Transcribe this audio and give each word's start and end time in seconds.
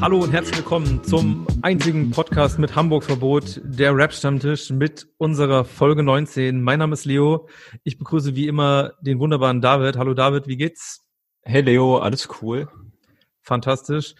Hallo 0.00 0.20
und 0.20 0.32
herzlich 0.32 0.58
willkommen 0.58 1.02
zum 1.02 1.46
einzigen 1.62 2.10
Podcast 2.12 2.58
mit 2.58 2.76
Hamburg 2.76 3.02
Verbot, 3.02 3.60
der 3.64 3.96
Rap 3.96 4.12
Stammtisch 4.12 4.70
mit 4.70 5.08
unserer 5.16 5.64
Folge 5.64 6.04
19. 6.04 6.62
Mein 6.62 6.78
Name 6.78 6.94
ist 6.94 7.04
Leo. 7.04 7.48
Ich 7.82 7.98
begrüße 7.98 8.36
wie 8.36 8.46
immer 8.46 8.92
den 9.00 9.18
wunderbaren 9.18 9.60
David. 9.60 9.96
Hallo 9.96 10.14
David, 10.14 10.46
wie 10.46 10.56
geht's? 10.56 11.04
Hey 11.42 11.62
Leo, 11.62 11.98
alles 11.98 12.28
cool. 12.40 12.68
Fantastisch. 13.42 14.14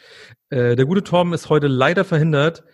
Äh, 0.50 0.74
der 0.74 0.86
gute 0.86 1.04
Torben 1.04 1.32
ist 1.32 1.48
heute 1.48 1.68
leider 1.68 2.04
verhindert. 2.04 2.64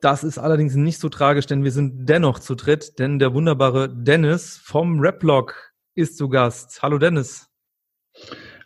Das 0.00 0.24
ist 0.24 0.38
allerdings 0.38 0.74
nicht 0.74 0.98
so 0.98 1.08
tragisch, 1.08 1.46
denn 1.46 1.62
wir 1.62 1.70
sind 1.70 2.08
dennoch 2.08 2.40
zu 2.40 2.56
dritt, 2.56 2.98
denn 2.98 3.20
der 3.20 3.32
wunderbare 3.32 3.88
Dennis 3.88 4.60
vom 4.64 4.98
Rap-Blog 4.98 5.72
ist 5.94 6.16
zu 6.16 6.28
Gast. 6.28 6.82
Hallo 6.82 6.98
Dennis. 6.98 7.48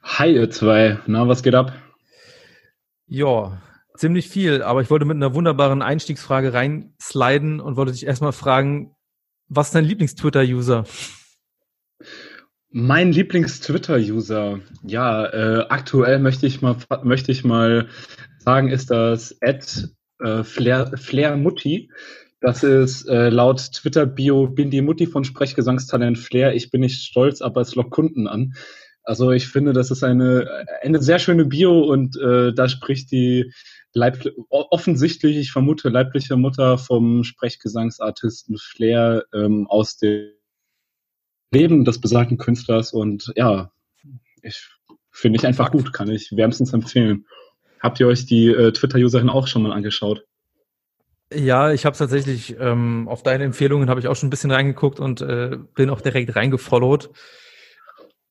Hi 0.03 0.33
ihr 0.33 0.51
zwei, 0.51 1.01
na 1.07 1.29
was 1.29 1.43
geht 1.43 1.55
ab? 1.55 1.73
Ja, 3.09 3.61
ziemlich 3.97 4.29
viel, 4.29 4.63
aber 4.63 4.83
ich 4.83 4.91
wollte 4.91 5.05
mit 5.05 5.17
einer 5.17 5.35
wunderbaren 5.35 5.83
Einstiegsfrage 5.83 6.53
reinsliden 6.53 7.61
und 7.61 7.77
wollte 7.77 7.93
dich 7.93 8.07
erstmal 8.07 8.33
fragen, 8.33 8.95
was 9.49 9.69
ist 9.69 9.75
dein 9.75 9.85
Lieblings-Twitter-User? 9.85 10.85
Mein 12.71 13.13
Lieblings-Twitter-User, 13.13 14.61
ja, 14.83 15.27
äh, 15.27 15.67
aktuell 15.69 16.19
möchte 16.19 16.47
ich 16.47 16.63
mal 16.63 16.77
möchte 17.05 17.33
ich 17.33 17.45
mal 17.45 17.89
sagen, 18.39 18.69
ist 18.69 18.91
das 18.91 19.37
Ad 19.41 19.65
äh, 20.19 20.43
Flair, 20.43 20.93
Flair 20.97 21.37
Mutti. 21.37 21.91
Das 22.41 22.63
ist 22.63 23.09
äh, 23.09 23.31
laut 23.31 23.59
Twitter-Bio 23.73 24.49
bin 24.49 24.71
die 24.71 24.83
Mutti 24.83 25.07
von 25.07 25.25
Sprechgesangstalent 25.25 26.19
Flair. 26.19 26.55
Ich 26.55 26.71
bin 26.71 26.81
nicht 26.81 27.03
stolz, 27.03 27.41
aber 27.41 27.61
es 27.61 27.75
lockt 27.75 27.93
Kunden 27.93 28.27
an. 28.27 28.55
Also 29.07 29.31
ich 29.31 29.47
finde, 29.47 29.73
das 29.73 29.93
ist 29.93 30.03
eine, 30.03 30.67
eine 30.83 31.01
sehr 31.01 31.21
schöne 31.21 31.45
Bio 31.45 31.81
und 31.81 32.21
äh, 32.21 32.53
da 32.53 32.69
spricht 32.69 33.13
die 33.13 33.53
Leib 33.93 34.29
offensichtlich, 34.51 35.37
ich 35.37 35.53
vermute, 35.53 35.89
leibliche 35.91 36.37
Mutter 36.37 36.77
vom 36.77 37.23
Sprechgesangsartisten 37.23 38.59
Flair 38.59 39.25
ähm, 39.33 39.69
aus 39.69 39.97
dem 39.97 40.33
Leben 41.53 41.85
des 41.85 42.01
besagten 42.01 42.37
Künstlers 42.37 42.93
und 42.93 43.33
ja, 43.37 43.71
ich 44.43 44.69
finde 45.13 45.39
ich 45.39 45.47
einfach 45.47 45.71
gut, 45.71 45.93
kann 45.93 46.11
ich 46.11 46.37
wärmstens 46.37 46.73
empfehlen. 46.73 47.27
Habt 47.81 48.01
ihr 48.01 48.09
euch 48.09 48.27
die 48.27 48.49
äh, 48.49 48.73
Twitter-Userin 48.73 49.31
auch 49.31 49.47
schon 49.47 49.63
mal 49.63 49.73
angeschaut? 49.73 50.25
Ja, 51.33 51.73
ich 51.73 51.87
habe 51.87 51.97
tatsächlich 51.97 52.57
ähm, 52.59 53.07
auf 53.09 53.23
deine 53.23 53.45
Empfehlungen 53.45 53.89
habe 53.89 54.01
ich 54.01 54.09
auch 54.09 54.17
schon 54.17 54.27
ein 54.27 54.31
bisschen 54.31 54.51
reingeguckt 54.51 54.99
und 54.99 55.21
äh, 55.21 55.59
bin 55.75 55.91
auch 55.91 56.01
direkt 56.01 56.35
reingefollowt. 56.35 57.11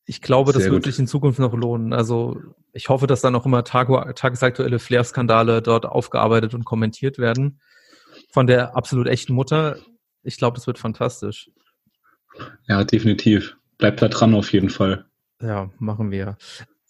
Ich 0.05 0.21
glaube, 0.21 0.51
Sehr 0.51 0.59
das 0.59 0.71
wird 0.71 0.83
gut. 0.83 0.91
sich 0.91 0.99
in 0.99 1.07
Zukunft 1.07 1.39
noch 1.39 1.53
lohnen. 1.53 1.93
Also 1.93 2.39
ich 2.73 2.89
hoffe, 2.89 3.07
dass 3.07 3.21
dann 3.21 3.35
auch 3.35 3.45
immer 3.45 3.63
tag 3.63 3.89
tagesaktuelle 4.15 4.79
Flair-Skandale 4.79 5.61
dort 5.61 5.85
aufgearbeitet 5.85 6.53
und 6.53 6.63
kommentiert 6.63 7.17
werden. 7.17 7.59
Von 8.31 8.47
der 8.47 8.75
absolut 8.75 9.07
echten 9.07 9.33
Mutter. 9.33 9.77
Ich 10.21 10.37
glaube, 10.37 10.55
das 10.55 10.67
wird 10.67 10.77
fantastisch. 10.77 11.49
Ja, 12.67 12.83
definitiv. 12.83 13.57
Bleibt 13.77 14.01
da 14.01 14.07
dran 14.07 14.35
auf 14.35 14.53
jeden 14.53 14.69
Fall. 14.69 15.05
Ja, 15.41 15.69
machen 15.79 16.11
wir. 16.11 16.37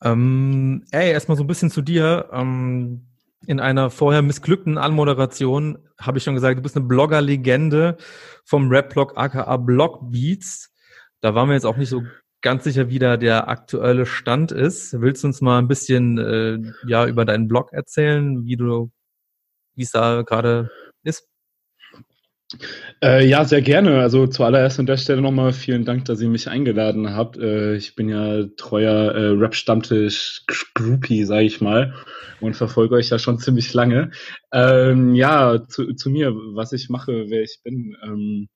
Ähm, 0.03 0.86
ey, 0.92 1.12
erstmal 1.12 1.38
so 1.38 1.44
ein 1.44 1.47
bisschen 1.47 1.72
zu 1.72 1.82
dir. 1.82 2.30
Ähm, 2.32 3.08
in 3.47 3.59
einer 3.59 3.90
vorher 3.90 4.22
missglückten 4.22 4.78
Anmoderation 4.78 5.78
habe 6.00 6.18
ich 6.18 6.24
schon 6.24 6.36
gesagt, 6.36 6.58
du 6.58 6.62
bist 6.64 6.76
eine 6.76 6.86
Blogger-Legende 6.86 7.97
vom 8.44 8.70
Rap-Blog 8.70 9.14
aka 9.18 9.56
Blogbeats. 9.58 10.74
Da 11.22 11.34
waren 11.34 11.47
wir 11.47 11.53
jetzt 11.53 11.66
auch 11.66 11.78
nicht 11.78 11.90
so 11.90 12.03
ganz 12.46 12.64
sicher, 12.64 12.90
wie 12.90 13.00
da 13.00 13.18
der 13.18 13.48
aktuelle 13.50 14.06
Stand 14.06 14.52
ist. 14.52 15.02
Willst 15.02 15.24
du 15.24 15.28
uns 15.30 15.42
mal 15.42 15.58
ein 15.58 15.68
bisschen 15.68 16.20
äh, 16.20 16.60
ja 16.88 17.08
über 17.08 17.26
deinen 17.26 17.48
Blog 17.48 17.74
erzählen, 17.74 18.46
wie 18.46 18.56
du, 18.56 18.92
wie 19.74 19.82
es 19.82 19.90
da 19.90 20.22
gerade 20.22 20.70
ist? 21.04 21.28
Äh, 23.04 23.26
ja, 23.26 23.46
sehr 23.46 23.64
gerne. 23.64 24.00
Also 24.00 24.28
zuallererst 24.28 24.80
an 24.80 24.86
der 24.86 24.98
Stelle 24.98 25.24
nochmal 25.24 25.54
vielen 25.54 25.86
Dank, 25.86 26.06
dass 26.06 26.22
ihr 26.22 26.30
mich 26.30 26.48
eingeladen 26.48 27.16
habt. 27.16 27.36
Äh, 27.38 27.78
ich 27.78 27.96
bin 27.96 28.10
ja 28.10 28.44
treuer 28.58 29.16
äh, 29.16 29.30
Rap-Stammtisch-Groupie, 29.30 31.24
sage 31.24 31.46
ich 31.46 31.62
mal, 31.62 31.96
und 32.42 32.56
verfolge 32.56 32.94
euch 32.94 33.10
ja 33.10 33.18
schon 33.18 33.40
ziemlich 33.40 33.74
lange. 33.74 34.12
Ähm, 34.54 35.16
ja, 35.16 35.68
zu, 35.68 35.96
zu 35.96 36.12
mir, 36.12 36.32
was 36.54 36.74
ich 36.74 36.90
mache, 36.90 37.26
wer 37.28 37.42
ich 37.42 37.62
bin. 37.64 37.98
Ähm, 38.04 38.50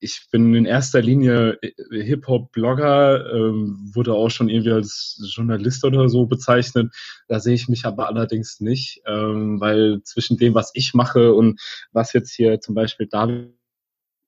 ich 0.00 0.26
bin 0.30 0.54
in 0.54 0.64
erster 0.64 1.02
Linie 1.02 1.58
äh, 1.62 2.02
Hip-Hop-Blogger, 2.02 3.32
ähm, 3.34 3.90
wurde 3.94 4.14
auch 4.14 4.30
schon 4.30 4.48
irgendwie 4.48 4.72
als 4.72 5.20
Journalist 5.34 5.84
oder 5.84 6.08
so 6.08 6.26
bezeichnet. 6.26 6.92
Da 7.28 7.38
sehe 7.38 7.54
ich 7.54 7.68
mich 7.68 7.84
aber 7.84 8.08
allerdings 8.08 8.60
nicht, 8.60 9.02
ähm, 9.06 9.60
weil 9.60 10.02
zwischen 10.02 10.38
dem, 10.38 10.54
was 10.54 10.70
ich 10.74 10.94
mache 10.94 11.34
und 11.34 11.60
was 11.92 12.12
jetzt 12.12 12.32
hier 12.32 12.60
zum 12.60 12.74
Beispiel 12.74 13.06
da 13.06 13.28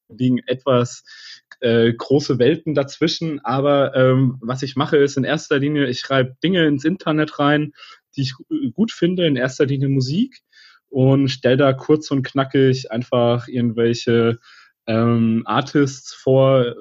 liegen 0.09 0.41
etwas 0.47 1.05
äh, 1.60 1.93
große 1.93 2.39
Welten 2.39 2.75
dazwischen. 2.75 3.41
Aber 3.41 3.97
ähm, 3.97 4.37
was 4.43 4.62
ich 4.62 4.77
mache, 4.77 4.99
ist 4.99 5.16
in 5.16 5.25
erster 5.25 5.59
Linie, 5.59 5.89
ich 5.89 6.00
schreibe 6.00 6.37
Dinge 6.43 6.66
ins 6.66 6.84
Internet 6.84 7.39
rein, 7.39 7.72
die 8.15 8.22
ich 8.22 8.34
gut 8.75 8.93
finde, 8.93 9.27
in 9.27 9.37
erster 9.37 9.65
Linie 9.65 9.89
Musik 9.89 10.43
und 10.91 11.28
stelle 11.28 11.56
da 11.56 11.72
kurz 11.72 12.10
und 12.10 12.22
knackig 12.22 12.91
einfach 12.91 13.49
irgendwelche 13.49 14.39
ähm, 14.87 15.43
Artists 15.47 16.12
vor, 16.15 16.75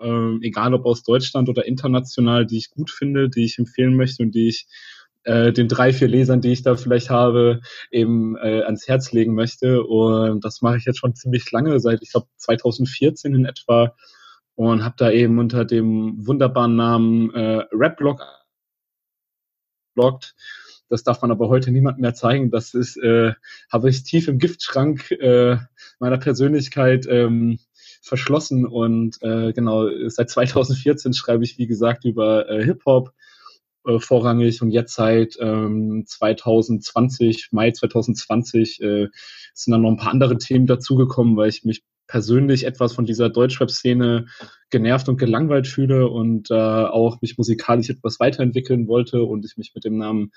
ähm, 0.00 0.40
egal 0.42 0.74
ob 0.74 0.84
aus 0.86 1.02
Deutschland 1.02 1.48
oder 1.48 1.66
international, 1.66 2.46
die 2.46 2.58
ich 2.58 2.70
gut 2.70 2.90
finde, 2.90 3.28
die 3.28 3.44
ich 3.44 3.58
empfehlen 3.58 3.96
möchte 3.96 4.22
und 4.22 4.34
die 4.34 4.48
ich 4.48 4.66
äh, 5.24 5.52
den 5.52 5.68
drei, 5.68 5.92
vier 5.92 6.08
Lesern, 6.08 6.40
die 6.40 6.52
ich 6.52 6.62
da 6.62 6.76
vielleicht 6.76 7.10
habe, 7.10 7.60
eben 7.90 8.36
äh, 8.36 8.62
ans 8.62 8.86
Herz 8.86 9.12
legen 9.12 9.34
möchte. 9.34 9.82
Und 9.82 10.44
das 10.44 10.62
mache 10.62 10.76
ich 10.76 10.84
jetzt 10.84 10.98
schon 10.98 11.14
ziemlich 11.14 11.50
lange, 11.50 11.80
seit 11.80 12.02
ich 12.02 12.12
glaube 12.12 12.28
2014 12.36 13.34
in 13.34 13.44
etwa 13.44 13.94
und 14.54 14.84
habe 14.84 14.94
da 14.98 15.10
eben 15.10 15.38
unter 15.38 15.64
dem 15.64 16.26
wunderbaren 16.26 16.76
Namen 16.76 17.34
äh, 17.34 17.64
Rap-Blog 17.72 18.22
bloggt 19.94 20.34
das 20.88 21.02
darf 21.02 21.22
man 21.22 21.30
aber 21.30 21.48
heute 21.48 21.70
niemand 21.70 21.98
mehr 21.98 22.14
zeigen. 22.14 22.50
Das 22.50 22.74
ist, 22.74 22.96
äh, 22.96 23.32
habe 23.70 23.90
ich 23.90 24.04
tief 24.04 24.28
im 24.28 24.38
Giftschrank 24.38 25.10
äh, 25.10 25.58
meiner 25.98 26.18
Persönlichkeit 26.18 27.06
ähm, 27.08 27.58
verschlossen 28.02 28.66
und 28.66 29.18
äh, 29.22 29.52
genau 29.52 29.88
seit 30.08 30.30
2014 30.30 31.12
schreibe 31.12 31.44
ich 31.44 31.58
wie 31.58 31.66
gesagt 31.66 32.04
über 32.04 32.48
äh, 32.48 32.64
Hip 32.64 32.84
Hop 32.86 33.12
äh, 33.84 33.98
vorrangig 33.98 34.62
und 34.62 34.70
jetzt 34.70 34.94
seit 34.94 35.36
ähm, 35.40 36.04
2020 36.06 37.48
Mai 37.52 37.72
2020 37.72 38.80
äh, 38.80 39.08
sind 39.54 39.72
dann 39.72 39.82
noch 39.82 39.90
ein 39.90 39.96
paar 39.96 40.12
andere 40.12 40.38
Themen 40.38 40.66
dazugekommen, 40.66 41.36
weil 41.36 41.48
ich 41.48 41.64
mich 41.64 41.82
persönlich 42.06 42.64
etwas 42.64 42.92
von 42.94 43.04
dieser 43.04 43.28
Deutschrap-Szene 43.28 44.26
genervt 44.70 45.08
und 45.08 45.18
gelangweilt 45.18 45.66
fühle 45.66 46.08
und 46.08 46.50
äh, 46.50 46.54
auch 46.54 47.20
mich 47.20 47.36
musikalisch 47.38 47.90
etwas 47.90 48.20
weiterentwickeln 48.20 48.86
wollte 48.88 49.22
und 49.22 49.44
ich 49.44 49.56
mich 49.56 49.72
mit 49.74 49.84
dem 49.84 49.98
Namen 49.98 50.32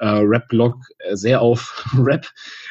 äh, 0.00 0.08
Rap-Blog 0.08 0.76
äh, 0.98 1.16
sehr 1.16 1.40
auf 1.40 1.84
Rap 1.98 2.26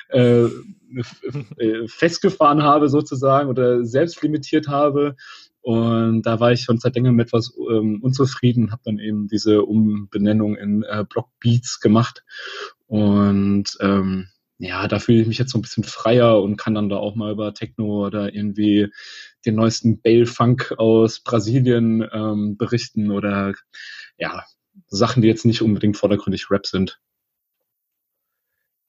äh, 0.09 0.45
äh, 0.45 1.87
festgefahren 1.87 2.63
habe 2.63 2.89
sozusagen 2.89 3.49
oder 3.49 3.85
selbst 3.85 4.21
limitiert 4.21 4.67
habe. 4.67 5.15
Und 5.61 6.23
da 6.23 6.39
war 6.39 6.51
ich 6.51 6.61
schon 6.61 6.79
seit 6.79 6.95
längerem 6.95 7.19
etwas 7.19 7.53
ähm, 7.69 7.99
unzufrieden, 8.01 8.71
habe 8.71 8.81
dann 8.85 8.97
eben 8.97 9.27
diese 9.27 9.63
Umbenennung 9.63 10.55
in 10.55 10.83
äh, 10.83 11.05
Block 11.07 11.27
Beats 11.39 11.79
gemacht. 11.79 12.23
Und 12.87 13.77
ähm, 13.79 14.29
ja, 14.57 14.87
da 14.87 14.99
fühle 14.99 15.21
ich 15.21 15.27
mich 15.27 15.37
jetzt 15.37 15.51
so 15.51 15.59
ein 15.59 15.61
bisschen 15.61 15.83
freier 15.83 16.41
und 16.41 16.57
kann 16.57 16.73
dann 16.73 16.89
da 16.89 16.97
auch 16.97 17.15
mal 17.15 17.31
über 17.31 17.53
Techno 17.53 18.07
oder 18.07 18.33
irgendwie 18.33 18.87
den 19.45 19.55
neuesten 19.55 20.01
Bale 20.01 20.25
Funk 20.25 20.73
aus 20.77 21.19
Brasilien 21.19 22.05
ähm, 22.11 22.57
berichten 22.57 23.11
oder 23.11 23.53
ja, 24.17 24.43
Sachen, 24.87 25.21
die 25.21 25.27
jetzt 25.27 25.45
nicht 25.45 25.61
unbedingt 25.61 25.97
vordergründig 25.97 26.49
Rap 26.49 26.65
sind. 26.65 26.99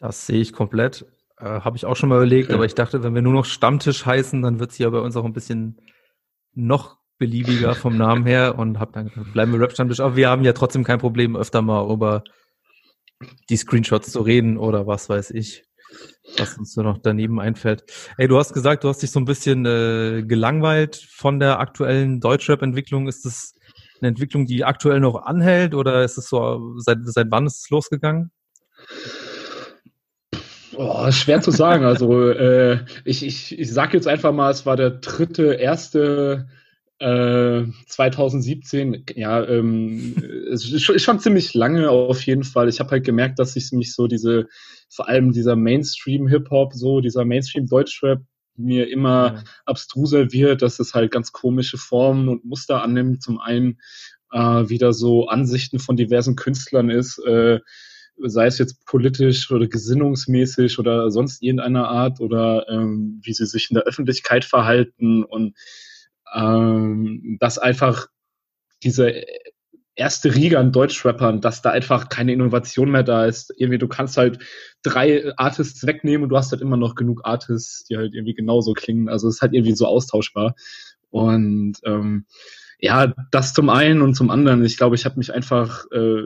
Das 0.00 0.26
sehe 0.26 0.40
ich 0.40 0.52
komplett. 0.52 1.06
Äh, 1.38 1.44
Habe 1.44 1.76
ich 1.76 1.86
auch 1.86 1.94
schon 1.94 2.08
mal 2.08 2.16
überlegt, 2.16 2.48
okay. 2.48 2.54
aber 2.54 2.64
ich 2.64 2.74
dachte, 2.74 3.02
wenn 3.02 3.14
wir 3.14 3.22
nur 3.22 3.34
noch 3.34 3.44
Stammtisch 3.44 4.04
heißen, 4.04 4.42
dann 4.42 4.58
wird 4.58 4.72
es 4.72 4.76
hier 4.76 4.90
bei 4.90 4.98
uns 4.98 5.16
auch 5.16 5.24
ein 5.24 5.32
bisschen 5.32 5.80
noch 6.54 6.98
beliebiger 7.18 7.74
vom 7.74 7.96
Namen 7.96 8.26
her 8.26 8.58
und 8.58 8.80
hab 8.80 8.94
dann 8.94 9.08
gesagt, 9.08 9.32
bleiben 9.32 9.52
wir 9.52 9.60
Rap-Stammtisch. 9.60 10.00
Aber 10.00 10.16
wir 10.16 10.30
haben 10.30 10.42
ja 10.42 10.54
trotzdem 10.54 10.84
kein 10.84 10.98
Problem, 10.98 11.36
öfter 11.36 11.62
mal 11.62 11.88
über 11.92 12.24
die 13.50 13.56
Screenshots 13.56 14.10
zu 14.10 14.22
reden 14.22 14.56
oder 14.56 14.86
was 14.86 15.08
weiß 15.08 15.30
ich. 15.32 15.64
was 16.38 16.56
uns 16.56 16.72
so 16.72 16.82
noch 16.82 16.98
daneben 16.98 17.38
einfällt. 17.38 17.84
Ey, 18.16 18.26
du 18.26 18.38
hast 18.38 18.54
gesagt, 18.54 18.84
du 18.84 18.88
hast 18.88 19.02
dich 19.02 19.10
so 19.10 19.20
ein 19.20 19.26
bisschen 19.26 19.66
äh, 19.66 20.22
gelangweilt 20.26 20.96
von 20.96 21.40
der 21.40 21.60
aktuellen 21.60 22.20
Deutschrap-Entwicklung. 22.20 23.06
Ist 23.06 23.26
das 23.26 23.52
eine 24.00 24.08
Entwicklung, 24.08 24.46
die 24.46 24.64
aktuell 24.64 25.00
noch 25.00 25.16
anhält 25.16 25.74
oder 25.74 26.02
ist 26.04 26.16
es 26.16 26.28
so, 26.28 26.74
seit, 26.78 26.98
seit 27.02 27.26
wann 27.30 27.46
ist 27.46 27.64
es 27.64 27.70
losgegangen? 27.70 28.30
Oh, 30.76 31.10
schwer 31.10 31.40
zu 31.40 31.50
sagen. 31.50 31.84
Also 31.84 32.28
äh, 32.28 32.84
ich, 33.04 33.24
ich, 33.24 33.58
ich 33.58 33.72
sage 33.72 33.96
jetzt 33.96 34.06
einfach 34.06 34.32
mal, 34.32 34.50
es 34.50 34.66
war 34.66 34.76
der 34.76 34.90
dritte, 34.90 35.54
erste 35.54 36.48
äh, 36.98 37.64
2017. 37.86 39.04
Ja, 39.16 39.44
ähm, 39.44 40.14
es 40.52 40.70
ist 40.70 41.02
schon 41.02 41.18
ziemlich 41.18 41.54
lange 41.54 41.90
auf 41.90 42.22
jeden 42.24 42.44
Fall. 42.44 42.68
Ich 42.68 42.78
habe 42.78 42.90
halt 42.90 43.04
gemerkt, 43.04 43.38
dass 43.38 43.56
ich 43.56 43.72
mich 43.72 43.94
so 43.94 44.06
diese, 44.06 44.46
vor 44.88 45.08
allem 45.08 45.32
dieser 45.32 45.56
Mainstream-Hip-Hop, 45.56 46.74
so 46.74 47.00
dieser 47.00 47.24
Mainstream-Deutschrap 47.24 48.20
mir 48.56 48.90
immer 48.90 49.34
ja. 49.34 49.44
abstruser 49.64 50.32
wird, 50.32 50.62
dass 50.62 50.78
es 50.78 50.94
halt 50.94 51.10
ganz 51.10 51.32
komische 51.32 51.78
Formen 51.78 52.28
und 52.28 52.44
Muster 52.44 52.82
annimmt. 52.82 53.22
Zum 53.22 53.40
einen 53.40 53.78
äh, 54.32 54.68
wieder 54.68 54.92
so 54.92 55.26
Ansichten 55.28 55.78
von 55.78 55.96
diversen 55.96 56.36
Künstlern 56.36 56.90
ist, 56.90 57.18
äh, 57.26 57.60
sei 58.26 58.46
es 58.46 58.58
jetzt 58.58 58.84
politisch 58.86 59.50
oder 59.50 59.66
gesinnungsmäßig 59.66 60.78
oder 60.78 61.10
sonst 61.10 61.42
irgendeiner 61.42 61.88
Art 61.88 62.20
oder 62.20 62.66
ähm, 62.68 63.20
wie 63.22 63.32
sie 63.32 63.46
sich 63.46 63.70
in 63.70 63.74
der 63.74 63.84
Öffentlichkeit 63.84 64.44
verhalten 64.44 65.24
und 65.24 65.56
ähm, 66.34 67.36
dass 67.40 67.58
einfach 67.58 68.06
diese 68.82 69.24
erste 69.94 70.34
Riege 70.34 70.58
an 70.58 70.72
Deutschrappern, 70.72 71.40
dass 71.40 71.62
da 71.62 71.70
einfach 71.70 72.08
keine 72.08 72.32
Innovation 72.32 72.90
mehr 72.90 73.02
da 73.02 73.26
ist. 73.26 73.52
Irgendwie, 73.56 73.78
du 73.78 73.88
kannst 73.88 74.16
halt 74.16 74.38
drei 74.82 75.32
Artists 75.36 75.86
wegnehmen 75.86 76.22
und 76.22 76.30
du 76.30 76.36
hast 76.36 76.52
halt 76.52 76.62
immer 76.62 76.78
noch 76.78 76.94
genug 76.94 77.20
Artists, 77.24 77.84
die 77.84 77.96
halt 77.96 78.14
irgendwie 78.14 78.34
genauso 78.34 78.72
klingen. 78.72 79.08
Also 79.08 79.28
es 79.28 79.36
ist 79.36 79.42
halt 79.42 79.52
irgendwie 79.52 79.74
so 79.74 79.86
austauschbar. 79.86 80.54
Und 81.10 81.74
ähm, 81.84 82.24
ja, 82.78 83.12
das 83.30 83.52
zum 83.52 83.68
einen 83.68 84.00
und 84.00 84.14
zum 84.14 84.30
anderen. 84.30 84.64
Ich 84.64 84.78
glaube, 84.78 84.94
ich 84.94 85.04
habe 85.04 85.18
mich 85.18 85.34
einfach 85.34 85.84
äh, 85.92 86.22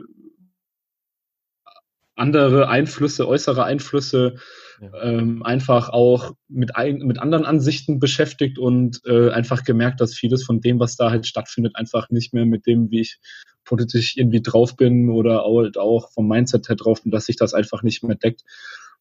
andere 2.15 2.69
Einflüsse, 2.69 3.27
äußere 3.27 3.63
Einflüsse 3.63 4.35
ja. 4.81 5.03
ähm, 5.03 5.43
einfach 5.43 5.89
auch 5.89 6.33
mit, 6.47 6.75
ein, 6.75 6.99
mit 6.99 7.19
anderen 7.19 7.45
Ansichten 7.45 7.99
beschäftigt 7.99 8.57
und 8.57 9.01
äh, 9.05 9.29
einfach 9.31 9.63
gemerkt, 9.63 10.01
dass 10.01 10.13
vieles 10.13 10.43
von 10.43 10.61
dem, 10.61 10.79
was 10.79 10.95
da 10.95 11.11
halt 11.11 11.27
stattfindet, 11.27 11.75
einfach 11.75 12.09
nicht 12.09 12.33
mehr 12.33 12.45
mit 12.45 12.65
dem, 12.65 12.91
wie 12.91 13.01
ich 13.01 13.19
politisch 13.63 14.15
irgendwie 14.15 14.41
drauf 14.41 14.75
bin 14.75 15.09
oder 15.09 15.43
halt 15.43 15.77
auch 15.77 16.11
vom 16.11 16.27
Mindset 16.27 16.69
her 16.69 16.75
drauf 16.75 17.03
bin, 17.03 17.11
dass 17.11 17.25
sich 17.25 17.35
das 17.35 17.53
einfach 17.53 17.83
nicht 17.83 18.03
mehr 18.03 18.15
deckt. 18.15 18.43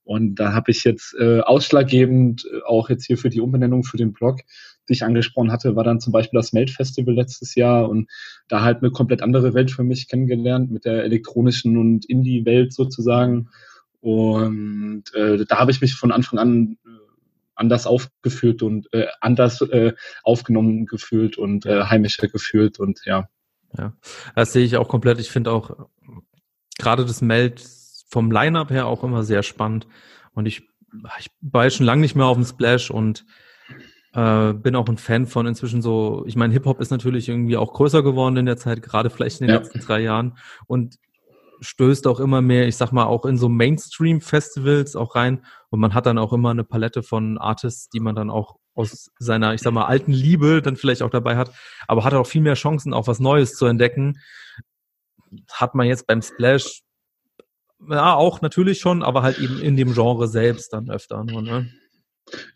Und 0.04 0.36
da 0.36 0.52
habe 0.52 0.70
ich 0.70 0.84
jetzt 0.84 1.14
äh, 1.18 1.40
ausschlaggebend 1.40 2.44
äh, 2.44 2.60
auch 2.66 2.90
jetzt 2.90 3.06
hier 3.06 3.16
für 3.16 3.30
die 3.30 3.40
Umbenennung 3.40 3.84
für 3.84 3.96
den 3.96 4.12
Blog, 4.12 4.40
die 4.88 4.92
ich 4.92 5.02
angesprochen 5.02 5.50
hatte, 5.50 5.76
war 5.76 5.84
dann 5.84 6.00
zum 6.00 6.12
Beispiel 6.12 6.38
das 6.38 6.52
Melt 6.52 6.70
Festival 6.70 7.14
letztes 7.14 7.54
Jahr 7.54 7.88
und 7.88 8.10
da 8.48 8.62
halt 8.62 8.78
eine 8.82 8.90
komplett 8.90 9.22
andere 9.22 9.54
Welt 9.54 9.70
für 9.70 9.82
mich 9.82 10.08
kennengelernt 10.08 10.70
mit 10.70 10.84
der 10.84 11.04
elektronischen 11.04 11.78
und 11.78 12.04
Indie-Welt 12.04 12.74
sozusagen. 12.74 13.48
Und 14.00 15.04
äh, 15.14 15.44
da 15.46 15.58
habe 15.58 15.70
ich 15.70 15.80
mich 15.80 15.94
von 15.94 16.12
Anfang 16.12 16.38
an 16.38 16.76
äh, 16.84 16.88
anders 17.54 17.86
aufgefühlt 17.86 18.62
und 18.62 18.92
äh, 18.92 19.06
anders 19.22 19.62
äh, 19.62 19.94
aufgenommen 20.22 20.84
gefühlt 20.84 21.38
und 21.38 21.64
äh, 21.64 21.84
heimischer 21.84 22.28
gefühlt 22.28 22.78
und 22.78 23.00
ja. 23.06 23.28
Ja, 23.76 23.92
das 24.36 24.52
sehe 24.52 24.64
ich 24.64 24.76
auch 24.76 24.88
komplett. 24.88 25.18
Ich 25.18 25.30
finde 25.30 25.50
auch 25.50 25.88
gerade 26.78 27.04
das 27.04 27.22
Meld 27.22 27.66
vom 28.04 28.30
Line-Up 28.30 28.70
her 28.70 28.86
auch 28.86 29.04
immer 29.04 29.24
sehr 29.24 29.42
spannend. 29.42 29.86
Und 30.32 30.46
ich, 30.46 30.68
ich 31.18 31.30
war 31.40 31.68
schon 31.70 31.86
lange 31.86 32.00
nicht 32.00 32.14
mehr 32.14 32.26
auf 32.26 32.36
dem 32.36 32.44
Splash 32.44 32.90
und 32.90 33.24
äh, 34.12 34.52
bin 34.52 34.76
auch 34.76 34.88
ein 34.88 34.98
Fan 34.98 35.26
von 35.26 35.46
inzwischen 35.46 35.82
so, 35.82 36.24
ich 36.26 36.36
meine, 36.36 36.52
Hip-Hop 36.52 36.80
ist 36.80 36.90
natürlich 36.90 37.28
irgendwie 37.28 37.56
auch 37.56 37.72
größer 37.72 38.02
geworden 38.02 38.36
in 38.36 38.46
der 38.46 38.56
Zeit, 38.56 38.82
gerade 38.82 39.10
vielleicht 39.10 39.40
in 39.40 39.48
den 39.48 39.54
ja. 39.54 39.60
letzten 39.60 39.80
drei 39.80 40.00
Jahren. 40.00 40.38
Und 40.66 40.96
stößt 41.60 42.06
auch 42.06 42.20
immer 42.20 42.42
mehr, 42.42 42.68
ich 42.68 42.76
sag 42.76 42.92
mal, 42.92 43.06
auch 43.06 43.24
in 43.24 43.38
so 43.38 43.48
Mainstream-Festivals 43.48 44.96
auch 44.96 45.14
rein. 45.14 45.44
Und 45.70 45.80
man 45.80 45.94
hat 45.94 46.06
dann 46.06 46.18
auch 46.18 46.32
immer 46.32 46.50
eine 46.50 46.64
Palette 46.64 47.02
von 47.02 47.38
Artists, 47.38 47.88
die 47.88 48.00
man 48.00 48.14
dann 48.14 48.30
auch 48.30 48.56
aus 48.74 49.10
seiner, 49.18 49.54
ich 49.54 49.62
sag 49.62 49.72
mal, 49.72 49.86
alten 49.86 50.12
Liebe 50.12 50.60
dann 50.62 50.76
vielleicht 50.76 51.02
auch 51.02 51.10
dabei 51.10 51.36
hat, 51.36 51.52
aber 51.86 52.04
hat 52.04 52.14
auch 52.14 52.26
viel 52.26 52.40
mehr 52.42 52.54
Chancen, 52.54 52.92
auch 52.92 53.06
was 53.06 53.20
Neues 53.20 53.54
zu 53.54 53.66
entdecken. 53.66 54.20
Hat 55.52 55.74
man 55.74 55.86
jetzt 55.86 56.06
beim 56.06 56.22
Splash 56.22 56.82
ja 57.88 58.14
auch 58.14 58.40
natürlich 58.40 58.78
schon, 58.78 59.02
aber 59.02 59.22
halt 59.22 59.38
eben 59.38 59.60
in 59.60 59.76
dem 59.76 59.94
Genre 59.94 60.28
selbst 60.28 60.72
dann 60.72 60.90
öfter 60.90 61.24
nur, 61.24 61.42
ne? 61.42 61.68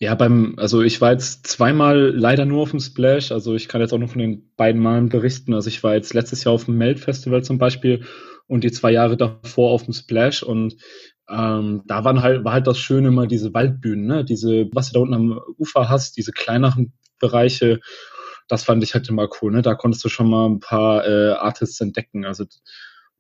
Ja, 0.01 0.15
beim, 0.15 0.55
also 0.57 0.83
ich 0.83 1.01
war 1.01 1.13
jetzt 1.13 1.47
zweimal 1.47 2.11
leider 2.17 2.45
nur 2.45 2.63
auf 2.63 2.71
dem 2.71 2.81
Splash, 2.81 3.33
also 3.33 3.55
ich 3.55 3.69
kann 3.69 3.81
jetzt 3.81 3.93
auch 3.93 3.99
nur 3.99 4.09
von 4.09 4.21
den 4.21 4.51
beiden 4.57 4.81
Malen 4.81 5.09
berichten. 5.09 5.55
Also 5.55 5.69
ich 5.69 5.83
war 5.83 5.95
jetzt 5.95 6.15
letztes 6.15 6.45
Jahr 6.45 6.55
auf 6.55 6.65
dem 6.65 6.79
Melt 6.79 7.01
Festival 7.01 7.45
zum 7.45 7.59
Beispiel 7.59 8.05
und 8.47 8.65
die 8.65 8.73
zwei 8.73 8.91
Jahre 8.93 9.17
davor 9.17 9.71
auf 9.71 9.85
dem 9.85 9.93
Splash 9.93 10.43
und 10.43 10.77
ähm, 11.29 11.83
da 11.87 12.05
waren 12.05 12.23
halt, 12.23 12.45
war 12.45 12.55
halt 12.55 12.67
das 12.67 12.79
Schöne 12.79 13.09
immer 13.09 13.27
diese 13.27 13.53
Waldbühnen, 13.53 14.07
ne? 14.07 14.25
Diese, 14.25 14.69
was 14.73 14.89
du 14.89 14.95
da 14.95 15.01
unten 15.01 15.15
am 15.15 15.41
Ufer 15.59 15.89
hast, 15.89 16.17
diese 16.17 16.33
kleineren 16.33 16.95
Bereiche, 17.21 17.81
das 18.49 18.65
fand 18.65 18.83
ich 18.83 18.95
halt 18.95 19.09
immer 19.11 19.29
cool, 19.41 19.53
ne? 19.53 19.61
Da 19.61 19.75
konntest 19.75 20.03
du 20.05 20.09
schon 20.09 20.31
mal 20.31 20.47
ein 20.47 20.61
paar 20.61 21.07
äh, 21.07 21.33
Artists 21.33 21.81
entdecken. 21.83 22.25
Also 22.25 22.47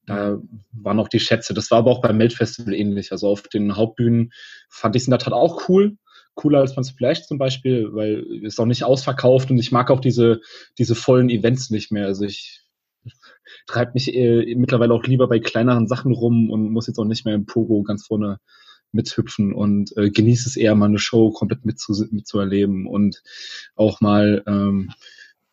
da 0.08 0.40
waren 0.72 0.98
auch 0.98 1.08
die 1.08 1.20
Schätze. 1.20 1.52
Das 1.52 1.70
war 1.70 1.78
aber 1.78 1.90
auch 1.90 2.00
beim 2.00 2.16
Melt-Festival 2.16 2.72
ähnlich. 2.72 3.12
Also 3.12 3.28
auf 3.28 3.42
den 3.42 3.76
Hauptbühnen 3.76 4.32
fand 4.70 4.96
ich 4.96 5.02
es 5.02 5.06
in 5.06 5.10
der 5.10 5.20
Tat 5.20 5.34
auch 5.34 5.68
cool. 5.68 5.98
Cooler 6.34 6.60
als 6.60 6.74
beim 6.74 6.84
Splash 6.84 7.26
zum 7.26 7.36
Beispiel, 7.36 7.88
weil 7.92 8.24
es 8.44 8.58
auch 8.58 8.64
nicht 8.64 8.84
ausverkauft 8.84 9.50
und 9.50 9.58
ich 9.58 9.72
mag 9.72 9.90
auch 9.90 10.00
diese, 10.00 10.40
diese 10.78 10.94
vollen 10.94 11.30
Events 11.30 11.70
nicht 11.70 11.90
mehr. 11.90 12.06
Also 12.06 12.24
ich 12.24 12.62
treibt 13.66 13.94
mich 13.94 14.14
äh, 14.14 14.54
mittlerweile 14.54 14.94
auch 14.94 15.04
lieber 15.04 15.28
bei 15.28 15.40
kleineren 15.40 15.88
Sachen 15.88 16.12
rum 16.12 16.50
und 16.50 16.70
muss 16.70 16.86
jetzt 16.86 16.98
auch 16.98 17.04
nicht 17.04 17.24
mehr 17.24 17.34
im 17.34 17.46
Pogo 17.46 17.82
ganz 17.82 18.06
vorne 18.06 18.38
mithüpfen 18.92 19.52
und 19.52 19.94
äh, 19.96 20.10
genieße 20.10 20.48
es 20.48 20.56
eher 20.56 20.74
mal 20.74 20.86
eine 20.86 20.98
Show 20.98 21.30
komplett 21.32 21.66
mitzu 21.66 21.92
mitzuerleben 22.10 22.86
und 22.86 23.22
auch 23.74 24.00
mal 24.00 24.42
ähm, 24.46 24.90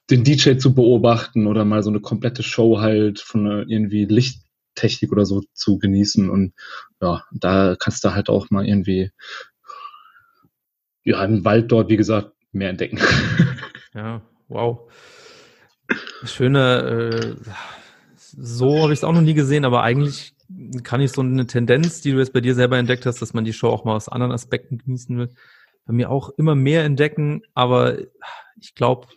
den 0.10 0.24
DJ 0.24 0.58
zu 0.58 0.74
beobachten 0.76 1.48
oder 1.48 1.66
mal 1.66 1.84
so 1.84 1.90
eine 1.90 2.00
komplette 2.00 2.44
Show 2.44 2.80
halt 2.80 3.20
von 3.20 3.46
einer 3.46 3.68
irgendwie 3.68 4.06
Lichttechnik 4.06 5.12
oder 5.12 5.26
so 5.26 5.44
zu 5.54 5.80
genießen 5.80 6.30
und 6.30 6.54
ja, 7.02 7.24
da 7.32 7.76
kannst 7.80 8.04
du 8.04 8.14
halt 8.14 8.30
auch 8.30 8.50
mal 8.50 8.68
irgendwie 8.68 9.12
ja 11.04 11.24
im 11.24 11.46
Wald 11.46 11.72
dort, 11.72 11.90
wie 11.90 11.98
gesagt, 11.98 12.32
mehr 12.52 12.70
entdecken. 12.70 13.00
Ja, 13.94 14.22
wow. 14.50 14.92
Schöne, 16.26 17.08
äh, 17.14 17.50
so 18.18 18.82
habe 18.84 18.92
ich 18.92 19.00
es 19.00 19.04
auch 19.06 19.14
noch 19.14 19.22
nie 19.22 19.34
gesehen, 19.34 19.64
aber 19.64 19.84
eigentlich 19.84 20.36
kann 20.84 21.00
ich 21.00 21.14
so 21.14 21.22
eine 21.22 21.48
Tendenz, 21.48 22.02
die 22.02 22.12
du 22.12 22.20
jetzt 22.20 22.34
bei 22.34 22.42
dir 22.42 22.56
selber 22.56 22.78
entdeckt 22.78 23.06
hast, 23.06 23.22
dass 23.22 23.34
man 23.34 23.46
die 23.46 23.54
Show 23.54 23.70
auch 23.70 23.86
mal 23.86 23.96
aus 23.96 24.10
anderen 24.10 24.34
Aspekten 24.34 24.80
genießen 24.80 25.18
will, 25.18 25.30
bei 25.86 25.94
mir 25.94 26.10
auch 26.10 26.30
immer 26.38 26.56
mehr 26.56 26.84
entdecken, 26.84 27.44
aber 27.54 27.98
ich 28.60 28.76
glaube, 28.76 29.08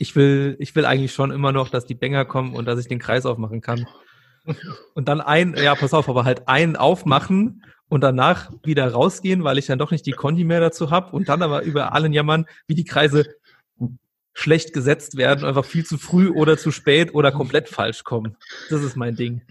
ich 0.00 0.16
will, 0.16 0.56
ich 0.58 0.74
will 0.74 0.84
eigentlich 0.84 1.12
schon 1.12 1.30
immer 1.30 1.52
noch, 1.52 1.68
dass 1.68 1.86
die 1.86 1.94
Bänger 1.94 2.24
kommen 2.24 2.54
und 2.54 2.66
dass 2.66 2.78
ich 2.78 2.88
den 2.88 2.98
Kreis 2.98 3.26
aufmachen 3.26 3.60
kann. 3.60 3.86
Und 4.94 5.08
dann 5.08 5.20
ein, 5.20 5.54
ja, 5.56 5.74
pass 5.74 5.92
auf, 5.92 6.08
aber 6.08 6.24
halt 6.24 6.48
einen 6.48 6.76
aufmachen 6.76 7.64
und 7.88 8.02
danach 8.02 8.50
wieder 8.64 8.90
rausgehen, 8.90 9.44
weil 9.44 9.58
ich 9.58 9.66
dann 9.66 9.78
doch 9.78 9.90
nicht 9.90 10.06
die 10.06 10.12
Kondi 10.12 10.44
mehr 10.44 10.60
dazu 10.60 10.90
habe 10.90 11.14
und 11.14 11.28
dann 11.28 11.42
aber 11.42 11.62
über 11.62 11.92
allen 11.92 12.12
jammern, 12.12 12.46
wie 12.66 12.74
die 12.74 12.84
Kreise 12.84 13.26
schlecht 14.34 14.72
gesetzt 14.72 15.16
werden, 15.16 15.44
einfach 15.44 15.64
viel 15.64 15.84
zu 15.84 15.98
früh 15.98 16.30
oder 16.30 16.56
zu 16.56 16.70
spät 16.70 17.12
oder 17.12 17.32
komplett 17.32 17.68
falsch 17.68 18.04
kommen. 18.04 18.36
Das 18.70 18.82
ist 18.82 18.96
mein 18.96 19.16
Ding. 19.16 19.42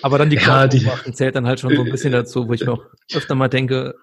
Aber 0.00 0.16
dann 0.18 0.30
die 0.30 0.36
ja, 0.36 0.66
die 0.66 0.88
zählt 1.12 1.34
dann 1.34 1.46
halt 1.46 1.60
schon 1.60 1.74
so 1.76 1.82
ein 1.82 1.90
bisschen 1.90 2.12
dazu, 2.12 2.48
wo 2.48 2.52
ich 2.54 2.64
mir 2.64 2.72
auch 2.72 2.84
öfter 3.12 3.34
mal 3.34 3.48
denke, 3.48 3.96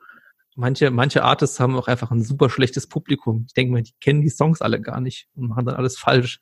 manche, 0.56 0.90
manche 0.90 1.24
Artists 1.24 1.60
haben 1.60 1.76
auch 1.76 1.88
einfach 1.88 2.12
ein 2.12 2.24
super 2.24 2.50
schlechtes 2.50 2.88
Publikum. 2.88 3.46
Ich 3.48 3.54
denke 3.54 3.74
mal, 3.74 3.84
die 3.84 3.94
kennen 4.02 4.22
die 4.22 4.30
Songs 4.30 4.62
alle 4.62 4.82
gar 4.82 5.02
nicht 5.02 5.28
und 5.36 5.50
machen 5.50 5.66
dann 5.66 5.76
alles 5.76 5.98
falsch. 5.98 6.40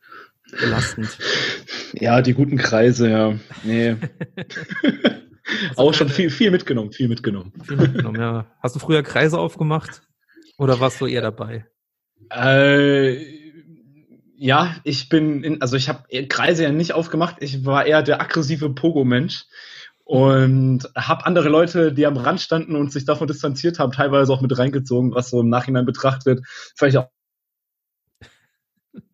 Belastend. 0.60 1.18
Ja, 1.96 2.24
die 2.24 2.34
guten 2.34 2.58
Kreise, 2.58 3.08
ja. 3.08 3.40
Nee. 3.64 3.98
auch 5.76 5.94
schon 5.94 6.10
viel, 6.10 6.32
viel 6.32 6.50
mitgenommen, 6.50 6.92
viel 6.92 7.08
mitgenommen. 7.08 7.54
Viel 7.64 7.78
mitgenommen, 7.78 8.20
ja. 8.20 8.48
Hast 8.64 8.76
du 8.76 8.80
früher 8.80 9.04
Kreise 9.04 9.38
aufgemacht? 9.38 10.02
Oder 10.58 10.80
warst 10.80 11.00
du 11.02 11.06
eher 11.06 11.22
dabei? 11.22 11.68
Äh, 12.32 13.24
ja, 14.38 14.76
ich 14.84 15.08
bin, 15.08 15.44
in, 15.44 15.62
also 15.62 15.78
ich 15.78 15.88
habe 15.88 16.04
Kreise 16.28 16.64
ja 16.64 16.72
nicht 16.72 16.94
aufgemacht. 16.94 17.38
Ich 17.42 17.64
war 17.64 17.86
eher 17.86 18.02
der 18.02 18.20
aggressive 18.20 18.72
Pogo-Mensch 18.72 19.46
und 20.06 20.90
habe 20.96 21.26
andere 21.26 21.50
Leute, 21.50 21.94
die 21.94 22.06
am 22.06 22.18
Rand 22.18 22.42
standen 22.42 22.76
und 22.76 22.92
sich 22.92 23.06
davon 23.06 23.28
distanziert 23.28 23.80
haben, 23.80 23.92
teilweise 23.92 24.34
auch 24.34 24.42
mit 24.42 24.58
reingezogen, 24.58 25.14
was 25.14 25.30
so 25.30 25.42
im 25.42 25.50
Nachhinein 25.50 25.86
betrachtet 25.86 26.46
vielleicht 26.76 26.98
auch 26.98 27.10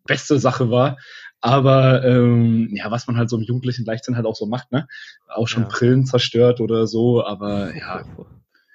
beste 0.06 0.40
Sache 0.40 0.72
war. 0.72 0.98
Aber 1.42 2.04
ähm, 2.04 2.70
ja, 2.74 2.92
was 2.92 3.08
man 3.08 3.16
halt 3.16 3.30
so 3.30 3.38
im 3.38 3.44
jugendlichen 3.44 3.86
Leichtsinn 3.86 4.18
halt 4.18 4.26
auch 4.26 4.36
so 4.36 4.46
macht, 4.46 4.72
ne? 4.72 4.88
Auch 5.28 5.48
schon 5.48 5.64
ja. 5.64 5.70
Brillen 5.70 6.06
zerstört 6.06 6.60
oder 6.60 6.86
so, 6.86 7.24
aber 7.24 7.74
ja. 7.76 8.04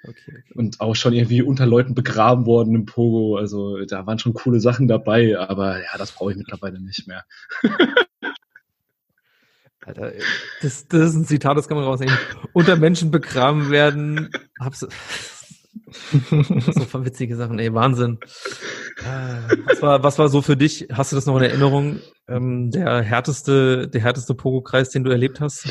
okay. 0.03 0.43
Und 0.55 0.81
auch 0.81 0.95
schon 0.95 1.13
irgendwie 1.13 1.43
unter 1.43 1.67
Leuten 1.67 1.93
begraben 1.93 2.47
worden 2.47 2.73
im 2.73 2.85
Pogo. 2.85 3.37
Also 3.37 3.85
da 3.85 4.07
waren 4.07 4.17
schon 4.17 4.33
coole 4.33 4.59
Sachen 4.59 4.87
dabei, 4.87 5.37
aber 5.37 5.79
ja, 5.79 5.97
das 5.97 6.13
brauche 6.13 6.31
ich 6.31 6.37
mittlerweile 6.37 6.79
nicht 6.79 7.07
mehr. 7.07 7.25
Alter, 9.85 10.13
das, 10.61 10.87
das 10.87 11.09
ist 11.09 11.15
ein 11.15 11.25
Zitat, 11.25 11.57
das 11.57 11.67
kann 11.67 11.77
man 11.77 11.85
rausnehmen. 11.85 12.17
Unter 12.53 12.75
Menschen 12.75 13.11
begraben 13.11 13.69
werden. 13.69 14.31
Hab's, 14.59 14.79
so 14.79 14.89
witzige 17.05 17.35
Sachen, 17.35 17.59
ey, 17.59 17.71
Wahnsinn. 17.73 18.17
Äh, 18.99 19.57
was 19.65 19.81
war, 19.81 20.03
was 20.03 20.17
war 20.17 20.29
so 20.29 20.41
für 20.41 20.57
dich? 20.57 20.87
Hast 20.91 21.11
du 21.11 21.15
das 21.15 21.27
noch 21.27 21.37
in 21.37 21.43
Erinnerung? 21.43 21.99
Ähm, 22.27 22.71
der 22.71 23.01
härteste, 23.01 23.87
der 23.87 24.01
härteste 24.01 24.33
Pogo-Kreis, 24.33 24.89
den 24.89 25.03
du 25.03 25.11
erlebt 25.11 25.39
hast? 25.39 25.67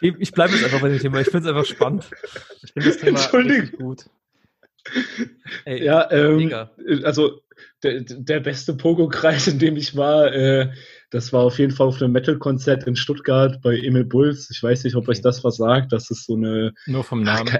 ich 0.00 0.32
bleibe 0.32 0.54
jetzt 0.54 0.64
einfach 0.64 0.80
bei 0.80 0.88
dem 0.88 0.98
Thema. 0.98 1.20
Ich 1.20 1.28
finde 1.28 1.48
es 1.48 1.54
einfach 1.54 1.66
spannend. 1.66 2.10
Ich 2.64 2.72
finde 2.72 2.88
das 2.88 2.98
Thema 2.98 3.20
richtig 3.20 3.78
gut. 3.78 4.06
Ey, 5.64 5.84
ja, 5.84 6.10
ähm, 6.10 6.52
also 7.04 7.40
der, 7.84 8.00
der 8.00 8.40
beste 8.40 8.74
Pogo-Kreis, 8.74 9.46
in 9.46 9.60
dem 9.60 9.76
ich 9.76 9.94
war, 9.96 10.32
äh, 10.32 10.72
das 11.12 11.32
war 11.32 11.42
auf 11.42 11.58
jeden 11.58 11.72
Fall 11.72 11.86
auf 11.86 12.00
einem 12.00 12.12
Metal-Konzert 12.12 12.86
in 12.86 12.96
Stuttgart 12.96 13.60
bei 13.62 13.76
Emil 13.76 14.04
Bulls. 14.04 14.50
Ich 14.50 14.62
weiß 14.62 14.84
nicht, 14.84 14.96
ob 14.96 15.08
euch 15.08 15.20
das 15.20 15.44
was 15.44 15.56
sagt. 15.56 15.92
Das 15.92 16.10
ist 16.10 16.24
so 16.24 16.34
eine. 16.34 16.72
Nur 16.86 17.04
vom 17.04 17.22
Namen. 17.22 17.50
Ach, 17.52 17.58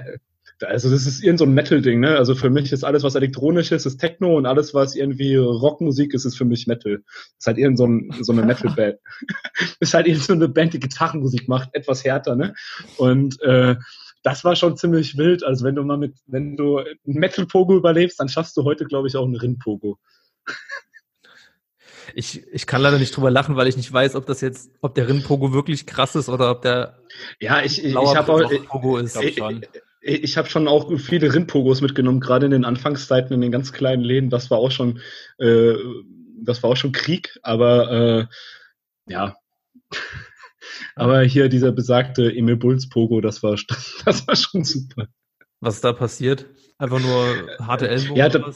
also 0.65 0.89
das 0.89 1.05
ist 1.05 1.23
irgend 1.23 1.39
so 1.39 1.45
ein 1.45 1.53
Metal-Ding, 1.53 1.99
ne? 1.99 2.17
Also 2.17 2.33
für 2.35 2.49
mich 2.49 2.71
ist 2.71 2.83
alles, 2.83 3.03
was 3.03 3.15
elektronisch 3.15 3.71
ist, 3.71 3.85
ist 3.85 3.97
Techno 3.97 4.37
und 4.37 4.45
alles, 4.45 4.73
was 4.73 4.95
irgendwie 4.95 5.35
Rockmusik 5.35 6.13
ist, 6.13 6.25
ist 6.25 6.37
für 6.37 6.45
mich 6.45 6.67
Metal. 6.67 7.03
ist 7.37 7.45
halt 7.45 7.57
irgend 7.57 7.77
so, 7.77 7.85
ein, 7.85 8.11
so 8.21 8.31
eine 8.31 8.43
Metal-Band. 8.43 8.97
ist 9.79 9.93
halt 9.93 10.07
irgend 10.07 10.23
so 10.23 10.33
eine 10.33 10.49
Band, 10.49 10.73
die 10.73 10.79
Gitarrenmusik 10.79 11.47
macht, 11.47 11.69
etwas 11.73 12.03
härter, 12.03 12.35
ne? 12.35 12.55
Und 12.97 13.39
äh, 13.43 13.75
das 14.23 14.43
war 14.43 14.55
schon 14.55 14.77
ziemlich 14.77 15.17
wild. 15.17 15.43
Also 15.43 15.63
wenn 15.63 15.75
du 15.75 15.83
mal 15.83 15.97
mit, 15.97 16.15
wenn 16.25 16.57
du 16.57 16.79
ein 16.79 16.95
Metal-Pogo 17.05 17.75
überlebst, 17.75 18.19
dann 18.19 18.29
schaffst 18.29 18.57
du 18.57 18.63
heute, 18.63 18.85
glaube 18.85 19.07
ich, 19.07 19.15
auch 19.15 19.25
einen 19.25 19.35
Rind-Pogo. 19.35 19.99
Ich, 22.15 22.45
ich 22.51 22.67
kann 22.67 22.81
leider 22.81 22.99
nicht 22.99 23.15
drüber 23.15 23.31
lachen, 23.31 23.55
weil 23.55 23.67
ich 23.67 23.77
nicht 23.77 23.91
weiß, 23.91 24.15
ob 24.15 24.25
das 24.25 24.41
jetzt, 24.41 24.71
ob 24.81 24.95
der 24.95 25.07
Rinpogo 25.07 25.53
wirklich 25.53 25.85
krass 25.85 26.15
ist 26.15 26.29
oder 26.29 26.51
ob 26.51 26.61
der 26.61 26.99
ja, 27.39 27.61
ich, 27.61 27.83
ich, 27.83 27.95
habe 27.95 28.33
auch, 28.33 28.65
Pogo 28.67 28.97
ist. 28.97 29.21
Ich, 29.21 29.37
ich, 30.03 30.23
ich 30.23 30.37
habe 30.37 30.49
schon 30.49 30.67
auch 30.67 30.91
viele 30.99 31.33
Rindpogos 31.33 31.81
mitgenommen, 31.81 32.19
gerade 32.19 32.45
in 32.45 32.51
den 32.51 32.65
Anfangszeiten 32.65 33.33
in 33.33 33.41
den 33.41 33.51
ganz 33.51 33.71
kleinen 33.71 34.03
Läden. 34.03 34.29
Das 34.29 34.51
war 34.51 34.57
auch 34.57 34.71
schon, 34.71 34.99
äh, 35.37 35.73
das 36.41 36.61
war 36.61 36.71
auch 36.71 36.77
schon 36.77 36.91
Krieg, 36.91 37.37
aber 37.41 37.91
äh, 37.91 38.25
ja. 39.11 39.35
aber 40.95 41.21
hier 41.21 41.49
dieser 41.49 41.71
besagte 41.71 42.31
Emil 42.31 42.57
Bulls 42.57 42.89
Pogo, 42.89 43.21
das 43.21 43.43
war, 43.43 43.55
das 44.05 44.27
war 44.27 44.35
schon 44.35 44.63
super. 44.63 45.07
Was 45.59 45.75
ist 45.75 45.83
da 45.83 45.93
passiert? 45.93 46.45
Einfach 46.77 46.99
nur 46.99 47.49
harte 47.59 47.87
Ellenbogen 47.87 48.17
ja, 48.17 48.29
da, 48.29 48.53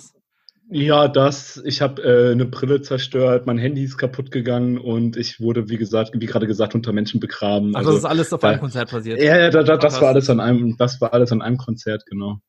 ja, 0.69 1.07
das. 1.07 1.61
Ich 1.63 1.81
habe 1.81 2.01
äh, 2.03 2.31
eine 2.31 2.45
Brille 2.45 2.81
zerstört, 2.81 3.45
mein 3.45 3.57
Handy 3.57 3.83
ist 3.83 3.97
kaputt 3.97 4.31
gegangen 4.31 4.77
und 4.77 5.15
ich 5.15 5.39
wurde, 5.39 5.69
wie 5.69 5.77
gesagt, 5.77 6.11
wie 6.13 6.25
gerade 6.25 6.47
gesagt, 6.47 6.75
unter 6.75 6.91
Menschen 6.91 7.19
begraben. 7.19 7.71
Ach, 7.73 7.79
also, 7.79 7.91
das 7.91 7.99
ist 7.99 8.05
alles 8.05 8.33
auf 8.33 8.41
da, 8.41 8.49
einem 8.49 8.59
Konzert 8.59 8.89
passiert. 8.89 9.21
Ja, 9.21 9.37
ja, 9.37 9.49
da, 9.49 9.63
da, 9.63 9.77
das 9.77 10.01
war 10.01 10.09
alles 10.09 10.29
an 10.29 10.39
einem, 10.39 10.75
das 10.77 10.99
war 10.99 11.13
alles 11.13 11.31
an 11.31 11.41
einem 11.41 11.57
Konzert, 11.57 12.05
genau. 12.05 12.39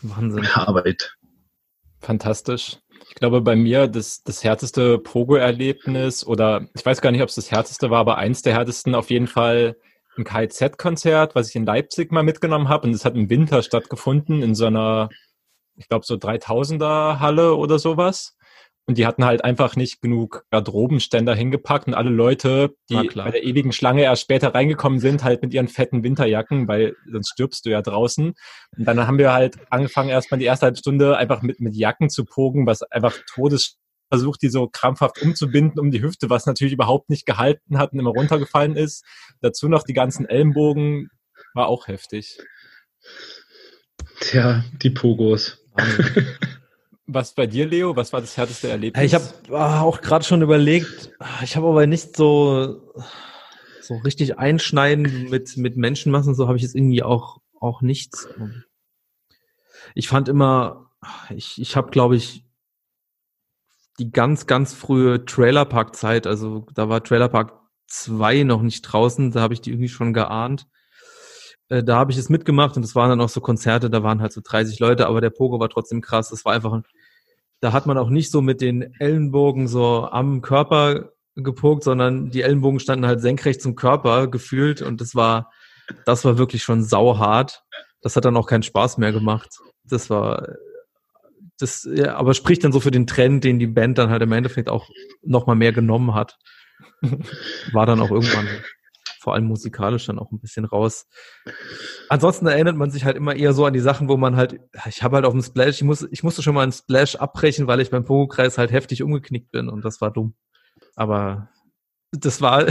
Wahnsinn. 0.00 0.46
Arbeit. 0.54 1.16
Fantastisch. 2.00 2.78
Ich 3.08 3.14
glaube, 3.16 3.40
bei 3.40 3.56
mir 3.56 3.88
das, 3.88 4.22
das 4.22 4.44
härteste 4.44 4.98
Pogo-Erlebnis 4.98 6.26
oder 6.26 6.68
ich 6.74 6.86
weiß 6.86 7.00
gar 7.00 7.10
nicht, 7.10 7.22
ob 7.22 7.28
es 7.28 7.34
das 7.34 7.50
härteste 7.50 7.90
war, 7.90 8.00
aber 8.00 8.18
eins 8.18 8.42
der 8.42 8.54
härtesten 8.54 8.94
auf 8.94 9.10
jeden 9.10 9.26
Fall 9.26 9.76
ein 10.16 10.24
KZ-Konzert, 10.24 11.34
was 11.34 11.48
ich 11.48 11.56
in 11.56 11.66
Leipzig 11.66 12.12
mal 12.12 12.22
mitgenommen 12.22 12.68
habe 12.68 12.86
und 12.86 12.94
es 12.94 13.04
hat 13.04 13.16
im 13.16 13.30
Winter 13.30 13.62
stattgefunden 13.62 14.42
in 14.42 14.54
so 14.54 14.66
einer 14.66 15.08
ich 15.76 15.88
glaube, 15.88 16.04
so 16.06 16.14
3000er 16.14 17.20
Halle 17.20 17.54
oder 17.56 17.78
sowas. 17.78 18.36
Und 18.86 18.98
die 18.98 19.06
hatten 19.06 19.24
halt 19.24 19.42
einfach 19.44 19.76
nicht 19.76 20.02
genug 20.02 20.44
Garderobenständer 20.50 21.34
hingepackt 21.34 21.86
und 21.86 21.94
alle 21.94 22.10
Leute, 22.10 22.74
die 22.90 23.08
bei 23.14 23.30
der 23.30 23.42
ewigen 23.42 23.72
Schlange 23.72 24.02
erst 24.02 24.20
später 24.20 24.54
reingekommen 24.54 24.98
sind, 24.98 25.24
halt 25.24 25.40
mit 25.40 25.54
ihren 25.54 25.68
fetten 25.68 26.02
Winterjacken, 26.04 26.68
weil 26.68 26.94
sonst 27.10 27.30
stirbst 27.30 27.64
du 27.64 27.70
ja 27.70 27.80
draußen. 27.80 28.34
Und 28.76 28.84
dann 28.84 29.06
haben 29.06 29.16
wir 29.16 29.32
halt 29.32 29.56
angefangen, 29.70 30.10
erstmal 30.10 30.38
die 30.38 30.44
erste 30.44 30.66
halbe 30.66 30.76
Stunde 30.76 31.16
einfach 31.16 31.40
mit, 31.40 31.60
mit 31.60 31.74
Jacken 31.74 32.10
zu 32.10 32.26
pogen, 32.26 32.66
was 32.66 32.82
einfach 32.82 33.16
Todes 33.32 33.78
versucht, 34.10 34.42
die 34.42 34.48
so 34.48 34.68
krampfhaft 34.68 35.22
umzubinden 35.22 35.80
um 35.80 35.90
die 35.90 36.02
Hüfte, 36.02 36.28
was 36.28 36.44
natürlich 36.44 36.74
überhaupt 36.74 37.08
nicht 37.08 37.24
gehalten 37.24 37.78
hat 37.78 37.92
und 37.94 37.98
immer 37.98 38.10
runtergefallen 38.10 38.76
ist. 38.76 39.02
Dazu 39.40 39.68
noch 39.68 39.84
die 39.84 39.94
ganzen 39.94 40.26
Ellenbogen, 40.26 41.08
war 41.54 41.68
auch 41.68 41.88
heftig. 41.88 42.38
Tja, 44.20 44.64
die 44.82 44.90
Pogos. 44.90 45.63
Was 47.06 47.34
bei 47.34 47.46
dir, 47.46 47.66
Leo? 47.66 47.96
Was 47.96 48.12
war 48.12 48.20
das 48.20 48.36
härteste 48.36 48.68
Erlebnis? 48.68 49.04
Ich 49.04 49.14
habe 49.14 49.24
ah, 49.50 49.82
auch 49.82 50.00
gerade 50.00 50.24
schon 50.24 50.40
überlegt, 50.40 51.12
ich 51.42 51.56
habe 51.56 51.68
aber 51.68 51.86
nicht 51.86 52.16
so, 52.16 52.92
so 53.82 53.96
richtig 53.98 54.38
einschneiden 54.38 55.28
mit, 55.28 55.56
mit 55.58 55.76
Menschenmassen, 55.76 56.34
so 56.34 56.48
habe 56.48 56.56
ich 56.56 56.62
jetzt 56.62 56.74
irgendwie 56.74 57.02
auch, 57.02 57.40
auch 57.60 57.82
nichts. 57.82 58.26
Ich 59.94 60.08
fand 60.08 60.30
immer, 60.30 60.90
ich, 61.28 61.60
ich 61.60 61.76
habe, 61.76 61.90
glaube 61.90 62.16
ich, 62.16 62.44
die 63.98 64.10
ganz, 64.10 64.46
ganz 64.46 64.72
frühe 64.72 65.24
Trailerpark-Zeit, 65.24 66.26
also 66.26 66.66
da 66.74 66.88
war 66.88 67.04
Trailerpark 67.04 67.52
2 67.86 68.44
noch 68.44 68.62
nicht 68.62 68.82
draußen, 68.82 69.30
da 69.30 69.40
habe 69.40 69.54
ich 69.54 69.60
die 69.60 69.70
irgendwie 69.70 69.88
schon 69.88 70.14
geahnt. 70.14 70.66
Äh, 71.68 71.82
da 71.82 71.96
habe 71.96 72.12
ich 72.12 72.18
es 72.18 72.28
mitgemacht 72.28 72.76
und 72.76 72.84
es 72.84 72.94
waren 72.94 73.10
dann 73.10 73.20
auch 73.20 73.28
so 73.28 73.40
Konzerte, 73.40 73.90
da 73.90 74.02
waren 74.02 74.20
halt 74.20 74.32
so 74.32 74.40
30 74.42 74.78
Leute, 74.78 75.06
aber 75.06 75.20
der 75.20 75.30
Pogo 75.30 75.60
war 75.60 75.68
trotzdem 75.68 76.00
krass. 76.00 76.30
Das 76.30 76.44
war 76.44 76.52
einfach, 76.52 76.80
da 77.60 77.72
hat 77.72 77.86
man 77.86 77.98
auch 77.98 78.10
nicht 78.10 78.30
so 78.30 78.42
mit 78.42 78.60
den 78.60 78.94
Ellenbogen 78.98 79.68
so 79.68 80.08
am 80.10 80.42
Körper 80.42 81.12
gepokt, 81.36 81.84
sondern 81.84 82.30
die 82.30 82.42
Ellenbogen 82.42 82.80
standen 82.80 83.06
halt 83.06 83.20
senkrecht 83.20 83.60
zum 83.60 83.74
Körper 83.74 84.28
gefühlt 84.28 84.82
und 84.82 85.00
das 85.00 85.14
war, 85.14 85.50
das 86.06 86.24
war 86.24 86.38
wirklich 86.38 86.62
schon 86.62 86.84
sauhart. 86.84 87.64
Das 88.00 88.16
hat 88.16 88.24
dann 88.24 88.36
auch 88.36 88.46
keinen 88.46 88.62
Spaß 88.62 88.98
mehr 88.98 89.12
gemacht. 89.12 89.58
Das 89.84 90.10
war, 90.10 90.46
das, 91.58 91.88
ja, 91.92 92.16
aber 92.16 92.34
spricht 92.34 92.64
dann 92.64 92.72
so 92.72 92.80
für 92.80 92.90
den 92.90 93.06
Trend, 93.06 93.44
den 93.44 93.58
die 93.58 93.66
Band 93.66 93.98
dann 93.98 94.10
halt 94.10 94.22
im 94.22 94.32
Endeffekt 94.32 94.68
auch 94.68 94.88
nochmal 95.22 95.56
mehr 95.56 95.72
genommen 95.72 96.14
hat. 96.14 96.38
War 97.72 97.86
dann 97.86 98.00
auch 98.00 98.10
irgendwann 98.10 98.48
vor 99.24 99.34
allem 99.34 99.46
musikalisch 99.46 100.06
dann 100.06 100.18
auch 100.18 100.30
ein 100.30 100.38
bisschen 100.38 100.66
raus. 100.66 101.06
Ansonsten 102.10 102.46
erinnert 102.46 102.76
man 102.76 102.90
sich 102.90 103.04
halt 103.04 103.16
immer 103.16 103.34
eher 103.34 103.54
so 103.54 103.64
an 103.64 103.72
die 103.72 103.80
Sachen, 103.80 104.08
wo 104.08 104.16
man 104.18 104.36
halt, 104.36 104.60
ich 104.86 105.02
habe 105.02 105.16
halt 105.16 105.24
auf 105.24 105.32
dem 105.32 105.42
Splash, 105.42 105.76
ich, 105.76 105.82
muss, 105.82 106.06
ich 106.10 106.22
musste 106.22 106.42
schon 106.42 106.54
mal 106.54 106.62
einen 106.62 106.72
Splash 106.72 107.16
abbrechen, 107.16 107.66
weil 107.66 107.80
ich 107.80 107.90
beim 107.90 108.04
Pogo-Kreis 108.04 108.58
halt 108.58 108.70
heftig 108.70 109.02
umgeknickt 109.02 109.50
bin 109.50 109.68
und 109.68 109.84
das 109.84 110.00
war 110.00 110.12
dumm. 110.12 110.34
Aber 110.94 111.48
das 112.12 112.40
war 112.42 112.66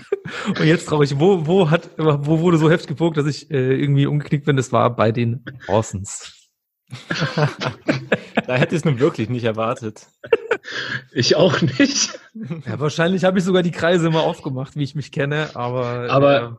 und 0.46 0.64
jetzt 0.64 0.86
traurig, 0.86 1.18
wo, 1.18 1.46
wo 1.46 1.70
hat, 1.70 1.90
wo 1.98 2.40
wurde 2.40 2.58
so 2.58 2.70
heftig 2.70 2.88
gepokt, 2.88 3.16
dass 3.16 3.26
ich 3.26 3.50
äh, 3.50 3.74
irgendwie 3.74 4.06
umgeknickt 4.06 4.46
bin? 4.46 4.56
Das 4.56 4.72
war 4.72 4.94
bei 4.94 5.10
den 5.12 5.44
Orsons. 5.66 6.45
Da 8.46 8.54
hätte 8.54 8.74
ich 8.74 8.80
es 8.80 8.84
nun 8.84 9.00
wirklich 9.00 9.28
nicht 9.28 9.44
erwartet. 9.44 10.06
Ich 11.12 11.36
auch 11.36 11.60
nicht. 11.60 12.18
Ja, 12.66 12.78
wahrscheinlich 12.78 13.24
habe 13.24 13.38
ich 13.38 13.44
sogar 13.44 13.62
die 13.62 13.72
Kreise 13.72 14.06
immer 14.06 14.22
aufgemacht, 14.22 14.76
wie 14.76 14.84
ich 14.84 14.94
mich 14.94 15.10
kenne, 15.12 15.50
aber. 15.54 16.06
Aber, 16.10 16.42
äh, 16.42 16.50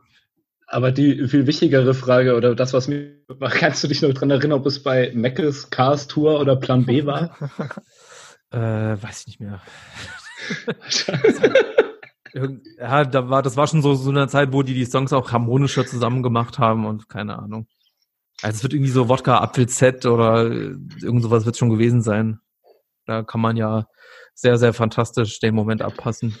aber 0.66 0.92
die 0.92 1.28
viel 1.28 1.46
wichtigere 1.46 1.94
Frage 1.94 2.36
oder 2.36 2.54
das, 2.54 2.74
was 2.74 2.88
mir, 2.88 3.14
kannst 3.40 3.82
du 3.82 3.88
dich 3.88 4.02
noch 4.02 4.12
dran 4.12 4.30
erinnern, 4.30 4.58
ob 4.58 4.66
es 4.66 4.82
bei 4.82 5.12
Meckes 5.14 5.70
Cars 5.70 6.08
Tour 6.08 6.38
oder 6.40 6.56
Plan 6.56 6.84
B 6.84 7.06
war? 7.06 7.36
äh, 8.50 8.58
weiß 9.02 9.20
ich 9.20 9.26
nicht 9.26 9.40
mehr. 9.40 9.62
ja, 12.78 13.04
da 13.04 13.30
war, 13.30 13.42
das 13.42 13.56
war 13.56 13.66
schon 13.66 13.80
so, 13.80 13.94
so 13.94 14.10
eine 14.10 14.28
Zeit, 14.28 14.52
wo 14.52 14.62
die 14.62 14.74
die 14.74 14.84
Songs 14.84 15.12
auch 15.14 15.32
harmonischer 15.32 15.86
zusammen 15.86 16.22
gemacht 16.22 16.58
haben 16.58 16.84
und 16.84 17.08
keine 17.08 17.38
Ahnung. 17.38 17.66
Also 18.42 18.56
es 18.56 18.62
wird 18.62 18.72
irgendwie 18.72 18.90
so 18.90 19.08
Wodka 19.08 19.38
Apfel 19.40 19.68
Z 19.68 20.06
oder 20.06 20.44
irgend 20.44 21.22
sowas 21.22 21.44
wird 21.44 21.56
schon 21.56 21.70
gewesen 21.70 22.02
sein. 22.02 22.40
Da 23.06 23.22
kann 23.22 23.40
man 23.40 23.56
ja 23.56 23.86
sehr, 24.34 24.58
sehr 24.58 24.72
fantastisch 24.72 25.40
den 25.40 25.54
Moment 25.54 25.82
abpassen. 25.82 26.36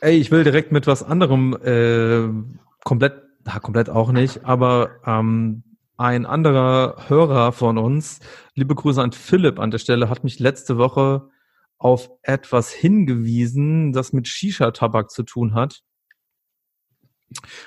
Ey, 0.00 0.16
ich 0.16 0.30
will 0.30 0.44
direkt 0.44 0.72
mit 0.72 0.86
was 0.86 1.02
anderem 1.02 1.54
äh, 1.62 2.28
komplett, 2.84 3.22
na, 3.44 3.58
komplett 3.58 3.90
auch 3.90 4.12
nicht, 4.12 4.44
aber 4.44 4.90
ähm, 5.04 5.62
ein 5.96 6.26
anderer 6.26 7.08
Hörer 7.08 7.52
von 7.52 7.78
uns, 7.78 8.20
liebe 8.54 8.74
Grüße 8.74 9.02
an 9.02 9.12
Philipp 9.12 9.58
an 9.58 9.70
der 9.70 9.78
Stelle, 9.78 10.08
hat 10.08 10.24
mich 10.24 10.38
letzte 10.38 10.78
Woche 10.78 11.28
auf 11.78 12.10
etwas 12.22 12.72
hingewiesen, 12.72 13.92
das 13.92 14.12
mit 14.12 14.26
Shisha-Tabak 14.26 15.10
zu 15.10 15.22
tun 15.22 15.54
hat. 15.54 15.82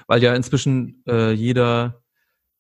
Weil 0.07 0.23
ja 0.23 0.33
inzwischen 0.33 1.03
äh, 1.07 1.31
jeder 1.31 2.03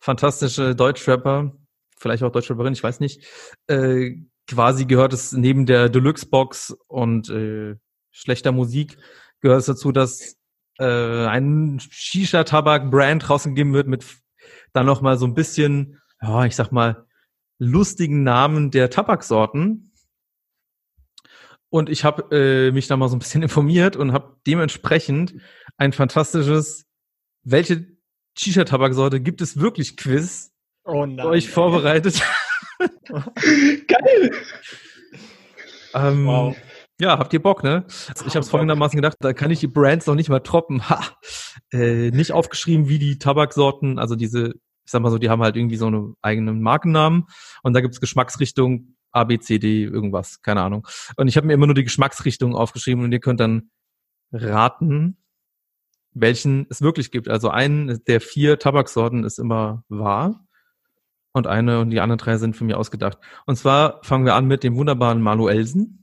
fantastische 0.05 0.75
Deutschrapper, 0.75 1.57
vielleicht 1.97 2.21
auch 2.21 2.31
Deutschrapperin, 2.31 2.73
ich 2.73 2.83
weiß 2.83 2.99
nicht, 2.99 3.25
äh, 3.65 4.11
quasi 4.47 4.85
gehört 4.85 5.13
es 5.13 5.31
neben 5.31 5.65
der 5.65 5.89
Deluxe-Box 5.89 6.77
und 6.85 7.31
äh, 7.31 7.75
schlechter 8.11 8.51
Musik, 8.51 8.99
gehört 9.41 9.61
es 9.61 9.65
dazu, 9.65 9.91
dass 9.91 10.37
äh, 10.77 11.25
ein 11.25 11.79
Shisha-Tabak-Brand 11.79 13.27
rausgegeben 13.27 13.73
wird 13.73 13.87
mit 13.87 14.05
dann 14.73 14.85
noch 14.85 15.01
mal 15.01 15.17
so 15.17 15.25
ein 15.25 15.33
bisschen, 15.33 15.99
ja, 16.21 16.45
ich 16.45 16.55
sag 16.55 16.71
mal, 16.71 17.07
lustigen 17.57 18.21
Namen 18.21 18.69
der 18.69 18.91
Tabaksorten. 18.91 19.91
Und 21.69 21.89
ich 21.89 22.03
habe 22.03 22.35
äh, 22.35 22.71
mich 22.71 22.85
da 22.85 22.95
mal 22.95 23.09
so 23.09 23.15
ein 23.15 23.19
bisschen 23.19 23.41
informiert 23.47 23.95
und 23.95 24.13
habe 24.13 24.37
dementsprechend 24.45 25.33
ein 25.77 25.93
fantastisches, 25.93 26.85
welche 27.41 27.94
Shisha-Tabaksorte 28.37 29.21
gibt 29.21 29.41
es 29.41 29.59
wirklich 29.59 29.97
Quiz 29.97 30.51
Oh 30.83 31.05
nein. 31.05 31.17
für 31.25 31.27
euch 31.29 31.49
vorbereitet. 31.49 32.21
Geil! 33.09 34.31
ähm, 35.93 36.25
Wow. 36.27 36.55
Ja, 36.99 37.17
habt 37.19 37.33
ihr 37.33 37.41
Bock, 37.41 37.63
ne? 37.63 37.85
Ich 38.25 38.35
habe 38.35 38.39
es 38.39 38.49
folgendermaßen 38.49 38.95
gedacht, 38.95 39.17
da 39.19 39.33
kann 39.33 39.51
ich 39.51 39.59
die 39.59 39.67
Brands 39.67 40.05
noch 40.07 40.15
nicht 40.15 40.29
mal 40.29 40.39
troppen. 40.39 40.87
Ha! 40.89 41.01
Äh, 41.73 42.11
nicht 42.11 42.31
aufgeschrieben, 42.31 42.87
wie 42.87 42.99
die 42.99 43.17
Tabaksorten, 43.19 43.99
also 43.99 44.15
diese, 44.15 44.51
ich 44.85 44.91
sag 44.91 45.01
mal 45.01 45.11
so, 45.11 45.17
die 45.17 45.29
haben 45.29 45.41
halt 45.41 45.57
irgendwie 45.57 45.75
so 45.75 45.87
einen 45.87 46.15
eigenen 46.21 46.61
Markennamen 46.61 47.25
und 47.63 47.73
da 47.73 47.81
gibt's 47.81 47.99
Geschmacksrichtung 47.99 48.95
A, 49.11 49.25
B, 49.25 49.39
C, 49.39 49.59
D, 49.59 49.83
irgendwas, 49.83 50.41
keine 50.41 50.61
Ahnung. 50.61 50.87
Und 51.17 51.27
ich 51.27 51.35
habe 51.35 51.47
mir 51.47 51.53
immer 51.53 51.65
nur 51.67 51.75
die 51.75 51.83
Geschmacksrichtung 51.83 52.55
aufgeschrieben 52.55 53.03
und 53.03 53.11
ihr 53.11 53.19
könnt 53.19 53.39
dann 53.41 53.71
raten, 54.31 55.17
welchen 56.15 56.65
es 56.69 56.81
wirklich 56.81 57.11
gibt. 57.11 57.29
Also 57.29 57.49
einen 57.49 58.03
der 58.05 58.21
vier 58.21 58.57
Tabaksorten 58.57 59.23
ist 59.23 59.37
immer 59.37 59.83
wahr 59.89 60.47
und 61.33 61.45
eine 61.45 61.81
und 61.81 61.91
die 61.91 61.99
anderen 61.99 62.17
drei 62.17 62.37
sind 62.37 62.55
für 62.55 62.63
mich 62.63 62.75
ausgedacht. 62.75 63.19
Und 63.45 63.57
zwar 63.57 64.01
fangen 64.03 64.25
wir 64.25 64.33
an 64.33 64.47
mit 64.47 64.63
dem 64.63 64.75
wunderbaren 64.75 65.21
Manuelsen 65.21 66.01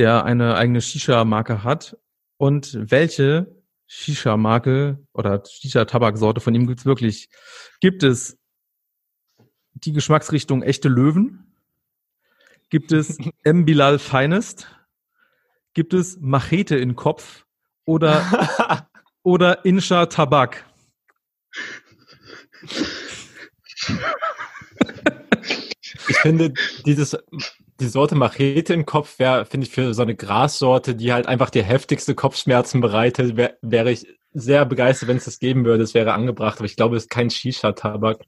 der 0.00 0.24
eine 0.24 0.56
eigene 0.56 0.80
Shisha-Marke 0.80 1.62
hat. 1.62 1.98
Und 2.38 2.90
welche 2.90 3.54
Shisha-Marke 3.86 4.98
oder 5.12 5.42
Shisha-Tabaksorte 5.44 6.40
von 6.40 6.54
ihm 6.54 6.66
gibt's 6.66 6.86
wirklich? 6.86 7.28
Gibt 7.80 8.02
es 8.02 8.38
die 9.74 9.92
Geschmacksrichtung 9.92 10.62
echte 10.62 10.88
Löwen? 10.88 11.54
Gibt 12.70 12.92
es 12.92 13.18
M. 13.42 13.66
Bilal 13.66 13.98
Finest? 13.98 14.68
Gibt 15.74 15.92
es 15.92 16.18
Machete 16.18 16.76
in 16.76 16.96
Kopf? 16.96 17.44
Oder, 17.90 18.86
oder 19.24 19.64
Insha 19.64 20.06
Tabak? 20.06 20.64
Ich 26.08 26.16
finde, 26.18 26.54
dieses, 26.86 27.18
die 27.80 27.88
Sorte 27.88 28.14
Machete 28.14 28.74
im 28.74 28.86
Kopf 28.86 29.18
wäre, 29.18 29.44
finde 29.44 29.66
ich, 29.66 29.72
für 29.72 29.92
so 29.92 30.02
eine 30.02 30.14
Grassorte, 30.14 30.94
die 30.94 31.12
halt 31.12 31.26
einfach 31.26 31.50
die 31.50 31.64
heftigste 31.64 32.14
Kopfschmerzen 32.14 32.80
bereitet, 32.80 33.36
wär, 33.36 33.58
wäre 33.60 33.90
ich 33.90 34.06
sehr 34.32 34.64
begeistert, 34.66 35.08
wenn 35.08 35.16
es 35.16 35.24
das 35.24 35.40
geben 35.40 35.64
würde. 35.64 35.82
Es 35.82 35.92
wäre 35.92 36.12
angebracht, 36.12 36.58
aber 36.58 36.66
ich 36.66 36.76
glaube, 36.76 36.96
es 36.96 37.04
ist 37.04 37.10
kein 37.10 37.30
Shisha-Tabak. 37.30 38.20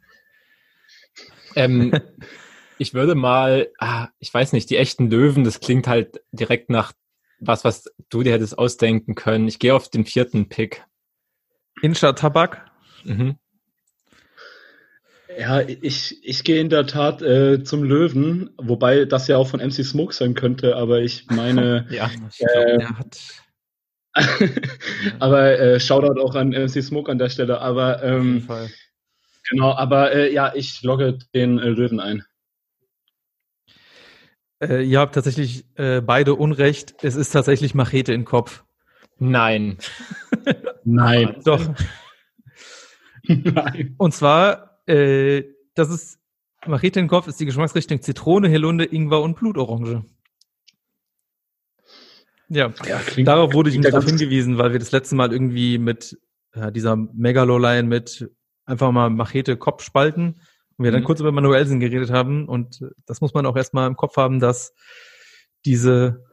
Ähm, 1.54 1.92
ich 2.78 2.94
würde 2.94 3.14
mal, 3.14 3.68
ah, 3.78 4.08
ich 4.18 4.34
weiß 4.34 4.54
nicht, 4.54 4.70
die 4.70 4.76
echten 4.76 5.08
Löwen, 5.08 5.44
das 5.44 5.60
klingt 5.60 5.86
halt 5.86 6.20
direkt 6.32 6.68
nach 6.68 6.92
was, 7.44 7.64
was 7.64 7.84
du 8.08 8.22
dir 8.22 8.32
hättest 8.32 8.58
ausdenken 8.58 9.14
können. 9.14 9.48
Ich 9.48 9.58
gehe 9.58 9.74
auf 9.74 9.88
den 9.88 10.04
vierten 10.04 10.48
Pick. 10.48 10.84
Insha 11.82 12.12
Tabak? 12.12 12.70
Mhm. 13.04 13.36
Ja, 15.38 15.60
ich, 15.60 16.18
ich 16.22 16.44
gehe 16.44 16.60
in 16.60 16.68
der 16.68 16.86
Tat 16.86 17.22
äh, 17.22 17.64
zum 17.64 17.84
Löwen, 17.84 18.50
wobei 18.58 19.06
das 19.06 19.28
ja 19.28 19.38
auch 19.38 19.48
von 19.48 19.60
MC 19.60 19.84
Smoke 19.84 20.12
sein 20.12 20.34
könnte, 20.34 20.76
aber 20.76 21.00
ich 21.00 21.26
meine, 21.30 21.86
Ja. 21.90 22.10
Ich 22.30 22.38
glaub, 22.38 22.66
Ähm, 22.66 22.78
der 22.78 22.98
hat 22.98 23.18
aber 25.20 25.58
äh, 25.58 25.80
Shoutout 25.80 26.20
auch 26.20 26.34
an 26.34 26.50
MC 26.50 26.82
Smoke 26.82 27.10
an 27.10 27.16
der 27.16 27.30
Stelle, 27.30 27.60
aber 27.62 27.96
auf 27.96 28.02
jeden 28.02 28.36
ähm, 28.36 28.42
Fall. 28.42 28.70
genau, 29.48 29.72
aber 29.72 30.12
äh, 30.12 30.32
ja, 30.32 30.52
ich 30.54 30.82
logge 30.82 31.18
den 31.34 31.58
äh, 31.58 31.68
Löwen 31.68 31.98
ein. 31.98 32.22
Äh, 34.62 34.84
ihr 34.84 35.00
habt 35.00 35.14
tatsächlich 35.14 35.64
äh, 35.74 36.00
beide 36.00 36.34
Unrecht. 36.34 36.94
Es 37.02 37.16
ist 37.16 37.30
tatsächlich 37.30 37.74
Machete 37.74 38.12
in 38.12 38.24
Kopf. 38.24 38.62
Nein. 39.18 39.78
Nein. 40.84 41.36
Doch. 41.44 41.74
Nein. 43.24 43.94
Und 43.98 44.14
zwar, 44.14 44.80
äh, 44.86 45.44
das 45.74 45.90
ist 45.90 46.20
Machete 46.66 47.00
in 47.00 47.08
Kopf 47.08 47.26
ist 47.26 47.40
die 47.40 47.46
Geschmacksrichtung 47.46 48.02
Zitrone, 48.02 48.48
Helunde, 48.48 48.84
Ingwer 48.84 49.20
und 49.22 49.36
Blutorange. 49.36 50.04
Ja, 52.48 52.72
Ja, 52.86 52.98
klingt, 52.98 53.26
darauf 53.26 53.54
wurde 53.54 53.70
ich 53.70 53.76
nicht 53.76 53.92
darauf 53.92 54.04
hingewiesen, 54.04 54.58
weil 54.58 54.72
wir 54.72 54.78
das 54.78 54.92
letzte 54.92 55.16
Mal 55.16 55.32
irgendwie 55.32 55.78
mit 55.78 56.18
äh, 56.52 56.70
dieser 56.70 56.94
Megaloline 56.94 57.88
mit 57.88 58.30
einfach 58.64 58.92
mal 58.92 59.10
Machete 59.10 59.56
Kopf 59.56 59.82
spalten 59.82 60.40
und 60.76 60.84
wir 60.84 60.92
dann 60.92 61.02
Mhm. 61.02 61.06
kurz 61.06 61.20
über 61.20 61.32
Manuelsen 61.32 61.80
geredet 61.80 62.10
haben 62.10 62.48
und 62.48 62.84
das 63.06 63.20
muss 63.20 63.34
man 63.34 63.46
auch 63.46 63.56
erstmal 63.56 63.86
im 63.86 63.96
Kopf 63.96 64.16
haben, 64.16 64.40
dass 64.40 64.74
diese 65.64 66.24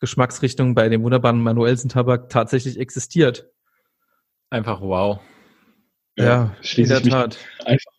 Geschmacksrichtung 0.00 0.74
bei 0.74 0.88
dem 0.88 1.02
wunderbaren 1.02 1.40
Manuelsen 1.40 1.88
Tabak 1.88 2.28
tatsächlich 2.28 2.78
existiert. 2.78 3.48
Einfach 4.50 4.80
wow. 4.80 5.20
Ja, 6.16 6.54
schließe 6.60 6.96
in 6.96 7.02
der 7.02 7.10
Tat. 7.10 7.38
einfach. 7.64 7.92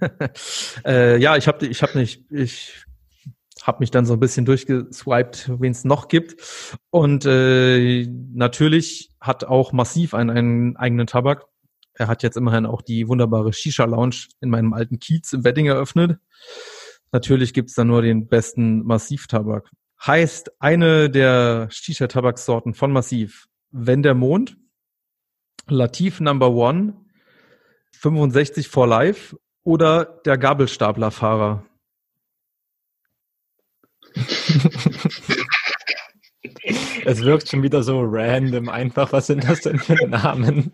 äh, 0.84 1.18
ja, 1.18 1.36
ich 1.36 1.46
habe 1.48 1.66
ich 1.66 1.82
hab 1.82 1.94
nicht, 1.94 2.24
ich 2.30 2.84
habe 3.62 3.80
mich 3.80 3.90
dann 3.90 4.06
so 4.06 4.14
ein 4.14 4.20
bisschen 4.20 4.44
durchgeswiped, 4.44 5.50
wen 5.60 5.72
es 5.72 5.84
noch 5.84 6.08
gibt. 6.08 6.42
Und 6.90 7.24
äh, 7.26 8.06
natürlich 8.32 9.10
hat 9.20 9.44
auch 9.44 9.72
Massiv 9.72 10.14
einen, 10.14 10.30
einen 10.30 10.76
eigenen 10.76 11.06
Tabak. 11.06 11.46
Er 11.94 12.08
hat 12.08 12.22
jetzt 12.22 12.36
immerhin 12.36 12.66
auch 12.66 12.82
die 12.82 13.08
wunderbare 13.08 13.52
Shisha 13.52 13.84
Lounge 13.84 14.28
in 14.40 14.50
meinem 14.50 14.72
alten 14.72 14.98
Kiez 14.98 15.32
im 15.32 15.44
Wedding 15.44 15.66
eröffnet. 15.66 16.18
Natürlich 17.12 17.52
gibt's 17.52 17.74
da 17.74 17.84
nur 17.84 18.02
den 18.02 18.28
besten 18.28 18.82
Massiv-Tabak. 18.84 19.70
Heißt 20.04 20.60
eine 20.60 21.10
der 21.10 21.68
Shisha-Tabaksorten 21.70 22.74
von 22.74 22.92
Massiv, 22.92 23.48
wenn 23.70 24.02
der 24.02 24.14
Mond, 24.14 24.56
Latif 25.68 26.20
Number 26.20 26.50
One, 26.50 26.94
65 27.92 28.68
for 28.68 28.86
Life 28.86 29.36
oder 29.62 30.04
der 30.24 30.38
Gabelstaplerfahrer? 30.38 31.64
Es 37.04 37.22
wirkt 37.22 37.48
schon 37.48 37.62
wieder 37.62 37.82
so 37.82 38.00
random 38.04 38.68
einfach. 38.68 39.12
Was 39.12 39.26
sind 39.26 39.44
das 39.44 39.60
denn 39.60 39.78
für 39.78 40.06
Namen? 40.06 40.72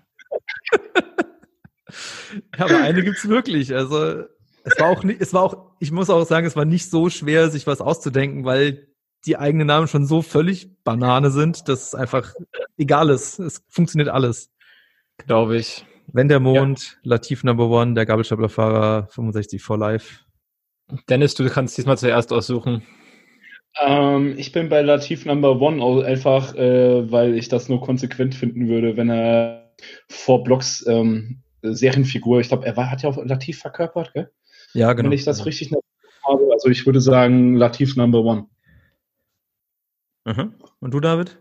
Ja, 2.58 2.64
aber 2.64 2.80
eine 2.80 3.02
gibt's 3.02 3.28
wirklich. 3.28 3.74
Also 3.74 4.24
es 4.64 4.78
war 4.78 4.88
auch 4.88 5.02
nicht, 5.02 5.20
es 5.20 5.32
war 5.32 5.42
auch, 5.42 5.72
ich 5.80 5.92
muss 5.92 6.10
auch 6.10 6.24
sagen, 6.24 6.46
es 6.46 6.56
war 6.56 6.64
nicht 6.64 6.90
so 6.90 7.10
schwer, 7.10 7.50
sich 7.50 7.66
was 7.66 7.80
auszudenken, 7.80 8.44
weil 8.44 8.88
die 9.26 9.36
eigenen 9.36 9.66
Namen 9.66 9.88
schon 9.88 10.06
so 10.06 10.22
völlig 10.22 10.82
Banane 10.84 11.30
sind, 11.30 11.68
dass 11.68 11.88
es 11.88 11.94
einfach 11.94 12.34
egal 12.76 13.10
ist. 13.10 13.38
Es 13.38 13.62
funktioniert 13.68 14.08
alles. 14.08 14.50
Glaube 15.26 15.56
ich. 15.56 15.84
Wenn 16.06 16.28
der 16.28 16.40
Mond, 16.40 16.98
Latif 17.02 17.44
Number 17.44 17.68
One, 17.68 17.94
der 17.94 18.06
Gabelstaplerfahrer, 18.06 19.08
65 19.08 19.62
for 19.62 19.76
Life. 19.76 20.20
Dennis, 21.08 21.34
du 21.34 21.48
kannst 21.50 21.76
diesmal 21.76 21.98
zuerst 21.98 22.32
aussuchen. 22.32 22.82
Ähm, 23.80 24.34
ich 24.38 24.52
bin 24.52 24.68
bei 24.68 24.80
Latif 24.80 25.26
Number 25.26 25.60
One 25.60 26.04
einfach, 26.04 26.54
äh, 26.54 27.10
weil 27.10 27.36
ich 27.36 27.48
das 27.48 27.68
nur 27.68 27.80
konsequent 27.82 28.34
finden 28.34 28.68
würde, 28.68 28.96
wenn 28.96 29.10
er 29.10 29.74
vor 30.08 30.42
Blocks 30.44 30.84
ähm, 30.88 31.42
Serienfigur, 31.62 32.40
ich 32.40 32.48
glaube, 32.48 32.66
er 32.66 32.76
war, 32.76 32.90
hat 32.90 33.02
ja 33.02 33.08
auch 33.08 33.22
Latif 33.24 33.58
verkörpert, 33.58 34.12
gell? 34.12 34.30
Ja, 34.74 34.92
genau. 34.92 35.08
Wenn 35.08 35.16
ich 35.16 35.24
das 35.24 35.46
richtig 35.46 35.72
habe. 36.26 36.48
Also 36.52 36.68
ich 36.68 36.86
würde 36.86 37.00
sagen 37.00 37.54
Latif 37.56 37.96
Number 37.96 38.20
One. 38.20 38.46
Mhm. 40.24 40.54
Und 40.80 40.92
du, 40.92 41.00
David? 41.00 41.38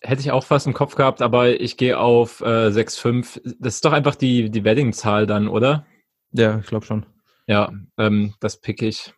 Hätte 0.00 0.22
ich 0.22 0.30
auch 0.30 0.44
fast 0.44 0.66
im 0.66 0.72
Kopf 0.72 0.94
gehabt, 0.94 1.20
aber 1.20 1.60
ich 1.60 1.76
gehe 1.76 1.98
auf 1.98 2.40
äh, 2.40 2.68
6,5. 2.68 3.56
Das 3.60 3.74
ist 3.74 3.84
doch 3.84 3.92
einfach 3.92 4.14
die, 4.14 4.50
die 4.50 4.64
Wedding-Zahl 4.64 5.26
dann, 5.26 5.46
oder? 5.46 5.86
Ja, 6.32 6.58
ich 6.58 6.66
glaube 6.66 6.86
schon. 6.86 7.04
Ja, 7.46 7.72
ähm, 7.98 8.34
das 8.40 8.60
pick 8.60 8.80
ich. 8.80 9.12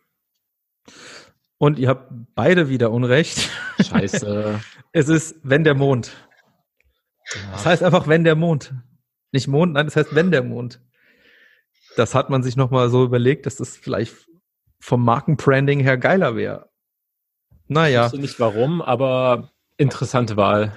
Und 1.57 1.79
ihr 1.79 1.87
habt 1.87 2.11
beide 2.35 2.67
wieder 2.67 2.91
Unrecht. 2.91 3.49
Scheiße. 3.81 4.59
Es 4.95 5.09
ist 5.09 5.37
wenn 5.41 5.63
der 5.63 5.73
Mond. 5.73 6.11
Das 7.51 7.65
heißt 7.65 7.81
einfach 7.81 8.07
wenn 8.07 8.23
der 8.23 8.35
Mond. 8.35 8.75
Nicht 9.33 9.47
Mond, 9.47 9.73
nein, 9.73 9.87
das 9.87 9.95
heißt 9.95 10.15
wenn 10.15 10.31
der 10.31 10.43
Mond. 10.43 10.79
Das 11.97 12.15
hat 12.15 12.29
man 12.29 12.43
sich 12.43 12.55
nochmal 12.55 12.89
so 12.89 13.03
überlegt, 13.03 13.45
dass 13.45 13.57
das 13.57 13.75
vielleicht 13.75 14.27
vom 14.79 15.03
Markenbranding 15.03 15.79
her 15.79 15.97
geiler 15.97 16.35
wäre. 16.35 16.69
Ich 17.49 17.69
Naja, 17.69 18.05
wusste 18.05 18.19
nicht 18.19 18.39
warum, 18.39 18.81
aber 18.81 19.51
interessante 19.77 20.37
Wahl. 20.37 20.73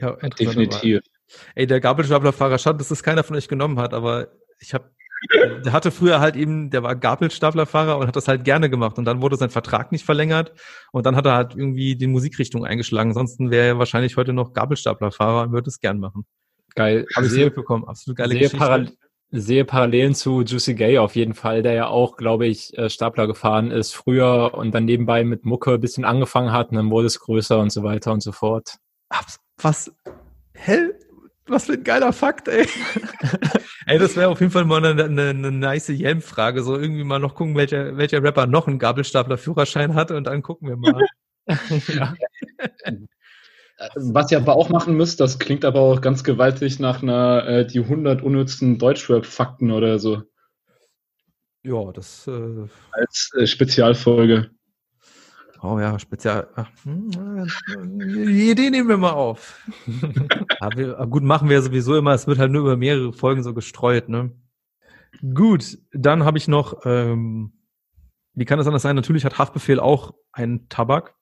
ja, 0.00 0.10
interessante 0.10 0.28
Wahl. 0.28 0.66
Definitiv. 0.66 1.00
Ey, 1.54 1.66
der 1.66 1.80
Gabelstaplerfahrer, 1.80 2.58
schade, 2.58 2.78
dass 2.78 2.88
das 2.88 3.02
keiner 3.02 3.24
von 3.24 3.36
euch 3.36 3.48
genommen 3.48 3.78
hat, 3.78 3.92
aber 3.92 4.28
ich 4.60 4.74
habe 4.74 4.90
der 5.64 5.72
hatte 5.72 5.90
früher 5.90 6.20
halt 6.20 6.36
eben, 6.36 6.70
der 6.70 6.82
war 6.84 6.94
Gabelstaplerfahrer 6.94 7.98
und 7.98 8.06
hat 8.06 8.14
das 8.14 8.28
halt 8.28 8.44
gerne 8.44 8.70
gemacht 8.70 8.98
und 8.98 9.04
dann 9.04 9.20
wurde 9.20 9.36
sein 9.36 9.50
Vertrag 9.50 9.90
nicht 9.90 10.04
verlängert 10.04 10.52
und 10.92 11.06
dann 11.06 11.16
hat 11.16 11.26
er 11.26 11.34
halt 11.34 11.56
irgendwie 11.56 11.96
die 11.96 12.06
Musikrichtung 12.06 12.64
eingeschlagen. 12.64 13.10
Ansonsten 13.10 13.50
wäre 13.50 13.66
er 13.66 13.78
wahrscheinlich 13.78 14.16
heute 14.16 14.32
noch 14.32 14.52
Gabelstaplerfahrer 14.52 15.42
und 15.42 15.52
würde 15.52 15.68
es 15.68 15.80
gern 15.80 15.98
machen. 15.98 16.24
Geil. 16.78 17.06
Habe 17.16 17.26
ich 17.26 17.32
so 17.32 17.36
Sehe, 17.36 17.44
mitbekommen. 17.46 17.84
Absolut 17.88 18.16
geile 18.16 18.30
sehe, 18.30 18.38
Geschichte. 18.38 18.58
Paral 18.58 18.88
sehe 19.30 19.64
Parallelen 19.64 20.14
zu 20.14 20.42
Juicy 20.42 20.74
Gay 20.74 20.98
auf 20.98 21.14
jeden 21.14 21.34
Fall, 21.34 21.62
der 21.62 21.74
ja 21.74 21.86
auch, 21.88 22.16
glaube 22.16 22.46
ich, 22.46 22.76
äh, 22.78 22.88
Stapler 22.88 23.26
gefahren 23.26 23.70
ist 23.70 23.92
früher 23.92 24.54
und 24.54 24.74
dann 24.74 24.86
nebenbei 24.86 25.22
mit 25.24 25.44
Mucke 25.44 25.74
ein 25.74 25.80
bisschen 25.80 26.04
angefangen 26.04 26.52
hat 26.52 26.70
und 26.70 26.76
dann 26.76 26.90
wurde 26.90 27.08
es 27.08 27.20
größer 27.20 27.58
und 27.58 27.70
so 27.70 27.82
weiter 27.82 28.12
und 28.12 28.22
so 28.22 28.32
fort. 28.32 28.76
Was? 29.58 29.92
Hä? 30.54 30.92
Was 31.46 31.66
für 31.66 31.72
ein 31.72 31.84
geiler 31.84 32.12
Fakt, 32.12 32.48
ey. 32.48 32.66
ey, 33.86 33.98
das 33.98 34.16
wäre 34.16 34.28
auf 34.28 34.40
jeden 34.40 34.52
Fall 34.52 34.64
mal 34.64 34.84
eine, 34.84 35.04
eine, 35.04 35.30
eine 35.30 35.50
nice 35.50 35.88
Jelm-Frage. 35.88 36.62
So 36.62 36.78
irgendwie 36.78 37.04
mal 37.04 37.18
noch 37.18 37.34
gucken, 37.34 37.54
welcher, 37.56 37.96
welcher 37.96 38.22
Rapper 38.22 38.46
noch 38.46 38.66
einen 38.66 38.78
Gabelstapler-Führerschein 38.78 39.94
hat 39.94 40.10
und 40.10 40.24
dann 40.24 40.42
gucken 40.42 40.68
wir 40.68 40.76
mal. 40.76 41.06
ja. 41.88 42.14
Was 43.94 44.32
ihr 44.32 44.38
aber 44.38 44.56
auch 44.56 44.70
machen 44.70 44.96
müsst, 44.96 45.20
das 45.20 45.38
klingt 45.38 45.64
aber 45.64 45.80
auch 45.80 46.00
ganz 46.00 46.24
gewaltig 46.24 46.80
nach 46.80 47.02
einer 47.02 47.46
äh, 47.46 47.66
die 47.66 47.78
100 47.78 48.22
unnützen 48.22 48.78
Deutschrap-Fakten 48.78 49.70
oder 49.70 50.00
so. 50.00 50.22
ja, 51.62 51.92
das, 51.92 52.26
äh, 52.26 52.66
Als 52.90 53.30
äh, 53.38 53.46
Spezialfolge. 53.46 54.50
oh 55.62 55.78
ja, 55.78 55.96
spezial. 56.00 56.48
Ach, 56.56 56.68
hm, 56.82 57.46
die 58.26 58.50
Idee 58.50 58.70
nehmen 58.70 58.88
wir 58.88 58.96
mal 58.96 59.12
auf. 59.12 59.64
aber 60.60 60.76
wir, 60.76 60.98
aber 60.98 61.06
gut, 61.06 61.22
machen 61.22 61.48
wir 61.48 61.62
sowieso 61.62 61.96
immer. 61.96 62.14
Es 62.14 62.26
wird 62.26 62.40
halt 62.40 62.50
nur 62.50 62.62
über 62.62 62.76
mehrere 62.76 63.12
Folgen 63.12 63.44
so 63.44 63.54
gestreut, 63.54 64.08
ne? 64.08 64.32
Gut, 65.34 65.78
dann 65.92 66.24
habe 66.24 66.38
ich 66.38 66.48
noch, 66.48 66.84
ähm, 66.84 67.52
wie 68.34 68.44
kann 68.44 68.58
das 68.58 68.66
anders 68.66 68.82
sein? 68.82 68.96
Natürlich 68.96 69.24
hat 69.24 69.38
Haftbefehl 69.38 69.78
auch 69.78 70.14
einen 70.32 70.68
Tabak. 70.68 71.14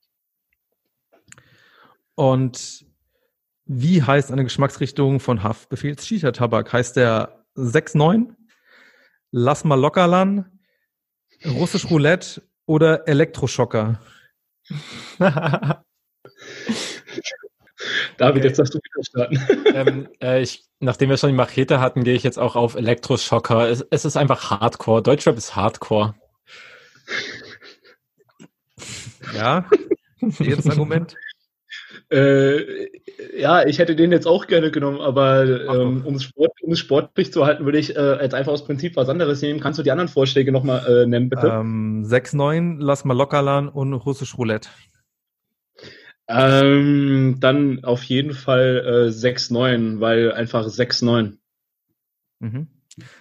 Und 2.16 2.84
wie 3.66 4.02
heißt 4.02 4.32
eine 4.32 4.42
Geschmacksrichtung 4.42 5.20
von 5.20 5.44
Haftbefehls 5.44 6.06
Shisha-Tabak? 6.06 6.72
Heißt 6.72 6.96
der 6.96 7.44
6-9, 7.56 8.34
Lass 9.32 9.64
mal 9.64 9.78
lockerlan, 9.78 10.60
Russisch 11.44 11.90
Roulette 11.90 12.42
oder 12.64 13.06
Elektroschocker? 13.06 14.00
David, 18.16 18.44
jetzt 18.44 18.58
darfst 18.58 18.72
du 18.72 18.78
wieder 18.78 19.04
starten. 19.04 19.38
ähm, 19.74 20.08
äh, 20.22 20.40
ich, 20.40 20.64
nachdem 20.80 21.10
wir 21.10 21.18
schon 21.18 21.30
die 21.30 21.36
Machete 21.36 21.80
hatten, 21.80 22.04
gehe 22.04 22.14
ich 22.14 22.22
jetzt 22.22 22.38
auch 22.38 22.56
auf 22.56 22.76
Elektroschocker. 22.76 23.68
Es, 23.68 23.84
es 23.90 24.04
ist 24.06 24.16
einfach 24.16 24.50
Hardcore. 24.50 25.02
Deutschrap 25.02 25.36
ist 25.36 25.54
Hardcore. 25.54 26.14
Ja, 29.34 29.68
jedes 30.20 30.66
Argument. 30.68 31.14
Äh, 32.08 32.88
ja, 33.36 33.66
ich 33.66 33.78
hätte 33.78 33.96
den 33.96 34.12
jetzt 34.12 34.26
auch 34.26 34.46
gerne 34.46 34.70
genommen, 34.70 35.00
aber 35.00 35.44
ähm, 35.44 36.04
um, 36.04 36.14
es 36.14 36.22
Sport, 36.22 36.52
sportlich 36.74 37.32
zu 37.32 37.44
halten, 37.44 37.64
würde 37.64 37.78
ich 37.78 37.96
äh, 37.96 38.22
jetzt 38.22 38.34
einfach 38.34 38.52
aus 38.52 38.64
Prinzip 38.64 38.94
was 38.96 39.08
anderes 39.08 39.42
nehmen. 39.42 39.58
Kannst 39.58 39.78
du 39.78 39.82
die 39.82 39.90
anderen 39.90 40.08
Vorschläge 40.08 40.52
nochmal 40.52 40.86
äh, 40.86 41.06
nennen, 41.06 41.28
bitte? 41.28 41.48
Ähm, 41.48 42.04
6-9, 42.04 42.76
Lass 42.78 43.04
mal 43.04 43.16
lockerlan 43.16 43.68
und 43.68 43.92
Russisch 43.92 44.38
Roulette. 44.38 44.68
Ähm, 46.28 47.36
dann 47.40 47.84
auf 47.84 48.04
jeden 48.04 48.34
Fall 48.34 49.08
äh, 49.08 49.10
6-9, 49.10 50.00
weil 50.00 50.32
einfach 50.32 50.66
6-9. 50.66 51.38
Mhm. 52.38 52.68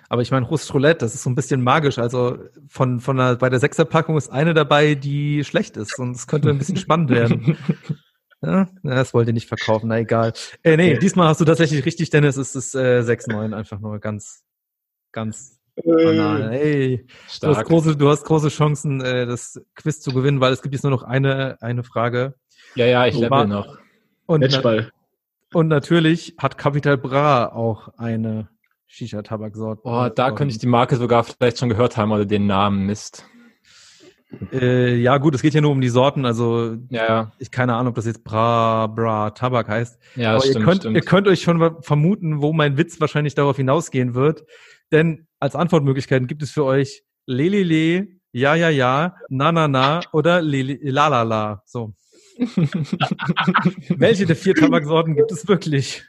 Aber 0.10 0.21
ich 0.21 0.32
meine, 0.32 0.45
Russisch 0.45 0.74
Roulette, 0.74 1.00
das 1.00 1.15
ist 1.15 1.24
so 1.24 1.30
ein 1.30 1.36
bisschen 1.36 1.62
magisch. 1.63 1.98
Also 1.98 2.38
von, 2.67 3.00
von 3.00 3.17
der, 3.17 3.36
bei 3.36 3.50
der 3.50 3.60
Sechserpackung 3.60 4.15
ist 4.15 4.30
eine 4.30 4.54
dabei, 4.54 4.95
die 4.95 5.43
schlecht 5.43 5.76
ist 5.76 6.00
und 6.00 6.15
es 6.15 6.28
könnte 6.28 6.50
ein 6.50 6.60
bisschen 6.60 6.78
spannend 6.78 7.10
werden. 7.10 7.58
Ja, 8.46 8.70
das 8.84 9.14
wollt 9.14 9.28
ihr 9.28 9.34
nicht 9.34 9.48
verkaufen, 9.48 9.88
na 9.88 10.00
egal. 10.00 10.34
Äh, 10.64 10.78
nee, 10.78 10.98
diesmal 10.98 11.28
hast 11.28 11.42
du 11.42 11.46
tatsächlich 11.46 11.84
richtig, 11.86 12.12
Dennis, 12.12 12.38
es 12.38 12.56
ist 12.56 12.76
äh, 12.76 13.02
6-9, 13.02 13.56
einfach 13.56 13.80
nur 13.80 14.00
ganz, 14.00 14.44
ganz 15.12 15.60
banal. 15.76 16.54
Ey, 16.54 17.08
du 17.42 17.48
hast, 17.48 17.66
große, 17.66 17.98
du 17.98 18.10
hast 18.10 18.24
große 18.24 18.50
Chancen, 18.50 19.02
äh, 19.02 19.26
das 19.26 19.62
Quiz 19.74 20.00
zu 20.02 20.12
gewinnen, 20.12 20.40
weil 20.42 20.54
es 20.54 20.62
gibt 20.62 20.74
jetzt 20.74 20.84
nur 20.84 20.92
noch 20.92 21.04
eine, 21.04 21.58
eine 21.62 21.84
Frage. 21.84 22.36
Ja, 22.76 22.86
ja, 22.86 23.08
ich 23.08 23.18
level 23.18 23.48
noch. 23.48 23.78
Und, 24.28 24.42
na, 24.42 24.90
und 25.54 25.68
natürlich 25.68 26.36
hat 26.38 26.58
Capital 26.58 26.98
Bra 26.98 27.48
auch 27.48 27.90
eine 27.98 28.50
Shisha-Tabaksorte. 28.88 29.82
Boah, 29.84 30.10
da 30.10 30.32
könnte 30.32 30.54
ich 30.54 30.60
die 30.60 30.68
Marke 30.68 30.96
sogar 30.96 31.24
vielleicht 31.24 31.60
schon 31.60 31.70
gehört 31.70 31.98
haben 31.98 32.12
oder 32.12 32.26
den 32.26 32.48
Namen. 32.48 32.86
Mist. 32.86 33.26
Äh, 34.52 34.96
ja, 34.96 35.18
gut, 35.18 35.36
es 35.36 35.42
geht 35.42 35.54
ja 35.54 35.62
nur 35.62 35.72
um 35.72 35.82
die 35.82 35.90
Sorten. 35.90 36.26
Also, 36.26 36.78
Ja, 36.90 37.06
ja, 37.08 37.32
ich 37.40 37.52
keine 37.52 37.76
Ahnung, 37.76 37.90
ob 37.92 37.96
das 37.96 38.06
jetzt 38.06 38.24
Bra, 38.24 38.88
Bra, 38.88 39.30
Tabak 39.32 39.68
heißt. 39.68 39.98
ja 40.16 40.32
Aber 40.32 40.42
stimmt, 40.42 40.56
ihr, 40.58 40.64
könnt, 40.66 40.82
stimmt. 40.82 40.96
ihr 40.96 41.02
könnt 41.04 41.28
euch 41.28 41.42
schon 41.42 41.82
vermuten, 41.82 42.42
wo 42.42 42.52
mein 42.52 42.78
Witz 42.78 43.00
wahrscheinlich 43.00 43.36
darauf 43.36 43.58
hinausgehen 43.58 44.14
wird. 44.16 44.44
Denn 44.92 45.28
als 45.40 45.56
Antwortmöglichkeiten 45.56 46.28
gibt 46.28 46.44
es 46.44 46.52
für 46.52 46.66
euch 46.66 47.04
Lelele, 47.28 48.08
Ja, 48.32 48.56
ja, 48.56 48.70
ja, 48.70 49.16
Na, 49.30 49.52
na, 49.52 49.68
na 49.68 50.02
oder 50.12 50.42
Lele, 50.42 50.78
La, 50.82 51.08
la, 51.08 51.22
la. 51.24 51.62
So. 51.66 51.94
Welche 53.98 54.26
der 54.26 54.36
vier 54.36 54.56
Tabaksorten 54.56 55.16
gibt 55.16 55.32
es 55.32 55.48
wirklich? 55.48 56.04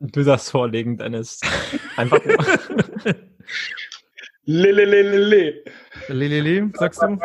Du 0.00 0.22
darfst 0.22 0.50
vorlegen, 0.50 0.98
Dennis. 0.98 1.40
Einfach 1.96 2.18
nur. 2.24 2.36
Lelelelele. 4.46 5.64
Lelele, 6.08 6.70
sagst 6.74 7.02
du? 7.02 7.18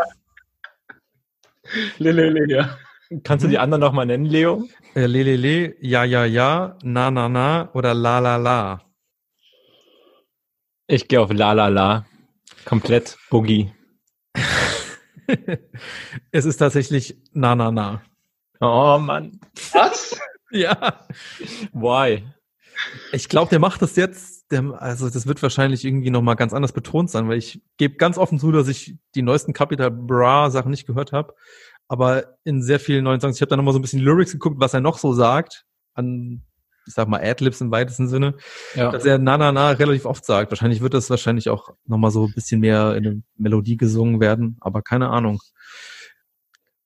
Lelele, 1.97 2.47
ja. 2.49 2.77
Kannst 3.23 3.43
du 3.43 3.49
die 3.49 3.57
anderen 3.57 3.81
nochmal 3.81 4.05
nennen, 4.05 4.25
Leo? 4.25 4.67
Äh, 4.95 5.05
Lelele, 5.07 5.75
Ja, 5.81 6.03
ja, 6.03 6.25
ja, 6.25 6.77
Na, 6.83 7.11
na, 7.11 7.27
na 7.27 7.69
oder 7.73 7.93
La, 7.93 8.19
la, 8.19 8.37
la. 8.37 8.81
Ich 10.87 11.07
gehe 11.07 11.19
auf 11.19 11.31
La 11.33 11.53
La 11.53 11.67
La. 11.67 12.05
Komplett 12.65 13.17
Boogie. 13.29 13.71
es 16.31 16.45
ist 16.45 16.57
tatsächlich 16.57 17.17
Na, 17.33 17.55
na, 17.55 17.71
na. 17.71 18.01
Oh 18.61 18.97
Mann. 18.99 19.39
Was? 19.73 20.19
Ja. 20.51 21.05
Why? 21.73 22.23
Ich 23.11 23.29
glaube, 23.29 23.49
der 23.49 23.59
macht 23.59 23.81
das 23.81 23.95
jetzt, 23.95 24.38
also 24.51 25.09
das 25.09 25.27
wird 25.27 25.41
wahrscheinlich 25.43 25.85
irgendwie 25.85 26.09
nochmal 26.09 26.35
ganz 26.35 26.53
anders 26.53 26.71
betont 26.71 27.09
sein, 27.09 27.27
weil 27.29 27.37
ich 27.37 27.61
gebe 27.77 27.97
ganz 27.97 28.17
offen 28.17 28.39
zu, 28.39 28.51
dass 28.51 28.67
ich 28.67 28.95
die 29.15 29.21
neuesten 29.21 29.53
Capital 29.53 29.91
Bra 29.91 30.49
Sachen 30.49 30.71
nicht 30.71 30.87
gehört 30.87 31.11
habe, 31.11 31.35
aber 31.87 32.37
in 32.43 32.61
sehr 32.63 32.79
vielen 32.79 33.03
neuen 33.03 33.19
Songs, 33.21 33.35
ich 33.35 33.41
habe 33.41 33.49
da 33.49 33.57
nochmal 33.57 33.73
so 33.73 33.79
ein 33.79 33.83
bisschen 33.83 34.01
Lyrics 34.01 34.31
geguckt, 34.31 34.59
was 34.59 34.73
er 34.73 34.81
noch 34.81 34.97
so 34.97 35.13
sagt, 35.13 35.65
an, 35.93 36.43
ich 36.87 36.93
sag 36.93 37.07
mal, 37.07 37.21
Adlibs 37.21 37.61
im 37.61 37.69
weitesten 37.69 38.07
Sinne, 38.07 38.35
Ja. 38.73 38.91
dass 38.91 39.05
er 39.05 39.19
na 39.19 39.37
na 39.37 39.51
na 39.51 39.69
relativ 39.71 40.05
oft 40.05 40.25
sagt. 40.25 40.51
Wahrscheinlich 40.51 40.81
wird 40.81 40.95
das 40.95 41.09
wahrscheinlich 41.11 41.49
auch 41.49 41.69
nochmal 41.85 42.09
so 42.09 42.25
ein 42.25 42.33
bisschen 42.33 42.61
mehr 42.61 42.95
in 42.95 43.05
eine 43.05 43.23
Melodie 43.37 43.77
gesungen 43.77 44.19
werden, 44.19 44.57
aber 44.61 44.81
keine 44.81 45.09
Ahnung. 45.09 45.39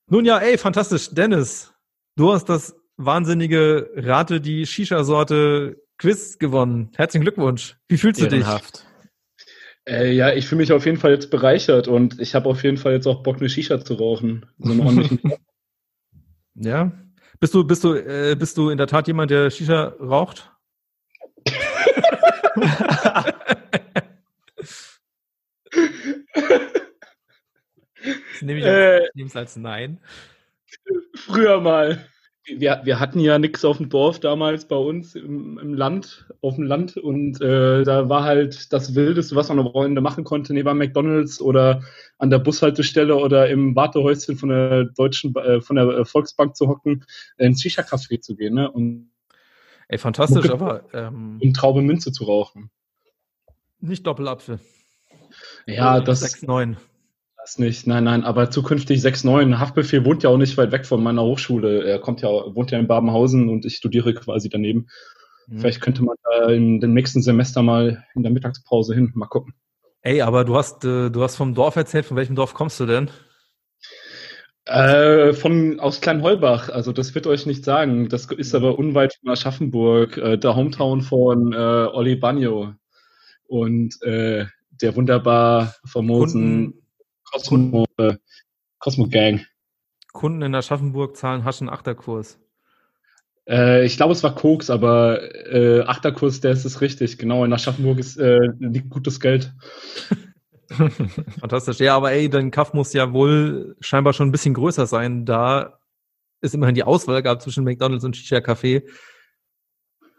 Nun 0.07 0.25
ja, 0.25 0.37
ey, 0.39 0.57
fantastisch. 0.57 1.09
Dennis, 1.11 1.73
du 2.17 2.33
hast 2.33 2.45
das 2.49 2.75
wahnsinnige 2.97 3.89
Rate 3.95 4.41
die 4.41 4.65
Shisha-Sorte 4.65 5.77
Quiz 6.03 6.37
gewonnen. 6.37 6.91
Herzlichen 6.97 7.23
Glückwunsch. 7.23 7.77
Wie 7.87 7.97
fühlst 7.97 8.19
du 8.19 8.27
dich? 8.27 8.41
Ehrenhaft. 8.41 8.85
Äh, 9.87 10.11
ja, 10.11 10.33
ich 10.33 10.45
fühle 10.47 10.59
mich 10.59 10.73
auf 10.73 10.85
jeden 10.85 10.97
Fall 10.97 11.11
jetzt 11.11 11.31
bereichert 11.31 11.87
und 11.87 12.19
ich 12.19 12.35
habe 12.35 12.49
auf 12.49 12.61
jeden 12.61 12.75
Fall 12.75 12.91
jetzt 12.91 13.07
auch 13.07 13.23
Bock, 13.23 13.37
eine 13.37 13.47
Shisha 13.47 13.79
zu 13.79 13.93
rauchen. 13.93 14.45
So 14.57 14.73
Ja. 16.55 16.91
Bist 17.39 17.53
du, 17.53 17.63
bist 17.63 17.85
du, 17.85 17.93
äh, 17.93 18.35
bist 18.37 18.57
du 18.57 18.69
in 18.69 18.77
der 18.77 18.87
Tat 18.87 19.07
jemand, 19.07 19.31
der 19.31 19.49
Shisha 19.49 19.95
raucht? 19.97 20.51
Das 28.03 28.41
nehme 28.41 28.59
ich 28.59 28.65
Äh. 28.65 28.69
als, 28.97 29.03
ich 29.07 29.15
nehme 29.15 29.29
es 29.29 29.35
als 29.37 29.55
Nein. 29.55 30.01
Früher 31.15 31.61
mal. 31.61 32.05
Wir, 32.45 32.81
wir 32.83 32.99
hatten 32.99 33.19
ja 33.19 33.39
nix 33.39 33.63
auf 33.63 33.77
dem 33.77 33.87
Dorf 33.87 34.19
damals 34.19 34.67
bei 34.67 34.75
uns 34.75 35.15
im, 35.15 35.57
im 35.59 35.73
Land, 35.73 36.27
auf 36.41 36.55
dem 36.55 36.65
Land 36.65 36.97
und 36.97 37.39
äh, 37.39 37.83
da 37.83 38.09
war 38.09 38.23
halt 38.23 38.73
das 38.73 38.95
Wildeste, 38.95 39.35
was 39.37 39.47
man 39.47 39.59
am 39.59 39.65
Wochenende 39.65 40.01
machen 40.01 40.25
konnte, 40.25 40.53
neben 40.53 40.77
McDonalds 40.77 41.39
oder 41.39 41.81
an 42.17 42.29
der 42.29 42.39
Bushaltestelle 42.39 43.15
oder 43.15 43.49
im 43.49 43.75
Wartehäuschen 43.77 44.35
von 44.35 44.49
der 44.49 44.85
deutschen, 44.85 45.33
äh, 45.37 45.61
von 45.61 45.77
der 45.77 46.05
Volksbank 46.05 46.57
zu 46.57 46.67
hocken, 46.67 47.05
ins 47.37 47.61
Shisha-Café 47.61 48.19
zu 48.19 48.35
gehen, 48.35 48.55
ne? 48.55 48.69
Und, 48.69 49.11
Ey, 49.87 49.97
fantastisch, 49.97 50.49
aber 50.49 50.83
ähm, 50.93 51.39
und 51.41 51.53
Traube 51.53 51.81
Münze 51.81 52.11
zu 52.11 52.25
rauchen. 52.25 52.71
nicht 53.79 54.05
Doppelapfel. 54.05 54.59
Ja, 55.65 56.01
das, 56.01 56.23
6-9. 56.23 56.75
Das 57.43 57.59
nicht. 57.59 57.87
Nein, 57.87 58.05
nein, 58.05 58.23
aber 58.23 58.49
zukünftig 58.49 59.01
6-9. 59.01 59.59
Haftbefehl 59.59 60.05
wohnt 60.05 60.23
ja 60.23 60.29
auch 60.29 60.37
nicht 60.37 60.57
weit 60.57 60.71
weg 60.71 60.85
von 60.85 61.03
meiner 61.03 61.23
Hochschule. 61.23 61.83
Er 61.83 61.99
kommt 61.99 62.21
ja, 62.21 62.29
wohnt 62.29 62.71
ja 62.71 62.79
in 62.79 62.87
Babenhausen 62.87 63.49
und 63.49 63.65
ich 63.65 63.75
studiere 63.75 64.13
quasi 64.13 64.49
daneben. 64.49 64.87
Mhm. 65.47 65.59
Vielleicht 65.59 65.81
könnte 65.81 66.03
man 66.03 66.15
da 66.23 66.47
in 66.49 66.79
dem 66.79 66.93
nächsten 66.93 67.21
Semester 67.21 67.61
mal 67.61 68.03
in 68.15 68.23
der 68.23 68.31
Mittagspause 68.31 68.95
hin. 68.95 69.11
Mal 69.13 69.27
gucken. 69.27 69.53
Ey, 70.01 70.21
aber 70.21 70.45
du 70.45 70.55
hast, 70.55 70.85
äh, 70.85 71.09
du 71.09 71.21
hast 71.21 71.35
vom 71.35 71.53
Dorf 71.53 71.75
erzählt. 71.75 72.05
Von 72.05 72.17
welchem 72.17 72.35
Dorf 72.35 72.53
kommst 72.53 72.79
du 72.79 72.85
denn? 72.85 73.09
Äh, 74.65 75.33
von 75.33 75.81
aus 75.81 75.99
Kleinholbach, 75.99 76.69
also 76.69 76.93
das 76.93 77.13
wird 77.13 77.27
euch 77.27 77.45
nicht 77.45 77.65
sagen. 77.65 78.07
Das 78.07 78.25
ist 78.31 78.55
aber 78.55 78.79
unweit 78.79 79.15
von 79.19 79.31
Aschaffenburg, 79.31 80.17
äh, 80.17 80.37
der 80.37 80.55
Hometown 80.55 81.01
von 81.01 81.51
äh, 81.51 81.57
Olli 81.57 82.15
Bagno 82.15 82.73
und 83.47 84.01
äh, 84.03 84.45
der 84.81 84.95
wunderbar 84.95 85.75
famosen 85.85 86.82
Cosmo, 87.33 87.85
äh, 87.97 88.15
Cosmo 88.79 89.07
Gang. 89.07 89.45
Kunden 90.11 90.43
in 90.43 90.55
Aschaffenburg 90.55 91.17
zahlen 91.17 91.43
Haschen 91.43 91.69
Achterkurs. 91.69 92.39
Äh, 93.47 93.85
ich 93.85 93.97
glaube, 93.97 94.13
es 94.13 94.23
war 94.23 94.35
Koks, 94.35 94.69
aber 94.69 95.21
äh, 95.51 95.81
Achterkurs, 95.81 96.39
der 96.39 96.51
ist 96.51 96.65
es 96.65 96.81
richtig. 96.81 97.17
Genau, 97.17 97.43
in 97.43 97.51
Aschaffenburg 97.51 97.99
ist, 97.99 98.17
äh, 98.17 98.39
liegt 98.59 98.89
gutes 98.89 99.19
Geld. 99.19 99.53
Fantastisch. 101.39 101.79
Ja, 101.79 101.95
aber 101.95 102.11
ey, 102.11 102.29
dein 102.29 102.51
Kaff 102.51 102.73
muss 102.73 102.93
ja 102.93 103.11
wohl 103.11 103.75
scheinbar 103.79 104.13
schon 104.13 104.29
ein 104.29 104.31
bisschen 104.31 104.53
größer 104.53 104.85
sein. 104.85 105.25
Da 105.25 105.79
ist 106.41 106.55
immerhin 106.55 106.75
die 106.75 106.83
Auswahl 106.83 107.21
gab 107.23 107.41
zwischen 107.41 107.63
McDonalds 107.63 108.05
und 108.05 108.15
Shisha 108.15 108.37
Café. 108.37 108.83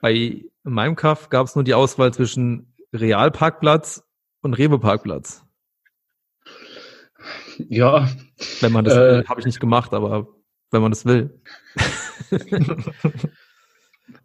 Bei 0.01 0.45
meinem 0.65 0.97
Kaff 0.97 1.29
gab 1.31 1.47
es 1.47 1.55
nur 1.55 1.65
die 1.65 1.75
Auswahl 1.75 2.13
zwischen 2.13 2.75
Realparkplatz 2.93 4.05
und 4.43 4.55
Rewe 4.55 4.79
Parkplatz. 4.79 5.44
Ja. 7.69 8.09
Wenn 8.61 8.73
man 8.73 8.85
das 8.85 8.95
äh, 8.95 9.25
habe 9.25 9.41
ich 9.41 9.47
nicht 9.47 9.61
gemacht, 9.61 9.93
aber 9.93 10.29
wenn 10.71 10.83
man 10.83 10.91
das 10.91 11.05
will. 11.05 11.41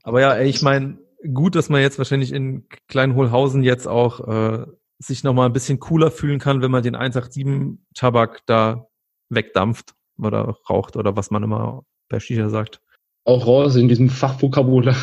aber 0.04 0.22
ja, 0.22 0.40
ich 0.42 0.62
meine, 0.62 0.98
gut, 1.34 1.56
dass 1.56 1.70
man 1.70 1.82
jetzt 1.82 1.98
wahrscheinlich 1.98 2.32
in 2.34 2.68
Kleinholhausen 2.88 3.64
jetzt 3.64 3.88
auch 3.88 4.28
äh, 4.28 4.66
sich 5.00 5.24
nochmal 5.24 5.48
ein 5.48 5.54
bisschen 5.54 5.80
cooler 5.80 6.12
fühlen 6.12 6.40
kann, 6.40 6.62
wenn 6.62 6.72
man 6.72 6.84
den 6.84 6.96
187 6.96 7.78
Tabak 7.94 8.42
da 8.46 8.88
wegdampft 9.30 9.94
oder 10.18 10.58
raucht 10.70 10.98
oder 10.98 11.16
was 11.16 11.32
man 11.32 11.44
immer 11.44 11.84
bei 12.10 12.20
Shisha 12.20 12.50
sagt. 12.50 12.82
Auch 13.26 13.46
raus 13.46 13.76
in 13.76 13.88
diesem 13.88 14.10
Fachvokabular 14.10 14.96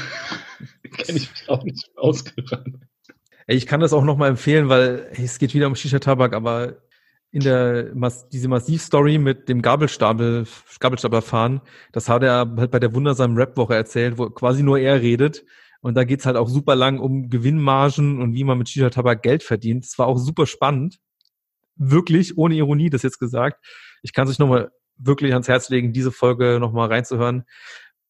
kenne 0.82 1.18
ich 1.18 1.30
mich 1.30 1.48
auch 1.48 1.62
nicht 1.64 1.90
ausgerannt. 1.96 2.78
Ich 3.46 3.66
kann 3.66 3.80
das 3.80 3.92
auch 3.92 4.02
nochmal 4.02 4.30
empfehlen, 4.30 4.68
weil 4.68 5.08
hey, 5.12 5.24
es 5.24 5.38
geht 5.38 5.54
wieder 5.54 5.68
um 5.68 5.76
Shisha-Tabak, 5.76 6.34
aber 6.34 6.78
in 7.36 7.42
der 7.42 7.92
diese 8.32 8.48
Massiv-Story 8.48 9.18
mit 9.18 9.50
dem 9.50 9.60
Gabelstapel, 9.60 10.46
Gabelstaplerfahren, 10.80 11.60
das 11.92 12.08
hat 12.08 12.22
er 12.22 12.50
halt 12.56 12.70
bei 12.70 12.78
der 12.78 12.94
wundersamen 12.94 13.36
Rap-Woche 13.36 13.74
erzählt, 13.74 14.16
wo 14.16 14.30
quasi 14.30 14.62
nur 14.62 14.78
er 14.78 15.02
redet. 15.02 15.44
Und 15.82 15.98
da 15.98 16.04
geht's 16.04 16.24
halt 16.24 16.38
auch 16.38 16.48
super 16.48 16.74
lang 16.74 16.98
um 16.98 17.28
Gewinnmargen 17.28 18.22
und 18.22 18.32
wie 18.32 18.42
man 18.42 18.56
mit 18.56 18.70
Shisha-Tabak 18.70 19.22
Geld 19.22 19.42
verdient. 19.42 19.84
Das 19.84 19.98
war 19.98 20.06
auch 20.06 20.16
super 20.16 20.46
spannend. 20.46 20.98
Wirklich, 21.74 22.38
ohne 22.38 22.54
Ironie, 22.54 22.88
das 22.88 23.02
jetzt 23.02 23.18
gesagt. 23.18 23.62
Ich 24.02 24.14
kann 24.14 24.26
sich 24.26 24.38
nochmal 24.38 24.70
wirklich 24.96 25.34
ans 25.34 25.46
Herz 25.46 25.68
legen, 25.68 25.92
diese 25.92 26.12
Folge 26.12 26.56
nochmal 26.58 26.88
reinzuhören. 26.88 27.44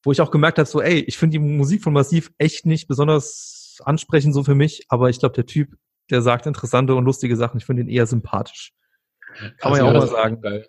Wo 0.04 0.12
ich 0.12 0.20
auch 0.20 0.30
gemerkt 0.30 0.58
habe, 0.58 0.68
so, 0.68 0.80
ey, 0.80 1.00
ich 1.00 1.18
finde 1.18 1.40
die 1.40 1.44
Musik 1.44 1.82
von 1.82 1.92
Massiv 1.92 2.30
echt 2.38 2.64
nicht 2.64 2.86
besonders 2.86 3.80
ansprechend 3.84 4.34
so 4.34 4.44
für 4.44 4.54
mich, 4.54 4.86
aber 4.88 5.10
ich 5.10 5.18
glaube, 5.18 5.34
der 5.34 5.46
Typ, 5.46 5.74
der 6.10 6.22
sagt 6.22 6.46
interessante 6.46 6.94
und 6.94 7.04
lustige 7.04 7.36
Sachen, 7.36 7.58
ich 7.58 7.64
finde 7.64 7.82
ihn 7.82 7.88
eher 7.88 8.06
sympathisch. 8.06 8.72
Kann 9.38 9.52
also 9.60 9.84
man 9.84 9.94
ja 9.94 9.98
auch 9.98 10.04
mal 10.04 10.08
sagen. 10.08 10.40
Geil. 10.40 10.68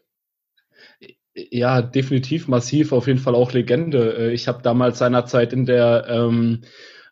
Ja, 1.34 1.82
definitiv 1.82 2.48
massiv, 2.48 2.92
auf 2.92 3.08
jeden 3.08 3.20
Fall 3.20 3.36
auch 3.36 3.54
Legende. 3.54 4.18
Äh, 4.18 4.34
ich 4.34 4.48
habe 4.48 4.64
damals 4.64 4.98
seinerzeit 4.98 5.54
in 5.54 5.66
der 5.66 6.06
ähm, 6.10 6.64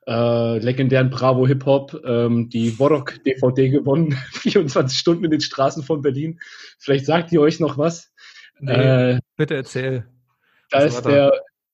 äh, 0.07 0.57
legendären 0.59 1.09
Bravo 1.09 1.45
Hip 1.47 1.65
Hop 1.65 1.99
ähm, 2.05 2.49
die 2.49 2.77
Worok 2.79 3.23
DVD 3.23 3.69
gewonnen, 3.69 4.13
24 4.31 4.97
Stunden 4.97 5.25
in 5.25 5.31
den 5.31 5.41
Straßen 5.41 5.83
von 5.83 6.01
Berlin. 6.01 6.39
Vielleicht 6.79 7.05
sagt 7.05 7.31
ihr 7.31 7.41
euch 7.41 7.59
noch 7.59 7.77
was. 7.77 8.11
Nee, 8.59 9.13
äh, 9.13 9.19
bitte 9.35 9.55
erzähl. 9.55 10.05
Da 10.71 10.79
ist, 10.79 11.03
der, 11.03 11.31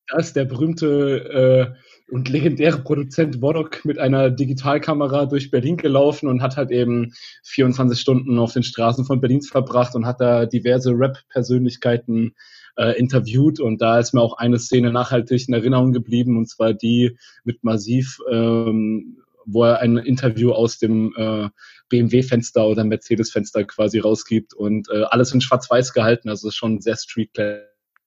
da 0.08 0.18
ist 0.18 0.36
der 0.36 0.46
berühmte 0.46 1.76
äh, 1.76 1.91
und 2.12 2.28
legendäre 2.28 2.80
Produzent 2.80 3.42
Wodok 3.42 3.86
mit 3.86 3.98
einer 3.98 4.30
Digitalkamera 4.30 5.26
durch 5.26 5.50
Berlin 5.50 5.78
gelaufen 5.78 6.28
und 6.28 6.42
hat 6.42 6.58
halt 6.58 6.70
eben 6.70 7.14
24 7.44 8.00
Stunden 8.00 8.38
auf 8.38 8.52
den 8.52 8.64
Straßen 8.64 9.06
von 9.06 9.22
Berlins 9.22 9.50
verbracht 9.50 9.96
und 9.96 10.06
hat 10.06 10.20
da 10.20 10.46
diverse 10.46 10.92
Rap-Persönlichkeiten 10.92 12.36
äh, 12.78 13.00
interviewt. 13.00 13.62
Und 13.62 13.82
da 13.82 13.98
ist 13.98 14.14
mir 14.14 14.22
auch 14.22 14.38
eine 14.38 14.60
Szene 14.60 14.92
nachhaltig 14.92 15.48
in 15.48 15.54
Erinnerung 15.54 15.94
geblieben 15.94 16.38
und 16.38 16.50
zwar 16.50 16.74
die 16.74 17.18
mit 17.46 17.64
Massiv, 17.64 18.20
ähm, 18.30 19.18
wo 19.46 19.64
er 19.64 19.80
ein 19.80 19.98
Interview 19.98 20.52
aus 20.52 20.80
dem 20.80 21.14
äh, 21.16 21.50
BMW-Fenster 21.88 22.68
oder 22.68 22.84
Mercedes-Fenster 22.84 23.64
quasi 23.64 24.00
rausgibt 24.00 24.54
und 24.54 24.90
äh, 24.90 25.04
alles 25.04 25.34
in 25.34 25.40
Schwarz-Weiß 25.40 25.94
gehalten, 25.94 26.30
also 26.30 26.52
schon 26.52 26.82
sehr 26.82 26.98
street 26.98 27.32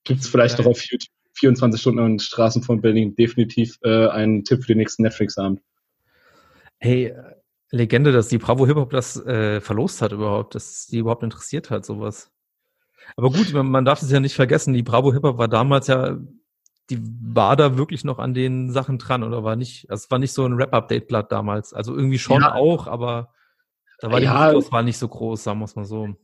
Gibt 0.03 0.21
es 0.21 0.27
vielleicht 0.27 0.59
noch 0.59 0.67
auf 0.67 0.83
YouTube 0.83 1.14
24 1.35 1.79
Stunden 1.79 1.99
an 1.99 2.19
Straßen 2.19 2.63
von 2.63 2.81
Berlin. 2.81 3.15
Definitiv 3.15 3.77
äh, 3.83 4.07
ein 4.07 4.43
Tipp 4.43 4.61
für 4.61 4.67
den 4.67 4.77
nächsten 4.77 5.03
Netflix-Abend. 5.03 5.61
Hey, 6.79 7.13
Legende, 7.71 8.11
dass 8.11 8.27
die 8.27 8.37
Bravo 8.37 8.65
Hip 8.65 8.77
Hop 8.77 8.91
das 8.91 9.17
äh, 9.25 9.59
verlost 9.59 10.01
hat 10.01 10.11
überhaupt, 10.11 10.55
dass 10.55 10.87
die 10.87 10.99
überhaupt 10.99 11.23
interessiert 11.23 11.69
hat, 11.69 11.85
sowas. 11.85 12.31
Aber 13.17 13.31
gut, 13.31 13.53
man, 13.53 13.67
man 13.67 13.85
darf 13.85 14.01
es 14.01 14.11
ja 14.11 14.19
nicht 14.19 14.35
vergessen, 14.35 14.73
die 14.73 14.83
Bravo 14.83 15.13
Hip 15.13 15.23
Hop 15.23 15.37
war 15.37 15.47
damals 15.47 15.87
ja, 15.87 16.17
die 16.89 16.99
war 17.01 17.55
da 17.55 17.77
wirklich 17.77 18.03
noch 18.03 18.19
an 18.19 18.33
den 18.33 18.71
Sachen 18.71 18.99
dran 18.99 19.23
oder 19.23 19.43
war 19.43 19.55
nicht, 19.55 19.89
also 19.89 20.03
es 20.03 20.11
war 20.11 20.19
nicht 20.19 20.33
so 20.33 20.45
ein 20.45 20.53
Rap-Update-Blatt 20.53 21.31
damals. 21.31 21.73
Also 21.73 21.95
irgendwie 21.95 22.19
schon 22.19 22.41
ja. 22.41 22.53
auch, 22.53 22.87
aber 22.87 23.33
da 23.99 24.11
war 24.11 24.19
die 24.19 24.25
ja, 24.25 24.51
Auswahl 24.51 24.83
nicht 24.83 24.97
so 24.97 25.07
groß, 25.07 25.43
sagen 25.43 25.59
wir 25.59 25.65
es 25.65 25.75
mal 25.75 25.85
so. 25.85 26.15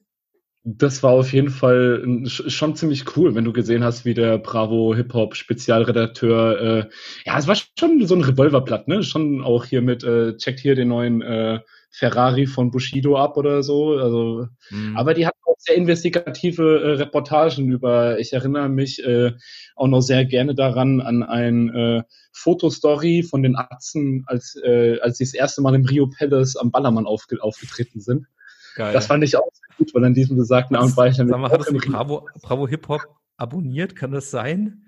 Das 0.63 1.01
war 1.01 1.13
auf 1.13 1.33
jeden 1.33 1.49
Fall 1.49 2.27
schon 2.27 2.75
ziemlich 2.75 3.17
cool, 3.17 3.33
wenn 3.33 3.45
du 3.45 3.51
gesehen 3.51 3.83
hast, 3.83 4.05
wie 4.05 4.13
der 4.13 4.37
Bravo 4.37 4.93
Hip 4.93 5.11
Hop 5.15 5.35
Spezialredakteur, 5.35 6.61
äh, 6.61 6.89
ja, 7.25 7.39
es 7.39 7.47
war 7.47 7.55
schon 7.55 8.05
so 8.05 8.13
ein 8.13 8.21
Revolverblatt, 8.21 8.87
ne? 8.87 9.01
Schon 9.01 9.41
auch 9.41 9.65
hier 9.65 9.81
mit, 9.81 10.03
äh, 10.03 10.37
checkt 10.37 10.59
hier 10.59 10.75
den 10.75 10.89
neuen 10.89 11.23
äh, 11.23 11.61
Ferrari 11.89 12.45
von 12.45 12.69
Bushido 12.69 13.17
ab 13.17 13.37
oder 13.37 13.63
so. 13.63 13.97
Also, 13.97 14.47
mhm. 14.69 14.95
aber 14.95 15.15
die 15.15 15.25
hatten 15.25 15.39
auch 15.45 15.55
sehr 15.57 15.75
investigative 15.75 16.81
äh, 16.81 16.91
Reportagen 16.91 17.71
über, 17.71 18.19
ich 18.19 18.31
erinnere 18.31 18.69
mich 18.69 19.03
äh, 19.03 19.31
auch 19.75 19.87
noch 19.87 20.01
sehr 20.01 20.25
gerne 20.25 20.53
daran, 20.53 21.01
an 21.01 21.23
ein 21.23 21.69
äh, 21.69 22.03
Fotostory 22.33 23.23
von 23.23 23.41
den 23.41 23.55
Atzen, 23.55 24.25
als, 24.27 24.55
äh, 24.63 24.99
als 25.01 25.17
sie 25.17 25.25
das 25.25 25.33
erste 25.33 25.61
Mal 25.63 25.73
im 25.73 25.85
Rio 25.85 26.07
Palace 26.07 26.55
am 26.55 26.69
Ballermann 26.69 27.07
aufge 27.07 27.41
aufgetreten 27.41 27.99
sind. 27.99 28.27
Geil. 28.75 28.93
Das 28.93 29.07
fand 29.07 29.23
ich 29.23 29.35
auch 29.35 29.49
sehr 29.51 29.77
gut, 29.77 29.93
weil 29.93 30.05
an 30.05 30.13
diesem 30.13 30.37
besagten 30.37 30.75
Abend 30.75 30.95
war 30.97 31.07
ich 31.07 31.17
dann 31.17 31.27
Sag 31.27 31.39
mal, 31.39 31.51
hat 31.51 31.65
Bravo, 31.65 32.27
Bravo 32.41 32.67
Hip 32.67 32.87
Hop 32.87 33.01
abonniert? 33.37 33.95
Kann 33.95 34.11
das 34.11 34.31
sein? 34.31 34.85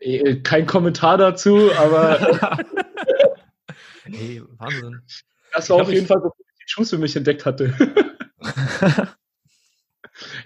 Äh, 0.00 0.36
kein 0.36 0.66
Kommentar 0.66 1.18
dazu, 1.18 1.70
aber. 1.76 2.18
Ey, 4.04 4.42
Wahnsinn. 4.58 5.02
Das 5.52 5.70
war 5.70 5.82
auf 5.82 5.90
jeden 5.90 6.06
Fall, 6.06 6.18
bevor 6.18 6.34
ich 6.38 6.64
die 6.64 6.70
Schuss 6.70 6.90
für 6.90 6.98
mich 6.98 7.14
entdeckt 7.14 7.44
hatte. 7.44 7.74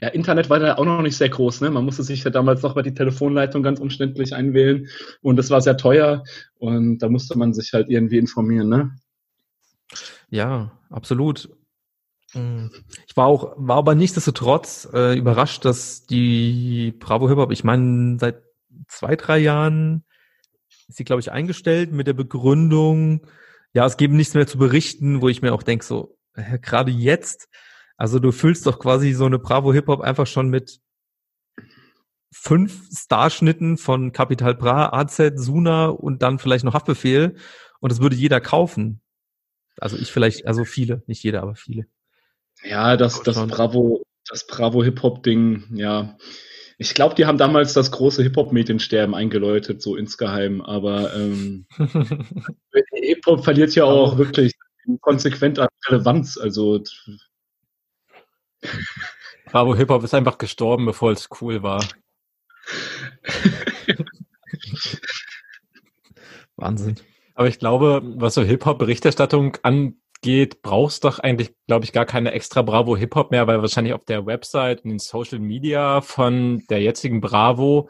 ja, 0.00 0.08
Internet 0.08 0.50
war 0.50 0.58
da 0.58 0.76
auch 0.76 0.84
noch 0.84 1.02
nicht 1.02 1.16
sehr 1.16 1.28
groß. 1.28 1.60
Ne? 1.62 1.70
Man 1.70 1.84
musste 1.84 2.02
sich 2.02 2.24
ja 2.24 2.30
damals 2.30 2.62
noch 2.62 2.74
bei 2.74 2.82
die 2.82 2.94
Telefonleitung 2.94 3.62
ganz 3.62 3.80
umständlich 3.80 4.34
einwählen 4.34 4.88
und 5.22 5.36
das 5.36 5.50
war 5.50 5.60
sehr 5.60 5.76
teuer 5.76 6.24
und 6.58 6.98
da 6.98 7.08
musste 7.08 7.38
man 7.38 7.54
sich 7.54 7.72
halt 7.72 7.88
irgendwie 7.88 8.18
informieren. 8.18 8.68
Ne? 8.68 8.98
Ja, 10.30 10.72
absolut. 10.90 11.48
Hm. 12.36 12.70
Ich 13.06 13.16
war 13.16 13.26
auch, 13.26 13.54
war 13.56 13.76
aber 13.76 13.94
nichtsdestotrotz 13.94 14.88
äh, 14.92 15.18
überrascht, 15.18 15.64
dass 15.64 16.04
die 16.04 16.92
Bravo 16.98 17.28
Hip 17.28 17.38
Hop, 17.38 17.50
ich 17.50 17.64
meine, 17.64 18.18
seit 18.18 18.42
zwei, 18.88 19.16
drei 19.16 19.38
Jahren 19.38 20.04
ist 20.88 20.98
sie, 20.98 21.04
glaube 21.04 21.20
ich, 21.20 21.32
eingestellt 21.32 21.92
mit 21.92 22.06
der 22.06 22.12
Begründung, 22.12 23.26
ja, 23.72 23.86
es 23.86 23.96
gibt 23.96 24.14
nichts 24.14 24.34
mehr 24.34 24.46
zu 24.46 24.58
berichten, 24.58 25.20
wo 25.22 25.28
ich 25.28 25.42
mir 25.42 25.52
auch 25.52 25.62
denke, 25.62 25.84
so, 25.84 26.16
äh, 26.34 26.58
gerade 26.58 26.90
jetzt, 26.90 27.48
also 27.96 28.18
du 28.18 28.32
füllst 28.32 28.66
doch 28.66 28.78
quasi 28.78 29.12
so 29.12 29.24
eine 29.24 29.38
Bravo 29.38 29.72
Hip-Hop 29.72 30.02
einfach 30.02 30.26
schon 30.26 30.48
mit 30.48 30.80
fünf 32.30 32.88
Starschnitten 32.92 33.78
von 33.78 34.12
Capital 34.12 34.54
Bra, 34.54 34.92
AZ, 34.92 35.16
Suna 35.36 35.86
und 35.86 36.22
dann 36.22 36.38
vielleicht 36.38 36.64
noch 36.64 36.74
Haftbefehl 36.74 37.36
und 37.80 37.90
das 37.90 38.00
würde 38.00 38.16
jeder 38.16 38.40
kaufen. 38.40 39.00
Also 39.78 39.96
ich 39.96 40.12
vielleicht, 40.12 40.46
also 40.46 40.64
viele, 40.64 41.02
nicht 41.06 41.22
jeder, 41.22 41.42
aber 41.42 41.54
viele. 41.54 41.86
Ja, 42.68 42.96
das, 42.96 43.22
das 43.22 43.36
Bravo, 43.46 44.04
das 44.28 44.46
Bravo 44.46 44.82
Hip-Hop-Ding, 44.82 45.64
ja. 45.74 46.16
Ich 46.78 46.94
glaube, 46.94 47.14
die 47.14 47.24
haben 47.24 47.38
damals 47.38 47.72
das 47.72 47.90
große 47.90 48.22
Hip-Hop-Mediensterben 48.22 49.14
eingeläutet, 49.14 49.80
so 49.80 49.96
insgeheim, 49.96 50.60
aber 50.60 51.14
ähm, 51.14 51.66
Hip-Hop 52.92 53.44
verliert 53.44 53.74
ja 53.74 53.84
auch 53.84 54.18
wirklich 54.18 54.52
konsequent 55.00 55.58
an 55.58 55.68
Relevanz. 55.88 56.36
Also 56.36 56.82
Bravo 59.46 59.74
Hip-Hop 59.74 60.04
ist 60.04 60.14
einfach 60.14 60.38
gestorben, 60.38 60.84
bevor 60.86 61.12
es 61.12 61.28
cool 61.40 61.62
war. 61.62 61.82
Wahnsinn. 66.56 66.96
Aber 67.34 67.48
ich 67.48 67.58
glaube, 67.58 68.02
was 68.16 68.34
so 68.34 68.42
Hip-Hop-Berichterstattung 68.42 69.56
an 69.62 69.96
geht, 70.20 70.62
brauchst 70.62 71.04
doch 71.04 71.18
eigentlich, 71.18 71.54
glaube 71.66 71.84
ich, 71.84 71.92
gar 71.92 72.06
keine 72.06 72.32
extra 72.32 72.62
Bravo 72.62 72.96
Hip-Hop 72.96 73.30
mehr, 73.30 73.46
weil 73.46 73.60
wahrscheinlich 73.60 73.94
auf 73.94 74.04
der 74.04 74.26
Website 74.26 74.84
und 74.84 74.90
den 74.90 74.98
Social 74.98 75.38
Media 75.38 76.00
von 76.00 76.62
der 76.68 76.80
jetzigen 76.80 77.20
Bravo 77.20 77.88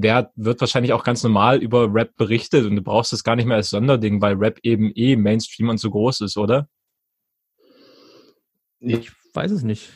wer 0.00 0.30
wird 0.36 0.60
wahrscheinlich 0.60 0.92
auch 0.92 1.02
ganz 1.02 1.22
normal 1.22 1.58
über 1.58 1.92
Rap 1.92 2.14
berichtet 2.16 2.64
und 2.64 2.76
du 2.76 2.82
brauchst 2.82 3.12
es 3.12 3.24
gar 3.24 3.36
nicht 3.36 3.46
mehr 3.46 3.56
als 3.56 3.70
Sonderding, 3.70 4.22
weil 4.22 4.34
Rap 4.34 4.58
eben 4.62 4.92
eh 4.94 5.16
Mainstream 5.16 5.68
und 5.68 5.78
so 5.78 5.90
groß 5.90 6.20
ist, 6.20 6.36
oder? 6.36 6.68
Ich 8.78 9.10
weiß 9.34 9.50
es 9.50 9.62
nicht. 9.62 9.90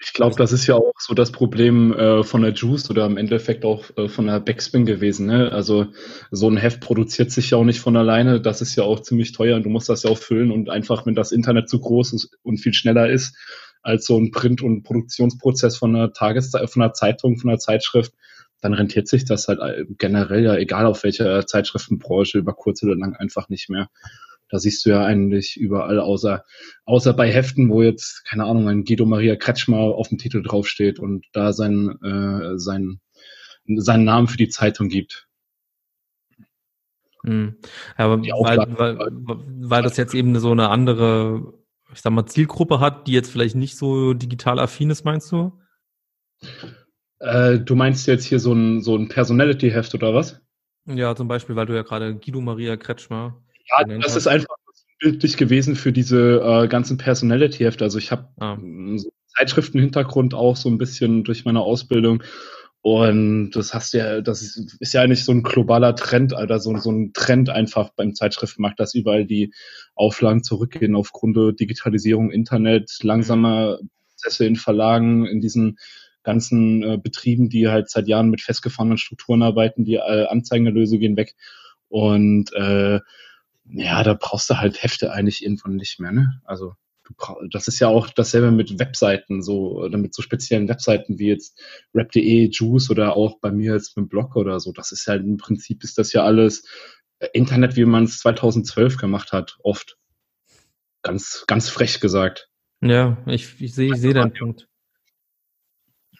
Ich 0.00 0.12
glaube, 0.12 0.36
das 0.36 0.52
ist 0.52 0.66
ja 0.68 0.76
auch 0.76 0.92
so 0.98 1.12
das 1.12 1.32
Problem 1.32 1.92
äh, 1.92 2.22
von 2.22 2.42
der 2.42 2.52
Juice 2.52 2.88
oder 2.88 3.06
im 3.06 3.16
Endeffekt 3.16 3.64
auch 3.64 3.84
äh, 3.96 4.08
von 4.08 4.26
der 4.26 4.38
Backspin 4.38 4.86
gewesen. 4.86 5.26
Ne? 5.26 5.50
Also 5.50 5.88
so 6.30 6.48
ein 6.48 6.56
Heft 6.56 6.80
produziert 6.80 7.32
sich 7.32 7.50
ja 7.50 7.58
auch 7.58 7.64
nicht 7.64 7.80
von 7.80 7.96
alleine. 7.96 8.40
Das 8.40 8.62
ist 8.62 8.76
ja 8.76 8.84
auch 8.84 9.00
ziemlich 9.00 9.32
teuer 9.32 9.56
und 9.56 9.64
du 9.64 9.70
musst 9.70 9.88
das 9.88 10.04
ja 10.04 10.10
auch 10.10 10.18
füllen 10.18 10.52
und 10.52 10.70
einfach, 10.70 11.04
wenn 11.04 11.14
das 11.14 11.32
Internet 11.32 11.68
zu 11.68 11.80
groß 11.80 12.12
ist 12.12 12.38
und 12.42 12.58
viel 12.58 12.74
schneller 12.74 13.10
ist 13.10 13.36
als 13.82 14.06
so 14.06 14.18
ein 14.18 14.30
Print- 14.30 14.62
und 14.62 14.82
Produktionsprozess 14.82 15.76
von 15.76 15.94
einer 15.94 16.12
Tageszeit, 16.12 16.70
von 16.70 16.82
einer 16.82 16.92
Zeitung, 16.92 17.38
von 17.38 17.50
einer 17.50 17.58
Zeitschrift, 17.58 18.12
dann 18.60 18.74
rentiert 18.74 19.08
sich 19.08 19.24
das 19.24 19.48
halt 19.48 19.60
äh, 19.60 19.84
generell 19.98 20.44
ja, 20.44 20.56
egal 20.56 20.86
auf 20.86 21.04
welcher 21.04 21.46
Zeitschriftenbranche, 21.46 22.38
über 22.38 22.54
kurz 22.54 22.82
oder 22.82 22.96
lang 22.96 23.14
einfach 23.14 23.48
nicht 23.48 23.68
mehr. 23.70 23.88
Da 24.50 24.58
siehst 24.58 24.84
du 24.86 24.90
ja 24.90 25.04
eigentlich 25.04 25.56
überall, 25.56 25.98
außer, 25.98 26.44
außer 26.84 27.12
bei 27.12 27.30
Heften, 27.30 27.70
wo 27.70 27.82
jetzt, 27.82 28.24
keine 28.24 28.44
Ahnung, 28.44 28.68
ein 28.68 28.84
Guido 28.84 29.04
Maria 29.04 29.36
Kretschmer 29.36 29.78
auf 29.78 30.08
dem 30.08 30.18
Titel 30.18 30.42
draufsteht 30.42 30.98
und 30.98 31.26
da 31.32 31.52
sein, 31.52 31.98
äh, 32.02 32.58
sein, 32.58 33.00
seinen 33.66 34.04
Namen 34.04 34.28
für 34.28 34.38
die 34.38 34.48
Zeitung 34.48 34.88
gibt. 34.88 35.28
Hm. 37.24 37.56
Ja, 37.98 38.04
aber 38.06 38.22
weil, 38.22 38.58
weil, 38.78 38.98
weil 39.60 39.82
das 39.82 39.96
jetzt 39.96 40.14
eben 40.14 40.38
so 40.38 40.52
eine 40.52 40.70
andere, 40.70 41.52
ich 41.92 42.00
sag 42.00 42.12
mal, 42.12 42.26
Zielgruppe 42.26 42.80
hat, 42.80 43.06
die 43.06 43.12
jetzt 43.12 43.30
vielleicht 43.30 43.56
nicht 43.56 43.76
so 43.76 44.14
digital 44.14 44.58
affin 44.58 44.90
ist, 44.90 45.04
meinst 45.04 45.30
du? 45.32 45.52
Äh, 47.18 47.58
du 47.58 47.74
meinst 47.74 48.06
jetzt 48.06 48.24
hier 48.24 48.38
so 48.38 48.52
ein, 48.52 48.80
so 48.80 48.96
ein 48.96 49.08
Personality-Heft 49.08 49.94
oder 49.94 50.14
was? 50.14 50.40
Ja, 50.86 51.14
zum 51.14 51.28
Beispiel, 51.28 51.56
weil 51.56 51.66
du 51.66 51.74
ja 51.74 51.82
gerade 51.82 52.14
Guido 52.16 52.40
Maria 52.40 52.76
Kretschmer. 52.76 53.42
Ja, 53.70 53.84
das 53.98 54.16
ist 54.16 54.26
einfach 54.26 54.56
bildlich 55.00 55.36
gewesen 55.36 55.76
für 55.76 55.92
diese 55.92 56.40
äh, 56.40 56.68
ganzen 56.68 56.98
Personality-Hefte. 56.98 57.84
Also 57.84 57.98
ich 57.98 58.10
habe 58.10 58.28
ah. 58.38 58.58
so 58.96 59.10
Zeitschriftenhintergrund 59.36 60.34
auch 60.34 60.56
so 60.56 60.68
ein 60.68 60.78
bisschen 60.78 61.24
durch 61.24 61.44
meine 61.44 61.60
Ausbildung. 61.60 62.22
Und 62.80 63.50
das 63.50 63.74
hast 63.74 63.92
ja, 63.92 64.20
das 64.20 64.40
ist, 64.42 64.76
ist 64.80 64.94
ja 64.94 65.02
eigentlich 65.02 65.24
so 65.24 65.32
ein 65.32 65.42
globaler 65.42 65.96
Trend, 65.96 66.32
Alter, 66.32 66.60
so, 66.60 66.76
so 66.78 66.90
ein 66.90 67.12
Trend 67.12 67.50
einfach 67.50 67.90
beim 67.90 68.14
Zeitschriftenmarkt, 68.14 68.78
dass 68.78 68.94
überall 68.94 69.26
die 69.26 69.52
Auflagen 69.94 70.44
zurückgehen 70.44 70.94
aufgrund 70.94 71.36
der 71.36 71.52
Digitalisierung, 71.52 72.30
Internet, 72.30 72.90
langsamer 73.02 73.78
Prozesse 74.10 74.46
in 74.46 74.56
Verlagen, 74.56 75.26
in 75.26 75.40
diesen 75.40 75.78
ganzen 76.22 76.82
äh, 76.82 76.98
Betrieben, 76.98 77.48
die 77.48 77.68
halt 77.68 77.90
seit 77.90 78.06
Jahren 78.06 78.30
mit 78.30 78.42
festgefahrenen 78.42 78.98
Strukturen 78.98 79.42
arbeiten, 79.42 79.84
die 79.84 79.94
äh, 79.94 80.26
Anzeigenerlöse 80.26 80.98
gehen 80.98 81.16
weg. 81.16 81.34
Und 81.88 82.52
äh, 82.52 83.00
ja, 83.70 84.02
da 84.02 84.14
brauchst 84.14 84.50
du 84.50 84.58
halt 84.58 84.82
Hefte 84.82 85.12
eigentlich 85.12 85.44
irgendwann 85.44 85.76
nicht 85.76 86.00
mehr, 86.00 86.12
ne? 86.12 86.40
Also 86.44 86.74
das 87.50 87.68
ist 87.68 87.78
ja 87.78 87.88
auch 87.88 88.10
dasselbe 88.10 88.50
mit 88.50 88.78
Webseiten, 88.78 89.42
so 89.42 89.78
oder 89.78 89.98
mit 89.98 90.14
so 90.14 90.22
speziellen 90.22 90.68
Webseiten 90.68 91.18
wie 91.18 91.28
jetzt 91.28 91.58
rap.de, 91.94 92.50
Juice 92.50 92.90
oder 92.90 93.16
auch 93.16 93.40
bei 93.40 93.50
mir 93.50 93.74
jetzt 93.74 93.96
mit 93.96 94.06
dem 94.06 94.08
Blog 94.08 94.36
oder 94.36 94.60
so. 94.60 94.72
Das 94.72 94.92
ist 94.92 95.06
ja 95.06 95.14
im 95.14 95.36
Prinzip 95.36 95.84
ist 95.84 95.98
das 95.98 96.12
ja 96.12 96.24
alles 96.24 96.64
äh, 97.18 97.28
Internet, 97.32 97.76
wie 97.76 97.84
man 97.84 98.04
es 98.04 98.18
2012 98.18 98.98
gemacht 98.98 99.32
hat, 99.32 99.56
oft. 99.62 99.96
Ganz, 101.02 101.44
ganz 101.46 101.68
frech 101.68 102.00
gesagt. 102.00 102.50
Ja, 102.80 103.18
ich, 103.26 103.60
ich 103.60 103.74
sehe 103.74 103.92
ich 103.92 104.00
seh 104.00 104.12
deinen 104.12 104.32
Punkt. 104.32 104.68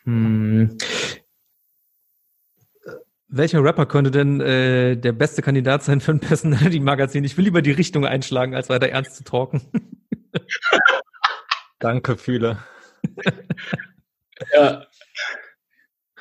Hm. 0.05 0.79
Welcher 3.31 3.63
Rapper 3.63 3.85
könnte 3.85 4.11
denn 4.11 4.41
äh, 4.41 4.97
der 4.97 5.13
beste 5.13 5.43
Kandidat 5.43 5.83
sein 5.83 6.01
für 6.01 6.13
ein 6.13 6.21
Personality-Magazin? 6.21 7.25
Ich 7.25 7.37
will 7.37 7.45
lieber 7.45 7.61
die 7.61 7.73
Richtung 7.73 8.07
einschlagen, 8.07 8.55
als 8.55 8.71
weiter 8.71 8.89
ernst 8.89 9.17
zu 9.17 9.25
talken. 9.25 9.61
Danke, 11.79 12.17
Fühle. 12.17 12.59
ja. 14.55 14.87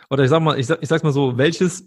Oder 0.10 0.24
ich 0.26 0.30
sag 0.30 0.41
mal, 0.41 0.60
ich, 0.60 0.67
sag, 0.67 0.84
ich 0.84 0.89
sag's 0.89 1.04
mal 1.04 1.13
so, 1.13 1.38
welches 1.38 1.86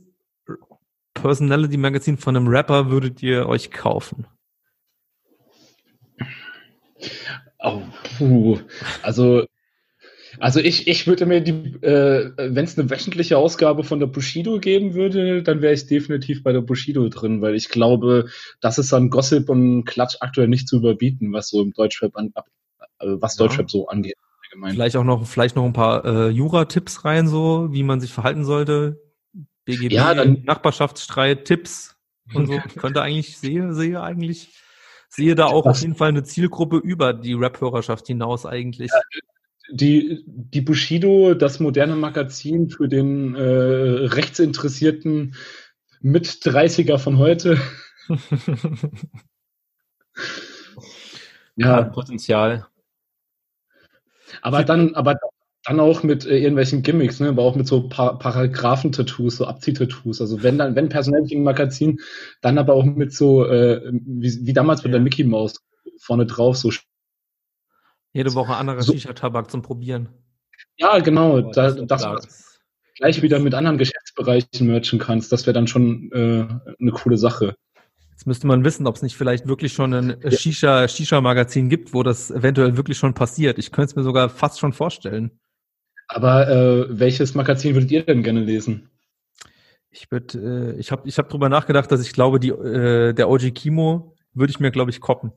Personality-Magazin 1.12 2.16
von 2.16 2.36
einem 2.36 2.48
Rapper 2.48 2.90
würdet 2.90 3.22
ihr 3.22 3.46
euch 3.46 3.70
kaufen? 3.70 4.26
Oh, 7.58 7.82
puh. 8.16 8.58
Also 9.02 9.46
also 10.40 10.60
ich, 10.60 10.88
ich 10.88 11.06
würde 11.06 11.26
mir 11.26 11.40
die, 11.40 11.52
äh, 11.82 12.32
wenn 12.36 12.64
es 12.64 12.78
eine 12.78 12.90
wöchentliche 12.90 13.38
Ausgabe 13.38 13.84
von 13.84 14.00
der 14.00 14.06
Bushido 14.06 14.58
geben 14.58 14.94
würde, 14.94 15.42
dann 15.42 15.62
wäre 15.62 15.74
ich 15.74 15.86
definitiv 15.86 16.42
bei 16.42 16.52
der 16.52 16.60
Bushido 16.60 17.08
drin, 17.08 17.42
weil 17.42 17.54
ich 17.54 17.68
glaube, 17.68 18.28
das 18.60 18.78
ist 18.78 18.92
an 18.92 19.10
Gossip 19.10 19.48
und 19.48 19.84
Klatsch 19.84 20.16
aktuell 20.20 20.48
nicht 20.48 20.68
zu 20.68 20.78
überbieten, 20.78 21.32
was 21.32 21.48
so 21.48 21.62
im 21.62 21.72
Deutschrap 21.72 22.16
an, 22.16 22.32
äh, 22.98 23.06
was 23.20 23.38
ja. 23.38 23.46
Deutschrap 23.46 23.70
so 23.70 23.88
angeht. 23.88 24.16
Allgemein. 24.44 24.72
Vielleicht 24.72 24.96
auch 24.96 25.04
noch, 25.04 25.26
vielleicht 25.26 25.56
noch 25.56 25.64
ein 25.64 25.72
paar 25.72 26.04
äh, 26.04 26.28
Jura-Tipps 26.30 27.04
rein, 27.04 27.28
so 27.28 27.68
wie 27.72 27.82
man 27.82 28.00
sich 28.00 28.12
verhalten 28.12 28.44
sollte. 28.44 29.00
BGB, 29.64 29.92
ja, 29.92 30.14
dann, 30.14 30.42
Nachbarschaftsstreit, 30.44 31.44
Tipps 31.44 31.96
und 32.34 32.46
so. 32.46 32.58
Könnte 32.80 33.02
eigentlich 33.02 33.38
sehe, 33.38 33.74
sehe 33.74 34.02
eigentlich 34.02 34.50
sehe 35.10 35.34
da 35.34 35.46
auch 35.46 35.66
auf 35.66 35.80
jeden 35.80 35.96
Fall 35.96 36.08
eine 36.08 36.22
Zielgruppe 36.22 36.76
über 36.76 37.12
die 37.12 37.34
Rap-Hörerschaft 37.34 38.06
hinaus 38.06 38.46
eigentlich. 38.46 38.90
Die, 39.72 40.24
die 40.26 40.60
Bushido, 40.60 41.34
das 41.34 41.60
moderne 41.60 41.94
Magazin 41.94 42.70
für 42.70 42.88
den 42.88 43.34
äh, 43.34 43.40
rechtsinteressierten 43.40 45.34
Mit-30er 46.00 46.98
von 46.98 47.18
heute. 47.18 47.60
ja, 51.56 51.82
Potenzial. 51.82 52.66
Aber 54.42 54.64
dann, 54.64 54.94
aber 54.94 55.16
dann 55.64 55.80
auch 55.80 56.02
mit 56.02 56.24
äh, 56.24 56.38
irgendwelchen 56.38 56.82
Gimmicks, 56.82 57.20
ne? 57.20 57.28
aber 57.28 57.42
auch 57.42 57.54
mit 57.54 57.66
so 57.66 57.88
pa 57.88 58.14
Paragraphen-Tattoos, 58.14 59.36
so 59.36 59.46
Abzieh-Tattoos. 59.46 60.20
Also 60.20 60.42
wenn 60.42 60.58
dann, 60.58 60.74
wenn 60.74 60.88
personell 60.88 61.30
im 61.30 61.42
Magazin, 61.42 62.00
dann 62.40 62.58
aber 62.58 62.74
auch 62.74 62.84
mit 62.84 63.12
so, 63.12 63.46
äh, 63.46 63.82
wie, 63.92 64.46
wie 64.46 64.52
damals 64.52 64.82
mit 64.84 64.92
der 64.92 65.00
Mickey 65.00 65.24
Mouse 65.24 65.62
vorne 65.98 66.26
drauf, 66.26 66.56
so 66.56 66.70
jede 68.12 68.34
Woche 68.34 68.54
anderer 68.54 68.82
so. 68.82 68.92
Shisha-Tabak 68.92 69.50
zum 69.50 69.62
Probieren. 69.62 70.08
Ja, 70.76 70.98
genau. 70.98 71.40
Da, 71.40 71.70
das, 71.72 72.02
das 72.02 72.60
gleich 72.96 73.22
wieder 73.22 73.38
mit 73.38 73.54
anderen 73.54 73.78
Geschäftsbereichen 73.78 74.66
merchen 74.66 74.98
kannst, 74.98 75.32
das 75.32 75.46
wäre 75.46 75.54
dann 75.54 75.66
schon 75.66 76.10
äh, 76.12 76.46
eine 76.80 76.90
coole 76.92 77.16
Sache. 77.16 77.54
Jetzt 78.10 78.26
müsste 78.26 78.46
man 78.46 78.64
wissen, 78.64 78.86
ob 78.86 78.96
es 78.96 79.02
nicht 79.02 79.16
vielleicht 79.16 79.48
wirklich 79.48 79.72
schon 79.72 79.94
ein 79.94 80.16
ja. 80.22 80.30
Shisha, 80.30 80.86
Shisha-Magazin 80.86 81.70
gibt, 81.70 81.94
wo 81.94 82.02
das 82.02 82.30
eventuell 82.30 82.76
wirklich 82.76 82.98
schon 82.98 83.14
passiert. 83.14 83.58
Ich 83.58 83.72
könnte 83.72 83.90
es 83.90 83.96
mir 83.96 84.02
sogar 84.02 84.28
fast 84.28 84.60
schon 84.60 84.74
vorstellen. 84.74 85.30
Aber 86.08 86.48
äh, 86.48 86.86
welches 86.90 87.34
Magazin 87.34 87.74
würdet 87.74 87.90
ihr 87.90 88.04
denn 88.04 88.22
gerne 88.22 88.40
lesen? 88.40 88.90
Ich 89.88 90.10
würde, 90.10 90.74
äh, 90.76 90.78
ich 90.78 90.92
habe 90.92 91.08
ich 91.08 91.16
hab 91.16 91.30
drüber 91.30 91.48
nachgedacht, 91.48 91.90
dass 91.90 92.02
ich 92.02 92.12
glaube, 92.12 92.40
die, 92.40 92.50
äh, 92.50 93.14
der 93.14 93.30
OG 93.30 93.54
Kimo 93.54 94.14
würde 94.34 94.50
ich 94.50 94.60
mir, 94.60 94.70
glaube 94.70 94.90
ich, 94.90 95.00
koppen 95.00 95.32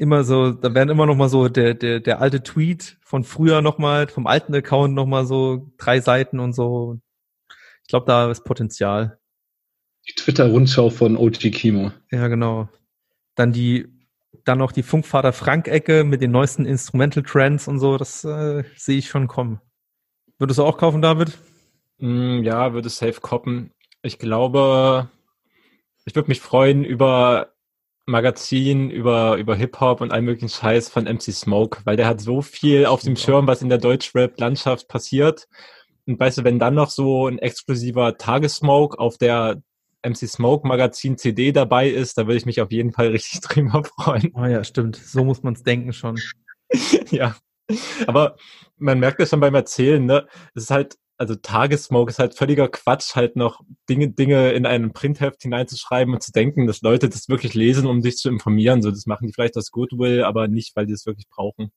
immer 0.00 0.24
so, 0.24 0.52
da 0.52 0.74
werden 0.74 0.88
immer 0.88 1.04
noch 1.04 1.14
mal 1.14 1.28
so 1.28 1.48
der, 1.48 1.74
der, 1.74 2.00
der 2.00 2.22
alte 2.22 2.42
Tweet 2.42 2.96
von 3.02 3.22
früher 3.22 3.60
noch 3.60 3.76
mal, 3.76 4.08
vom 4.08 4.26
alten 4.26 4.54
Account 4.54 4.94
noch 4.94 5.04
mal 5.04 5.26
so 5.26 5.70
drei 5.76 6.00
Seiten 6.00 6.40
und 6.40 6.54
so. 6.54 6.98
Ich 7.82 7.88
glaube, 7.88 8.06
da 8.06 8.30
ist 8.30 8.44
Potenzial. 8.44 9.18
Die 10.08 10.14
Twitter-Rundschau 10.14 10.88
von 10.88 11.18
OG 11.18 11.52
Kimo. 11.52 11.92
Ja, 12.10 12.28
genau. 12.28 12.70
Dann 13.34 13.52
die, 13.52 13.88
dann 14.46 14.56
noch 14.56 14.72
die 14.72 14.82
Funkvater 14.82 15.34
Frank-Ecke 15.34 16.04
mit 16.04 16.22
den 16.22 16.30
neuesten 16.30 16.64
Instrumental 16.64 17.22
Trends 17.22 17.68
und 17.68 17.78
so, 17.78 17.98
das 17.98 18.24
äh, 18.24 18.64
sehe 18.76 18.96
ich 18.96 19.08
schon 19.10 19.28
kommen. 19.28 19.60
Würdest 20.38 20.58
du 20.58 20.64
auch 20.64 20.78
kaufen, 20.78 21.02
David? 21.02 21.36
Mm, 21.98 22.42
ja, 22.42 22.72
würde 22.72 22.88
safe 22.88 23.20
koppen. 23.20 23.72
Ich 24.00 24.18
glaube, 24.18 25.10
ich 26.06 26.14
würde 26.14 26.30
mich 26.30 26.40
freuen 26.40 26.84
über 26.84 27.52
Magazin 28.06 28.90
über, 28.90 29.36
über 29.36 29.54
Hip-Hop 29.56 30.00
und 30.00 30.10
all 30.10 30.22
möglichen 30.22 30.48
Scheiß 30.48 30.88
von 30.88 31.04
MC 31.04 31.32
Smoke, 31.32 31.80
weil 31.84 31.96
der 31.96 32.06
hat 32.06 32.20
so 32.20 32.42
viel 32.42 32.86
auf 32.86 33.02
dem 33.02 33.16
Schirm, 33.16 33.46
was 33.46 33.62
in 33.62 33.68
der 33.68 33.78
Deutschrap-Landschaft 33.78 34.88
passiert. 34.88 35.48
Und 36.06 36.18
weißt 36.18 36.38
du, 36.38 36.44
wenn 36.44 36.58
dann 36.58 36.74
noch 36.74 36.90
so 36.90 37.28
ein 37.28 37.38
exklusiver 37.38 38.16
Tagessmoke 38.16 38.98
auf 38.98 39.18
der 39.18 39.62
MC 40.02 40.28
Smoke 40.28 40.66
Magazin 40.66 41.18
CD 41.18 41.52
dabei 41.52 41.88
ist, 41.88 42.16
da 42.16 42.26
würde 42.26 42.36
ich 42.38 42.46
mich 42.46 42.60
auf 42.60 42.72
jeden 42.72 42.92
Fall 42.92 43.08
richtig 43.08 43.40
drüber 43.42 43.84
freuen. 43.84 44.32
Oh 44.34 44.44
ja, 44.44 44.64
stimmt. 44.64 44.96
So 44.96 45.24
muss 45.24 45.42
man 45.42 45.54
es 45.54 45.62
denken 45.62 45.92
schon. 45.92 46.18
ja. 47.10 47.36
Aber 48.06 48.36
man 48.78 48.98
merkt 48.98 49.20
das 49.20 49.30
schon 49.30 49.40
beim 49.40 49.54
Erzählen, 49.54 50.04
ne? 50.04 50.26
Es 50.54 50.64
ist 50.64 50.70
halt 50.70 50.96
also 51.20 51.34
Tagessmoke 51.34 52.10
ist 52.10 52.18
halt 52.18 52.34
völliger 52.34 52.66
Quatsch, 52.68 53.14
halt 53.14 53.36
noch 53.36 53.60
Dinge, 53.90 54.08
Dinge 54.08 54.52
in 54.52 54.64
einem 54.64 54.94
Printheft 54.94 55.42
hineinzuschreiben 55.42 56.14
und 56.14 56.22
zu 56.22 56.32
denken, 56.32 56.66
dass 56.66 56.80
Leute 56.80 57.10
das 57.10 57.28
wirklich 57.28 57.52
lesen, 57.52 57.86
um 57.86 58.00
sich 58.00 58.16
zu 58.16 58.30
informieren. 58.30 58.80
So, 58.80 58.90
das 58.90 59.04
machen 59.04 59.26
die 59.26 59.34
vielleicht 59.34 59.54
aus 59.58 59.70
Goodwill, 59.70 60.24
aber 60.24 60.48
nicht, 60.48 60.74
weil 60.76 60.86
die 60.86 60.94
es 60.94 61.04
wirklich 61.04 61.28
brauchen. 61.28 61.72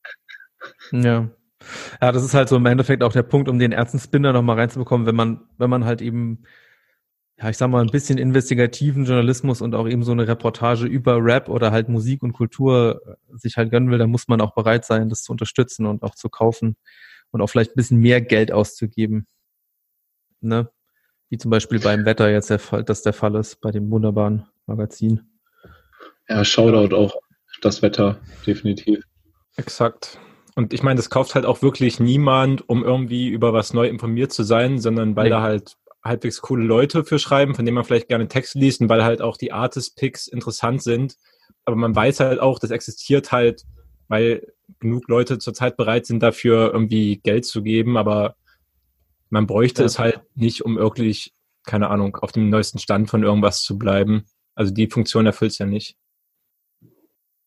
Ja. 0.93 1.29
Ja, 2.01 2.11
das 2.13 2.23
ist 2.23 2.33
halt 2.33 2.47
so 2.47 2.55
im 2.55 2.65
Endeffekt 2.65 3.03
auch 3.03 3.11
der 3.11 3.23
Punkt, 3.23 3.49
um 3.49 3.59
den 3.59 3.73
ersten 3.73 3.99
Spinner 3.99 4.31
nochmal 4.31 4.57
reinzubekommen, 4.59 5.05
wenn 5.05 5.15
man, 5.15 5.41
wenn 5.57 5.69
man 5.69 5.83
halt 5.83 6.01
eben, 6.01 6.43
ja, 7.37 7.49
ich 7.49 7.57
sag 7.57 7.69
mal, 7.69 7.81
ein 7.81 7.91
bisschen 7.91 8.17
investigativen 8.17 9.03
Journalismus 9.03 9.61
und 9.61 9.75
auch 9.75 9.89
eben 9.89 10.03
so 10.03 10.13
eine 10.13 10.25
Reportage 10.25 10.85
über 10.85 11.17
Rap 11.21 11.49
oder 11.49 11.71
halt 11.71 11.89
Musik 11.89 12.23
und 12.23 12.31
Kultur 12.31 13.01
äh, 13.05 13.37
sich 13.37 13.57
halt 13.57 13.71
gönnen 13.71 13.91
will, 13.91 13.97
dann 13.97 14.09
muss 14.09 14.29
man 14.29 14.39
auch 14.39 14.53
bereit 14.55 14.85
sein, 14.85 15.09
das 15.09 15.23
zu 15.23 15.33
unterstützen 15.33 15.85
und 15.85 16.01
auch 16.01 16.15
zu 16.15 16.29
kaufen 16.29 16.77
und 17.31 17.41
auch 17.41 17.47
vielleicht 17.47 17.71
ein 17.71 17.75
bisschen 17.75 17.99
mehr 17.99 18.21
Geld 18.21 18.53
auszugeben. 18.53 19.27
Ne? 20.43 20.69
Wie 21.29 21.37
zum 21.37 21.51
Beispiel 21.51 21.79
beim 21.79 22.05
Wetter 22.05 22.29
jetzt 22.29 22.49
der 22.49 22.59
Fall, 22.59 22.83
das 22.83 23.01
der 23.01 23.13
Fall 23.13 23.35
ist, 23.35 23.59
bei 23.61 23.71
dem 23.71 23.89
wunderbaren 23.89 24.45
Magazin. 24.65 25.21
Ja, 26.27 26.45
Shoutout 26.45 26.95
auch 26.95 27.15
das 27.61 27.81
Wetter, 27.81 28.19
definitiv. 28.45 29.03
Exakt. 29.55 30.19
Und 30.55 30.73
ich 30.73 30.83
meine, 30.83 30.97
das 30.97 31.09
kauft 31.09 31.35
halt 31.35 31.45
auch 31.45 31.61
wirklich 31.61 31.99
niemand, 31.99 32.67
um 32.69 32.83
irgendwie 32.83 33.29
über 33.29 33.53
was 33.53 33.73
neu 33.73 33.87
informiert 33.87 34.31
zu 34.31 34.43
sein, 34.43 34.79
sondern 34.79 35.15
weil 35.15 35.25
nee. 35.25 35.29
da 35.31 35.41
halt 35.41 35.77
halbwegs 36.03 36.41
coole 36.41 36.63
Leute 36.63 37.03
für 37.05 37.17
schreiben, 37.17 37.55
von 37.55 37.65
denen 37.65 37.75
man 37.75 37.85
vielleicht 37.85 38.09
gerne 38.09 38.27
Text 38.27 38.55
liest 38.55 38.81
und 38.81 38.89
weil 38.89 39.03
halt 39.03 39.21
auch 39.21 39.37
die 39.37 39.51
Artist-Picks 39.51 40.27
interessant 40.27 40.83
sind. 40.83 41.15
Aber 41.65 41.75
man 41.75 41.95
weiß 41.95 42.19
halt 42.19 42.39
auch, 42.39 42.59
das 42.59 42.71
existiert 42.71 43.31
halt, 43.31 43.63
weil 44.09 44.45
genug 44.79 45.07
Leute 45.07 45.39
zurzeit 45.39 45.77
bereit 45.77 46.05
sind, 46.05 46.21
dafür 46.21 46.71
irgendwie 46.73 47.17
Geld 47.17 47.45
zu 47.45 47.63
geben, 47.63 47.97
aber 47.97 48.35
man 49.33 49.47
bräuchte 49.47 49.81
ja. 49.81 49.87
es 49.87 49.97
halt 49.97 50.21
nicht, 50.35 50.63
um 50.63 50.77
wirklich, 50.77 51.33
keine 51.65 51.89
Ahnung, 51.89 52.15
auf 52.17 52.31
dem 52.31 52.51
neuesten 52.51 52.77
Stand 52.77 53.09
von 53.09 53.23
irgendwas 53.23 53.63
zu 53.63 53.79
bleiben. 53.79 54.25
Also 54.53 54.71
die 54.71 54.87
Funktion 54.87 55.25
erfüllt 55.25 55.53
es 55.53 55.57
ja 55.57 55.65
nicht. 55.65 55.97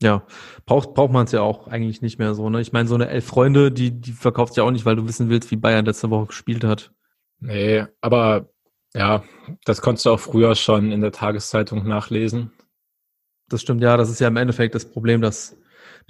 Ja, 0.03 0.26
braucht, 0.66 0.95
braucht 0.95 1.12
man 1.12 1.26
es 1.26 1.32
ja 1.32 1.43
auch 1.43 1.68
eigentlich 1.68 2.03
nicht 2.03 2.18
mehr 2.18 2.34
so. 2.34 2.51
Ne? 2.51 2.61
Ich 2.61 2.72
meine, 2.72 2.89
so 2.89 2.97
eine 2.97 3.09
Elf 3.09 3.24
Freunde, 3.24 3.70
die, 3.70 3.93
die 3.93 4.11
verkauft 4.11 4.57
ja 4.57 4.64
auch 4.64 4.72
nicht, 4.72 4.84
weil 4.84 4.97
du 4.97 5.07
wissen 5.07 5.30
willst, 5.30 5.53
wie 5.53 5.57
Bayern 5.57 5.87
letzte 5.87 6.11
Woche 6.11 6.26
gespielt 6.26 6.64
hat. 6.64 6.93
Nee, 7.39 7.84
aber 8.01 8.51
ja, 8.93 9.22
das 9.64 9.80
konntest 9.80 10.07
du 10.07 10.11
auch 10.11 10.20
früher 10.20 10.57
schon 10.57 10.91
in 10.91 11.03
der 11.03 11.12
Tageszeitung 11.12 11.87
nachlesen. 11.87 12.51
Das 13.49 13.62
stimmt, 13.62 13.80
ja, 13.80 13.97
das 13.97 14.11
ist 14.11 14.20
ja 14.20 14.26
im 14.26 14.37
Endeffekt 14.37 14.74
das 14.74 14.91
Problem, 14.91 15.22
dass 15.22 15.57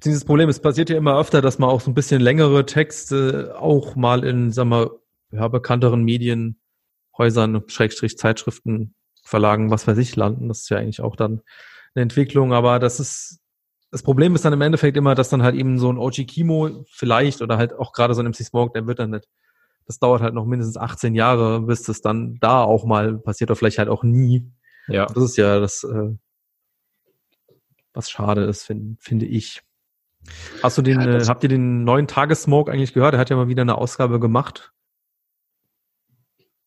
dieses 0.05 0.25
Problem, 0.25 0.49
es 0.49 0.61
passiert 0.61 0.89
ja 0.89 0.97
immer 0.97 1.19
öfter, 1.19 1.43
dass 1.43 1.59
man 1.59 1.69
auch 1.69 1.83
so 1.83 1.91
ein 1.91 1.95
bisschen 1.95 2.23
längere 2.23 2.65
Texte 2.65 3.57
auch 3.59 3.95
mal 3.95 4.25
in, 4.25 4.53
sagen 4.53 4.71
wir, 4.71 4.91
ja, 5.37 5.49
bekannteren 5.49 6.03
Medienhäusern, 6.03 7.63
Schrägstrich 7.69 8.19
Zeitschriften, 8.19 8.95
Verlagen, 9.23 9.71
was 9.71 9.87
weiß 9.87 9.99
ich, 9.99 10.17
landen. 10.17 10.49
Das 10.49 10.61
ist 10.61 10.69
ja 10.71 10.79
eigentlich 10.79 11.01
auch 11.01 11.17
dann 11.17 11.43
eine 11.95 12.03
Entwicklung, 12.03 12.53
aber 12.53 12.79
das 12.79 13.01
ist, 13.01 13.41
das 13.91 14.03
Problem 14.03 14.35
ist 14.35 14.45
dann 14.45 14.53
im 14.53 14.61
Endeffekt 14.61 14.97
immer, 14.97 15.15
dass 15.15 15.29
dann 15.29 15.43
halt 15.43 15.57
eben 15.57 15.79
so 15.79 15.91
ein 15.91 15.99
OG 15.99 16.27
Kimo 16.27 16.85
vielleicht 16.91 17.43
oder 17.43 17.57
halt 17.57 17.73
auch 17.75 17.93
gerade 17.93 18.15
so 18.15 18.23
ein 18.23 18.29
MC 18.29 18.37
Smoke, 18.37 18.73
der 18.75 18.87
wird 18.87 18.99
dann 18.99 19.11
nicht, 19.11 19.29
das 19.87 19.99
dauert 19.99 20.23
halt 20.23 20.35
noch 20.35 20.47
mindestens 20.47 20.77
18 20.77 21.15
Jahre, 21.15 21.61
bis 21.63 21.83
das 21.83 22.01
dann 22.01 22.39
da 22.41 22.63
auch 22.63 22.85
mal 22.85 23.19
passiert 23.19 23.51
oder 23.51 23.57
vielleicht 23.57 23.79
halt 23.79 23.89
auch 23.89 24.03
nie. 24.03 24.51
Ja. 24.89 25.07
Das 25.07 25.23
ist 25.23 25.37
ja 25.37 25.61
das, 25.61 25.85
äh, 25.85 26.15
was 27.93 28.11
schade 28.11 28.45
ist, 28.45 28.65
finde 28.65 28.97
find 29.01 29.23
ich. 29.23 29.63
Hast 30.63 30.77
du 30.77 30.83
den, 30.83 31.01
ja, 31.01 31.19
äh, 31.19 31.25
habt 31.27 31.43
ihr 31.45 31.49
den 31.49 31.85
neuen 31.85 32.07
Tagessmoke 32.07 32.71
eigentlich 32.71 32.93
gehört? 32.93 33.15
Er 33.15 33.21
hat 33.21 33.31
ja 33.31 33.37
mal 33.37 33.49
wieder 33.49 33.63
eine 33.63 33.79
Ausgabe 33.79 34.21
gemacht. 34.21 34.73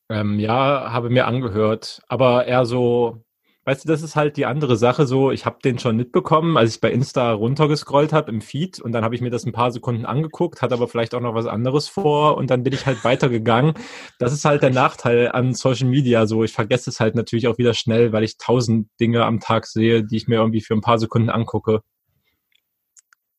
Ähm, 0.09 0.39
ja, 0.39 0.91
habe 0.91 1.09
mir 1.11 1.27
angehört, 1.27 2.01
aber 2.07 2.47
eher 2.47 2.65
so, 2.65 3.23
weißt 3.65 3.83
du, 3.85 3.89
das 3.89 4.01
ist 4.01 4.15
halt 4.15 4.37
die 4.37 4.47
andere 4.47 4.75
Sache 4.75 5.05
so, 5.05 5.29
ich 5.29 5.45
habe 5.45 5.59
den 5.63 5.77
schon 5.77 5.95
mitbekommen, 5.97 6.57
als 6.57 6.73
ich 6.73 6.81
bei 6.81 6.91
Insta 6.91 7.31
runtergescrollt 7.31 8.11
habe 8.11 8.31
im 8.31 8.41
Feed 8.41 8.79
und 8.79 8.91
dann 8.91 9.03
habe 9.03 9.13
ich 9.13 9.21
mir 9.21 9.29
das 9.29 9.45
ein 9.45 9.51
paar 9.51 9.71
Sekunden 9.71 10.07
angeguckt, 10.07 10.63
hatte 10.63 10.73
aber 10.73 10.87
vielleicht 10.87 11.13
auch 11.13 11.21
noch 11.21 11.35
was 11.35 11.45
anderes 11.45 11.87
vor 11.87 12.37
und 12.37 12.49
dann 12.49 12.63
bin 12.63 12.73
ich 12.73 12.87
halt 12.87 13.03
weitergegangen. 13.03 13.75
Das 14.17 14.33
ist 14.33 14.45
halt 14.45 14.63
der 14.63 14.71
Nachteil 14.71 15.31
an 15.31 15.53
Social 15.53 15.87
Media 15.87 16.25
so, 16.25 16.43
ich 16.43 16.53
vergesse 16.53 16.89
es 16.89 16.99
halt 16.99 17.13
natürlich 17.13 17.47
auch 17.47 17.59
wieder 17.59 17.75
schnell, 17.75 18.11
weil 18.11 18.23
ich 18.23 18.39
tausend 18.39 18.89
Dinge 18.99 19.25
am 19.25 19.39
Tag 19.39 19.67
sehe, 19.67 20.03
die 20.03 20.17
ich 20.17 20.27
mir 20.27 20.37
irgendwie 20.37 20.61
für 20.61 20.73
ein 20.73 20.81
paar 20.81 20.97
Sekunden 20.97 21.29
angucke. 21.29 21.81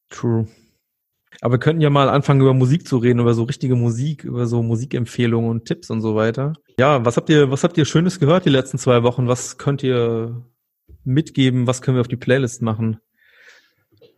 True. 0.09 0.47
Aber 1.41 1.55
wir 1.55 1.59
könnten 1.59 1.81
ja 1.81 1.91
mal 1.91 2.09
anfangen, 2.09 2.41
über 2.41 2.55
Musik 2.55 2.87
zu 2.87 2.99
reden, 2.99 3.21
über 3.21 3.35
so 3.35 3.45
richtige 3.45 3.77
Musik, 3.77 4.25
über 4.25 4.47
so 4.47 4.63
Musikempfehlungen 4.63 5.51
und 5.51 5.65
Tipps 5.65 5.91
und 5.91 6.01
so 6.01 6.15
weiter. 6.15 6.55
Ja, 6.79 7.05
was 7.05 7.17
habt 7.17 7.31
ihr, 7.31 7.51
was 7.51 7.65
habt 7.65 7.79
ihr 7.79 7.85
Schönes 7.85 8.19
gehört 8.19 8.45
die 8.45 8.51
letzten 8.51 8.79
zwei 8.79 9.03
Wochen? 9.03 9.29
Was 9.29 9.57
könnt 9.57 9.83
ihr 9.83 10.45
mitgeben? 11.05 11.67
Was 11.67 11.83
können 11.83 11.97
wir 11.97 12.03
auf 12.03 12.09
die 12.09 12.17
Playlist 12.17 12.63
machen? 12.63 12.99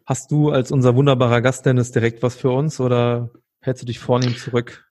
Hast 0.07 0.31
du 0.31 0.51
als 0.51 0.73
unser 0.73 0.97
wunderbarer 0.97 1.43
Gast, 1.43 1.65
Dennis, 1.65 1.93
direkt 1.93 2.23
was 2.23 2.35
für 2.35 2.51
uns 2.51 2.81
oder 2.81 3.31
hältst 3.61 3.83
du 3.83 3.87
dich 3.87 3.99
vornehm 3.99 4.37
zurück? 4.37 4.85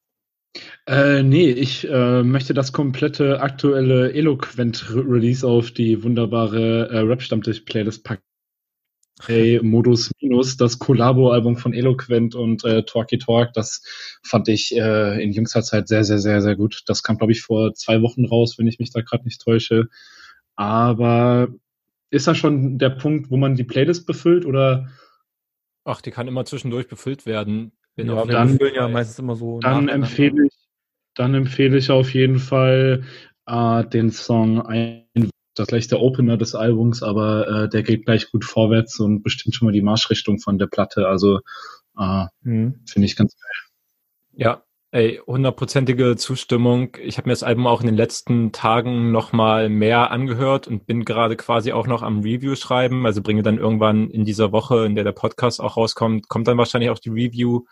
Äh, 0.86 1.24
nee, 1.24 1.50
ich 1.50 1.90
äh, 1.90 2.24
möchte 2.24 2.54
das 2.54 2.72
komplette 2.74 3.42
aktuelle 3.42 4.14
Eloquent-Release 4.14 5.48
auf 5.48 5.72
die 5.72 6.04
wunderbare 6.04 6.90
äh, 6.90 7.00
Rap-Stammtisch-Playlist 7.00 8.04
packen. 8.04 8.24
Hey, 9.26 9.60
Modus 9.62 10.12
Minus, 10.20 10.58
das 10.58 10.80
Collabo-Album 10.80 11.58
von 11.58 11.74
Eloquent 11.74 12.36
und 12.36 12.64
äh, 12.64 12.84
Talky 12.84 13.18
Talk, 13.18 13.54
das 13.54 13.84
fand 14.24 14.48
ich 14.48 14.76
äh, 14.76 15.24
in 15.24 15.32
jüngster 15.32 15.62
Zeit 15.62 15.88
sehr, 15.88 16.04
sehr, 16.04 16.20
sehr, 16.20 16.42
sehr 16.42 16.56
gut. 16.56 16.84
Das 16.88 17.04
kam, 17.04 17.18
glaube 17.18 17.32
ich, 17.32 17.42
vor 17.42 17.74
zwei 17.74 18.02
Wochen 18.02 18.26
raus, 18.26 18.58
wenn 18.58 18.68
ich 18.68 18.80
mich 18.80 18.92
da 18.92 19.02
gerade 19.02 19.24
nicht 19.26 19.42
täusche. 19.42 19.90
Aber 20.56 21.50
ist 22.10 22.28
das 22.28 22.38
schon 22.38 22.78
der 22.78 22.92
Punkt, 22.92 23.32
wo 23.32 23.38
man 23.38 23.56
die 23.56 23.64
Playlist 23.64 24.06
befüllt 24.06 24.46
oder? 24.46 24.90
Ach, 25.84 26.02
die 26.02 26.12
kann 26.12 26.28
immer 26.28 26.46
zwischendurch 26.46 26.88
befüllt 26.88 27.26
werden. 27.26 27.72
Bin 27.96 28.08
ja, 28.08 28.26
dann, 28.26 28.60
ja 28.74 28.88
meistens 28.88 29.20
immer 29.20 29.36
so. 29.36 29.60
Dann 29.60 29.88
empfehle 29.88 30.46
ich, 30.48 30.54
dann 31.16 31.34
empfehle 31.34 31.78
ich 31.78 31.90
auf 31.90 32.14
jeden 32.14 32.40
Fall 32.40 33.04
äh, 33.48 33.86
den 33.86 34.12
Song 34.12 34.62
Ein 34.62 35.31
das 35.56 35.68
gleich 35.68 35.88
der 35.88 36.02
Opener 36.02 36.38
des 36.38 36.56
Albums, 36.56 37.04
aber 37.04 37.48
äh, 37.48 37.70
der 37.70 37.84
geht 37.84 38.06
gleich 38.06 38.32
gut 38.32 38.46
vorwärts 38.46 39.00
und 39.00 39.24
bestimmt 39.24 39.56
schon 39.56 39.68
mal 39.68 39.72
die 39.72 39.82
Marschrichtung 39.82 40.40
von 40.40 40.58
der 40.58 40.68
Platte. 40.68 41.08
Also 41.08 41.40
äh, 41.98 42.26
mhm. 42.44 42.82
finde 42.88 43.06
ich 43.06 43.16
ganz 43.16 43.36
geil. 43.36 43.52
Ja, 44.34 44.64
ey, 44.92 45.20
hundertprozentige 45.26 46.16
Zustimmung. 46.16 46.98
Ich 47.02 47.18
habe 47.18 47.28
mir 47.28 47.34
das 47.34 47.44
Album 47.44 47.68
auch 47.68 47.82
in 47.82 47.88
den 47.88 47.98
letzten 47.98 48.52
Tagen 48.52 49.12
noch 49.12 49.34
mal 49.34 49.70
mehr 49.70 50.12
angehört 50.12 50.68
und 50.68 50.86
bin 50.86 51.06
gerade 51.06 51.36
quasi 51.36 51.74
auch 51.74 51.88
noch 51.88 52.02
am 52.02 52.22
Review 52.22 52.56
schreiben. 52.56 53.06
Also 53.06 53.22
bringe 53.22 53.44
dann 53.44 53.58
irgendwann 53.58 54.10
in 54.10 54.26
dieser 54.26 54.52
Woche, 54.52 54.86
in 54.86 54.96
der 54.96 55.04
der 55.04 55.12
Podcast 55.12 55.62
auch 55.62 55.78
rauskommt, 55.78 56.30
kommt 56.30 56.48
dann 56.48 56.58
wahrscheinlich 56.58 56.90
auch 56.90 57.00
die 57.00 57.10
Review. 57.10 57.66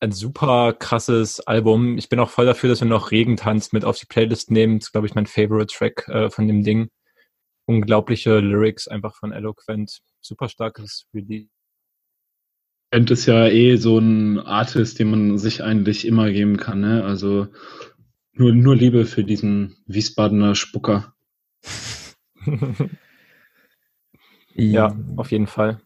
Ein 0.00 0.12
super 0.12 0.74
krasses 0.74 1.40
Album. 1.40 1.98
Ich 1.98 2.08
bin 2.08 2.20
auch 2.20 2.30
voll 2.30 2.46
dafür, 2.46 2.68
dass 2.68 2.80
wir 2.80 2.88
noch 2.88 3.10
Regentanz 3.10 3.72
mit 3.72 3.84
auf 3.84 3.98
die 3.98 4.06
Playlist 4.06 4.50
nehmen. 4.50 4.78
Das 4.78 4.88
ist, 4.88 4.92
glaube 4.92 5.06
ich, 5.06 5.14
mein 5.14 5.26
Favorite 5.26 5.74
Track 5.74 6.08
äh, 6.08 6.30
von 6.30 6.46
dem 6.46 6.62
Ding 6.62 6.88
unglaubliche 7.68 8.40
Lyrics 8.40 8.88
einfach 8.88 9.14
von 9.14 9.30
Eloquent. 9.30 10.00
Super 10.20 10.48
starkes 10.48 11.06
Release. 11.14 11.48
Eloquent 12.90 13.10
ist 13.10 13.26
ja 13.26 13.46
eh 13.46 13.76
so 13.76 13.98
ein 13.98 14.38
Artist, 14.38 14.98
den 14.98 15.10
man 15.10 15.38
sich 15.38 15.62
eigentlich 15.62 16.06
immer 16.06 16.30
geben 16.30 16.56
kann. 16.56 16.80
Ne? 16.80 17.04
Also 17.04 17.48
nur, 18.32 18.52
nur 18.52 18.74
Liebe 18.74 19.04
für 19.04 19.24
diesen 19.24 19.76
Wiesbadener 19.86 20.54
Spucker. 20.54 21.14
ja, 24.54 24.96
auf 25.16 25.30
jeden 25.30 25.46
Fall. 25.46 25.80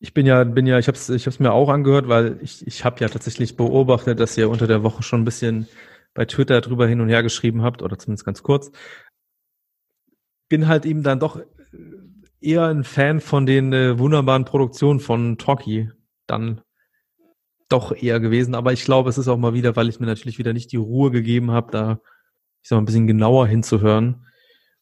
Ich 0.00 0.14
bin 0.14 0.26
ja, 0.26 0.44
bin 0.44 0.66
ja, 0.66 0.78
ich 0.78 0.86
habe 0.86 0.96
es 0.96 1.08
ich 1.08 1.26
hab's 1.26 1.40
mir 1.40 1.52
auch 1.52 1.68
angehört, 1.68 2.08
weil 2.08 2.38
ich, 2.40 2.66
ich 2.66 2.84
habe 2.84 3.00
ja 3.00 3.08
tatsächlich 3.08 3.56
beobachtet, 3.56 4.20
dass 4.20 4.38
ihr 4.38 4.48
unter 4.48 4.66
der 4.66 4.82
Woche 4.82 5.02
schon 5.02 5.22
ein 5.22 5.24
bisschen 5.24 5.66
bei 6.14 6.24
Twitter 6.24 6.60
drüber 6.60 6.86
hin 6.86 7.00
und 7.00 7.08
her 7.08 7.22
geschrieben 7.22 7.62
habt, 7.62 7.82
oder 7.82 7.98
zumindest 7.98 8.24
ganz 8.24 8.42
kurz 8.42 8.70
bin 10.48 10.66
halt 10.66 10.86
eben 10.86 11.02
dann 11.02 11.20
doch 11.20 11.40
eher 12.40 12.66
ein 12.66 12.84
Fan 12.84 13.20
von 13.20 13.46
den 13.46 13.72
äh, 13.72 13.98
wunderbaren 13.98 14.44
Produktionen 14.44 15.00
von 15.00 15.38
Talkie 15.38 15.90
dann 16.26 16.60
doch 17.68 17.92
eher 17.92 18.20
gewesen. 18.20 18.54
Aber 18.54 18.72
ich 18.72 18.84
glaube, 18.84 19.10
es 19.10 19.18
ist 19.18 19.28
auch 19.28 19.36
mal 19.36 19.54
wieder, 19.54 19.76
weil 19.76 19.88
ich 19.88 20.00
mir 20.00 20.06
natürlich 20.06 20.38
wieder 20.38 20.52
nicht 20.52 20.72
die 20.72 20.76
Ruhe 20.76 21.10
gegeben 21.10 21.50
habe, 21.50 21.70
da 21.70 22.00
ich 22.62 22.68
sag 22.68 22.76
mal, 22.76 22.82
ein 22.82 22.86
bisschen 22.86 23.06
genauer 23.06 23.46
hinzuhören. 23.46 24.26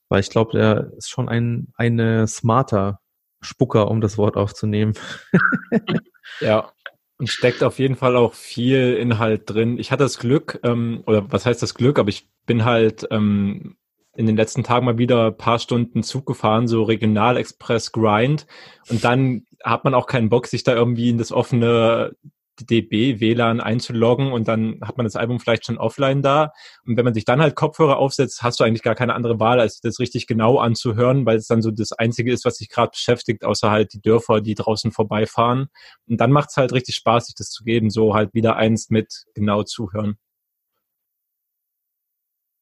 Weil 0.09 0.21
ich 0.21 0.31
glaube, 0.31 0.53
der 0.53 0.93
ist 0.97 1.11
schon 1.11 1.29
ein 1.29 1.69
eine 1.75 2.29
smarter 2.29 3.01
Spucker, 3.41 3.91
um 3.91 4.01
das 4.01 4.18
Wort 4.18 4.37
aufzunehmen. 4.37 4.95
ja. 6.41 6.70
Und 7.18 7.30
steckt 7.30 7.62
auf 7.62 7.78
jeden 7.78 7.97
Fall 7.97 8.14
auch 8.14 8.34
viel 8.34 8.95
Inhalt 8.95 9.45
drin. 9.47 9.78
Ich 9.78 9.91
hatte 9.91 10.05
das 10.05 10.18
Glück, 10.18 10.61
ähm, 10.62 11.03
oder 11.07 11.32
was 11.32 11.47
heißt 11.47 11.62
das 11.62 11.74
Glück, 11.74 11.99
aber 11.99 12.11
ich 12.11 12.28
bin 12.45 12.64
halt 12.64 13.07
ähm, 13.11 13.76
in 14.14 14.26
den 14.26 14.37
letzten 14.37 14.64
Tagen 14.64 14.84
mal 14.84 14.99
wieder 14.99 15.28
ein 15.28 15.37
paar 15.37 15.59
Stunden 15.59 16.03
Zug 16.03 16.26
gefahren, 16.26 16.68
so 16.68 16.82
Regionalexpress 16.82 17.93
Grind. 17.93 18.47
Und 18.89 19.05
dann 19.05 19.47
hat 19.64 19.84
man 19.84 19.95
auch 19.95 20.07
keinen 20.07 20.28
Bock, 20.28 20.47
sich 20.47 20.62
da 20.62 20.74
irgendwie 20.74 21.09
in 21.09 21.18
das 21.18 21.32
offene 21.32 22.14
DB 22.61 23.21
WLAN 23.21 23.61
einzuloggen 23.61 24.33
und 24.33 24.49
dann 24.49 24.81
hat 24.83 24.97
man 24.97 25.05
das 25.05 25.17
Album 25.17 25.41
vielleicht 25.41 25.67
schon 25.67 25.79
offline 25.79 26.23
da. 26.23 26.53
Und 26.85 26.97
wenn 26.97 27.05
man 27.05 27.15
sich 27.15 27.25
dann 27.25 27.41
halt 27.41 27.55
Kopfhörer 27.55 27.99
aufsetzt, 27.99 28.43
hast 28.43 28.61
du 28.61 28.65
eigentlich 28.65 28.83
gar 28.83 28.95
keine 28.95 29.15
andere 29.15 29.39
Wahl, 29.41 29.61
als 29.61 29.81
das 29.81 30.01
richtig 30.01 30.27
genau 30.27 30.59
anzuhören, 30.59 31.27
weil 31.27 31.37
es 31.37 31.47
dann 31.47 31.63
so 31.63 31.71
das 31.71 31.93
Einzige 31.93 32.33
ist, 32.33 32.45
was 32.45 32.57
sich 32.57 32.69
gerade 32.69 32.91
beschäftigt, 32.91 33.45
außer 33.45 33.71
halt 33.71 33.93
die 33.93 34.01
Dörfer, 34.01 34.41
die 34.41 34.55
draußen 34.55 34.93
vorbeifahren. 34.93 35.69
Und 36.09 36.21
dann 36.21 36.33
macht 36.33 36.51
es 36.51 36.57
halt 36.57 36.73
richtig 36.73 36.97
Spaß, 36.97 37.27
sich 37.27 37.35
das 37.35 37.51
zu 37.51 37.65
geben, 37.65 37.91
so 37.91 38.15
halt 38.15 38.35
wieder 38.35 38.57
eins 38.57 38.91
mit 38.91 39.25
genau 39.35 39.63
zuhören. 39.63 40.19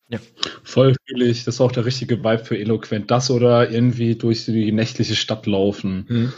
Ja. 0.09 0.19
Voll 0.63 0.95
fühle 1.07 1.27
ich. 1.27 1.45
Das 1.45 1.57
ist 1.57 1.61
auch 1.61 1.73
der 1.73 1.87
richtige 1.87 2.23
Vibe 2.23 2.45
für 2.45 2.59
Eloquent. 2.59 3.11
Das 3.11 3.31
oder 3.31 3.71
irgendwie 3.71 4.17
durch 4.17 4.45
die 4.45 4.71
nächtliche 4.71 5.17
Stadt 5.17 5.47
laufen. 5.47 6.05
Hm. 6.09 6.33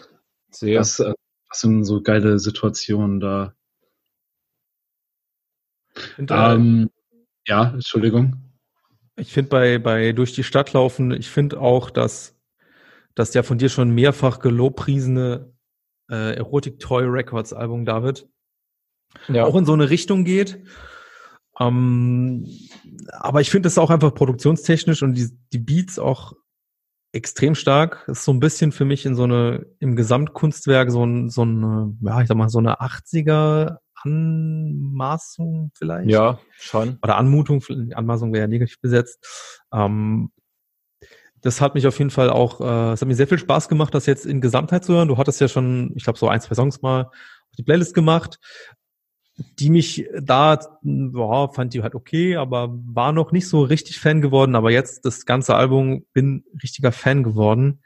Sehr. 0.51 0.79
Das, 0.79 1.03
das 1.49 1.61
sind 1.61 1.85
so 1.85 2.03
geile 2.03 2.39
Situationen 2.39 3.21
da. 3.21 3.55
Äh, 6.19 6.25
ähm, 6.29 6.91
ja, 7.47 7.71
Entschuldigung. 7.71 8.37
Ich 9.17 9.33
finde 9.33 9.49
bei, 9.49 9.79
bei 9.79 10.13
durch 10.13 10.35
die 10.35 10.45
Stadt 10.45 10.73
laufen, 10.73 11.11
ich 11.13 11.31
finde 11.31 11.61
auch, 11.61 11.91
dass 11.91 12.37
das 13.15 13.33
ja 13.33 13.43
von 13.43 13.57
dir 13.57 13.71
schon 13.71 13.91
mehrfach 13.91 14.41
gelobpriesene 14.41 15.53
äh, 16.11 16.37
Erotic 16.37 16.79
Toy 16.79 17.05
Records 17.05 17.53
Album, 17.53 17.87
David, 17.87 18.29
ja. 19.29 19.45
auch 19.45 19.57
in 19.57 19.65
so 19.65 19.73
eine 19.73 19.89
Richtung 19.89 20.25
geht. 20.25 20.63
Ähm, 21.59 22.47
aber 23.13 23.41
ich 23.41 23.49
finde 23.49 23.69
es 23.69 23.79
auch 23.79 23.91
einfach 23.91 24.15
produktionstechnisch 24.15 25.03
und 25.03 25.15
die, 25.15 25.31
die 25.53 25.59
Beats 25.59 25.99
auch 25.99 26.35
extrem 27.13 27.55
stark. 27.55 28.05
Ist 28.09 28.25
so 28.25 28.33
ein 28.33 28.41
bisschen 28.41 28.73
für 28.73 28.85
mich 28.85 29.07
in 29.07 29.15
so 29.15 29.25
eine, 29.25 29.67
im 29.79 29.97
Gesamtkunstwerk 29.97 30.91
so, 30.91 31.05
ein, 31.05 31.29
so 31.29 31.43
eine, 31.43 31.97
ja, 32.03 32.21
ich 32.21 32.29
sag 32.29 32.37
mal, 32.37 32.49
so 32.49 32.59
eine 32.59 32.81
80er 32.81 33.79
Anmaßung 34.03 35.73
vielleicht. 35.75 36.11
Ja, 36.11 36.39
schon. 36.59 36.99
Oder 37.03 37.17
Anmutung, 37.17 37.63
Anmaßung 37.95 38.33
wäre 38.33 38.43
ja 38.43 38.49
negativ 38.49 38.81
besetzt. 38.81 39.59
Ähm, 39.73 40.31
das 41.41 41.61
hat 41.61 41.75
mich 41.75 41.87
auf 41.87 41.99
jeden 41.99 42.11
Fall 42.11 42.31
auch, 42.31 42.61
äh, 42.61 42.93
es 42.93 43.01
hat 43.01 43.09
mir 43.09 43.15
sehr 43.15 43.29
viel 43.29 43.39
Spaß 43.39 43.69
gemacht, 43.69 43.95
das 43.95 44.07
jetzt 44.07 44.27
in 44.27 44.41
Gesamtheit 44.41 44.85
zu 44.85 44.95
hören. 44.95 45.09
Du 45.09 45.19
hattest 45.19 45.41
ja 45.41 45.49
schon, 45.49 45.93
ich 45.95 46.05
glaube, 46.05 46.19
so 46.19 46.29
ein, 46.29 46.41
zwei 46.41 46.55
Songs 46.55 46.83
mal 46.83 47.03
auf 47.03 47.57
die 47.57 47.63
Playlist 47.63 47.95
gemacht 47.95 48.39
die 49.59 49.71
mich 49.71 50.09
da, 50.19 50.59
boah, 50.83 51.53
fand 51.53 51.75
die 51.75 51.83
halt 51.83 51.95
okay, 51.95 52.37
aber 52.37 52.71
war 52.73 53.13
noch 53.13 53.33
nicht 53.33 53.49
so 53.49 53.63
richtig 53.63 53.99
Fan 53.99 54.23
geworden. 54.23 54.55
Aber 54.55 54.71
jetzt 54.71 55.05
das 55.05 55.27
ganze 55.27 55.55
Album 55.55 56.07
bin 56.13 56.45
richtiger 56.63 56.93
Fan 56.93 57.23
geworden. 57.23 57.83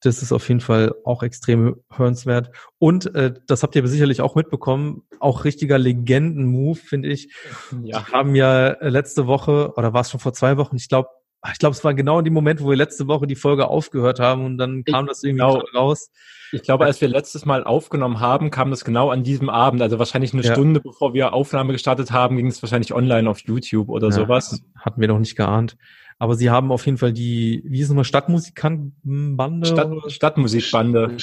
Das 0.00 0.22
ist 0.22 0.32
auf 0.32 0.46
jeden 0.48 0.60
Fall 0.60 0.94
auch 1.04 1.22
extrem 1.22 1.76
hörenswert. 1.90 2.50
Und 2.78 3.14
äh, 3.14 3.32
das 3.46 3.62
habt 3.62 3.74
ihr 3.74 3.86
sicherlich 3.88 4.20
auch 4.20 4.34
mitbekommen, 4.34 5.02
auch 5.18 5.44
richtiger 5.44 5.78
Legenden-Move, 5.78 6.76
finde 6.76 7.08
ich. 7.08 7.34
Ja. 7.82 8.00
Die 8.00 8.12
haben 8.12 8.34
ja 8.34 8.76
letzte 8.86 9.26
Woche, 9.26 9.72
oder 9.76 9.94
war 9.94 10.02
es 10.02 10.10
schon 10.10 10.20
vor 10.20 10.34
zwei 10.34 10.58
Wochen, 10.58 10.76
ich 10.76 10.90
glaube, 10.90 11.08
ich 11.52 11.58
glaube, 11.58 11.74
es 11.74 11.84
war 11.84 11.94
genau 11.94 12.18
in 12.18 12.24
dem 12.24 12.34
Moment, 12.34 12.62
wo 12.62 12.70
wir 12.70 12.76
letzte 12.76 13.06
Woche 13.06 13.26
die 13.26 13.36
Folge 13.36 13.68
aufgehört 13.68 14.20
haben 14.20 14.44
und 14.44 14.58
dann 14.58 14.84
kam 14.84 15.04
ich 15.04 15.10
das 15.10 15.22
irgendwie 15.22 15.44
genau. 15.44 15.62
raus. 15.74 16.10
Ich 16.52 16.62
glaube, 16.62 16.84
als 16.84 17.00
wir 17.00 17.08
letztes 17.08 17.44
Mal 17.44 17.64
aufgenommen 17.64 18.20
haben, 18.20 18.50
kam 18.50 18.70
das 18.70 18.84
genau 18.84 19.10
an 19.10 19.24
diesem 19.24 19.50
Abend. 19.50 19.82
Also 19.82 19.98
wahrscheinlich 19.98 20.32
eine 20.32 20.42
ja. 20.42 20.52
Stunde 20.52 20.80
bevor 20.80 21.12
wir 21.12 21.32
Aufnahme 21.32 21.72
gestartet 21.72 22.12
haben, 22.12 22.36
ging 22.36 22.46
es 22.46 22.62
wahrscheinlich 22.62 22.94
online 22.94 23.28
auf 23.28 23.40
YouTube 23.40 23.88
oder 23.88 24.08
ja, 24.08 24.12
sowas. 24.12 24.62
Hatten 24.78 25.00
wir 25.00 25.08
noch 25.08 25.18
nicht 25.18 25.36
geahnt. 25.36 25.76
Aber 26.18 26.36
sie 26.36 26.50
haben 26.50 26.70
auf 26.70 26.86
jeden 26.86 26.98
Fall 26.98 27.12
die, 27.12 27.62
wie 27.66 27.80
ist 27.80 27.84
es 27.84 27.88
nochmal, 27.90 28.04
Stadtmusikantenbande? 28.04 29.66
Stadt, 29.66 30.12
Stadtmusikbande. 30.12 31.16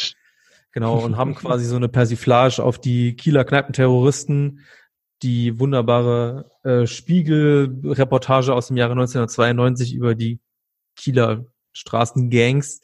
Genau, 0.74 1.00
und 1.00 1.18
haben 1.18 1.36
quasi 1.36 1.66
so 1.66 1.76
eine 1.76 1.90
Persiflage 1.90 2.64
auf 2.64 2.80
die 2.80 3.16
Kieler 3.16 3.44
Kneipenterroristen 3.44 4.60
die 5.24 5.60
wunderbare 5.60 6.50
äh, 6.64 6.88
Spiegel-Reportage 6.88 8.54
aus 8.54 8.68
dem 8.68 8.78
Jahre 8.78 8.94
1992 8.94 9.94
über 9.94 10.16
die 10.16 10.40
Kieler 10.96 11.46
Straßengangs 11.74 12.82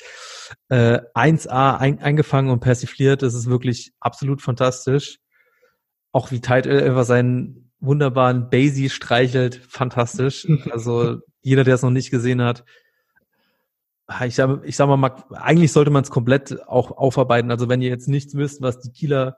äh, 0.70 1.00
1A 1.14 1.78
ein, 1.78 2.00
eingefangen 2.00 2.52
und 2.52 2.60
persifliert. 2.60 3.22
Das 3.22 3.34
ist 3.34 3.50
wirklich 3.50 3.94
absolut 4.00 4.42
fantastisch. 4.42 5.20
Auch 6.12 6.32
wie 6.32 6.40
Tide 6.40 6.70
Ever 6.70 7.04
seinen 7.04 7.72
wunderbaren 7.80 8.50
Basie 8.50 8.90
streichelt, 8.90 9.62
fantastisch. 9.68 10.48
Also 10.72 11.20
jeder, 11.42 11.64
der 11.64 11.76
es 11.76 11.82
noch 11.82 11.92
nicht 11.92 12.12
gesehen 12.12 12.42
hat, 12.42 12.64
ich 14.26 14.36
sag, 14.36 14.62
ich 14.64 14.76
sag 14.78 14.88
mal, 14.88 15.24
eigentlich 15.32 15.74
sollte 15.74 15.92
man 15.92 16.04
es 16.04 16.10
komplett 16.10 16.66
auch 16.68 16.92
aufarbeiten. 16.92 17.52
Also 17.52 17.68
wenn 17.68 17.82
ihr 17.82 17.90
jetzt 17.90 18.08
nichts 18.08 18.36
wisst, 18.36 18.62
was 18.62 18.80
die 18.80 18.92
Kieler 18.92 19.38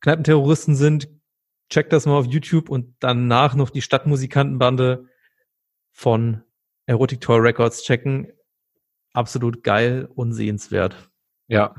Kneipenterroristen 0.00 0.74
sind, 0.74 1.08
checkt 1.68 1.92
das 1.92 2.06
mal 2.06 2.18
auf 2.18 2.26
YouTube 2.26 2.68
und 2.68 2.94
danach 3.00 3.54
noch 3.54 3.70
die 3.70 3.82
Stadtmusikantenbande 3.82 5.06
von 5.92 6.42
Erotic 6.86 7.20
Toy 7.20 7.38
Records 7.38 7.82
checken. 7.82 8.32
Absolut 9.12 9.62
geil 9.62 10.08
und 10.14 10.32
sehenswert. 10.32 11.10
Ja, 11.48 11.74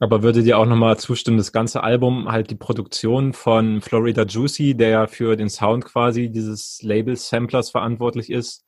aber 0.00 0.22
würde 0.22 0.42
dir 0.42 0.58
auch 0.58 0.66
nochmal 0.66 0.96
zustimmen, 0.98 1.38
das 1.38 1.52
ganze 1.52 1.82
Album, 1.82 2.30
halt 2.30 2.50
die 2.50 2.54
Produktion 2.54 3.32
von 3.32 3.80
Florida 3.80 4.22
Juicy, 4.22 4.76
der 4.76 4.88
ja 4.88 5.06
für 5.06 5.36
den 5.36 5.48
Sound 5.48 5.84
quasi 5.84 6.30
dieses 6.30 6.80
Label 6.82 7.16
Samplers 7.16 7.70
verantwortlich 7.70 8.30
ist, 8.30 8.64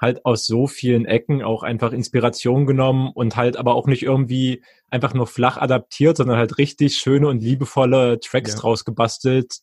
halt 0.00 0.24
aus 0.26 0.46
so 0.46 0.66
vielen 0.66 1.06
Ecken 1.06 1.42
auch 1.42 1.62
einfach 1.62 1.92
Inspiration 1.92 2.66
genommen 2.66 3.12
und 3.14 3.36
halt 3.36 3.56
aber 3.56 3.76
auch 3.76 3.86
nicht 3.86 4.02
irgendwie 4.02 4.64
einfach 4.90 5.14
nur 5.14 5.28
flach 5.28 5.56
adaptiert, 5.56 6.16
sondern 6.16 6.36
halt 6.38 6.58
richtig 6.58 6.96
schöne 6.96 7.28
und 7.28 7.40
liebevolle 7.40 8.18
Tracks 8.18 8.54
ja. 8.54 8.58
draus 8.58 8.84
gebastelt, 8.84 9.58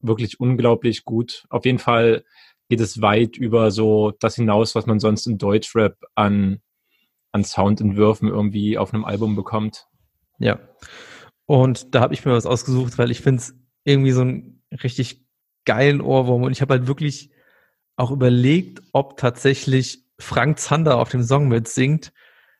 wirklich 0.00 0.40
unglaublich 0.40 1.04
gut. 1.04 1.44
Auf 1.50 1.64
jeden 1.64 1.78
Fall 1.78 2.24
geht 2.68 2.80
es 2.80 3.00
weit 3.00 3.36
über 3.36 3.70
so 3.70 4.12
das 4.18 4.36
hinaus, 4.36 4.74
was 4.74 4.86
man 4.86 4.98
sonst 4.98 5.26
in 5.26 5.38
Deutschrap 5.38 5.96
an, 6.14 6.60
an 7.32 7.44
Soundentwürfen 7.44 8.28
irgendwie 8.28 8.78
auf 8.78 8.92
einem 8.92 9.04
Album 9.04 9.36
bekommt. 9.36 9.86
Ja. 10.38 10.58
Und 11.46 11.94
da 11.94 12.00
habe 12.00 12.14
ich 12.14 12.24
mir 12.24 12.32
was 12.32 12.46
ausgesucht, 12.46 12.98
weil 12.98 13.10
ich 13.10 13.20
finde 13.20 13.40
es 13.40 13.54
irgendwie 13.84 14.12
so 14.12 14.22
einen 14.22 14.62
richtig 14.82 15.24
geilen 15.64 16.00
Ohrwurm. 16.00 16.42
Und 16.42 16.52
ich 16.52 16.60
habe 16.60 16.74
halt 16.74 16.86
wirklich 16.86 17.30
auch 17.96 18.10
überlegt, 18.10 18.82
ob 18.92 19.16
tatsächlich 19.16 20.04
Frank 20.18 20.58
Zander 20.58 20.98
auf 20.98 21.08
dem 21.10 21.22
Song 21.22 21.48
mitsingt. 21.48 22.12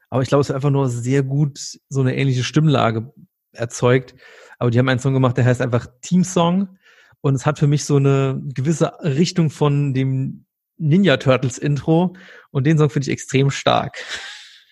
Aber 0.08 0.22
ich 0.22 0.28
glaube, 0.28 0.42
es 0.42 0.50
ist 0.50 0.54
einfach 0.54 0.70
nur 0.70 0.88
sehr 0.88 1.22
gut 1.22 1.58
so 1.88 2.00
eine 2.00 2.16
ähnliche 2.16 2.44
Stimmlage 2.44 3.12
erzeugt. 3.52 4.14
Aber 4.58 4.70
die 4.70 4.78
haben 4.78 4.88
einen 4.88 5.00
Song 5.00 5.14
gemacht, 5.14 5.36
der 5.36 5.44
heißt 5.44 5.60
einfach 5.60 5.88
Team 6.00 6.22
Song. 6.22 6.78
Und 7.26 7.34
es 7.34 7.44
hat 7.44 7.58
für 7.58 7.66
mich 7.66 7.84
so 7.84 7.96
eine 7.96 8.40
gewisse 8.54 8.92
Richtung 9.02 9.50
von 9.50 9.94
dem 9.94 10.46
Ninja 10.78 11.16
Turtles 11.16 11.58
Intro. 11.58 12.14
Und 12.52 12.68
den 12.68 12.78
Song 12.78 12.88
finde 12.88 13.08
ich 13.08 13.12
extrem 13.12 13.50
stark. 13.50 13.98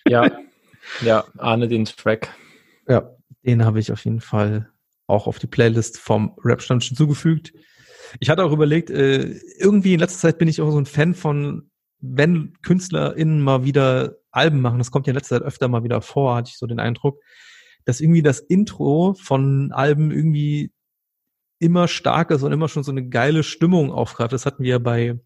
Ja, 0.07 0.31
ja, 1.01 1.25
ahne 1.37 1.67
den 1.67 1.83
Track. 1.83 2.33
Ja, 2.87 3.11
den 3.45 3.65
habe 3.65 3.81
ich 3.81 3.91
auf 3.91 4.05
jeden 4.05 4.21
Fall 4.21 4.69
auch 5.05 5.27
auf 5.27 5.37
die 5.37 5.47
Playlist 5.47 5.99
vom 5.99 6.37
Rap-Stand 6.45 6.95
zugefügt. 6.95 7.51
Ich 8.21 8.29
hatte 8.29 8.45
auch 8.45 8.53
überlegt, 8.53 8.89
äh, 8.89 9.37
irgendwie 9.59 9.95
in 9.95 9.99
letzter 9.99 10.29
Zeit 10.29 10.37
bin 10.37 10.47
ich 10.47 10.61
auch 10.61 10.71
so 10.71 10.79
ein 10.79 10.85
Fan 10.85 11.13
von, 11.13 11.69
wenn 11.99 12.53
KünstlerInnen 12.63 13.41
mal 13.41 13.65
wieder 13.65 14.15
Alben 14.31 14.61
machen, 14.61 14.77
das 14.77 14.91
kommt 14.91 15.07
ja 15.07 15.11
in 15.11 15.15
letzter 15.15 15.39
Zeit 15.39 15.45
öfter 15.45 15.67
mal 15.67 15.83
wieder 15.83 16.01
vor, 16.01 16.35
hatte 16.37 16.51
ich 16.51 16.57
so 16.57 16.67
den 16.67 16.79
Eindruck, 16.79 17.19
dass 17.83 17.99
irgendwie 17.99 18.21
das 18.21 18.39
Intro 18.39 19.13
von 19.21 19.73
Alben 19.73 20.11
irgendwie 20.11 20.71
immer 21.59 21.87
stark 21.87 22.31
ist 22.31 22.43
und 22.43 22.51
immer 22.51 22.67
schon 22.67 22.83
so 22.83 22.91
eine 22.91 23.07
geile 23.07 23.43
Stimmung 23.43 23.91
aufgreift. 23.91 24.33
Das 24.33 24.45
hatten 24.45 24.63
wir 24.63 24.79
bei 24.79 25.19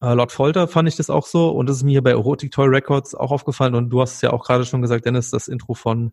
äh, 0.00 0.14
Lord 0.14 0.32
Folter, 0.32 0.66
fand 0.66 0.88
ich 0.88 0.96
das 0.96 1.10
auch 1.10 1.26
so. 1.26 1.50
Und 1.50 1.68
das 1.68 1.78
ist 1.78 1.82
mir 1.82 2.02
bei 2.02 2.10
Erotic 2.10 2.50
Toy 2.50 2.68
Records 2.68 3.14
auch 3.14 3.30
aufgefallen. 3.30 3.74
Und 3.74 3.90
du 3.90 4.00
hast 4.00 4.14
es 4.14 4.22
ja 4.22 4.32
auch 4.32 4.44
gerade 4.44 4.64
schon 4.64 4.82
gesagt, 4.82 5.04
Dennis, 5.04 5.30
das 5.30 5.48
Intro 5.48 5.74
von 5.74 6.12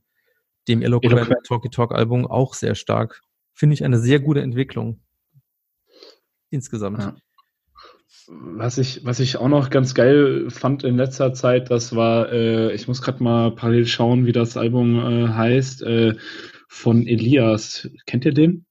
dem 0.67 0.81
Eloquent, 0.81 1.13
Eloquent. 1.13 1.45
Talky 1.45 1.69
Talk 1.69 1.93
Album 1.93 2.27
auch 2.27 2.53
sehr 2.53 2.75
stark. 2.75 3.21
Finde 3.53 3.73
ich 3.73 3.83
eine 3.83 3.99
sehr 3.99 4.19
gute 4.19 4.41
Entwicklung. 4.41 4.99
Insgesamt. 6.49 6.99
Ja. 6.99 7.15
Was 8.27 8.77
ich, 8.77 9.05
was 9.05 9.21
ich 9.21 9.37
auch 9.37 9.47
noch 9.47 9.69
ganz 9.69 9.93
geil 9.93 10.49
fand 10.49 10.83
in 10.83 10.97
letzter 10.97 11.33
Zeit, 11.33 11.71
das 11.71 11.95
war, 11.95 12.31
äh, 12.31 12.73
ich 12.73 12.87
muss 12.87 13.01
gerade 13.01 13.23
mal 13.23 13.51
parallel 13.51 13.87
schauen, 13.87 14.25
wie 14.25 14.33
das 14.33 14.57
Album 14.57 14.99
äh, 14.99 15.29
heißt, 15.29 15.81
äh, 15.83 16.15
von 16.67 17.07
Elias. 17.07 17.89
Kennt 18.05 18.25
ihr 18.25 18.33
den? 18.33 18.66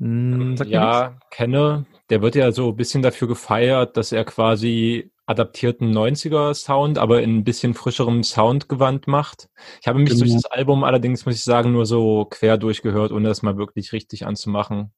Hm, 0.00 0.56
ja, 0.64 1.18
kenne. 1.30 1.84
Der 2.08 2.22
wird 2.22 2.34
ja 2.34 2.50
so 2.52 2.70
ein 2.70 2.76
bisschen 2.76 3.02
dafür 3.02 3.28
gefeiert, 3.28 3.96
dass 3.98 4.12
er 4.12 4.24
quasi 4.24 5.12
adaptierten 5.26 5.92
90er-Sound, 5.92 6.98
aber 6.98 7.22
in 7.22 7.36
ein 7.36 7.44
bisschen 7.44 7.74
frischerem 7.74 8.24
Soundgewand 8.24 9.06
macht. 9.06 9.48
Ich 9.80 9.86
habe 9.86 9.98
mich 9.98 10.08
genau. 10.08 10.20
durch 10.20 10.32
das 10.32 10.46
Album 10.46 10.82
allerdings, 10.84 11.26
muss 11.26 11.36
ich 11.36 11.44
sagen, 11.44 11.72
nur 11.72 11.86
so 11.86 12.24
quer 12.24 12.56
durchgehört, 12.56 13.12
ohne 13.12 13.28
das 13.28 13.42
mal 13.42 13.58
wirklich 13.58 13.92
richtig 13.92 14.26
anzumachen. 14.26 14.90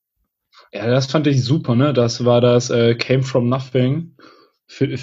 Ja, 0.73 0.87
das 0.87 1.07
fand 1.07 1.27
ich 1.27 1.45
super, 1.45 1.75
ne? 1.75 1.93
Das 1.93 2.25
war 2.25 2.41
das 2.41 2.71
äh, 2.71 2.95
Came 2.95 3.25
From 3.25 3.49
Nothing. 3.49 4.17
Für, 4.67 4.97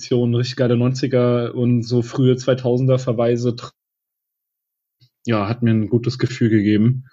für 0.00 0.14
richtig 0.38 0.56
geile 0.56 0.74
90er 0.74 1.50
und 1.50 1.82
so 1.82 2.02
frühe 2.02 2.34
2000er 2.34 2.98
Verweise 2.98 3.56
ja, 5.26 5.48
hat 5.48 5.62
mir 5.62 5.72
ein 5.72 5.88
gutes 5.90 6.18
Gefühl 6.18 6.48
gegeben 6.48 7.04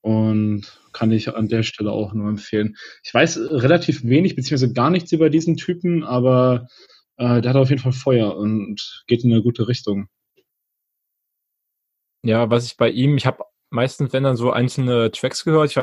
und 0.00 0.80
kann 0.92 1.12
ich 1.12 1.34
an 1.34 1.48
der 1.48 1.62
Stelle 1.62 1.92
auch 1.92 2.12
nur 2.12 2.28
empfehlen. 2.28 2.76
Ich 3.04 3.12
weiß 3.12 3.38
relativ 3.50 4.04
wenig 4.04 4.36
beziehungsweise 4.36 4.72
gar 4.72 4.90
nichts 4.90 5.12
über 5.12 5.30
diesen 5.30 5.56
Typen, 5.56 6.04
aber 6.04 6.68
äh, 7.16 7.40
der 7.40 7.50
hat 7.50 7.56
auf 7.56 7.70
jeden 7.70 7.82
Fall 7.82 7.92
Feuer 7.92 8.36
und 8.36 9.04
geht 9.06 9.24
in 9.24 9.32
eine 9.32 9.42
gute 9.42 9.68
Richtung. 9.68 10.08
Ja, 12.24 12.50
was 12.50 12.66
ich 12.66 12.76
bei 12.76 12.90
ihm, 12.90 13.16
ich 13.16 13.26
habe 13.26 13.44
meistens, 13.70 14.12
wenn 14.12 14.24
dann 14.24 14.36
so 14.36 14.50
einzelne 14.50 15.10
Tracks 15.10 15.44
gehört, 15.44 15.70
ich 15.70 15.78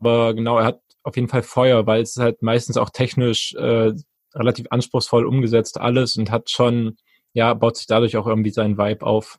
aber 0.00 0.34
genau, 0.34 0.58
er 0.58 0.64
hat 0.64 0.80
auf 1.02 1.16
jeden 1.16 1.28
Fall 1.28 1.42
Feuer, 1.42 1.86
weil 1.86 2.02
es 2.02 2.16
halt 2.16 2.42
meistens 2.42 2.76
auch 2.76 2.90
technisch 2.90 3.54
äh, 3.54 3.92
relativ 4.34 4.66
anspruchsvoll 4.70 5.26
umgesetzt 5.26 5.78
alles 5.78 6.16
und 6.16 6.30
hat 6.30 6.50
schon, 6.50 6.96
ja, 7.32 7.54
baut 7.54 7.76
sich 7.76 7.86
dadurch 7.86 8.16
auch 8.16 8.26
irgendwie 8.26 8.50
seinen 8.50 8.78
Vibe 8.78 9.04
auf. 9.06 9.38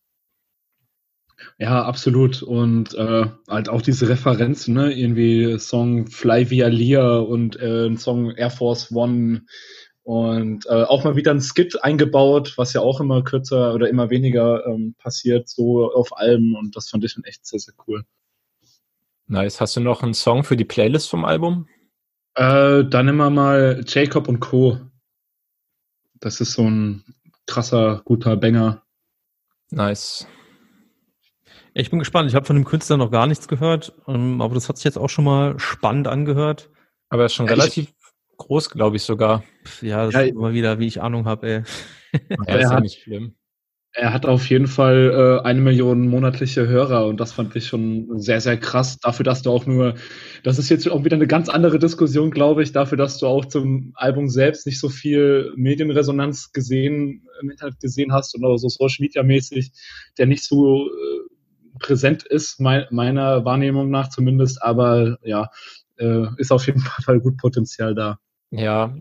Ja, 1.58 1.84
absolut. 1.84 2.42
Und 2.42 2.94
äh, 2.96 3.26
halt 3.48 3.70
auch 3.70 3.82
diese 3.82 4.10
Referenzen, 4.10 4.74
ne? 4.74 4.94
Irgendwie 4.94 5.58
Song 5.60 6.08
Fly 6.08 6.50
Via 6.50 6.68
Lear 6.68 7.28
und 7.28 7.60
äh, 7.60 7.86
ein 7.86 7.98
Song 7.98 8.32
Air 8.32 8.50
Force 8.50 8.92
One 8.92 9.44
und 10.04 10.66
äh, 10.66 10.84
auch 10.84 11.04
mal 11.04 11.16
wieder 11.16 11.32
ein 11.32 11.42
Skit 11.42 11.84
eingebaut, 11.84 12.54
was 12.58 12.74
ja 12.74 12.82
auch 12.82 13.00
immer 13.00 13.24
kürzer 13.24 13.74
oder 13.74 13.88
immer 13.90 14.10
weniger 14.10 14.66
ähm, 14.66 14.96
passiert, 14.98 15.48
so 15.48 15.92
auf 15.92 16.18
Alben. 16.18 16.56
Und 16.56 16.76
das 16.76 16.90
fand 16.90 17.04
ich 17.04 17.12
schon 17.12 17.24
echt 17.24 17.46
sehr, 17.46 17.60
sehr 17.60 17.76
cool. 17.88 18.04
Nice. 19.28 19.62
Hast 19.62 19.76
du 19.76 19.80
noch 19.80 20.04
einen 20.04 20.14
Song 20.14 20.44
für 20.44 20.58
die 20.58 20.66
Playlist 20.66 21.10
vom 21.10 21.24
Album? 21.24 21.68
Äh, 22.36 22.84
dann 22.86 23.06
nehmen 23.06 23.20
wir 23.20 23.30
mal 23.30 23.84
Jacob 23.88 24.28
und 24.28 24.40
Co. 24.40 24.80
Das 26.20 26.42
ist 26.42 26.54
so 26.54 26.64
ein 26.64 27.04
krasser, 27.46 28.02
guter 28.06 28.36
Banger. 28.38 28.84
Nice. 29.70 30.28
Ich 31.74 31.90
bin 31.90 32.00
gespannt. 32.00 32.30
Ich 32.30 32.36
habe 32.36 32.46
von 32.46 32.56
dem 32.56 32.66
Künstler 32.66 32.98
noch 32.98 33.12
gar 33.12 33.28
nichts 33.28 33.48
gehört, 33.48 33.94
ähm, 34.08 34.42
aber 34.42 34.56
das 34.56 34.68
hat 34.68 34.78
sich 34.78 34.84
jetzt 34.84 34.98
auch 34.98 35.10
schon 35.10 35.26
mal 35.26 35.58
spannend 35.60 36.08
angehört. 36.08 36.70
Aber 37.10 37.24
er 37.24 37.26
ist 37.28 37.34
schon 37.34 37.48
ja, 37.48 37.54
relativ 37.54 37.90
ich, 37.90 38.38
groß, 38.38 38.70
glaube 38.70 38.98
ich 38.98 39.04
sogar. 39.04 39.44
Ja, 39.82 40.06
das 40.06 40.14
ja, 40.14 40.22
ist 40.22 40.32
immer 40.32 40.54
wieder, 40.54 40.80
wie 40.80 40.88
ich 40.88 41.02
Ahnung 41.02 41.26
habe, 41.26 41.48
ey. 41.48 41.64
Ja, 42.48 42.56
ist 42.56 42.72
ja 42.72 42.80
nicht 42.82 43.02
schlimm. 43.02 43.36
Er 43.94 44.14
hat 44.14 44.26
auf 44.26 44.50
jeden 44.50 44.68
Fall 44.68 45.42
äh, 45.44 45.46
eine 45.46 45.60
Million 45.60 46.08
monatliche 46.08 46.66
Hörer 46.66 47.08
und 47.08 47.20
das 47.20 47.34
fand 47.34 47.54
ich 47.58 47.68
schon 47.68 48.20
sehr, 48.20 48.40
sehr 48.40 48.58
krass. 48.58 48.98
Dafür, 49.00 49.26
dass 49.26 49.42
du 49.42 49.52
auch 49.52 49.66
nur, 49.66 49.96
das 50.44 50.60
ist 50.60 50.70
jetzt 50.70 50.90
auch 50.90 51.04
wieder 51.04 51.18
eine 51.18 51.28
ganz 51.28 51.50
andere 51.50 51.78
Diskussion, 51.78 52.32
glaube 52.32 52.64
ich, 52.64 52.72
dafür, 52.72 52.98
dass 52.98 53.18
du 53.18 53.28
auch 53.28 53.46
zum 53.46 53.92
Album 53.96 54.30
selbst 54.30 54.66
nicht 54.66 54.80
so 54.80 54.88
viel 54.88 55.52
Medienresonanz 55.58 56.54
gesehen, 56.54 57.28
im 57.42 57.50
Internet 57.50 57.82
gesehen 57.82 58.14
hast 58.14 58.34
und 58.34 58.46
auch 58.46 58.56
so 58.58 58.70
Social 58.70 59.04
Media 59.04 59.24
mäßig, 59.24 59.72
der 60.18 60.26
nicht 60.26 60.44
so 60.46 60.88
äh, 60.88 61.32
präsent 61.82 62.24
ist, 62.24 62.60
mein, 62.60 62.86
meiner 62.90 63.46
Wahrnehmung 63.46 63.90
nach 63.90 64.10
zumindest, 64.10 64.62
aber 64.62 65.18
ja, 65.24 65.50
äh, 65.98 66.28
ist 66.38 66.52
auf 66.52 66.66
jeden 66.68 66.80
Fall 67.06 67.20
gut 67.20 67.38
Potenzial 67.38 67.96
da. 67.96 68.20
Ja, 68.52 68.94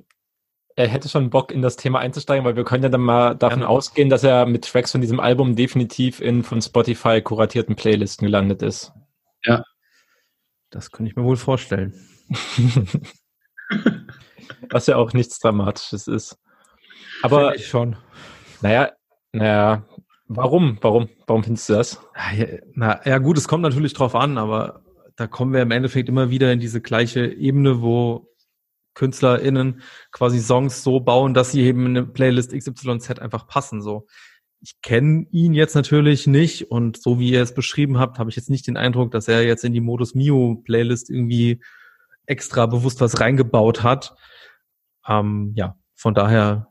er 0.76 0.89
hätte 0.89 1.09
schon 1.09 1.31
Bock, 1.31 1.53
in 1.53 1.62
das 1.62 1.76
Thema 1.76 1.99
einzusteigen, 1.99 2.45
weil 2.45 2.57
wir 2.57 2.64
können 2.64 2.83
ja 2.83 2.89
dann 2.89 3.01
mal 3.01 3.35
davon 3.35 3.61
ja. 3.61 3.66
ausgehen, 3.66 4.09
dass 4.09 4.24
er 4.24 4.47
mit 4.47 4.64
Tracks 4.64 4.93
von 4.93 5.01
diesem 5.01 5.20
Album 5.20 5.57
definitiv 5.57 6.20
in 6.20 6.43
von 6.43 6.62
Spotify 6.62 7.20
kuratierten 7.20 7.76
Playlisten 7.76 8.26
gelandet 8.26 8.62
ist. 8.62 8.93
Ja. 9.45 9.64
Das 10.70 10.91
könnte 10.91 11.11
ich 11.11 11.16
mir 11.16 11.24
wohl 11.24 11.37
vorstellen. 11.37 11.95
Was 14.70 14.87
ja 14.87 14.97
auch 14.97 15.12
nichts 15.12 15.39
Dramatisches 15.39 16.07
ist. 16.07 16.39
Aber 17.22 17.55
ich 17.55 17.66
schon. 17.66 17.97
Naja, 18.62 18.93
naja, 19.33 19.85
warum? 20.31 20.78
Warum? 20.81 21.09
Warum 21.26 21.45
findest 21.45 21.68
du 21.68 21.74
das? 21.74 22.01
Na 22.74 23.07
ja, 23.07 23.18
gut, 23.18 23.37
es 23.37 23.49
kommt 23.49 23.62
natürlich 23.62 23.93
drauf 23.93 24.14
an, 24.14 24.39
aber 24.39 24.83
da 25.16 25.26
kommen 25.26 25.53
wir 25.53 25.61
im 25.61 25.72
Endeffekt 25.72 26.09
immer 26.09 26.31
wieder 26.31 26.53
in 26.53 26.61
diese 26.61 26.81
gleiche 26.81 27.26
Ebene, 27.26 27.83
wo 27.83 28.28
KünstlerInnen 28.95 29.83
quasi 30.12 30.41
Songs 30.41 30.83
so 30.83 31.01
bauen, 31.01 31.35
dass 31.35 31.53
sie 31.53 31.62
eben 31.62 31.87
in 31.87 31.97
eine 31.97 32.07
Playlist 32.07 32.53
XYZ 32.53 33.18
einfach 33.18 33.47
passen. 33.47 33.83
So. 33.83 34.07
Ich 34.61 34.81
kenne 34.83 35.26
ihn 35.31 35.53
jetzt 35.53 35.74
natürlich 35.74 36.26
nicht 36.26 36.70
und 36.70 37.03
so 37.03 37.18
wie 37.18 37.31
ihr 37.31 37.43
es 37.43 37.55
beschrieben 37.55 37.99
habt, 37.99 38.18
habe 38.18 38.31
ich 38.31 38.37
jetzt 38.37 38.51
nicht 38.51 38.66
den 38.66 38.76
Eindruck, 38.76 39.11
dass 39.11 39.28
er 39.28 39.45
jetzt 39.45 39.64
in 39.64 39.72
die 39.72 39.81
Modus 39.81 40.14
Mio 40.14 40.62
Playlist 40.64 41.11
irgendwie 41.11 41.61
extra 42.26 42.66
bewusst 42.66 43.01
was 43.01 43.20
reingebaut 43.20 43.83
hat. 43.83 44.14
Ähm, 45.09 45.53
ja, 45.57 45.76
von 45.95 46.14
daher 46.14 46.70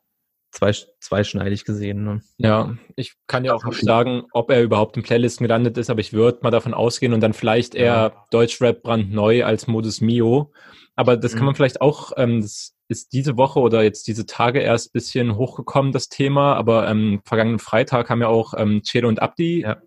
zwei, 0.52 0.72
zweischneidig 1.00 1.66
gesehen. 1.66 2.04
Ne? 2.04 2.22
Ja, 2.38 2.76
ich 2.96 3.14
kann 3.28 3.46
ja 3.46 3.54
auch 3.54 3.64
nicht 3.64 3.82
sagen, 3.82 4.24
ob 4.32 4.52
er 4.52 4.62
überhaupt 4.62 4.98
in 4.98 5.04
Playlisten 5.04 5.46
gelandet 5.46 5.78
ist, 5.78 5.90
aber 5.90 6.00
ich 6.00 6.14
würde 6.14 6.40
mal 6.42 6.52
davon 6.52 6.74
ausgehen 6.74 7.14
und 7.14 7.22
dann 7.22 7.34
vielleicht 7.34 7.76
eher 7.76 7.86
ja. 7.86 8.26
Deutschrap 8.32 8.82
brandneu 8.82 9.46
als 9.46 9.68
Modus 9.68 10.02
Mio. 10.02 10.52
Aber 10.96 11.16
das 11.16 11.34
kann 11.34 11.46
man 11.46 11.54
mhm. 11.54 11.56
vielleicht 11.56 11.82
auch, 11.82 12.12
ähm, 12.18 12.42
das 12.42 12.76
ist 12.88 13.14
diese 13.14 13.38
Woche 13.38 13.60
oder 13.60 13.84
jetzt 13.84 14.08
diese 14.08 14.26
Tage 14.26 14.60
erst 14.60 14.92
bisschen 14.92 15.36
hochgekommen, 15.38 15.92
das 15.92 16.10
Thema. 16.10 16.56
Aber 16.56 16.90
ähm, 16.90 17.22
vergangenen 17.24 17.60
Freitag 17.60 18.10
haben 18.10 18.22
ja 18.22 18.28
auch 18.28 18.54
ähm, 18.58 18.82
Chelo 18.84 19.08
und 19.08 19.22
Abdi, 19.22 19.62
ja. 19.62 19.82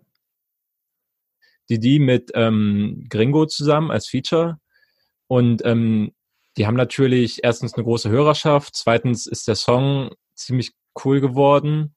die 1.69 1.79
die 1.79 1.99
mit 1.99 2.31
ähm, 2.33 3.05
Gringo 3.09 3.45
zusammen 3.45 3.91
als 3.91 4.07
Feature. 4.07 4.59
Und 5.27 5.63
ähm, 5.65 6.13
die 6.57 6.67
haben 6.67 6.75
natürlich 6.75 7.43
erstens 7.43 7.73
eine 7.73 7.83
große 7.83 8.09
Hörerschaft, 8.09 8.75
zweitens 8.75 9.25
ist 9.25 9.47
der 9.47 9.55
Song 9.55 10.11
ziemlich 10.35 10.71
cool 11.03 11.21
geworden. 11.21 11.95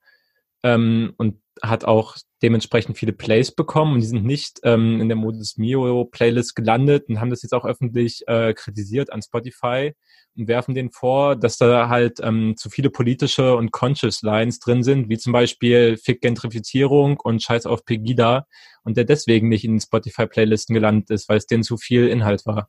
Ähm, 0.62 1.12
und 1.16 1.40
hat 1.62 1.84
auch 1.84 2.16
dementsprechend 2.42 2.98
viele 2.98 3.12
Plays 3.12 3.50
bekommen 3.50 3.94
und 3.94 4.00
die 4.00 4.06
sind 4.06 4.24
nicht 4.24 4.60
ähm, 4.62 5.00
in 5.00 5.08
der 5.08 5.16
Modus 5.16 5.56
Mio 5.56 6.04
Playlist 6.04 6.54
gelandet 6.54 7.08
und 7.08 7.20
haben 7.20 7.30
das 7.30 7.42
jetzt 7.42 7.54
auch 7.54 7.64
öffentlich 7.64 8.22
äh, 8.26 8.52
kritisiert 8.52 9.12
an 9.12 9.22
Spotify 9.22 9.94
und 10.36 10.48
werfen 10.48 10.74
denen 10.74 10.90
vor, 10.90 11.34
dass 11.34 11.56
da 11.56 11.88
halt 11.88 12.20
ähm, 12.22 12.54
zu 12.56 12.68
viele 12.68 12.90
politische 12.90 13.56
und 13.56 13.70
conscious 13.70 14.20
Lines 14.22 14.58
drin 14.58 14.82
sind, 14.82 15.08
wie 15.08 15.16
zum 15.16 15.32
Beispiel 15.32 15.96
Fick 15.96 16.20
Gentrifizierung 16.20 17.18
und 17.22 17.42
Scheiß 17.42 17.64
auf 17.64 17.84
Pegida 17.84 18.46
und 18.84 18.96
der 18.98 19.04
deswegen 19.04 19.48
nicht 19.48 19.64
in 19.64 19.80
Spotify 19.80 20.26
Playlisten 20.26 20.74
gelandet 20.74 21.10
ist, 21.10 21.28
weil 21.28 21.38
es 21.38 21.46
denen 21.46 21.62
zu 21.62 21.78
viel 21.78 22.06
Inhalt 22.06 22.44
war. 22.44 22.68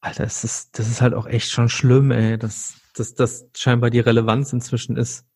Alter, 0.00 0.24
das 0.24 0.44
ist, 0.44 0.78
das 0.78 0.88
ist 0.88 1.00
halt 1.00 1.14
auch 1.14 1.26
echt 1.26 1.50
schon 1.50 1.68
schlimm, 1.68 2.10
ey, 2.10 2.38
dass, 2.38 2.80
dass 2.94 3.14
das 3.14 3.48
scheinbar 3.56 3.90
die 3.90 4.00
Relevanz 4.00 4.52
inzwischen 4.52 4.96
ist. 4.96 5.26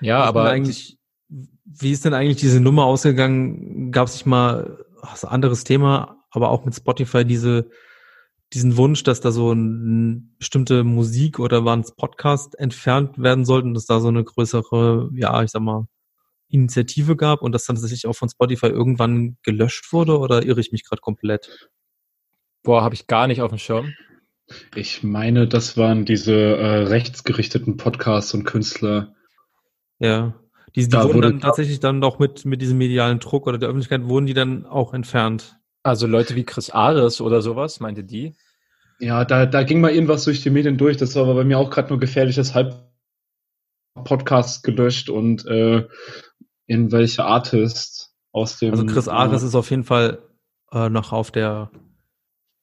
Ja, 0.00 0.22
aber 0.24 0.48
eigentlich, 0.50 0.98
wie 1.28 1.92
ist 1.92 2.04
denn 2.04 2.14
eigentlich 2.14 2.38
diese 2.38 2.60
Nummer 2.60 2.84
ausgegangen? 2.84 3.92
Gab 3.92 4.08
es 4.08 4.14
nicht 4.14 4.26
mal 4.26 4.84
ach, 5.02 5.22
anderes 5.24 5.64
Thema, 5.64 6.24
aber 6.30 6.50
auch 6.50 6.64
mit 6.64 6.74
Spotify 6.74 7.24
diese 7.24 7.70
diesen 8.54 8.76
Wunsch, 8.76 9.02
dass 9.02 9.20
da 9.20 9.32
so 9.32 9.50
eine 9.50 10.22
bestimmte 10.38 10.84
Musik 10.84 11.40
oder 11.40 11.64
waren 11.64 11.80
es 11.80 11.94
Podcast 11.94 12.58
entfernt 12.58 13.18
werden 13.18 13.44
sollten, 13.44 13.74
dass 13.74 13.86
da 13.86 14.00
so 14.00 14.08
eine 14.08 14.22
größere, 14.22 15.10
ja, 15.14 15.42
ich 15.42 15.50
sag 15.50 15.62
mal, 15.62 15.86
Initiative 16.48 17.16
gab 17.16 17.42
und 17.42 17.52
das 17.52 17.64
dann 17.64 17.76
tatsächlich 17.76 18.06
auch 18.06 18.14
von 18.14 18.28
Spotify 18.28 18.66
irgendwann 18.66 19.38
gelöscht 19.42 19.92
wurde 19.92 20.18
oder 20.18 20.44
irre 20.44 20.60
ich 20.60 20.70
mich 20.70 20.84
gerade 20.84 21.00
komplett? 21.00 21.68
Boah, 22.64 22.82
habe 22.82 22.94
ich 22.94 23.06
gar 23.06 23.28
nicht 23.28 23.42
auf 23.42 23.50
dem 23.50 23.58
Schirm. 23.58 23.94
Ich 24.74 25.02
meine, 25.02 25.46
das 25.46 25.76
waren 25.76 26.04
diese 26.04 26.34
äh, 26.34 26.82
rechtsgerichteten 26.84 27.76
Podcasts 27.76 28.34
und 28.34 28.44
Künstler, 28.44 29.14
ja. 29.98 30.34
Die, 30.74 30.82
die 30.82 30.88
da 30.88 31.04
wurden 31.04 31.22
dann 31.22 31.40
tatsächlich 31.40 31.78
dann 31.80 32.00
doch 32.00 32.18
mit, 32.18 32.44
mit 32.44 32.60
diesem 32.60 32.78
medialen 32.78 33.20
Druck 33.20 33.46
oder 33.46 33.58
der 33.58 33.68
Öffentlichkeit 33.68 34.04
wurden 34.04 34.26
die 34.26 34.34
dann 34.34 34.66
auch 34.66 34.92
entfernt. 34.92 35.56
Also 35.82 36.06
Leute 36.06 36.34
wie 36.34 36.44
Chris 36.44 36.70
Ares 36.70 37.20
oder 37.20 37.42
sowas, 37.42 37.78
meinte 37.78 38.02
die? 38.02 38.34
Ja, 38.98 39.24
da, 39.24 39.46
da 39.46 39.62
ging 39.62 39.80
mal 39.80 39.92
irgendwas 39.92 40.24
durch 40.24 40.42
die 40.42 40.50
Medien 40.50 40.76
durch. 40.76 40.96
Das 40.96 41.14
war 41.14 41.24
aber 41.24 41.34
bei 41.34 41.44
mir 41.44 41.58
auch 41.58 41.70
gerade 41.70 41.90
nur 41.90 42.00
gefährliches 42.00 42.54
Halb 42.54 42.90
Podcast 44.02 44.64
gelöscht 44.64 45.08
und 45.08 45.46
äh, 45.46 45.86
in 46.66 46.90
welche 46.90 47.24
Artist 47.24 48.12
aus 48.32 48.58
dem. 48.58 48.72
Also 48.72 48.86
Chris 48.86 49.06
Ares 49.06 49.42
äh, 49.42 49.46
ist 49.46 49.54
auf 49.54 49.70
jeden 49.70 49.84
Fall 49.84 50.18
äh, 50.72 50.88
noch 50.88 51.12
auf 51.12 51.30
der 51.30 51.70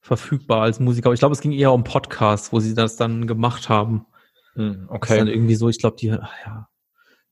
verfügbar 0.02 0.64
als 0.64 0.80
Musiker. 0.80 1.08
Aber 1.08 1.14
ich 1.14 1.20
glaube, 1.20 1.34
es 1.34 1.42
ging 1.42 1.52
eher 1.52 1.72
um 1.72 1.84
Podcasts, 1.84 2.52
wo 2.52 2.60
sie 2.60 2.74
das 2.74 2.98
dann 2.98 3.28
gemacht 3.28 3.70
haben. 3.70 4.06
Hm, 4.56 4.88
okay. 4.90 5.00
Das 5.00 5.12
ist 5.12 5.20
dann 5.20 5.28
irgendwie 5.28 5.56
so, 5.56 5.70
ich 5.70 5.80
glaube, 5.80 5.96
die, 6.00 6.08
ja, 6.08 6.68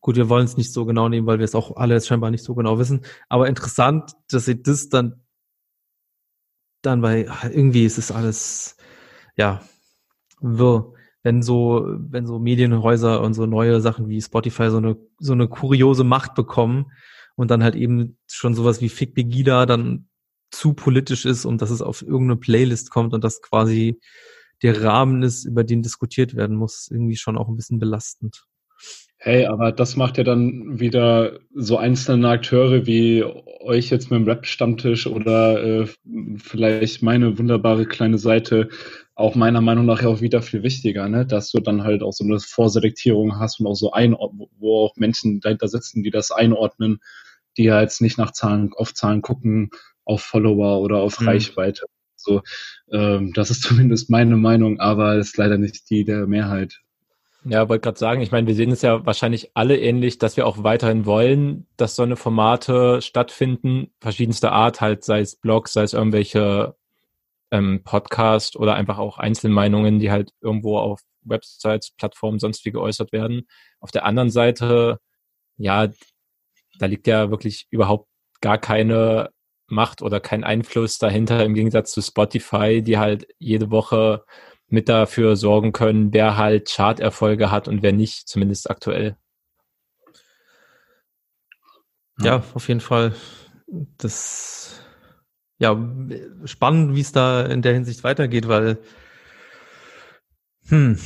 Gut, 0.02 0.16
wir 0.16 0.30
wollen 0.30 0.46
es 0.46 0.56
nicht 0.56 0.72
so 0.72 0.86
genau 0.86 1.10
nehmen, 1.10 1.28
weil 1.28 1.40
wir 1.40 1.46
es 1.46 1.56
auch 1.56 1.76
alle 1.76 2.00
scheinbar 2.00 2.32
nicht 2.32 2.44
so 2.44 2.56
genau 2.56 2.80
wissen. 2.80 3.02
Aber 3.28 3.48
interessant, 3.48 4.14
dass 4.32 4.46
sie 4.46 4.62
das 4.62 4.88
dann, 4.88 5.22
dann 6.82 7.02
bei, 7.02 7.28
irgendwie 7.44 7.86
ist 7.86 7.98
es 7.98 8.12
alles, 8.12 8.78
ja, 9.36 9.62
wirr. 10.40 10.94
Wenn 11.22 11.42
so, 11.42 11.86
wenn 11.98 12.26
so 12.26 12.40
Medienhäuser 12.40 13.22
und 13.22 13.34
so 13.34 13.46
neue 13.46 13.82
Sachen 13.82 14.08
wie 14.08 14.22
Spotify 14.22 14.70
so 14.70 14.78
eine, 14.78 14.96
so 15.20 15.34
eine 15.34 15.50
kuriose 15.50 16.06
Macht 16.06 16.34
bekommen 16.34 16.94
und 17.36 17.52
dann 17.52 17.62
halt 17.62 17.76
eben 17.76 18.18
schon 18.26 18.56
sowas 18.56 18.80
wie 18.80 18.88
Fick 18.88 19.14
Begida 19.16 19.66
dann 19.66 20.09
zu 20.52 20.74
politisch 20.74 21.26
ist 21.26 21.46
und 21.46 21.62
dass 21.62 21.70
es 21.70 21.82
auf 21.82 22.02
irgendeine 22.02 22.38
Playlist 22.38 22.90
kommt 22.92 23.14
und 23.14 23.24
das 23.24 23.42
quasi 23.42 24.00
der 24.62 24.84
Rahmen 24.84 25.24
ist, 25.24 25.46
über 25.46 25.64
den 25.64 25.82
diskutiert 25.82 26.36
werden 26.36 26.58
muss, 26.58 26.90
irgendwie 26.92 27.16
schon 27.16 27.38
auch 27.38 27.48
ein 27.48 27.56
bisschen 27.56 27.80
belastend. 27.80 28.46
Hey, 29.22 29.46
aber 29.46 29.74
das 29.74 29.98
macht 29.98 30.18
ja 30.18 30.24
dann 30.24 30.80
wieder 30.80 31.40
so 31.54 31.78
einzelne 31.78 32.30
Akteure 32.30 32.86
wie 32.86 33.26
euch 33.60 33.90
jetzt 33.90 34.10
mit 34.10 34.22
dem 34.22 34.26
Rap-Stammtisch 34.26 35.08
oder 35.08 35.62
äh, 35.62 35.88
vielleicht 36.38 37.04
meine 37.04 37.38
wunderbare 37.38 37.86
kleine 37.86 38.18
Seite 38.18 38.70
auch 39.16 39.36
meiner 39.36 39.60
Meinung 39.60 39.86
nach 39.86 40.06
auch 40.06 40.22
wieder 40.22 40.42
viel 40.42 40.64
wichtiger, 40.64 41.10
ne? 41.10 41.26
dass 41.26 41.52
du 41.52 41.60
dann 41.60 41.84
halt 41.84 42.02
auch 42.02 42.14
so 42.14 42.24
eine 42.24 42.40
Vorselektierung 42.40 43.38
hast 43.38 43.60
und 43.60 43.68
auch 43.68 43.76
so 43.76 43.92
ein, 43.92 44.14
wo 44.14 44.86
auch 44.86 44.96
Menschen 44.96 45.42
dahinter 45.42 45.68
sitzen, 45.68 46.02
die 46.02 46.12
das 46.12 46.32
einordnen, 46.32 47.00
die 47.58 47.66
ja 47.66 47.82
jetzt 47.82 48.00
nicht 48.00 48.18
nach 48.18 48.32
Zahlen, 48.32 48.72
auf 48.74 48.94
Zahlen 48.94 49.22
gucken, 49.22 49.72
auf 50.10 50.22
Follower 50.24 50.82
oder 50.82 50.98
auf 50.98 51.20
mhm. 51.20 51.28
Reichweite. 51.28 51.86
So, 52.16 52.42
ähm, 52.92 53.32
das 53.34 53.52
ist 53.52 53.62
zumindest 53.64 54.10
meine 54.10 54.36
Meinung, 54.36 54.80
aber 54.80 55.16
ist 55.16 55.38
leider 55.38 55.58
nicht 55.58 55.90
die 55.90 56.04
der 56.04 56.28
Mehrheit. 56.28 56.80
Ja, 57.46 57.70
wollte 57.70 57.84
gerade 57.84 57.98
sagen, 57.98 58.22
ich 58.22 58.32
meine, 58.32 58.48
wir 58.48 58.56
sehen 58.56 58.72
es 58.72 58.82
ja 58.82 59.06
wahrscheinlich 59.06 59.52
alle 59.54 59.80
ähnlich, 59.80 60.18
dass 60.18 60.36
wir 60.36 60.46
auch 60.46 60.62
weiterhin 60.64 61.06
wollen, 61.06 61.68
dass 61.78 61.96
so 61.96 62.04
eine 62.04 62.18
Formate 62.18 63.02
stattfinden, 63.02 63.92
verschiedenster 64.02 64.52
Art, 64.52 64.82
halt 64.82 65.06
sei 65.06 65.22
es 65.22 65.38
Blogs, 65.38 65.72
sei 65.72 65.84
es 65.84 65.94
irgendwelche 65.94 66.76
ähm, 67.52 67.82
Podcast 67.86 68.58
oder 68.58 68.76
einfach 68.76 68.98
auch 68.98 69.20
Einzelmeinungen, 69.20 70.00
die 70.00 70.12
halt 70.12 70.32
irgendwo 70.42 70.78
auf 70.80 71.00
Websites, 71.22 71.92
Plattformen 71.92 72.40
sonst 72.40 72.66
wie 72.66 72.72
geäußert 72.72 73.14
werden. 73.14 73.48
Auf 73.80 73.92
der 73.92 74.04
anderen 74.06 74.32
Seite, 74.32 75.00
ja, 75.56 75.88
da 76.78 76.86
liegt 76.88 77.08
ja 77.08 77.32
wirklich 77.32 77.68
überhaupt 77.70 78.10
gar 78.42 78.58
keine 78.58 79.30
Macht 79.72 80.02
oder 80.02 80.20
kein 80.20 80.44
Einfluss 80.44 80.98
dahinter 80.98 81.44
im 81.44 81.54
Gegensatz 81.54 81.92
zu 81.92 82.02
Spotify, 82.02 82.82
die 82.82 82.98
halt 82.98 83.28
jede 83.38 83.72
Woche 83.72 84.24
mit 84.68 84.88
dafür 84.90 85.36
sorgen 85.36 85.72
können, 85.72 86.14
wer 86.14 86.38
halt 86.38 86.70
Charterfolge 86.70 87.52
hat 87.52 87.68
und 87.68 87.82
wer 87.82 87.92
nicht, 87.92 88.28
zumindest 88.28 88.70
aktuell. 88.70 89.18
Ja, 92.22 92.44
auf 92.54 92.68
jeden 92.68 92.82
Fall. 92.82 93.16
Das 93.98 94.84
ja 95.60 95.78
spannend, 96.46 96.96
wie 96.96 97.02
es 97.02 97.12
da 97.12 97.46
in 97.46 97.62
der 97.62 97.74
Hinsicht 97.74 98.04
weitergeht, 98.04 98.48
weil 98.48 98.78
hm, 100.68 101.00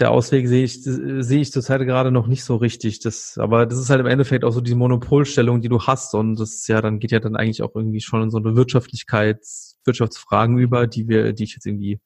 der 0.00 0.10
Ausweg 0.10 0.46
sehe 0.46 0.64
ich 0.64 0.82
sehe 0.82 1.40
ich 1.40 1.52
zurzeit 1.52 1.80
gerade 1.80 2.10
noch 2.10 2.26
nicht 2.26 2.44
so 2.44 2.56
richtig. 2.56 3.00
Das, 3.00 3.36
aber 3.38 3.66
das 3.66 3.78
ist 3.78 3.90
halt 3.90 4.00
im 4.00 4.06
Endeffekt 4.06 4.44
auch 4.44 4.52
so 4.52 4.60
die 4.60 4.74
Monopolstellung, 4.74 5.60
die 5.60 5.68
du 5.68 5.82
hast 5.82 6.14
und 6.14 6.38
das 6.38 6.66
ja 6.68 6.80
dann 6.80 6.98
geht 6.98 7.10
ja 7.10 7.20
dann 7.20 7.36
eigentlich 7.36 7.62
auch 7.62 7.74
irgendwie 7.74 8.00
schon 8.00 8.22
in 8.22 8.30
so 8.30 8.38
eine 8.38 8.54
Wirtschaftlichkeits 8.56 9.80
Wirtschaftsfragen 9.84 10.58
über, 10.58 10.86
die 10.86 11.08
wir, 11.08 11.32
die 11.32 11.44
ich 11.44 11.54
jetzt 11.54 11.66
irgendwie 11.66 12.00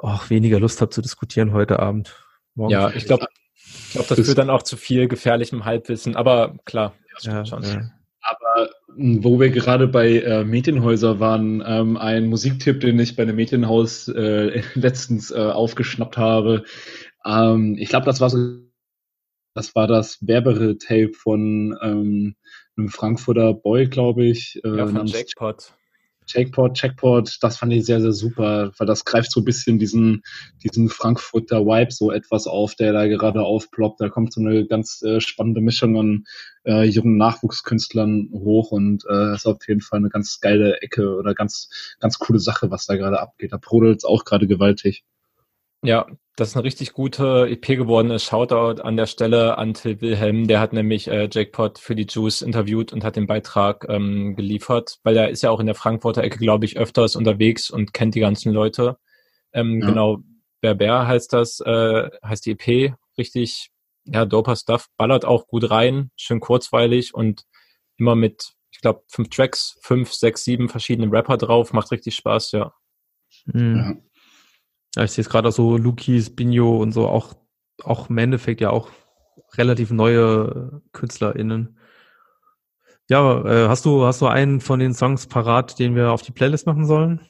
auch 0.00 0.30
weniger 0.30 0.60
Lust 0.60 0.80
habe 0.80 0.90
zu 0.90 1.02
diskutieren 1.02 1.52
heute 1.52 1.80
Abend. 1.80 2.24
Morgen 2.54 2.72
ja, 2.72 2.90
ich 2.90 3.06
glaube, 3.06 3.26
ich 3.54 3.92
glaub, 3.92 4.08
das 4.08 4.20
führt 4.20 4.38
dann 4.38 4.50
auch 4.50 4.62
zu 4.62 4.76
viel 4.76 5.08
gefährlichem 5.08 5.64
Halbwissen, 5.64 6.16
aber 6.16 6.56
klar. 6.64 6.94
Ja, 7.22 7.44
schon. 7.46 7.62
Ja. 7.62 7.90
Aber 8.24 8.70
hm, 8.94 9.22
wo 9.22 9.38
wir 9.38 9.50
gerade 9.50 9.86
bei 9.86 10.18
äh, 10.18 10.44
Medienhäuser 10.44 11.20
waren, 11.20 11.62
ähm, 11.66 11.96
ein 11.96 12.26
Musiktipp, 12.26 12.80
den 12.80 12.98
ich 12.98 13.16
bei 13.16 13.22
einem 13.22 13.36
Medienhaus 13.36 14.08
äh, 14.08 14.62
letztens 14.74 15.30
äh, 15.30 15.38
aufgeschnappt 15.38 16.16
habe. 16.16 16.64
Ähm, 17.24 17.76
ich 17.78 17.88
glaube, 17.88 18.06
das 18.06 18.20
war 18.20 18.30
so, 18.30 18.38
das 19.54 19.74
war 19.74 19.86
das 19.86 20.26
Werbere-Tape 20.26 21.12
von 21.12 21.76
ähm, 21.82 22.36
einem 22.76 22.88
Frankfurter 22.88 23.54
Boy, 23.54 23.86
glaube 23.86 24.24
ich. 24.24 24.60
Äh, 24.64 24.76
ja, 24.76 24.86
von 24.86 25.06
Jackpot. 25.06 25.74
Jackpot, 26.26 26.74
Checkpot, 26.74 27.38
das 27.40 27.58
fand 27.58 27.72
ich 27.72 27.84
sehr, 27.84 28.00
sehr 28.00 28.12
super, 28.12 28.72
weil 28.78 28.86
das 28.86 29.04
greift 29.04 29.30
so 29.30 29.40
ein 29.40 29.44
bisschen 29.44 29.78
diesen, 29.78 30.22
diesen 30.62 30.88
Frankfurter 30.88 31.66
Vibe 31.66 31.92
so 31.92 32.10
etwas 32.10 32.46
auf, 32.46 32.74
der 32.74 32.92
da 32.92 33.06
gerade 33.06 33.42
aufploppt. 33.42 34.00
Da 34.00 34.08
kommt 34.08 34.32
so 34.32 34.40
eine 34.40 34.66
ganz 34.66 35.02
äh, 35.02 35.20
spannende 35.20 35.60
Mischung 35.60 35.98
an 35.98 36.24
äh, 36.64 36.84
jungen 36.84 37.16
Nachwuchskünstlern 37.16 38.30
hoch 38.32 38.70
und 38.70 39.04
äh, 39.08 39.34
ist 39.34 39.46
auf 39.46 39.66
jeden 39.68 39.80
Fall 39.80 39.98
eine 39.98 40.08
ganz 40.08 40.40
geile 40.40 40.80
Ecke 40.80 41.16
oder 41.16 41.34
ganz, 41.34 41.68
ganz 42.00 42.18
coole 42.18 42.38
Sache, 42.38 42.70
was 42.70 42.86
da 42.86 42.96
gerade 42.96 43.20
abgeht. 43.20 43.52
Da 43.52 43.58
brodelt 43.58 43.98
es 43.98 44.04
auch 44.04 44.24
gerade 44.24 44.46
gewaltig. 44.46 45.04
Ja, 45.84 46.06
das 46.36 46.48
ist 46.48 46.56
eine 46.56 46.64
richtig 46.64 46.94
gute 46.94 47.46
EP 47.48 47.76
geworden 47.76 48.10
ist. 48.10 48.24
Shoutout 48.24 48.82
an 48.82 48.96
der 48.96 49.06
Stelle 49.06 49.56
an 49.58 49.74
Till 49.74 50.00
Wilhelm. 50.00 50.48
Der 50.48 50.58
hat 50.58 50.72
nämlich 50.72 51.06
äh, 51.08 51.28
Jackpot 51.30 51.78
für 51.78 51.94
die 51.94 52.06
Juice 52.08 52.42
interviewt 52.42 52.92
und 52.92 53.04
hat 53.04 53.16
den 53.16 53.26
Beitrag 53.26 53.86
ähm, 53.88 54.34
geliefert, 54.34 54.98
weil 55.04 55.16
er 55.16 55.28
ist 55.28 55.42
ja 55.42 55.50
auch 55.50 55.60
in 55.60 55.66
der 55.66 55.76
Frankfurter 55.76 56.24
Ecke, 56.24 56.38
glaube 56.38 56.64
ich, 56.64 56.76
öfters 56.76 57.14
unterwegs 57.14 57.70
und 57.70 57.92
kennt 57.92 58.14
die 58.14 58.20
ganzen 58.20 58.52
Leute. 58.52 58.96
Ähm, 59.52 59.80
ja. 59.80 59.88
Genau, 59.88 60.18
Berber 60.60 61.06
heißt 61.06 61.32
das, 61.32 61.60
äh, 61.60 62.08
heißt 62.24 62.46
die 62.46 62.52
EP. 62.52 62.94
Richtig, 63.16 63.70
ja, 64.04 64.24
doper 64.24 64.56
Stuff. 64.56 64.88
Ballert 64.96 65.24
auch 65.24 65.46
gut 65.46 65.70
rein, 65.70 66.10
schön 66.16 66.40
kurzweilig 66.40 67.14
und 67.14 67.44
immer 67.96 68.16
mit, 68.16 68.54
ich 68.72 68.80
glaube, 68.80 69.04
fünf 69.06 69.28
Tracks, 69.28 69.78
fünf, 69.82 70.12
sechs, 70.12 70.42
sieben 70.42 70.68
verschiedene 70.68 71.12
Rapper 71.12 71.36
drauf. 71.36 71.72
Macht 71.72 71.92
richtig 71.92 72.16
Spaß, 72.16 72.52
ja. 72.52 72.72
Mhm. 73.44 73.76
ja. 73.76 74.13
Ja, 74.96 75.04
ich 75.04 75.12
sehe 75.12 75.22
es 75.22 75.28
gerade 75.28 75.48
auch 75.48 75.52
so, 75.52 75.76
Lukis, 75.76 76.34
Binho 76.34 76.76
und 76.80 76.92
so, 76.92 77.08
auch, 77.08 77.34
auch 77.82 78.10
im 78.10 78.18
Endeffekt 78.18 78.60
ja 78.60 78.70
auch 78.70 78.90
relativ 79.54 79.90
neue 79.90 80.82
KünstlerInnen. 80.92 81.78
Ja, 83.08 83.44
äh, 83.44 83.68
hast 83.68 83.84
du, 83.84 84.04
hast 84.04 84.20
du 84.22 84.26
einen 84.26 84.60
von 84.60 84.80
den 84.80 84.94
Songs 84.94 85.26
parat, 85.26 85.78
den 85.78 85.94
wir 85.94 86.12
auf 86.12 86.22
die 86.22 86.32
Playlist 86.32 86.66
machen 86.66 86.86
sollen? 86.86 87.20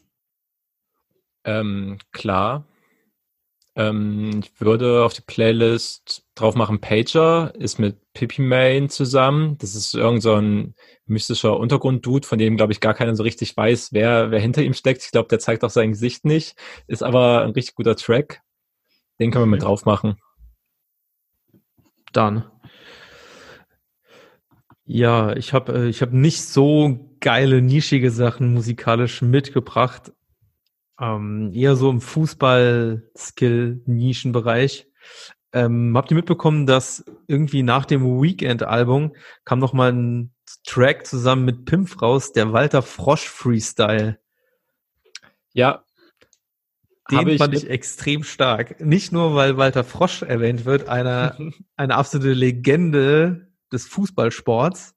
Ähm, 1.44 1.98
klar. 2.12 2.66
Ähm, 3.76 4.40
ich 4.44 4.60
würde 4.60 5.04
auf 5.04 5.14
die 5.14 5.22
Playlist 5.22 6.24
drauf 6.34 6.54
machen, 6.54 6.80
Pager 6.80 7.52
ist 7.56 7.78
mit 7.78 7.96
Pippi 8.12 8.42
Main 8.42 8.88
zusammen. 8.88 9.58
Das 9.58 9.74
ist 9.74 9.94
irgend 9.94 10.22
so 10.22 10.34
ein 10.34 10.74
mystischer 11.06 11.58
Untergrunddude, 11.58 12.26
von 12.26 12.38
dem, 12.38 12.56
glaube 12.56 12.72
ich, 12.72 12.80
gar 12.80 12.94
keiner 12.94 13.16
so 13.16 13.24
richtig 13.24 13.56
weiß, 13.56 13.92
wer, 13.92 14.30
wer 14.30 14.40
hinter 14.40 14.62
ihm 14.62 14.74
steckt. 14.74 15.02
Ich 15.04 15.10
glaube, 15.10 15.28
der 15.28 15.40
zeigt 15.40 15.64
auch 15.64 15.70
sein 15.70 15.90
Gesicht 15.90 16.24
nicht. 16.24 16.56
Ist 16.86 17.02
aber 17.02 17.42
ein 17.42 17.50
richtig 17.50 17.74
guter 17.74 17.96
Track. 17.96 18.42
Den 19.18 19.30
können 19.30 19.44
wir 19.44 19.50
mit 19.50 19.62
drauf 19.62 19.84
machen. 19.84 20.16
Dann. 22.12 22.44
Ja, 24.86 25.34
ich 25.34 25.52
habe 25.52 25.72
äh, 25.72 25.88
ich 25.88 26.02
hab 26.02 26.12
nicht 26.12 26.42
so 26.42 27.10
geile, 27.20 27.62
nischige 27.62 28.10
Sachen 28.10 28.52
musikalisch 28.52 29.22
mitgebracht. 29.22 30.12
Ähm, 31.00 31.52
eher 31.52 31.76
so 31.76 31.90
im 31.90 32.00
Fußball-Skill-Nischenbereich. 32.00 34.88
Ähm, 35.52 35.96
habt 35.96 36.10
ihr 36.10 36.16
mitbekommen, 36.16 36.66
dass 36.66 37.04
irgendwie 37.28 37.62
nach 37.62 37.84
dem 37.84 38.20
Weekend-Album 38.20 39.14
kam 39.44 39.60
noch 39.60 39.72
mal 39.72 39.92
ein 39.92 40.34
Track 40.66 41.06
zusammen 41.06 41.44
mit 41.44 41.64
Pimp 41.64 42.02
raus, 42.02 42.32
der 42.32 42.52
Walter 42.52 42.82
Frosch 42.82 43.28
Freestyle? 43.28 44.18
Ja. 45.52 45.84
Den 47.10 47.28
ich 47.28 47.38
fand 47.38 47.54
ich 47.54 47.68
extrem 47.68 48.24
stark. 48.24 48.80
Nicht 48.80 49.12
nur, 49.12 49.34
weil 49.34 49.56
Walter 49.56 49.84
Frosch 49.84 50.22
erwähnt 50.22 50.64
wird, 50.64 50.88
einer, 50.88 51.36
eine 51.76 51.94
absolute 51.94 52.32
Legende 52.32 53.48
des 53.72 53.86
Fußballsports. 53.86 54.94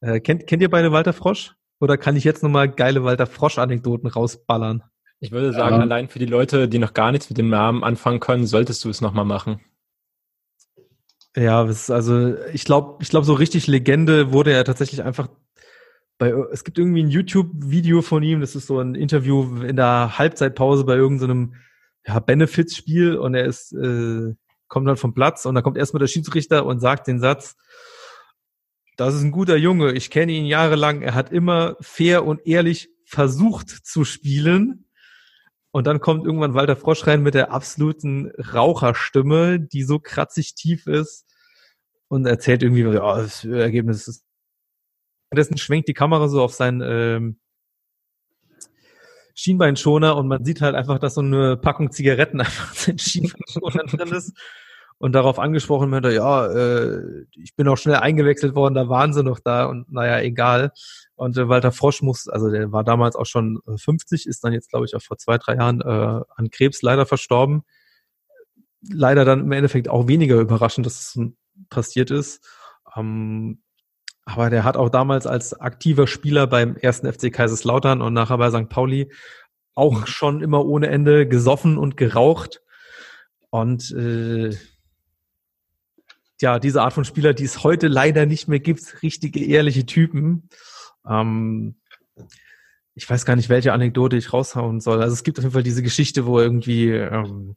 Äh, 0.00 0.20
kennt, 0.20 0.46
kennt 0.46 0.62
ihr 0.62 0.70
beide 0.70 0.92
Walter 0.92 1.12
Frosch? 1.12 1.54
Oder 1.80 1.96
kann 1.96 2.16
ich 2.16 2.24
jetzt 2.24 2.42
nochmal 2.42 2.68
geile 2.68 3.04
Walter 3.04 3.26
Frosch-Anekdoten 3.26 4.08
rausballern? 4.08 4.82
Ich 5.24 5.32
würde 5.32 5.54
sagen, 5.54 5.76
ja. 5.76 5.80
allein 5.80 6.08
für 6.10 6.18
die 6.18 6.26
Leute, 6.26 6.68
die 6.68 6.78
noch 6.78 6.92
gar 6.92 7.10
nichts 7.10 7.30
mit 7.30 7.38
dem 7.38 7.48
Namen 7.48 7.82
anfangen 7.82 8.20
können, 8.20 8.46
solltest 8.46 8.84
du 8.84 8.90
es 8.90 9.00
nochmal 9.00 9.24
machen. 9.24 9.58
Ja, 11.34 11.62
also 11.62 12.36
ich 12.52 12.66
glaube, 12.66 13.02
ich 13.02 13.08
glaube, 13.08 13.24
so 13.24 13.32
richtig 13.32 13.66
Legende 13.66 14.34
wurde 14.34 14.52
er 14.52 14.66
tatsächlich 14.66 15.02
einfach 15.02 15.28
bei, 16.18 16.28
es 16.52 16.62
gibt 16.62 16.76
irgendwie 16.76 17.02
ein 17.02 17.08
YouTube-Video 17.08 18.02
von 18.02 18.22
ihm, 18.22 18.42
das 18.42 18.54
ist 18.54 18.66
so 18.66 18.78
ein 18.78 18.94
Interview 18.94 19.62
in 19.62 19.76
der 19.76 20.18
Halbzeitpause 20.18 20.84
bei 20.84 20.94
irgendeinem 20.94 21.54
ja, 22.06 22.18
Benefits-Spiel 22.18 23.16
und 23.16 23.34
er 23.34 23.46
ist, 23.46 23.72
äh, 23.72 24.34
kommt 24.68 24.86
dann 24.86 24.98
vom 24.98 25.14
Platz 25.14 25.46
und 25.46 25.54
dann 25.54 25.64
kommt 25.64 25.78
erstmal 25.78 26.00
der 26.00 26.08
Schiedsrichter 26.08 26.66
und 26.66 26.80
sagt 26.80 27.06
den 27.06 27.18
Satz, 27.18 27.56
das 28.98 29.14
ist 29.14 29.22
ein 29.22 29.32
guter 29.32 29.56
Junge, 29.56 29.92
ich 29.92 30.10
kenne 30.10 30.32
ihn 30.32 30.44
jahrelang, 30.44 31.00
er 31.00 31.14
hat 31.14 31.32
immer 31.32 31.76
fair 31.80 32.26
und 32.26 32.46
ehrlich 32.46 32.90
versucht 33.06 33.70
zu 33.70 34.04
spielen 34.04 34.83
und 35.74 35.88
dann 35.88 35.98
kommt 35.98 36.24
irgendwann 36.24 36.54
Walter 36.54 36.76
Frosch 36.76 37.04
rein 37.08 37.24
mit 37.24 37.34
der 37.34 37.50
absoluten 37.50 38.30
Raucherstimme, 38.38 39.58
die 39.58 39.82
so 39.82 39.98
kratzig 39.98 40.54
tief 40.54 40.86
ist 40.86 41.26
und 42.06 42.26
erzählt 42.26 42.62
irgendwie, 42.62 42.82
ja, 42.82 43.16
das 43.16 43.44
Ergebnis 43.44 44.06
ist. 44.06 44.24
Währenddessen 45.30 45.58
schwenkt 45.58 45.88
die 45.88 45.94
Kamera 45.94 46.28
so 46.28 46.44
auf 46.44 46.54
seinen 46.54 46.80
ähm, 46.80 47.40
Schienbeinschoner 49.34 50.16
und 50.16 50.28
man 50.28 50.44
sieht 50.44 50.60
halt 50.60 50.76
einfach, 50.76 51.00
dass 51.00 51.14
so 51.14 51.22
eine 51.22 51.56
Packung 51.56 51.90
Zigaretten 51.90 52.40
einfach 52.40 52.86
in 52.86 52.96
Schienbeinschoner 52.96 53.82
drin 53.86 54.12
ist 54.12 54.32
und 54.98 55.12
darauf 55.12 55.38
angesprochen 55.38 55.90
wird, 55.90 56.06
ja, 56.06 56.46
äh, 56.46 57.26
ich 57.32 57.54
bin 57.56 57.68
auch 57.68 57.76
schnell 57.76 57.96
eingewechselt 57.96 58.54
worden, 58.54 58.74
da 58.74 58.88
waren 58.88 59.12
sie 59.12 59.22
noch 59.22 59.40
da 59.40 59.66
und 59.66 59.90
naja, 59.92 60.20
egal. 60.20 60.72
Und 61.14 61.36
äh, 61.36 61.48
Walter 61.48 61.72
Frosch 61.72 62.02
muss, 62.02 62.28
also 62.28 62.50
der 62.50 62.72
war 62.72 62.84
damals 62.84 63.16
auch 63.16 63.26
schon 63.26 63.60
50, 63.76 64.26
äh, 64.26 64.30
ist 64.30 64.44
dann 64.44 64.52
jetzt, 64.52 64.70
glaube 64.70 64.86
ich, 64.86 64.94
auch 64.94 65.02
vor 65.02 65.18
zwei, 65.18 65.38
drei 65.38 65.56
Jahren 65.56 65.80
äh, 65.80 66.24
an 66.36 66.50
Krebs 66.50 66.82
leider 66.82 67.06
verstorben. 67.06 67.62
leider 68.88 69.24
dann 69.24 69.40
im 69.40 69.52
Endeffekt 69.52 69.88
auch 69.88 70.08
weniger 70.08 70.36
überraschend, 70.40 70.86
dass 70.86 71.16
es 71.16 71.18
passiert 71.70 72.10
ist. 72.10 72.46
Ähm, 72.96 73.60
aber 74.24 74.50
der 74.50 74.64
hat 74.64 74.76
auch 74.76 74.88
damals 74.88 75.26
als 75.26 75.58
aktiver 75.60 76.06
Spieler 76.06 76.46
beim 76.46 76.76
ersten 76.76 77.12
FC 77.12 77.32
Kaiserslautern 77.32 78.00
und 78.00 78.14
nachher 78.14 78.38
bei 78.38 78.50
St. 78.50 78.68
Pauli 78.68 79.12
auch 79.74 80.06
schon 80.06 80.40
immer 80.40 80.64
ohne 80.64 80.88
Ende 80.88 81.28
gesoffen 81.28 81.76
und 81.78 81.96
geraucht. 81.96 82.62
Und 83.50 83.90
äh, 83.92 84.56
ja, 86.40 86.58
diese 86.58 86.82
Art 86.82 86.92
von 86.92 87.04
Spieler, 87.04 87.34
die 87.34 87.44
es 87.44 87.62
heute 87.62 87.88
leider 87.88 88.26
nicht 88.26 88.48
mehr 88.48 88.60
gibt, 88.60 89.02
richtige 89.02 89.44
ehrliche 89.44 89.86
Typen. 89.86 90.48
Ähm, 91.08 91.76
ich 92.94 93.08
weiß 93.08 93.24
gar 93.24 93.36
nicht, 93.36 93.48
welche 93.48 93.72
Anekdote 93.72 94.16
ich 94.16 94.32
raushauen 94.32 94.80
soll. 94.80 95.02
Also 95.02 95.14
es 95.14 95.24
gibt 95.24 95.38
auf 95.38 95.44
jeden 95.44 95.52
Fall 95.52 95.62
diese 95.62 95.82
Geschichte, 95.82 96.26
wo 96.26 96.40
irgendwie 96.40 96.90
ähm, 96.90 97.56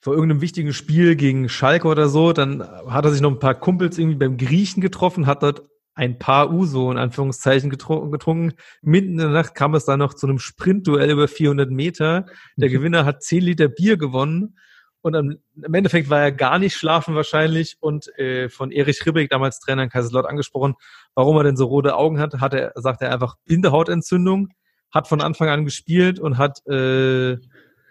vor 0.00 0.14
irgendeinem 0.14 0.40
wichtigen 0.40 0.72
Spiel 0.72 1.16
gegen 1.16 1.48
Schalke 1.48 1.88
oder 1.88 2.08
so, 2.08 2.32
dann 2.32 2.62
hat 2.62 3.04
er 3.04 3.10
sich 3.10 3.20
noch 3.20 3.32
ein 3.32 3.40
paar 3.40 3.58
Kumpels 3.58 3.98
irgendwie 3.98 4.16
beim 4.16 4.36
Griechen 4.36 4.80
getroffen, 4.80 5.26
hat 5.26 5.42
dort 5.42 5.62
ein 5.94 6.18
paar 6.18 6.52
Uso 6.52 6.92
in 6.92 6.98
Anführungszeichen 6.98 7.70
getrunken, 7.70 8.12
getrunken. 8.12 8.52
Mitten 8.82 9.12
in 9.12 9.18
der 9.18 9.28
Nacht 9.30 9.56
kam 9.56 9.74
es 9.74 9.84
dann 9.84 9.98
noch 9.98 10.14
zu 10.14 10.28
einem 10.28 10.38
Sprintduell 10.38 11.10
über 11.10 11.26
400 11.26 11.70
Meter. 11.70 12.26
Der 12.56 12.68
Gewinner 12.68 13.04
hat 13.04 13.22
10 13.22 13.42
Liter 13.42 13.68
Bier 13.68 13.96
gewonnen 13.96 14.56
und 15.00 15.14
im 15.14 15.74
Endeffekt 15.74 16.10
war 16.10 16.20
er 16.20 16.32
gar 16.32 16.58
nicht 16.58 16.74
schlafen 16.74 17.14
wahrscheinlich 17.14 17.76
und 17.80 18.08
äh, 18.18 18.48
von 18.48 18.70
Erich 18.72 19.04
Ribbeck, 19.06 19.30
damals 19.30 19.60
Trainer 19.60 19.84
in 19.84 19.90
Kaiserslautern, 19.90 20.30
angesprochen, 20.30 20.74
warum 21.14 21.36
er 21.36 21.44
denn 21.44 21.56
so 21.56 21.66
rote 21.66 21.96
Augen 21.96 22.18
hat, 22.18 22.34
hat 22.40 22.54
er, 22.54 22.72
sagt 22.74 23.02
er 23.02 23.12
einfach 23.12 23.36
Bindehautentzündung, 23.44 24.48
hat 24.90 25.08
von 25.08 25.20
Anfang 25.20 25.48
an 25.48 25.64
gespielt 25.64 26.18
und 26.18 26.38
hat 26.38 26.66
äh, 26.66 27.38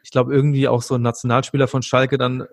ich 0.07 0.11
glaube, 0.11 0.33
irgendwie 0.33 0.69
auch 0.69 0.81
so 0.81 0.95
ein 0.95 1.01
Nationalspieler 1.01 1.67
von 1.67 1.81
Schalke 1.81 2.17
dann 2.17 2.41
äh, 2.41 2.45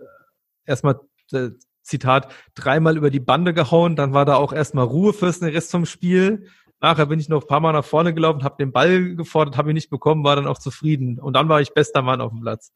erstmal, 0.66 0.98
äh, 1.30 1.50
Zitat, 1.82 2.32
dreimal 2.56 2.96
über 2.96 3.10
die 3.10 3.20
Bande 3.20 3.54
gehauen, 3.54 3.94
dann 3.94 4.12
war 4.12 4.24
da 4.24 4.34
auch 4.34 4.52
erstmal 4.52 4.86
Ruhe 4.86 5.12
fürs 5.12 5.38
den 5.38 5.50
Rest 5.50 5.70
vom 5.70 5.86
Spiel. 5.86 6.48
Nachher 6.80 7.06
bin 7.06 7.20
ich 7.20 7.28
noch 7.28 7.42
ein 7.42 7.46
paar 7.46 7.60
Mal 7.60 7.70
nach 7.72 7.84
vorne 7.84 8.12
gelaufen, 8.12 8.42
habe 8.42 8.56
den 8.58 8.72
Ball 8.72 9.14
gefordert, 9.14 9.56
habe 9.56 9.70
ihn 9.70 9.74
nicht 9.74 9.88
bekommen, 9.88 10.24
war 10.24 10.34
dann 10.34 10.48
auch 10.48 10.58
zufrieden. 10.58 11.20
Und 11.20 11.34
dann 11.34 11.48
war 11.48 11.60
ich 11.60 11.74
bester 11.74 12.02
Mann 12.02 12.20
auf 12.20 12.32
dem 12.32 12.40
Platz. 12.40 12.72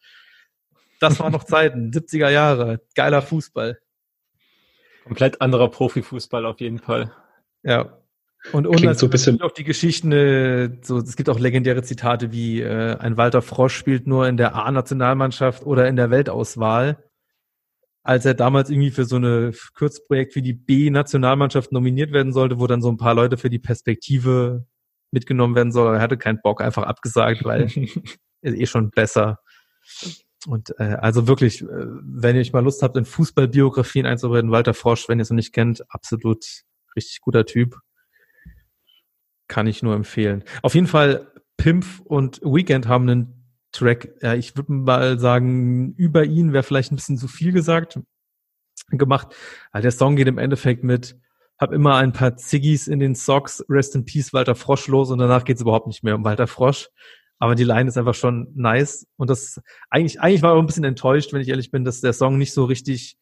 Das 1.01 1.21
waren 1.21 1.33
noch 1.33 1.45
Zeiten, 1.45 1.91
70er 1.91 2.31
Jahre, 2.31 2.81
geiler 2.95 3.23
Fußball. 3.23 3.79
Komplett 5.05 5.41
anderer 5.41 5.71
Profifußball 5.71 6.45
auf 6.45 6.61
jeden 6.61 6.79
Fall. 6.79 7.13
Ja, 7.63 7.99
und 8.53 8.67
ohne 8.67 8.95
so 8.95 9.07
ein 9.07 9.11
bisschen 9.11 9.43
auch 9.43 9.51
die 9.51 9.65
Geschichten, 9.65 10.13
äh, 10.13 10.71
so 10.83 10.99
es 10.99 11.17
gibt 11.17 11.29
auch 11.29 11.39
legendäre 11.39 11.83
Zitate 11.83 12.33
wie 12.33 12.61
äh, 12.61 12.97
ein 12.97 13.17
Walter 13.17 13.43
Frosch 13.43 13.77
spielt 13.77 14.07
nur 14.07 14.29
in 14.29 14.37
der 14.37 14.55
A-Nationalmannschaft 14.55 15.67
oder 15.67 15.89
in 15.89 15.97
der 15.97 16.11
Weltauswahl. 16.11 17.05
Als 18.05 18.25
er 18.25 18.35
damals 18.35 18.71
irgendwie 18.71 18.91
für 18.91 19.05
so 19.05 19.17
eine 19.17 19.53
Kurzprojekt 19.75 20.35
wie 20.35 20.43
die 20.43 20.55
B-Nationalmannschaft 20.55 21.73
nominiert 21.73 22.13
werden 22.13 22.33
sollte, 22.33 22.59
wo 22.59 22.67
dann 22.67 22.81
so 22.81 22.89
ein 22.89 22.97
paar 22.97 23.15
Leute 23.15 23.37
für 23.37 23.51
die 23.51 23.59
Perspektive 23.59 24.65
mitgenommen 25.11 25.55
werden 25.55 25.73
sollen. 25.73 25.97
Er 25.97 26.01
hatte 26.01 26.17
keinen 26.17 26.41
Bock, 26.41 26.63
einfach 26.63 26.85
abgesagt, 26.85 27.45
weil 27.45 27.65
ist 28.41 28.57
eh 28.57 28.67
schon 28.67 28.91
besser. 28.91 29.41
Und 30.49 30.75
äh, 30.79 30.97
also 31.01 31.29
wirklich, 31.29 31.61
äh, 31.61 31.67
wenn 31.69 32.35
ihr 32.35 32.53
mal 32.53 32.65
Lust 32.65 32.83
habt, 32.83 32.97
in 32.97 33.05
Fußballbiografien 33.05 34.07
einzubereiten, 34.07 34.51
Walter 34.51 34.73
Frosch, 34.73 35.07
wenn 35.07 35.19
ihr 35.19 35.23
es 35.23 35.31
noch 35.31 35.37
nicht 35.37 35.53
kennt, 35.53 35.85
absolut 35.93 36.43
richtig 36.97 37.21
guter 37.21 37.45
Typ. 37.45 37.77
Kann 39.47 39.67
ich 39.67 39.83
nur 39.83 39.95
empfehlen. 39.95 40.45
Auf 40.63 40.75
jeden 40.75 40.87
Fall, 40.87 41.31
Pimp 41.59 41.85
und 42.05 42.41
Weekend 42.43 42.89
haben 42.89 43.09
einen 43.11 43.57
Track, 43.73 44.15
ja, 44.23 44.33
ich 44.33 44.57
würde 44.57 44.73
mal 44.73 45.19
sagen, 45.19 45.93
über 45.97 46.25
ihn 46.25 46.55
wäre 46.55 46.63
vielleicht 46.63 46.93
ein 46.93 46.97
bisschen 46.97 47.19
zu 47.19 47.29
viel 47.29 47.53
gesagt, 47.53 48.01
gemacht. 48.89 49.35
Also 49.71 49.83
der 49.83 49.93
Song 49.93 50.17
geht 50.17 50.29
im 50.29 50.39
Endeffekt 50.39 50.83
mit, 50.83 51.21
hab 51.59 51.73
immer 51.73 51.97
ein 51.97 52.15
paar 52.15 52.37
Ziggis 52.37 52.89
in 52.89 53.01
den 53.01 53.15
Socks, 53.15 53.63
Rest 53.69 53.95
in 53.97 54.07
Peace 54.07 54.33
Walter 54.33 54.55
Frosch 54.55 54.87
los 54.87 55.11
und 55.11 55.19
danach 55.19 55.45
geht 55.45 55.57
es 55.57 55.63
überhaupt 55.63 55.89
nicht 55.89 56.03
mehr 56.03 56.15
um 56.15 56.25
Walter 56.25 56.47
Frosch. 56.47 56.89
Aber 57.39 57.55
die 57.55 57.65
Line 57.65 57.89
ist 57.89 57.97
einfach 57.97 58.15
schon 58.15 58.53
nice. 58.55 59.07
Und 59.17 59.31
das 59.31 59.61
eigentlich, 59.91 60.21
eigentlich 60.21 60.43
war 60.43 60.53
ich 60.53 60.57
auch 60.57 60.63
ein 60.63 60.67
bisschen 60.67 60.85
enttäuscht, 60.85 61.33
wenn 61.33 61.41
ich 61.41 61.49
ehrlich 61.49 61.71
bin, 61.71 61.85
dass 61.85 62.01
der 62.01 62.13
Song 62.13 62.39
nicht 62.39 62.53
so 62.53 62.65
richtig 62.65 63.17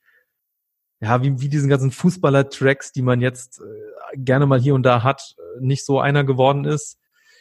ja, 1.01 1.23
wie, 1.23 1.41
wie 1.41 1.49
diesen 1.49 1.69
ganzen 1.69 1.91
Fußballer-Tracks, 1.91 2.93
die 2.93 3.03
man 3.03 3.21
jetzt 3.21 3.61
äh, 3.61 4.17
gerne 4.17 4.47
mal 4.47 4.61
hier 4.61 4.75
und 4.75 4.83
da 4.83 5.03
hat, 5.03 5.35
äh, 5.39 5.61
nicht 5.61 5.85
so 5.85 6.01
einer 6.01 6.25
geworden 6.25 6.65
ist, 6.65 6.99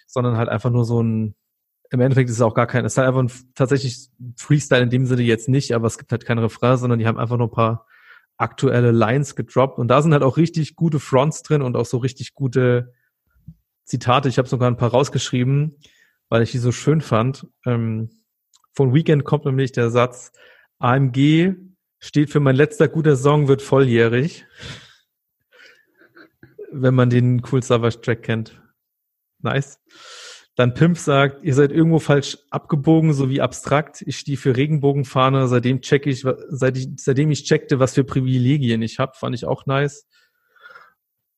sondern 0.07 0.37
halt 0.37 0.49
einfach 0.49 0.69
nur 0.69 0.85
so 0.85 1.01
ein, 1.01 1.35
im 1.89 2.01
Endeffekt 2.01 2.29
ist 2.29 2.37
es 2.37 2.41
auch 2.41 2.53
gar 2.53 2.67
kein, 2.67 2.83
es 2.83 2.93
ist 2.93 2.97
halt 2.97 3.07
einfach 3.07 3.21
ein, 3.21 3.31
tatsächlich 3.53 4.09
Freestyle 4.37 4.83
in 4.83 4.89
dem 4.89 5.05
Sinne 5.05 5.21
jetzt 5.21 5.47
nicht, 5.47 5.73
aber 5.73 5.87
es 5.87 5.97
gibt 5.97 6.11
halt 6.11 6.25
keine 6.25 6.43
Refrain, 6.43 6.77
sondern 6.77 6.99
die 6.99 7.07
haben 7.07 7.17
einfach 7.17 7.37
nur 7.37 7.47
ein 7.47 7.51
paar 7.53 7.87
aktuelle 8.37 8.91
Lines 8.91 9.35
gedroppt 9.35 9.79
und 9.79 9.87
da 9.87 10.01
sind 10.01 10.11
halt 10.11 10.23
auch 10.23 10.35
richtig 10.35 10.75
gute 10.75 10.99
Fronts 10.99 11.41
drin 11.41 11.61
und 11.61 11.77
auch 11.77 11.85
so 11.85 11.97
richtig 11.97 12.33
gute 12.33 12.93
Zitate. 13.85 14.27
Ich 14.27 14.37
habe 14.37 14.49
sogar 14.49 14.69
ein 14.69 14.75
paar 14.77 14.91
rausgeschrieben, 14.91 15.77
weil 16.29 16.43
ich 16.43 16.51
die 16.51 16.57
so 16.57 16.71
schön 16.71 17.01
fand. 17.01 17.47
Ähm, 17.65 18.09
von 18.73 18.93
Weekend 18.93 19.23
kommt 19.23 19.45
nämlich 19.45 19.71
der 19.71 19.89
Satz, 19.89 20.31
AMG 20.79 21.55
steht 21.99 22.29
für 22.29 22.39
mein 22.39 22.55
letzter 22.55 22.87
guter 22.87 23.15
Song 23.15 23.47
wird 23.47 23.61
volljährig. 23.61 24.45
Wenn 26.71 26.93
man 26.93 27.09
den 27.09 27.41
Cool 27.49 27.63
Savage 27.63 28.01
Track 28.01 28.23
kennt. 28.23 28.61
Nice. 29.41 29.79
Dann 30.55 30.73
Pimp 30.73 30.97
sagt, 30.97 31.43
ihr 31.43 31.53
seid 31.53 31.71
irgendwo 31.71 31.99
falsch 31.99 32.37
abgebogen 32.49 33.13
sowie 33.13 33.41
abstrakt. 33.41 34.01
Ich 34.01 34.17
stehe 34.17 34.37
für 34.37 34.55
Regenbogenfahne, 34.55 35.47
seitdem 35.47 35.81
check 35.81 36.05
ich, 36.07 36.25
seit 36.49 36.77
ich, 36.77 36.89
seitdem 36.97 37.31
ich 37.31 37.43
checkte, 37.43 37.79
was 37.79 37.93
für 37.93 38.05
Privilegien 38.05 38.81
ich 38.81 38.99
habe, 38.99 39.13
fand 39.15 39.35
ich 39.35 39.45
auch 39.45 39.65
nice. 39.65 40.07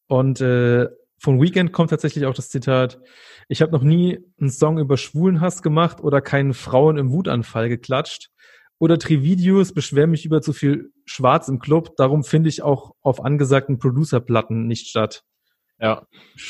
Und 0.08 0.40
äh, 0.42 0.88
von 1.20 1.42
Weekend 1.42 1.74
kommt 1.74 1.90
tatsächlich 1.90 2.26
auch 2.26 2.34
das 2.34 2.50
Zitat, 2.50 3.00
ich 3.48 3.62
habe 3.62 3.72
noch 3.72 3.82
nie 3.82 4.20
einen 4.40 4.50
Song 4.50 4.78
über 4.78 4.98
Schwulenhass 4.98 5.62
gemacht 5.62 6.02
oder 6.02 6.22
keinen 6.22 6.54
Frauen 6.54 6.98
im 6.98 7.12
Wutanfall 7.12 7.70
geklatscht. 7.70 8.30
Oder 8.80 9.00
Trividios 9.00 9.74
beschweren 9.74 10.12
mich 10.12 10.26
über 10.26 10.42
zu 10.42 10.54
viel 10.54 10.92
Schwarz 11.06 11.48
im 11.48 11.58
Club. 11.58 11.96
Darum 11.98 12.24
finde 12.24 12.50
ich 12.50 12.62
auch 12.62 12.94
auf 13.02 13.24
angesagten 13.26 13.80
Producerplatten 13.80 14.68
nicht 14.68 14.88
statt. 14.88 15.24
Ja, 15.80 16.06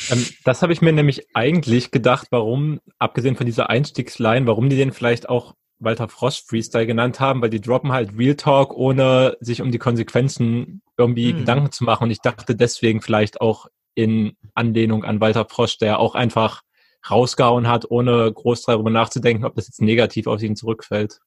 ähm, 0.09 0.25
das 0.43 0.61
habe 0.61 0.73
ich 0.73 0.81
mir 0.81 0.91
nämlich 0.91 1.27
eigentlich 1.33 1.91
gedacht, 1.91 2.27
warum, 2.31 2.79
abgesehen 2.97 3.35
von 3.35 3.45
dieser 3.45 3.69
Einstiegsline, 3.69 4.47
warum 4.47 4.69
die 4.69 4.77
den 4.77 4.91
vielleicht 4.91 5.29
auch 5.29 5.53
Walter 5.79 6.07
Frost 6.07 6.49
Freestyle 6.49 6.87
genannt 6.87 7.19
haben, 7.19 7.41
weil 7.41 7.49
die 7.49 7.61
droppen 7.61 7.91
halt 7.91 8.17
Real 8.17 8.35
Talk, 8.35 8.73
ohne 8.73 9.37
sich 9.39 9.61
um 9.61 9.71
die 9.71 9.77
Konsequenzen 9.77 10.81
irgendwie 10.97 11.31
hm. 11.31 11.39
Gedanken 11.39 11.71
zu 11.71 11.83
machen. 11.83 12.05
Und 12.05 12.11
ich 12.11 12.21
dachte 12.21 12.55
deswegen 12.55 13.01
vielleicht 13.01 13.41
auch 13.41 13.67
in 13.97 14.37
Anlehnung 14.53 15.03
an 15.03 15.19
Walter 15.19 15.45
Frost, 15.49 15.81
der 15.81 15.99
auch 15.99 16.13
einfach 16.13 16.61
rausgehauen 17.09 17.67
hat, 17.67 17.89
ohne 17.89 18.31
groß 18.31 18.61
darüber 18.63 18.91
nachzudenken, 18.91 19.43
ob 19.43 19.55
das 19.55 19.67
jetzt 19.67 19.81
negativ 19.81 20.27
auf 20.27 20.41
ihn 20.43 20.55
zurückfällt. 20.55 21.19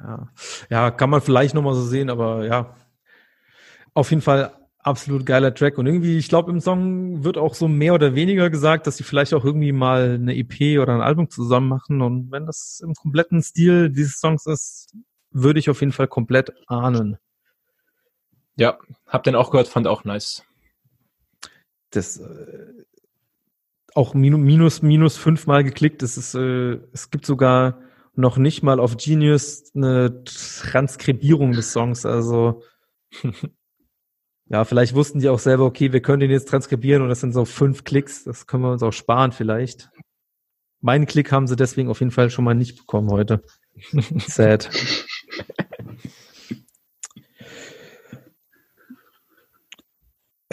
Ja. 0.00 0.28
ja, 0.70 0.90
kann 0.90 1.10
man 1.10 1.20
vielleicht 1.20 1.54
nochmal 1.54 1.74
so 1.74 1.82
sehen, 1.82 2.10
aber 2.10 2.46
ja, 2.46 2.76
auf 3.94 4.10
jeden 4.10 4.22
Fall 4.22 4.52
absolut 4.78 5.26
geiler 5.26 5.52
Track. 5.52 5.78
Und 5.78 5.86
irgendwie, 5.86 6.16
ich 6.16 6.28
glaube, 6.28 6.50
im 6.52 6.60
Song 6.60 7.24
wird 7.24 7.38
auch 7.38 7.54
so 7.54 7.66
mehr 7.66 7.94
oder 7.94 8.14
weniger 8.14 8.48
gesagt, 8.50 8.86
dass 8.86 8.96
sie 8.96 9.04
vielleicht 9.04 9.34
auch 9.34 9.44
irgendwie 9.44 9.72
mal 9.72 10.14
eine 10.14 10.36
EP 10.36 10.80
oder 10.80 10.94
ein 10.94 11.02
Album 11.02 11.28
zusammen 11.28 11.68
machen. 11.68 12.02
Und 12.02 12.30
wenn 12.30 12.46
das 12.46 12.80
im 12.84 12.94
kompletten 12.94 13.42
Stil 13.42 13.90
dieses 13.90 14.18
Songs 14.18 14.46
ist, 14.46 14.94
würde 15.30 15.58
ich 15.58 15.70
auf 15.70 15.80
jeden 15.80 15.92
Fall 15.92 16.08
komplett 16.08 16.52
ahnen. 16.68 17.18
Ja, 18.56 18.78
hab 19.06 19.24
den 19.24 19.34
auch 19.34 19.50
gehört, 19.50 19.68
fand 19.68 19.86
auch 19.86 20.04
nice. 20.04 20.44
Das 21.92 22.18
äh, 22.18 22.84
auch 23.94 24.14
minus, 24.14 24.40
minus, 24.40 24.82
minus 24.82 25.16
fünfmal 25.16 25.64
geklickt. 25.64 26.02
Es 26.02 26.16
ist, 26.16 26.34
äh, 26.34 26.80
es 26.92 27.10
gibt 27.10 27.26
sogar 27.26 27.80
noch 28.14 28.36
nicht 28.36 28.62
mal 28.62 28.80
auf 28.80 28.96
Genius 28.96 29.74
eine 29.74 30.24
Transkribierung 30.24 31.52
des 31.52 31.72
Songs. 31.72 32.04
Also 32.04 32.62
ja, 34.48 34.64
vielleicht 34.64 34.94
wussten 34.94 35.20
die 35.20 35.28
auch 35.28 35.38
selber, 35.38 35.64
okay, 35.64 35.92
wir 35.92 36.02
können 36.02 36.20
den 36.20 36.30
jetzt 36.30 36.48
transkribieren 36.48 37.02
und 37.02 37.08
das 37.08 37.20
sind 37.20 37.32
so 37.32 37.44
fünf 37.44 37.84
Klicks. 37.84 38.24
Das 38.24 38.46
können 38.46 38.64
wir 38.64 38.72
uns 38.72 38.82
auch 38.82 38.92
sparen 38.92 39.32
vielleicht. 39.32 39.90
Meinen 40.80 41.06
Klick 41.06 41.30
haben 41.30 41.46
sie 41.46 41.56
deswegen 41.56 41.88
auf 41.88 42.00
jeden 42.00 42.10
Fall 42.10 42.28
schon 42.30 42.44
mal 42.44 42.54
nicht 42.54 42.76
bekommen 42.76 43.10
heute. 43.10 43.42
Sad. 44.26 44.68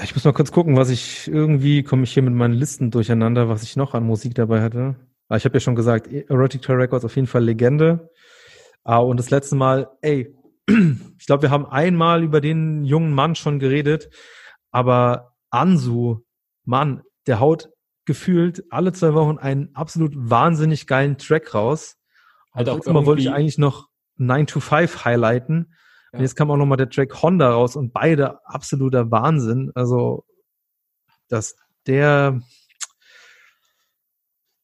Ich 0.03 0.15
muss 0.15 0.23
mal 0.23 0.33
kurz 0.33 0.51
gucken, 0.51 0.77
was 0.77 0.89
ich 0.89 1.27
irgendwie 1.27 1.83
komme 1.83 2.03
ich 2.03 2.13
hier 2.13 2.23
mit 2.23 2.33
meinen 2.33 2.53
Listen 2.53 2.91
durcheinander, 2.91 3.49
was 3.49 3.63
ich 3.63 3.75
noch 3.75 3.93
an 3.93 4.05
Musik 4.05 4.35
dabei 4.35 4.61
hatte. 4.61 4.95
Ah, 5.27 5.37
ich 5.37 5.45
habe 5.45 5.55
ja 5.55 5.59
schon 5.59 5.75
gesagt, 5.75 6.07
Erotic 6.07 6.61
Toy 6.61 6.75
Records 6.75 7.05
auf 7.05 7.15
jeden 7.15 7.27
Fall 7.27 7.43
Legende. 7.43 8.09
Ah, 8.83 8.97
und 8.97 9.17
das 9.17 9.29
letzte 9.29 9.55
Mal, 9.55 9.89
ey, 10.01 10.35
ich 10.67 11.25
glaube, 11.25 11.43
wir 11.43 11.51
haben 11.51 11.65
einmal 11.65 12.23
über 12.23 12.41
den 12.41 12.83
jungen 12.83 13.13
Mann 13.13 13.35
schon 13.35 13.59
geredet, 13.59 14.09
aber 14.71 15.33
Ansu, 15.49 16.19
Mann, 16.63 17.03
der 17.27 17.39
haut 17.39 17.69
gefühlt 18.05 18.63
alle 18.69 18.93
zwei 18.93 19.13
Wochen 19.13 19.37
einen 19.37 19.75
absolut 19.75 20.13
wahnsinnig 20.15 20.87
geilen 20.87 21.17
Track 21.17 21.53
raus. 21.53 21.97
Halt 22.53 22.69
auch 22.69 22.85
immer 22.85 23.05
wollte 23.05 23.21
ich 23.21 23.29
eigentlich 23.29 23.57
noch 23.57 23.87
9 24.17 24.47
to 24.47 24.59
5 24.59 25.05
highlighten. 25.05 25.73
Und 26.11 26.21
jetzt 26.21 26.35
kam 26.35 26.49
auch 26.49 26.57
nochmal 26.57 26.77
der 26.77 26.89
Track 26.89 27.21
Honda 27.21 27.51
raus 27.51 27.75
und 27.75 27.93
beide 27.93 28.45
absoluter 28.45 29.11
Wahnsinn. 29.11 29.71
Also, 29.75 30.25
dass 31.27 31.55
der, 31.85 32.41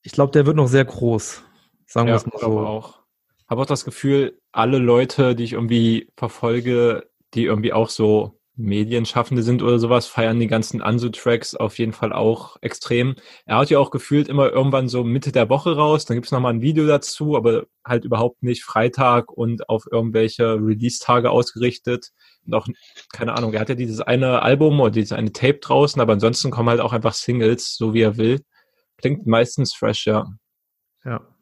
ich 0.02 0.12
glaube, 0.12 0.32
der 0.32 0.46
wird 0.46 0.56
noch 0.56 0.68
sehr 0.68 0.86
groß. 0.86 1.43
Sagen 1.86 2.08
wir 2.08 2.16
es 2.16 2.26
mal 2.26 2.39
so. 2.39 2.60
Auch. 2.60 3.00
Habe 3.48 3.62
auch 3.62 3.68
das 3.68 3.86
Gefühl, 3.86 4.41
alle 4.52 4.80
Leute, 4.80 5.36
die 5.36 5.43
ich 5.43 5.54
irgendwie 5.54 6.12
verfolge, 6.18 7.10
die 7.36 7.46
irgendwie 7.46 7.74
auch 7.74 7.89
so 7.89 8.39
Medienschaffende 8.58 9.43
sind 9.43 9.62
oder 9.62 9.80
sowas, 9.80 10.08
feiern 10.08 10.39
die 10.39 10.47
ganzen 10.47 10.82
Ansu-Tracks 10.82 11.56
auf 11.56 11.78
jeden 11.78 11.93
Fall 11.93 12.14
auch 12.14 12.58
extrem. 12.62 13.16
Er 13.45 13.58
hat 13.58 13.70
ja 13.70 13.80
auch 13.80 13.91
gefühlt 13.91 14.28
immer 14.30 14.51
irgendwann 14.51 14.88
so 14.88 15.03
Mitte 15.03 15.32
der 15.32 15.49
Woche 15.49 15.76
raus, 15.76 16.06
dann 16.06 16.16
gibt's 16.16 16.32
noch 16.32 16.39
mal 16.39 16.53
ein 16.53 16.62
Video 16.62 16.88
dazu, 16.88 17.36
aber 17.36 17.66
halt 17.86 18.06
überhaupt 18.06 18.43
nicht 18.43 18.64
Freitag 18.64 19.32
und 19.32 19.70
auf 19.70 19.86
irgendwelche 19.91 20.56
Release-Tage 20.56 21.30
ausgerichtet. 21.30 22.12
Und 22.45 22.53
auch, 22.53 22.68
keine 23.12 23.36
Ahnung, 23.36 23.53
er 23.53 23.60
hat 23.60 23.70
ja 23.70 23.76
dieses 23.76 24.01
eine 24.01 24.41
Album 24.41 24.80
oder 24.80 24.91
dieses 24.91 25.12
eine 25.12 25.34
Tape 25.34 25.60
draußen, 25.60 26.01
aber 26.01 26.14
ansonsten 26.14 26.51
kommen 26.51 26.70
halt 26.70 26.82
auch 26.82 26.93
einfach 26.93 27.14
Singles, 27.14 27.76
so 27.76 27.93
wie 27.93 28.01
er 28.01 28.18
will. 28.18 28.41
Klingt 28.97 29.28
meistens 29.28 29.74
fresh, 29.74 30.06
ja. 30.08 30.26
Ja 31.03 31.34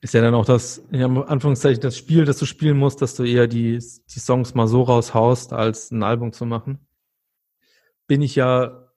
ist 0.00 0.14
ja 0.14 0.22
dann 0.22 0.34
auch 0.34 0.46
das, 0.46 0.78
in 0.90 1.02
Anführungszeichen, 1.02 1.82
das 1.82 1.96
Spiel, 1.96 2.24
das 2.24 2.38
du 2.38 2.46
spielen 2.46 2.78
musst, 2.78 3.02
dass 3.02 3.14
du 3.14 3.24
eher 3.24 3.46
die, 3.46 3.78
die 3.78 4.18
Songs 4.18 4.54
mal 4.54 4.66
so 4.66 4.82
raushaust, 4.82 5.52
als 5.52 5.90
ein 5.90 6.02
Album 6.02 6.32
zu 6.32 6.46
machen. 6.46 6.86
Bin 8.06 8.22
ich 8.22 8.34
ja 8.34 8.90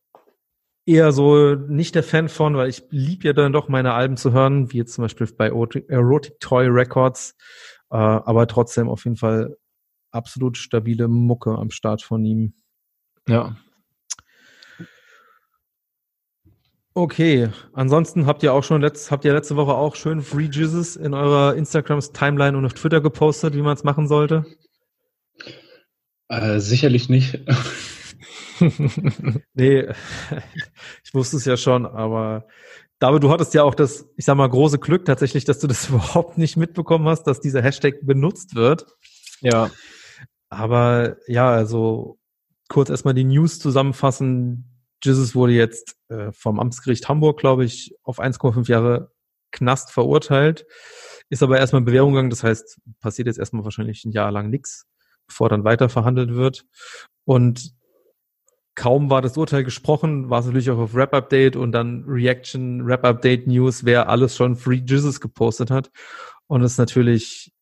eher 0.86 1.12
so 1.12 1.56
nicht 1.56 1.96
der 1.96 2.04
Fan 2.04 2.30
von, 2.30 2.56
weil 2.56 2.70
ich 2.70 2.84
lieb 2.90 3.24
ja 3.24 3.34
dann 3.34 3.54
doch 3.54 3.68
meine 3.68 3.94
Alben 3.94 4.18
zu 4.18 4.32
hören, 4.32 4.72
wie 4.72 4.78
jetzt 4.78 4.94
zum 4.94 5.04
Beispiel 5.04 5.28
bei 5.38 5.48
Erotic 5.48 6.40
Toy 6.40 6.68
Records, 6.68 7.36
äh, 7.90 7.96
aber 7.96 8.48
trotzdem 8.48 8.90
auf 8.90 9.04
jeden 9.04 9.18
Fall 9.18 9.58
absolut 10.12 10.58
stabile 10.58 11.08
Mucke 11.08 11.52
am 11.52 11.70
Start 11.70 12.02
von 12.02 12.24
ihm. 12.24 12.54
Ja, 13.28 13.58
Okay, 16.96 17.50
ansonsten 17.74 18.28
habt 18.28 18.44
ihr 18.44 18.54
auch 18.54 18.64
schon 18.64 18.82
letzt, 18.82 19.10
habt 19.10 19.26
ihr 19.26 19.34
letzte 19.34 19.56
Woche 19.56 19.74
auch 19.74 19.96
schön 19.96 20.22
Free 20.22 20.50
Jizzes 20.52 20.96
in 20.96 21.16
eurer 21.16 21.56
Instagrams 21.56 22.12
Timeline 22.12 22.56
und 22.56 22.66
auf 22.66 22.74
Twitter 22.74 23.02
gepostet, 23.02 23.56
wie 23.56 23.64
man 23.64 23.76
es 23.76 23.84
machen 23.84 24.08
sollte? 24.08 24.46
Äh, 26.28 26.60
sicherlich 26.60 27.10
nicht. 27.10 27.40
nee, 29.54 29.88
ich 31.04 31.14
wusste 31.14 31.38
es 31.38 31.46
ja 31.46 31.58
schon, 31.58 31.86
aber 31.86 32.48
David, 33.00 33.24
du 33.24 33.32
hattest 33.32 33.54
ja 33.54 33.64
auch 33.64 33.76
das, 33.76 34.08
ich 34.16 34.26
sag 34.26 34.38
mal, 34.38 34.48
große 34.48 34.80
Glück 34.80 35.06
tatsächlich, 35.06 35.46
dass 35.46 35.60
du 35.60 35.68
das 35.68 35.90
überhaupt 35.90 36.38
nicht 36.38 36.58
mitbekommen 36.58 37.08
hast, 37.08 37.24
dass 37.24 37.42
dieser 37.42 37.62
Hashtag 37.62 37.96
benutzt 38.04 38.56
wird. 38.56 38.86
Ja. 39.42 39.72
Aber 40.50 41.18
ja, 41.28 41.50
also 41.50 42.18
kurz 42.70 42.90
erstmal 42.90 43.14
die 43.14 43.24
News 43.24 43.60
zusammenfassen. 43.60 44.73
Jesus 45.04 45.36
wurde 45.36 45.54
jetzt 45.54 45.98
äh, 46.10 46.32
vom 46.32 46.60
Amtsgericht 46.60 47.08
Hamburg, 47.10 47.40
glaube 47.40 47.66
ich, 47.66 47.96
auf 48.04 48.20
1,5 48.20 48.70
Jahre 48.70 49.12
Knast 49.52 49.92
verurteilt, 49.92 50.66
ist 51.30 51.44
aber 51.44 51.60
erstmal 51.60 51.82
in 51.82 51.86
Bewährung 51.86 52.14
gegangen. 52.14 52.30
Das 52.30 52.44
heißt, 52.44 52.80
passiert 53.00 53.28
jetzt 53.28 53.40
erstmal 53.40 53.64
wahrscheinlich 53.64 54.04
ein 54.04 54.12
Jahr 54.12 54.32
lang 54.32 54.50
nichts, 54.50 54.88
bevor 55.28 55.50
dann 55.50 55.64
weiter 55.64 55.90
verhandelt 55.90 56.34
wird. 56.34 56.66
Und 57.26 57.74
kaum 58.76 59.10
war 59.10 59.22
das 59.22 59.38
Urteil 59.38 59.64
gesprochen, 59.64 60.30
war 60.30 60.40
es 60.40 60.46
natürlich 60.46 60.72
auch 60.72 60.80
auf 60.80 60.96
Rap 60.96 61.14
Update 61.14 61.56
und 61.56 61.72
dann 61.72 62.04
Reaction, 62.08 62.82
Rap 62.82 63.06
Update 63.06 63.48
News, 63.48 63.86
wer 63.86 64.10
alles 64.10 64.36
schon 64.36 64.56
Free 64.56 64.82
Jesus 64.86 65.22
gepostet 65.22 65.70
hat. 65.70 65.92
Und 66.48 66.64
es 66.64 66.74
ist 66.74 66.78
natürlich 66.78 67.54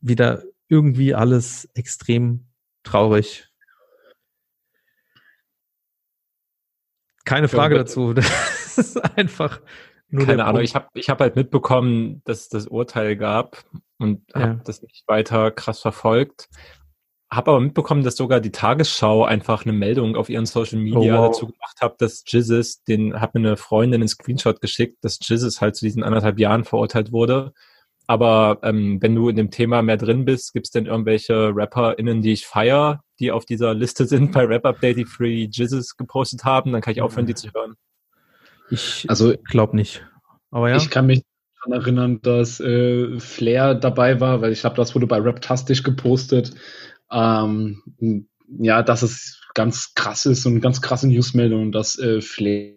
wieder 0.00 0.42
irgendwie 0.68 1.14
alles 1.14 1.68
extrem 1.74 2.46
traurig. 2.84 3.48
Keine 7.24 7.48
Frage 7.48 7.76
dazu. 7.76 8.14
Das 8.76 8.88
ist 8.88 9.16
einfach 9.16 9.60
nur 10.08 10.26
Keine 10.26 10.44
Ahnung, 10.44 10.62
ich 10.62 10.74
habe 10.74 10.88
ich 10.94 11.08
hab 11.08 11.20
halt 11.20 11.36
mitbekommen, 11.36 12.22
dass 12.24 12.40
es 12.40 12.48
das 12.48 12.66
Urteil 12.66 13.16
gab 13.16 13.64
und 13.98 14.22
ja. 14.34 14.40
habe 14.40 14.62
das 14.64 14.82
nicht 14.82 15.04
weiter 15.06 15.52
krass 15.52 15.80
verfolgt. 15.80 16.48
Habe 17.30 17.52
aber 17.52 17.60
mitbekommen, 17.60 18.02
dass 18.02 18.16
sogar 18.16 18.40
die 18.40 18.52
Tagesschau 18.52 19.24
einfach 19.24 19.64
eine 19.64 19.72
Meldung 19.72 20.16
auf 20.16 20.28
ihren 20.28 20.46
Social 20.46 20.78
Media 20.78 21.18
oh, 21.18 21.22
wow. 21.22 21.26
dazu 21.28 21.46
gemacht 21.46 21.80
hat, 21.80 22.00
dass 22.00 22.24
Jizzes, 22.26 22.82
den 22.82 23.20
hat 23.20 23.34
mir 23.34 23.40
eine 23.40 23.56
Freundin 23.56 24.02
einen 24.02 24.08
Screenshot 24.08 24.60
geschickt, 24.60 24.98
dass 25.02 25.18
Jizzes 25.20 25.60
halt 25.60 25.76
zu 25.76 25.84
diesen 25.84 26.02
anderthalb 26.02 26.38
Jahren 26.38 26.64
verurteilt 26.64 27.12
wurde. 27.12 27.52
Aber 28.06 28.58
ähm, 28.62 29.00
wenn 29.00 29.14
du 29.14 29.28
in 29.28 29.36
dem 29.36 29.50
Thema 29.50 29.82
mehr 29.82 29.96
drin 29.96 30.24
bist, 30.24 30.52
gibt 30.52 30.66
es 30.66 30.70
denn 30.70 30.86
irgendwelche 30.86 31.52
RapperInnen, 31.54 32.20
die 32.20 32.32
ich 32.32 32.46
feier, 32.46 33.02
die 33.18 33.30
auf 33.30 33.46
dieser 33.46 33.74
Liste 33.74 34.04
sind 34.06 34.32
bei 34.32 34.44
Rap 34.44 34.66
Update, 34.66 34.98
die 34.98 35.04
Free 35.04 35.48
Jizzes 35.50 35.96
gepostet 35.96 36.44
haben? 36.44 36.72
Dann 36.72 36.82
kann 36.82 36.92
ich 36.92 37.02
aufhören, 37.02 37.26
die 37.26 37.34
zu 37.34 37.48
hören. 37.52 37.74
Ich 38.70 39.06
also 39.08 39.34
glaube 39.44 39.76
nicht. 39.76 40.06
Aber 40.50 40.70
ja. 40.70 40.76
Ich 40.76 40.90
kann 40.90 41.06
mich 41.06 41.22
daran 41.64 41.80
erinnern, 41.80 42.20
dass 42.22 42.60
äh, 42.60 43.18
Flair 43.18 43.74
dabei 43.74 44.20
war, 44.20 44.40
weil 44.40 44.52
ich 44.52 44.60
glaube, 44.60 44.76
das 44.76 44.94
wurde 44.94 45.06
bei 45.06 45.18
Raptastisch 45.18 45.82
gepostet. 45.82 46.54
Ähm, 47.10 47.82
ja, 48.48 48.82
dass 48.82 49.02
es 49.02 49.40
ganz 49.54 49.94
krass 49.94 50.26
ist 50.26 50.46
und 50.46 50.60
ganz 50.60 50.82
krasse 50.82 51.08
Newsmeldung, 51.08 51.72
dass 51.72 51.98
äh, 51.98 52.20
Flair 52.20 52.74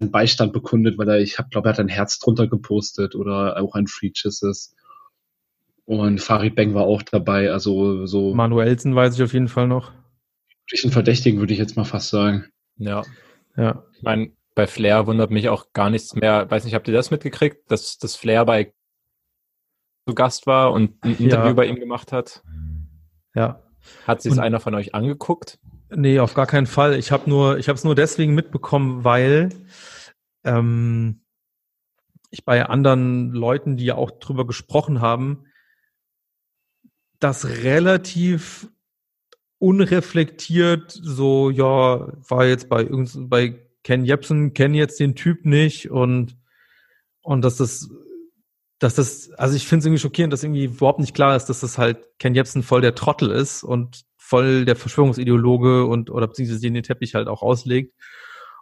Beistand 0.00 0.52
bekundet, 0.52 0.96
weil 0.98 1.08
er, 1.08 1.20
ich 1.20 1.38
habe, 1.38 1.48
glaube, 1.48 1.68
er 1.68 1.72
hat 1.72 1.80
ein 1.80 1.88
Herz 1.88 2.18
drunter 2.18 2.46
gepostet 2.46 3.14
oder 3.14 3.60
auch 3.60 3.74
ein 3.74 3.86
Free 3.86 4.10
Chisses. 4.10 4.74
Und 5.84 6.20
Farid 6.20 6.54
Beng 6.54 6.74
war 6.74 6.84
auch 6.84 7.02
dabei, 7.02 7.50
also 7.50 8.06
so. 8.06 8.34
Manuelsen 8.34 8.94
weiß 8.94 9.16
ich 9.16 9.22
auf 9.22 9.32
jeden 9.32 9.48
Fall 9.48 9.66
noch. 9.66 9.92
Ein 10.84 10.90
Verdächtigen 10.90 11.40
würde 11.40 11.52
ich 11.52 11.58
jetzt 11.58 11.76
mal 11.76 11.84
fast 11.84 12.10
sagen. 12.10 12.46
Ja. 12.76 13.02
Ja. 13.56 13.84
Ich 13.96 14.02
meine, 14.02 14.32
bei 14.54 14.66
Flair 14.66 15.06
wundert 15.06 15.30
mich 15.30 15.48
auch 15.48 15.72
gar 15.72 15.88
nichts 15.88 16.14
mehr. 16.14 16.50
Weiß 16.50 16.64
nicht, 16.64 16.74
habt 16.74 16.86
ihr 16.88 16.94
das 16.94 17.10
mitgekriegt, 17.10 17.70
dass 17.70 17.98
das 17.98 18.16
Flair 18.16 18.44
bei 18.44 18.72
zu 20.06 20.14
Gast 20.14 20.46
war 20.46 20.72
und 20.72 21.02
ein 21.04 21.16
Interview 21.16 21.48
ja. 21.48 21.52
bei 21.54 21.66
ihm 21.66 21.76
gemacht 21.76 22.12
hat? 22.12 22.42
Ja. 23.34 23.62
Hat 24.06 24.22
sich 24.22 24.38
einer 24.38 24.60
von 24.60 24.74
euch 24.74 24.94
angeguckt? 24.94 25.58
Nee, 25.90 26.18
auf 26.20 26.34
gar 26.34 26.46
keinen 26.46 26.66
Fall. 26.66 26.98
Ich 26.98 27.10
habe 27.12 27.28
nur, 27.30 27.58
ich 27.58 27.68
habe 27.68 27.76
es 27.76 27.84
nur 27.84 27.94
deswegen 27.94 28.34
mitbekommen, 28.34 29.04
weil 29.04 29.48
ähm, 30.44 31.22
ich 32.30 32.44
bei 32.44 32.66
anderen 32.66 33.30
Leuten, 33.30 33.76
die 33.76 33.86
ja 33.86 33.94
auch 33.94 34.10
drüber 34.10 34.46
gesprochen 34.46 35.00
haben, 35.00 35.44
das 37.20 37.46
relativ 37.46 38.68
unreflektiert 39.58 40.90
so, 40.90 41.50
ja, 41.50 42.12
war 42.28 42.46
jetzt 42.46 42.68
bei 42.68 42.84
bei 42.84 43.66
Ken 43.82 44.04
Jebsen, 44.04 44.54
kenne 44.54 44.76
jetzt 44.76 45.00
den 45.00 45.14
Typ 45.16 45.46
nicht 45.46 45.90
und 45.90 46.36
und 47.22 47.42
dass 47.42 47.56
das 47.56 47.88
dass 48.78 48.94
das, 48.94 49.30
also 49.32 49.56
ich 49.56 49.66
finde 49.66 49.80
es 49.80 49.86
irgendwie 49.86 50.00
schockierend, 50.00 50.32
dass 50.32 50.44
irgendwie 50.44 50.66
überhaupt 50.66 51.00
nicht 51.00 51.14
klar 51.14 51.34
ist, 51.34 51.46
dass 51.46 51.60
das 51.60 51.78
halt 51.78 51.98
Ken 52.18 52.34
Jebsen 52.34 52.62
voll 52.62 52.80
der 52.80 52.94
Trottel 52.94 53.30
ist 53.30 53.64
und 53.64 54.04
voll 54.28 54.66
der 54.66 54.76
Verschwörungsideologe 54.76 55.86
und 55.86 56.10
oder 56.10 56.26
beziehungsweise 56.26 56.60
den 56.60 56.82
Teppich 56.82 57.14
halt 57.14 57.28
auch 57.28 57.40
auslegt. 57.40 57.94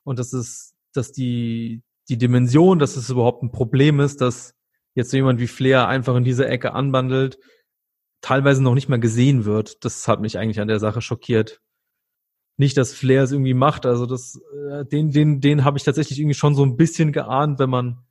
Und 0.04 0.20
das 0.20 0.32
ist, 0.32 0.76
dass 0.92 1.10
die, 1.10 1.82
die 2.08 2.18
Dimension, 2.18 2.78
dass 2.78 2.96
es 2.96 3.10
überhaupt 3.10 3.42
ein 3.42 3.50
Problem 3.50 3.98
ist, 3.98 4.20
dass 4.20 4.54
jetzt 4.94 5.10
so 5.10 5.16
jemand 5.16 5.40
wie 5.40 5.48
Flair 5.48 5.88
einfach 5.88 6.14
in 6.14 6.22
diese 6.22 6.46
Ecke 6.46 6.72
anbandelt, 6.72 7.38
teilweise 8.20 8.62
noch 8.62 8.74
nicht 8.74 8.88
mal 8.88 9.00
gesehen 9.00 9.44
wird. 9.44 9.84
Das 9.84 10.06
hat 10.06 10.20
mich 10.20 10.38
eigentlich 10.38 10.60
an 10.60 10.68
der 10.68 10.78
Sache 10.78 11.00
schockiert. 11.00 11.60
Nicht, 12.56 12.76
dass 12.76 12.94
Flair 12.94 13.24
es 13.24 13.32
irgendwie 13.32 13.52
macht, 13.52 13.86
also 13.86 14.06
das, 14.06 14.40
äh, 14.70 14.84
den, 14.84 15.10
den, 15.10 15.40
den 15.40 15.64
habe 15.64 15.78
ich 15.78 15.84
tatsächlich 15.84 16.20
irgendwie 16.20 16.34
schon 16.34 16.54
so 16.54 16.64
ein 16.64 16.76
bisschen 16.76 17.10
geahnt, 17.10 17.58
wenn 17.58 17.70
man, 17.70 18.04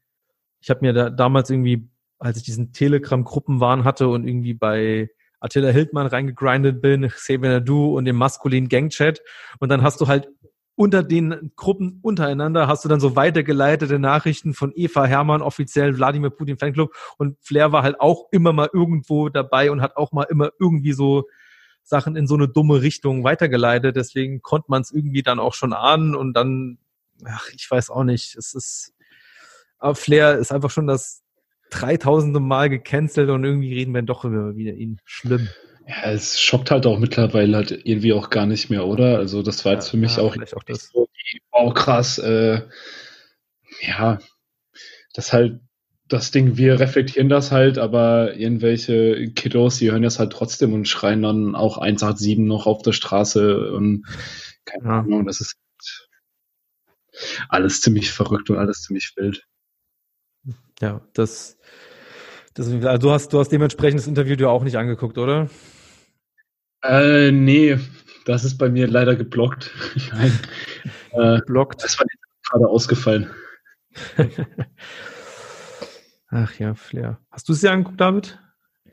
ich 0.60 0.70
habe 0.70 0.82
mir 0.82 0.92
da 0.92 1.10
damals 1.10 1.50
irgendwie, 1.50 1.90
als 2.20 2.38
ich 2.38 2.44
diesen 2.44 2.74
Telegram-Gruppenwahn 2.74 3.86
hatte 3.86 4.10
und 4.10 4.28
irgendwie 4.28 4.54
bei 4.54 5.10
Attila 5.46 5.70
Hildmann 5.70 6.08
reingegrindet 6.08 6.82
bin, 6.82 7.08
Xavier 7.08 7.62
Du 7.62 7.96
und 7.96 8.06
dem 8.06 8.16
maskulinen 8.16 8.68
Gangchat. 8.68 9.22
Und 9.60 9.70
dann 9.70 9.84
hast 9.84 10.02
du 10.02 10.08
halt 10.08 10.28
unter 10.76 11.04
den 11.04 11.52
Gruppen 11.56 12.00
untereinander 12.02 12.68
hast 12.68 12.84
du 12.84 12.90
dann 12.90 13.00
so 13.00 13.16
weitergeleitete 13.16 13.98
Nachrichten 13.98 14.54
von 14.54 14.74
Eva 14.76 15.06
Hermann, 15.06 15.42
offiziell 15.42 15.98
Wladimir 15.98 16.32
Putin 16.32 16.58
Fanclub. 16.58 16.94
Und 17.18 17.38
Flair 17.42 17.72
war 17.72 17.84
halt 17.84 18.02
auch 18.02 18.28
immer 18.32 18.52
mal 18.52 18.70
irgendwo 18.74 19.30
dabei 19.30 19.72
und 19.72 19.82
hat 19.82 19.96
auch 19.96 20.12
mal 20.12 20.24
immer 20.24 20.50
irgendwie 20.60 20.92
so 20.92 21.28
Sachen 21.84 22.16
in 22.16 22.28
so 22.28 22.36
eine 22.36 22.50
dumme 22.50 22.82
Richtung 22.82 23.24
weitergeleitet. 23.24 23.96
Deswegen 23.96 24.42
konnte 24.42 24.66
man 24.70 24.82
es 24.82 24.92
irgendwie 24.92 25.24
dann 25.24 25.40
auch 25.40 25.54
schon 25.54 25.72
ahnen 25.72 26.16
und 26.16 26.34
dann, 26.34 26.78
ach, 27.24 27.48
ich 27.54 27.70
weiß 27.70 27.90
auch 27.90 28.04
nicht, 28.04 28.36
es 28.36 28.54
ist, 28.54 28.94
aber 29.78 29.96
Flair 29.96 30.38
ist 30.38 30.52
einfach 30.52 30.72
schon 30.72 30.88
das 30.88 31.25
dreitausende 31.70 32.40
Mal 32.40 32.70
gecancelt 32.70 33.30
und 33.30 33.44
irgendwie 33.44 33.74
reden 33.74 33.94
wir 33.94 34.02
doch 34.02 34.26
immer 34.26 34.56
wieder 34.56 34.74
ihn. 34.74 35.00
Schlimm. 35.06 35.50
Ja, 35.88 36.12
es 36.12 36.42
schockt 36.42 36.72
halt 36.72 36.86
auch 36.88 36.98
mittlerweile 36.98 37.58
halt 37.58 37.72
irgendwie 37.84 38.14
auch 38.14 38.30
gar 38.30 38.46
nicht 38.46 38.70
mehr, 38.70 38.86
oder? 38.88 39.18
Also 39.18 39.44
das 39.44 39.66
war 39.66 39.74
jetzt 39.74 39.88
ja, 39.88 39.92
für 39.92 39.98
mich 39.98 40.18
ja, 40.18 40.24
auch, 40.24 40.36
auch 40.36 40.64
das. 40.64 40.90
so, 40.92 41.08
oh 41.52 41.72
krass, 41.72 42.18
äh, 42.18 42.62
ja, 43.82 44.20
das 45.14 45.32
halt 45.32 45.60
das 46.08 46.30
Ding, 46.32 46.58
wir 46.58 46.80
reflektieren 46.80 47.30
das 47.30 47.52
halt, 47.52 47.78
aber 47.80 48.36
irgendwelche 48.36 49.32
Kiddos, 49.32 49.78
die 49.78 49.92
hören 49.92 50.04
das 50.04 50.20
halt 50.20 50.32
trotzdem 50.32 50.74
und 50.74 50.88
schreien 50.88 51.24
dann 51.24 51.56
auch 51.56 51.78
187 51.80 52.38
noch 52.40 52.68
auf 52.68 52.84
der 52.84 52.92
Straße 52.92 53.72
und 53.72 54.06
keine 54.66 54.86
ja. 54.86 55.00
Ahnung, 55.00 55.26
das 55.26 55.42
ist 55.42 55.58
alles 57.50 57.82
ziemlich 57.82 58.12
verrückt 58.12 58.50
und 58.50 58.58
alles 58.58 58.82
ziemlich 58.82 59.14
wild. 59.16 59.46
Ja, 60.82 61.02
das, 61.14 61.58
das 62.54 62.68
also 62.70 62.98
du 62.98 63.12
hast, 63.12 63.34
du 63.34 63.40
hast 63.40 63.50
dementsprechend 63.50 64.00
das 64.00 64.08
Interview 64.08 64.36
dir 64.36 64.50
auch 64.50 64.64
nicht 64.64 64.78
angeguckt, 64.78 65.18
oder? 65.18 65.50
Äh, 66.84 67.32
nee, 67.32 67.78
das 68.26 68.44
ist 68.44 68.58
bei 68.58 68.70
mir 68.70 68.88
leider 68.88 69.16
geblockt. 69.16 69.72
Nein, 70.12 70.40
äh, 71.12 71.40
geblockt. 71.40 71.84
Das 71.84 71.98
war 72.00 72.06
gerade 72.50 72.68
ausgefallen. 72.68 73.30
Ach 76.30 76.54
ja, 76.60 76.76
Flair. 76.76 77.20
Hast 77.32 77.48
du 77.48 77.54
es 77.54 77.62
dir 77.62 77.72
angeguckt, 77.72 78.02
David? 78.02 78.40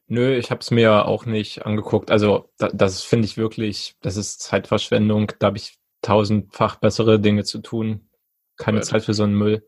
Nö, 0.06 0.36
ich 0.36 0.50
habe 0.50 0.60
es 0.60 0.70
mir 0.70 1.06
auch 1.06 1.26
nicht 1.26 1.64
angeguckt. 1.64 2.10
Also 2.10 2.50
da, 2.58 2.68
das 2.68 3.02
finde 3.02 3.26
ich 3.26 3.36
wirklich, 3.36 3.96
das 4.00 4.16
ist 4.16 4.40
Zeitverschwendung. 4.40 5.32
Da 5.38 5.48
habe 5.48 5.56
ich 5.56 5.78
tausendfach 6.02 6.76
bessere 6.76 7.18
Dinge 7.18 7.44
zu 7.44 7.58
tun. 7.60 8.08
Keine. 8.56 8.82
Zeit 8.82 9.04
für 9.04 9.14
so 9.14 9.22
einen 9.22 9.34
Müll. 9.34 9.66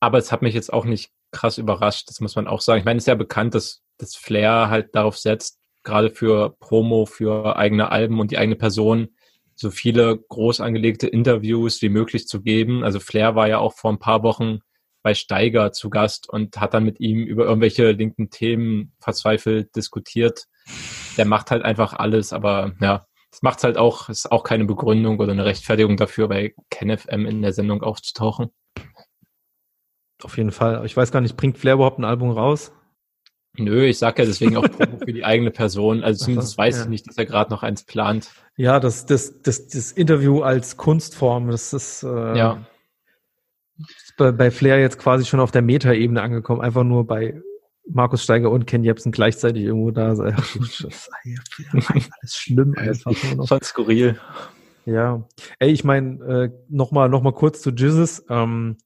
Aber 0.00 0.18
es 0.18 0.32
hat 0.32 0.42
mich 0.42 0.54
jetzt 0.54 0.72
auch 0.72 0.84
nicht 0.84 1.12
krass 1.34 1.58
überrascht, 1.58 2.08
das 2.08 2.20
muss 2.20 2.36
man 2.36 2.46
auch 2.46 2.60
sagen. 2.60 2.78
Ich 2.78 2.84
meine, 2.84 2.98
es 2.98 3.04
ist 3.04 3.08
ja 3.08 3.14
bekannt, 3.14 3.54
dass 3.54 3.82
das 3.98 4.16
Flair 4.16 4.70
halt 4.70 4.94
darauf 4.94 5.18
setzt, 5.18 5.58
gerade 5.82 6.10
für 6.10 6.56
Promo, 6.60 7.04
für 7.04 7.56
eigene 7.56 7.92
Alben 7.92 8.20
und 8.20 8.30
die 8.30 8.38
eigene 8.38 8.56
Person, 8.56 9.08
so 9.54 9.70
viele 9.70 10.18
groß 10.18 10.60
angelegte 10.60 11.06
Interviews 11.06 11.80
wie 11.82 11.88
möglich 11.88 12.26
zu 12.26 12.42
geben. 12.42 12.82
Also 12.82 12.98
Flair 13.00 13.34
war 13.34 13.48
ja 13.48 13.58
auch 13.58 13.74
vor 13.74 13.92
ein 13.92 13.98
paar 13.98 14.22
Wochen 14.22 14.60
bei 15.02 15.14
Steiger 15.14 15.70
zu 15.72 15.90
Gast 15.90 16.28
und 16.28 16.56
hat 16.56 16.74
dann 16.74 16.84
mit 16.84 16.98
ihm 16.98 17.24
über 17.24 17.44
irgendwelche 17.44 17.92
linken 17.92 18.30
Themen 18.30 18.92
verzweifelt 19.00 19.76
diskutiert. 19.76 20.46
Der 21.18 21.26
macht 21.26 21.50
halt 21.50 21.62
einfach 21.62 21.92
alles, 21.92 22.32
aber 22.32 22.72
ja, 22.80 23.06
das 23.30 23.42
macht 23.42 23.62
halt 23.64 23.76
auch, 23.76 24.08
ist 24.08 24.32
auch 24.32 24.44
keine 24.44 24.64
Begründung 24.64 25.18
oder 25.20 25.32
eine 25.32 25.44
Rechtfertigung 25.44 25.96
dafür, 25.96 26.28
bei 26.28 26.54
KenFM 26.70 27.26
in 27.26 27.42
der 27.42 27.52
Sendung 27.52 27.82
aufzutauchen. 27.82 28.50
Auf 30.24 30.36
jeden 30.36 30.50
Fall. 30.50 30.84
Ich 30.86 30.96
weiß 30.96 31.12
gar 31.12 31.20
nicht, 31.20 31.36
bringt 31.36 31.58
Flair 31.58 31.74
überhaupt 31.74 31.98
ein 31.98 32.04
Album 32.04 32.30
raus? 32.30 32.72
Nö, 33.56 33.84
ich 33.84 33.98
sag 33.98 34.18
ja 34.18 34.24
deswegen 34.24 34.56
auch 34.56 34.62
Promo 34.70 34.98
für 34.98 35.12
die 35.12 35.24
eigene 35.24 35.50
Person. 35.50 36.02
Also 36.02 36.24
zumindest 36.24 36.58
weiß 36.58 36.76
ja. 36.76 36.82
ich 36.82 36.88
nicht, 36.88 37.08
dass 37.08 37.18
er 37.18 37.26
gerade 37.26 37.50
noch 37.50 37.62
eins 37.62 37.84
plant. 37.84 38.30
Ja, 38.56 38.80
das, 38.80 39.06
das, 39.06 39.42
das, 39.42 39.68
das 39.68 39.92
Interview 39.92 40.42
als 40.42 40.76
Kunstform, 40.76 41.50
das 41.50 41.72
ist 41.72 42.02
äh, 42.02 42.36
ja 42.36 42.66
bei, 44.16 44.32
bei 44.32 44.50
Flair 44.50 44.80
jetzt 44.80 44.98
quasi 44.98 45.24
schon 45.24 45.40
auf 45.40 45.50
der 45.50 45.62
Meta-Ebene 45.62 46.22
angekommen, 46.22 46.60
einfach 46.60 46.84
nur 46.84 47.06
bei 47.06 47.40
Markus 47.88 48.22
Steiger 48.22 48.50
und 48.50 48.66
Ken 48.66 48.84
Jebsen 48.84 49.12
gleichzeitig 49.12 49.64
irgendwo 49.64 49.90
da. 49.90 50.12
Ach, 50.36 50.56
alles 52.20 52.36
schlimm. 52.36 52.74
Einfach 52.76 53.12
nur 53.24 53.46
noch. 53.46 53.62
skurril. 53.62 54.18
Ja. 54.86 55.26
Ey, 55.58 55.70
ich 55.70 55.84
meine, 55.84 56.24
äh, 56.24 56.50
nochmal 56.68 57.08
noch 57.08 57.22
mal 57.22 57.32
kurz 57.32 57.60
zu 57.60 57.70
Jizzes. 57.70 58.24
Ähm, 58.30 58.78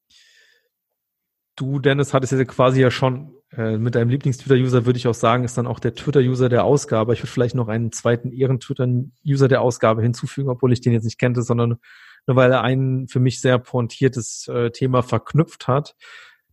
du, 1.58 1.78
Dennis, 1.78 2.14
hattest 2.14 2.32
ja 2.32 2.44
quasi 2.44 2.80
ja 2.80 2.90
schon 2.90 3.34
äh, 3.56 3.76
mit 3.76 3.94
deinem 3.94 4.10
Lieblings-Twitter-User, 4.10 4.86
würde 4.86 4.98
ich 4.98 5.08
auch 5.08 5.14
sagen, 5.14 5.44
ist 5.44 5.58
dann 5.58 5.66
auch 5.66 5.80
der 5.80 5.94
Twitter-User 5.94 6.48
der 6.48 6.64
Ausgabe. 6.64 7.14
Ich 7.14 7.20
würde 7.20 7.32
vielleicht 7.32 7.54
noch 7.54 7.68
einen 7.68 7.92
zweiten 7.92 8.30
Ehren-Twitter-User 8.30 9.48
der 9.48 9.62
Ausgabe 9.62 10.02
hinzufügen, 10.02 10.50
obwohl 10.50 10.72
ich 10.72 10.80
den 10.80 10.92
jetzt 10.92 11.04
nicht 11.04 11.18
kannte, 11.18 11.42
sondern 11.42 11.78
nur 12.26 12.36
weil 12.36 12.52
er 12.52 12.62
ein 12.62 13.06
für 13.08 13.20
mich 13.20 13.40
sehr 13.40 13.58
pointiertes 13.58 14.48
äh, 14.48 14.70
Thema 14.70 15.02
verknüpft 15.02 15.66
hat. 15.66 15.96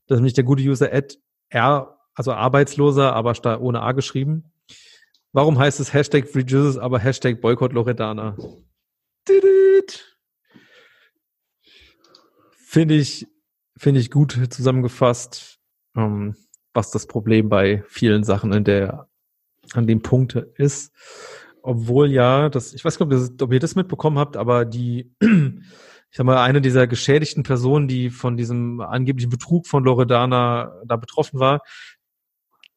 Das 0.08 0.16
ist 0.16 0.20
nämlich 0.20 0.34
der 0.34 0.46
gute 0.46 0.64
User 0.64 0.92
Ed 0.92 1.20
R, 1.50 1.98
also 2.14 2.32
Arbeitsloser, 2.32 3.14
aber 3.14 3.62
ohne 3.62 3.82
A 3.82 3.92
geschrieben. 3.92 4.52
Warum 5.34 5.60
heißt 5.60 5.82
es 5.82 5.94
Hashtag 5.94 6.30
Free 6.30 6.46
aber 6.80 7.00
Hashtag 7.00 7.42
Boycott 7.42 7.74
Loredana? 7.74 8.38
Finde 12.56 12.96
ich, 12.96 13.28
finde 13.78 14.00
ich 14.00 14.12
gut 14.12 14.40
zusammengefasst, 14.50 15.60
ähm, 15.96 16.36
was 16.74 16.92
das 16.92 17.08
Problem 17.08 17.50
bei 17.50 17.84
vielen 17.88 18.24
Sachen 18.24 18.54
in 18.54 18.64
der, 18.64 19.08
an 19.74 19.88
dem 19.88 20.02
Punkt 20.02 20.36
ist. 20.36 20.94
Obwohl 21.62 22.12
ja, 22.12 22.50
das, 22.50 22.74
ich 22.74 22.86
weiß 22.86 23.00
nicht, 23.00 23.42
ob, 23.42 23.52
ihr 23.54 23.60
das 23.60 23.76
mitbekommen 23.76 24.20
habt, 24.20 24.38
aber 24.38 24.66
die, 24.66 25.12
ich 25.20 26.18
sag 26.18 26.26
mal, 26.26 26.44
eine 26.44 26.62
dieser 26.62 26.86
geschädigten 26.88 27.44
Personen, 27.44 27.88
die 27.88 28.10
von 28.10 28.38
diesem 28.38 28.82
angeblichen 28.82 29.30
Betrug 29.30 29.68
von 29.68 29.84
Loredana 29.84 30.82
da 30.86 30.96
betroffen 30.96 31.40
war, 31.40 31.62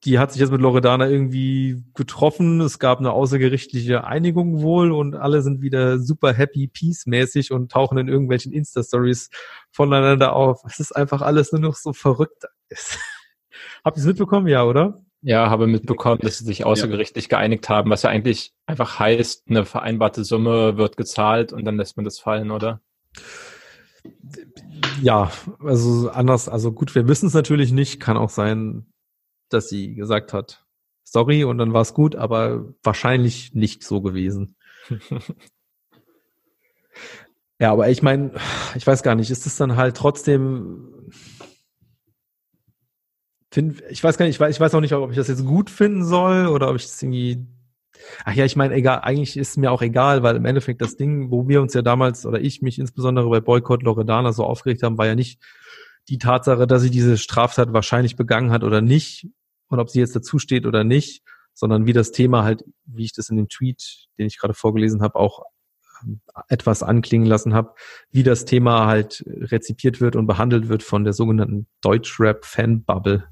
die 0.05 0.19
hat 0.19 0.33
sich 0.33 0.41
jetzt 0.41 0.53
mit 0.53 0.61
Loredana 0.61 1.09
irgendwie 1.09 1.83
getroffen. 1.95 2.61
Es 2.61 2.79
gab 2.79 3.01
eine 3.01 3.13
außergerichtliche 3.13 4.05
Einigung 4.05 4.63
wohl 4.63 4.93
und 4.93 5.15
alle 5.15 5.43
sind 5.43 5.61
wieder 5.61 5.99
super 5.99 6.33
happy, 6.33 6.69
peace-mäßig 6.69 7.53
und 7.53 7.73
tauchen 7.73 7.99
in 7.99 8.09
irgendwelchen 8.09 8.53
Insta-Stories 8.53 9.31
voneinander 9.73 10.35
auf. 10.35 10.63
Es 10.67 10.79
ist 10.79 10.93
einfach 10.93 11.21
alles 11.21 11.53
nur 11.53 11.61
noch 11.61 11.75
so 11.75 11.93
verrückt. 11.93 12.45
Habt 13.85 13.97
ihr 13.97 14.01
es 14.01 14.07
mitbekommen? 14.07 14.47
Ja, 14.47 14.65
oder? 14.65 15.03
Ja, 15.21 15.51
habe 15.51 15.67
mitbekommen, 15.67 16.21
dass 16.23 16.39
sie 16.39 16.45
sich 16.45 16.65
außergerichtlich 16.65 17.25
ja. 17.25 17.31
geeinigt 17.31 17.69
haben, 17.69 17.91
was 17.91 18.03
ja 18.03 18.11
eigentlich 18.11 18.53
einfach 18.67 19.01
heißt, 19.01 19.49
eine 19.49 19.65
vereinbarte 19.65 20.23
Summe 20.23 20.77
wird 20.77 20.97
gezahlt 20.97 21.53
und 21.53 21.65
dann 21.65 21.77
lässt 21.77 21.97
man 21.97 22.05
das 22.05 22.21
fallen, 22.21 22.53
oder? 22.53 22.81
Ja, 25.03 25.33
also 25.59 26.09
anders, 26.11 26.49
also 26.49 26.71
gut, 26.71 26.95
wir 26.95 27.09
wissen 27.09 27.27
es 27.27 27.35
natürlich 27.35 27.73
nicht. 27.73 27.99
Kann 27.99 28.17
auch 28.17 28.31
sein, 28.31 28.87
dass 29.53 29.69
sie 29.69 29.95
gesagt 29.95 30.33
hat, 30.33 30.65
sorry, 31.05 31.45
und 31.45 31.59
dann 31.59 31.73
war 31.73 31.83
es 31.83 31.95
gut, 31.95 32.17
aber 32.17 32.75
wahrscheinlich 32.83 33.55
nicht 33.55 33.85
so 33.85 34.01
gewesen. 34.01 34.57
ja, 37.59 37.73
aber 37.73 37.89
ich 37.89 38.03
meine, 38.03 38.33
ich 38.75 38.87
weiß 38.87 39.03
gar 39.03 39.15
nicht, 39.15 39.31
ist 39.31 39.47
es 39.47 39.57
dann 39.57 39.77
halt 39.77 39.97
trotzdem 39.97 41.11
find, 43.51 43.83
ich 43.89 44.03
weiß 44.03 44.19
gar 44.19 44.27
nicht, 44.27 44.37
ich 44.37 44.41
weiß, 44.41 44.55
ich 44.55 44.61
weiß 44.61 44.75
auch 44.75 44.81
nicht, 44.81 44.93
ob 44.93 45.11
ich 45.11 45.17
das 45.17 45.29
jetzt 45.29 45.45
gut 45.45 45.71
finden 45.71 46.05
soll 46.05 46.47
oder 46.47 46.71
ob 46.71 46.77
ich 46.77 46.85
das 46.85 47.03
irgendwie. 47.03 47.47
Ach 48.25 48.33
ja, 48.33 48.45
ich 48.45 48.55
meine, 48.55 48.75
egal, 48.75 49.01
eigentlich 49.01 49.37
ist 49.37 49.57
mir 49.59 49.73
auch 49.73 49.83
egal, 49.83 50.23
weil 50.23 50.37
im 50.37 50.45
Endeffekt 50.45 50.81
das 50.81 50.97
Ding, 50.97 51.31
wo 51.33 51.49
wir 51.49 51.61
uns 51.61 51.75
ja 51.75 51.83
damals 51.83 52.25
oder 52.25 52.41
ich 52.41 52.63
mich 52.63 52.79
insbesondere 52.79 53.29
bei 53.29 53.41
Boycott 53.41 53.83
Loredana 53.83 54.33
so 54.33 54.45
aufgeregt 54.45 54.83
haben, 54.85 54.99
war 54.99 55.07
ja 55.07 55.17
nicht 55.17 55.43
die 56.09 56.19
Tatsache, 56.19 56.67
dass 56.67 56.83
sie 56.83 56.91
diese 56.91 57.19
Straftat 57.19 57.73
wahrscheinlich 57.73 58.17
begangen 58.17 58.53
hat 58.53 58.63
oder 58.63 58.81
nicht 58.81 59.27
und 59.69 59.81
ob 59.81 59.91
sie 59.91 60.01
jetzt 60.01 60.17
dazu 60.17 60.39
steht 60.39 60.67
oder 60.67 60.85
nicht, 60.85 61.23
sondern 61.55 61.87
wie 61.87 61.93
das 61.93 62.13
Thema 62.13 62.45
halt, 62.45 62.65
wie 62.85 63.05
ich 63.05 63.13
das 63.13 63.31
in 63.31 63.37
dem 63.37 63.49
Tweet, 63.49 64.07
den 64.19 64.27
ich 64.27 64.39
gerade 64.39 64.55
vorgelesen 64.55 65.03
habe, 65.03 65.17
auch 65.17 65.43
ähm, 66.03 66.21
etwas 66.49 66.83
anklingen 66.83 67.27
lassen 67.27 67.55
habe, 67.55 67.75
wie 68.11 68.23
das 68.23 68.45
Thema 68.45 68.87
halt 68.87 69.25
rezipiert 69.27 70.01
wird 70.01 70.17
und 70.17 70.27
behandelt 70.27 70.69
wird 70.69 70.83
von 70.83 71.05
der 71.05 71.13
sogenannten 71.13 71.67
Deutschrap-Fan-Bubble. 71.81 73.29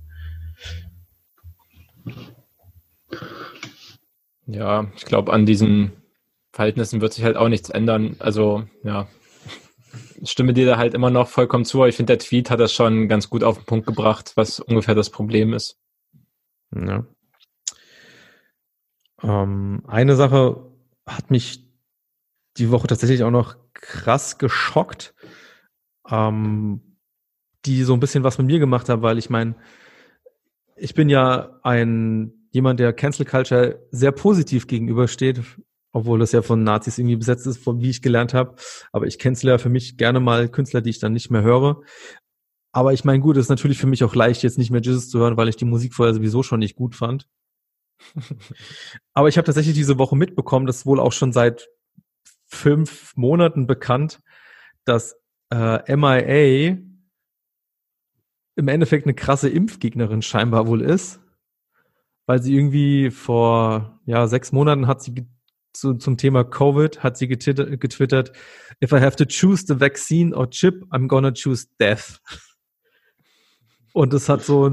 Ja, 4.47 4.91
ich 4.97 5.05
glaube, 5.05 5.33
an 5.33 5.47
diesen 5.47 5.93
Verhältnissen 6.53 7.01
wird 7.01 7.13
sich 7.13 7.25
halt 7.25 7.37
auch 7.37 7.49
nichts 7.49 7.69
ändern. 7.71 8.17
Also, 8.19 8.65
ja, 8.83 9.09
ich 10.21 10.31
stimme 10.31 10.53
dir 10.53 10.67
da 10.67 10.79
halt 10.79 10.95
immer 10.95 11.11
noch 11.11 11.29
vollkommen 11.29 11.65
zu. 11.65 11.85
Ich 11.85 11.97
finde, 11.97 12.17
der 12.17 12.27
Tweet 12.27 12.51
hat 12.51 12.61
das 12.61 12.73
schon 12.73 13.09
ganz 13.09 13.29
gut 13.29 13.45
auf 13.45 13.59
den 13.59 13.67
Punkt 13.67 13.87
gebracht, 13.87 14.33
was 14.37 14.61
ungefähr 14.61 14.95
das 14.95 15.11
Problem 15.11 15.53
ist. 15.53 15.79
Ja. 16.85 17.07
Ähm, 19.23 19.82
eine 19.86 20.16
Sache 20.16 20.70
hat 21.07 21.31
mich 21.31 21.66
die 22.57 22.70
Woche 22.70 22.86
tatsächlich 22.86 23.23
auch 23.23 23.31
noch 23.31 23.57
krass 23.74 24.39
geschockt, 24.39 25.15
ähm, 26.11 26.98
die 27.65 27.82
so 27.82 27.94
ein 27.94 28.01
bisschen 28.01 28.24
was 28.24 28.39
mit 28.39 28.47
mir 28.47 28.59
gemacht 28.59 28.89
hat, 28.89 29.03
weil 29.03 29.19
ich 29.19 29.31
meine, 29.31 29.57
ich 30.77 30.94
bin 30.94 31.09
ja 31.09 31.59
ein 31.62 32.32
jemand, 32.53 32.81
der 32.81 32.93
Cancel 32.93 33.27
Culture 33.27 33.86
sehr 33.90 34.12
positiv 34.12 34.66
gegenübersteht, 34.66 35.43
obwohl 35.93 36.19
das 36.19 36.32
ja 36.32 36.43
von 36.43 36.65
Nazis 36.65 36.98
irgendwie 36.98 37.16
besetzt 37.16 37.47
ist, 37.47 37.66
wie 37.66 37.90
ich 37.90 38.03
gelernt 38.03 38.35
habe. 38.35 38.57
Aber 38.93 39.07
ich 39.07 39.19
cancel 39.19 39.51
ja 39.51 39.59
für 39.59 39.69
mich 39.69 39.97
gerne 39.97 40.20
mal 40.20 40.48
Künstler, 40.48 40.81
die 40.81 40.90
ich 40.90 40.98
dann 40.98 41.12
nicht 41.12 41.31
mehr 41.31 41.43
höre. 41.43 41.82
Aber 42.77 42.93
ich 42.93 43.07
meine, 43.07 43.20
gut, 43.20 43.39
ist 43.39 43.48
natürlich 43.48 43.78
für 43.78 43.86
mich 43.86 44.05
auch 44.05 44.15
leicht, 44.15 44.43
jetzt 44.43 44.59
nicht 44.59 44.70
mehr 44.70 44.82
Jesus 44.82 45.09
zu 45.09 45.19
hören, 45.19 45.39
weil 45.39 45.48
ich 45.48 45.57
die 45.57 45.65
Musik 45.65 45.94
vorher 45.94 46.12
sowieso 46.12 46.43
schon 46.43 46.59
nicht 46.59 46.77
gut 46.77 46.94
fand. 46.94 47.27
Aber 49.15 49.28
ich 49.28 49.39
habe 49.39 49.47
tatsächlich 49.47 49.74
diese 49.74 49.97
Woche 49.97 50.15
mitbekommen, 50.15 50.66
das 50.66 50.81
ist 50.81 50.86
wohl 50.86 51.01
auch 51.01 51.12
schon 51.12 51.32
seit 51.32 51.70
fünf 52.44 53.16
Monaten 53.16 53.66
bekannt, 53.66 54.20
dass 54.85 55.16
äh, 55.48 55.97
MIA 55.97 56.77
im 58.57 58.69
Endeffekt 58.69 59.07
eine 59.07 59.15
krasse 59.15 59.48
Impfgegnerin 59.48 60.20
scheinbar 60.20 60.66
wohl 60.66 60.82
ist, 60.82 61.19
weil 62.27 62.43
sie 62.43 62.55
irgendwie 62.55 63.11
vor 63.11 64.03
ja 64.05 64.27
sechs 64.27 64.53
Monaten 64.53 64.86
hat 64.86 65.03
sie 65.03 65.27
zu, 65.73 65.94
zum 65.94 66.19
Thema 66.19 66.44
Covid 66.44 67.03
hat 67.03 67.16
sie 67.16 67.27
getwittert, 67.27 68.32
if 68.85 68.93
I 68.93 69.01
have 69.01 69.16
to 69.16 69.24
choose 69.24 69.65
the 69.66 69.81
vaccine 69.81 70.36
or 70.36 70.51
chip, 70.51 70.85
I'm 70.90 71.09
gonna 71.09 71.32
choose 71.32 71.69
death. 71.81 72.20
Und 73.97 74.12
das 74.12 74.28
hat 74.28 74.43
so 74.43 74.70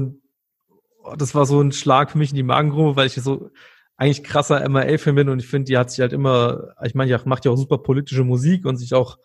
oh, 1.02 1.14
das 1.16 1.34
war 1.34 1.46
so 1.46 1.58
ein 1.58 1.72
Schlag 1.72 2.10
für 2.10 2.18
mich 2.18 2.28
in 2.28 2.36
die 2.36 2.42
Magengrube, 2.42 2.94
weil 2.94 3.06
ich 3.06 3.14
so 3.14 3.50
eigentlich 3.96 4.22
krasser 4.22 4.68
MRA-Fan 4.68 5.14
bin 5.14 5.30
und 5.30 5.38
ich 5.38 5.46
finde, 5.46 5.64
die 5.64 5.78
hat 5.78 5.90
sich 5.90 6.00
halt 6.00 6.12
immer, 6.12 6.74
ich 6.84 6.94
meine, 6.94 7.16
die 7.16 7.26
macht 7.26 7.46
ja 7.46 7.50
auch 7.50 7.56
super 7.56 7.78
politische 7.78 8.22
Musik 8.22 8.66
und 8.66 8.76
sich 8.76 8.92
auch 8.92 9.16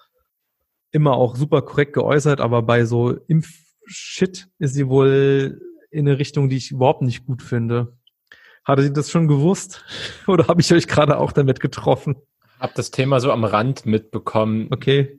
immer 0.92 1.16
auch 1.16 1.36
super 1.36 1.64
korrekt 1.64 1.92
geäußert, 1.92 2.40
aber 2.40 2.62
bei 2.62 2.86
so 2.86 3.12
Impf-Shit 3.12 4.48
ist 4.58 4.74
sie 4.74 4.88
wohl 4.88 5.60
in 5.92 6.08
eine 6.08 6.18
Richtung, 6.18 6.48
die 6.48 6.56
ich 6.56 6.72
überhaupt 6.72 7.02
nicht 7.02 7.26
gut 7.26 7.44
finde. 7.44 7.98
Hatte 8.64 8.84
sie 8.84 8.94
das 8.94 9.12
schon 9.12 9.28
gewusst? 9.28 9.84
Oder 10.28 10.48
habe 10.48 10.62
ich 10.62 10.72
euch 10.72 10.88
gerade 10.88 11.18
auch 11.18 11.34
damit 11.34 11.60
getroffen? 11.60 12.16
Hab 12.58 12.74
das 12.76 12.92
Thema 12.92 13.20
so 13.20 13.34
am 13.34 13.44
Rand 13.44 13.86
mitbekommen. 13.86 14.70
Okay. 14.72 15.19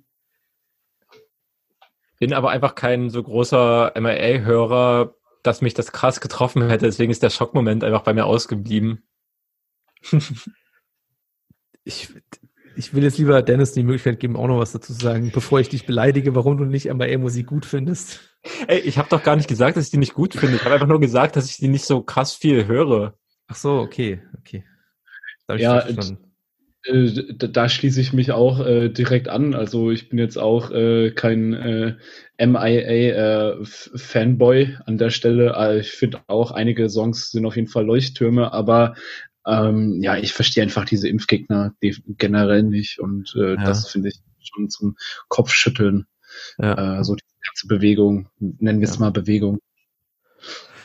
Bin 2.21 2.33
aber 2.35 2.51
einfach 2.51 2.75
kein 2.77 3.11
so 3.11 3.23
großer 3.23 3.95
MRA-Hörer, 3.99 5.15
dass 5.43 5.63
mich 5.63 5.75
das 5.75 5.91
krass 5.91 6.21
getroffen 6.21 6.69
hätte. 6.69 6.85
Deswegen 6.85 7.11
ist 7.11 7.23
der 7.23 7.31
Schockmoment 7.31 7.83
einfach 7.83 8.03
bei 8.03 8.13
mir 8.13 8.27
ausgeblieben. 8.27 9.03
ich, 11.83 12.11
ich 12.77 12.95
will 12.95 13.03
jetzt 13.03 13.17
lieber 13.17 13.41
Dennis 13.43 13.73
die 13.73 13.83
Möglichkeit 13.83 14.21
geben, 14.21 14.37
auch 14.37 14.49
noch 14.49 14.59
was 14.59 14.73
dazu 14.73 14.93
zu 14.93 15.01
sagen, 15.01 15.33
bevor 15.33 15.61
ich 15.61 15.71
dich 15.71 15.87
beleidige, 15.87 16.35
warum 16.35 16.59
du 16.59 16.65
nicht 16.65 16.93
MRA-Musik 16.93 17.47
gut 17.47 17.65
findest. 17.65 18.21
Ey, 18.67 18.81
ich 18.81 18.99
habe 18.99 19.09
doch 19.09 19.23
gar 19.23 19.37
nicht 19.37 19.49
gesagt, 19.49 19.79
dass 19.79 19.87
ich 19.87 19.91
die 19.91 19.97
nicht 19.97 20.15
gut 20.15 20.35
finde. 20.35 20.57
Ich 20.57 20.65
habe 20.65 20.75
einfach 20.75 20.87
nur 20.87 21.01
gesagt, 21.01 21.37
dass 21.37 21.49
ich 21.51 21.57
die 21.57 21.69
nicht 21.69 21.87
so 21.87 22.03
krass 22.03 22.35
viel 22.35 22.67
höre. 22.67 23.15
Ach 23.49 23.57
so, 23.57 23.79
okay, 23.79 24.23
okay. 24.39 24.65
ja, 25.57 25.87
äh, 26.85 27.35
da 27.37 27.69
schließe 27.69 28.01
ich 28.01 28.13
mich 28.13 28.33
auch 28.33 28.65
äh, 28.65 28.89
direkt 28.89 29.29
an. 29.29 29.55
Also 29.55 29.91
ich 29.91 30.09
bin 30.09 30.19
jetzt 30.19 30.39
auch 30.39 30.71
äh, 30.71 31.11
kein 31.11 31.53
äh, 31.53 31.97
MIA-Fanboy 32.45 34.63
äh, 34.63 34.77
an 34.87 34.99
der 34.99 35.11
Stelle. 35.11 35.79
Ich 35.81 35.93
finde 35.93 36.21
auch, 36.27 36.53
einige 36.53 36.89
Songs 36.89 37.31
sind 37.31 37.47
auf 37.47 37.57
jeden 37.57 37.69
Fall 37.69 37.85
Leuchttürme, 37.85 38.53
aber 38.53 38.95
ähm, 39.47 40.01
ja, 40.03 40.17
ich 40.17 40.33
verstehe 40.33 40.63
einfach 40.63 40.85
diese 40.85 41.09
Impfgegner 41.09 41.75
generell 41.81 42.63
nicht 42.63 42.99
und 42.99 43.33
ja. 43.35 43.57
das 43.57 43.89
finde 43.89 44.11
ich 44.11 44.21
schon 44.41 44.69
zum 44.69 44.97
Kopfschütteln. 45.29 46.07
Ja. 46.59 47.03
So 47.05 47.15
die 47.15 47.25
ganze 47.47 47.67
Bewegung, 47.67 48.29
nennen 48.39 48.81
wir 48.81 48.89
es 48.89 48.95
ja. 48.95 49.01
mal 49.01 49.11
Bewegung. 49.11 49.59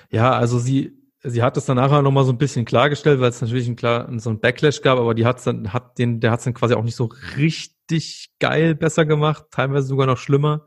Ja, 0.09 0.33
also 0.33 0.59
sie, 0.59 0.93
sie 1.25 1.43
hat 1.43 1.57
es 1.57 1.65
dann 1.65 1.77
nachher 1.77 2.01
nochmal 2.01 2.23
so 2.23 2.31
ein 2.31 2.37
bisschen 2.37 2.65
klargestellt, 2.65 3.19
weil 3.19 3.29
es 3.29 3.41
natürlich 3.41 3.67
ein 3.67 3.75
klar 3.75 4.07
so 4.19 4.29
ein 4.29 4.39
Backlash 4.39 4.81
gab, 4.81 4.99
aber 4.99 5.13
die 5.13 5.25
hat 5.25 5.45
dann, 5.45 5.73
hat 5.73 5.97
den, 5.97 6.19
der 6.19 6.31
hat 6.31 6.39
es 6.39 6.45
dann 6.45 6.53
quasi 6.53 6.73
auch 6.75 6.83
nicht 6.83 6.95
so 6.95 7.09
richtig 7.37 8.29
geil 8.39 8.75
besser 8.75 9.05
gemacht, 9.05 9.45
teilweise 9.51 9.87
sogar 9.87 10.07
noch 10.07 10.17
schlimmer, 10.17 10.65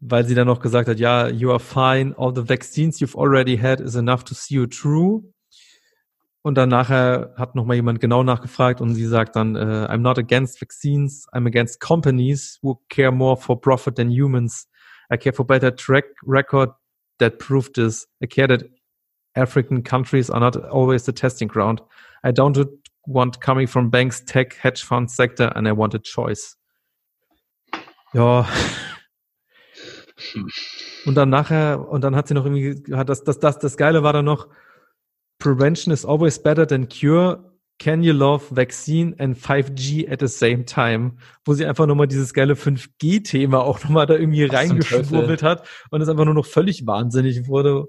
weil 0.00 0.24
sie 0.24 0.34
dann 0.34 0.46
noch 0.46 0.60
gesagt 0.60 0.88
hat, 0.88 0.98
ja, 0.98 1.28
you 1.28 1.50
are 1.50 1.60
fine, 1.60 2.14
all 2.16 2.34
the 2.34 2.48
vaccines 2.48 3.00
you've 3.00 3.16
already 3.18 3.56
had 3.56 3.80
is 3.80 3.94
enough 3.94 4.24
to 4.24 4.34
see 4.34 4.54
you 4.54 4.66
true. 4.66 5.22
Und 6.42 6.54
dann 6.54 6.68
nachher 6.68 7.34
hat 7.36 7.54
nochmal 7.54 7.76
jemand 7.76 8.00
genau 8.00 8.22
nachgefragt 8.22 8.80
und 8.80 8.94
sie 8.94 9.06
sagt 9.06 9.36
dann, 9.36 9.56
uh, 9.56 9.86
I'm 9.90 9.98
not 9.98 10.18
against 10.18 10.60
vaccines, 10.60 11.26
I'm 11.32 11.46
against 11.46 11.80
companies 11.80 12.58
who 12.62 12.80
care 12.88 13.10
more 13.10 13.36
for 13.36 13.60
profit 13.60 13.96
than 13.96 14.08
humans. 14.08 14.68
I 15.12 15.16
care 15.16 15.32
for 15.32 15.44
better 15.44 15.74
track 15.74 16.04
record 16.24 16.70
that 17.18 17.38
prove 17.38 17.70
this. 17.74 18.06
I 18.22 18.26
care 18.26 18.46
that 18.46 18.62
African 19.38 19.82
countries 19.82 20.30
are 20.30 20.40
not 20.40 20.56
always 20.56 21.04
the 21.04 21.12
testing 21.12 21.48
ground. 21.48 21.80
I 22.24 22.32
don't 22.32 22.56
want 23.06 23.40
coming 23.40 23.66
from 23.66 23.90
banks, 23.90 24.24
tech, 24.24 24.54
hedge 24.60 24.84
fund 24.84 25.10
sector 25.10 25.52
and 25.56 25.66
I 25.66 25.72
want 25.72 25.94
a 25.94 25.98
choice. 25.98 26.56
Ja. 28.12 28.46
Und 31.06 31.14
dann 31.14 31.30
nachher, 31.30 31.88
und 31.88 32.02
dann 32.02 32.16
hat 32.16 32.28
sie 32.28 32.34
noch 32.34 32.44
irgendwie, 32.44 32.94
hat 32.94 33.08
das, 33.08 33.22
das, 33.24 33.38
das, 33.38 33.58
das 33.58 33.76
Geile 33.76 34.02
war 34.02 34.12
dann 34.12 34.24
noch, 34.24 34.48
Prevention 35.38 35.92
is 35.92 36.04
always 36.04 36.42
better 36.42 36.66
than 36.66 36.88
cure. 36.88 37.44
Can 37.78 38.02
you 38.02 38.12
love 38.12 38.46
vaccine 38.50 39.14
and 39.20 39.38
5G 39.38 40.10
at 40.10 40.18
the 40.18 40.26
same 40.26 40.64
time? 40.64 41.12
Wo 41.44 41.54
sie 41.54 41.64
einfach 41.64 41.86
nochmal 41.86 42.08
dieses 42.08 42.34
geile 42.34 42.54
5G-Thema 42.54 43.60
auch 43.60 43.84
nochmal 43.84 44.06
da 44.06 44.14
irgendwie 44.14 44.44
reingeschwurbelt 44.46 45.44
hat 45.44 45.68
und 45.90 46.00
es 46.00 46.08
einfach 46.08 46.24
nur 46.24 46.34
noch 46.34 46.46
völlig 46.46 46.88
wahnsinnig 46.88 47.46
wurde, 47.46 47.86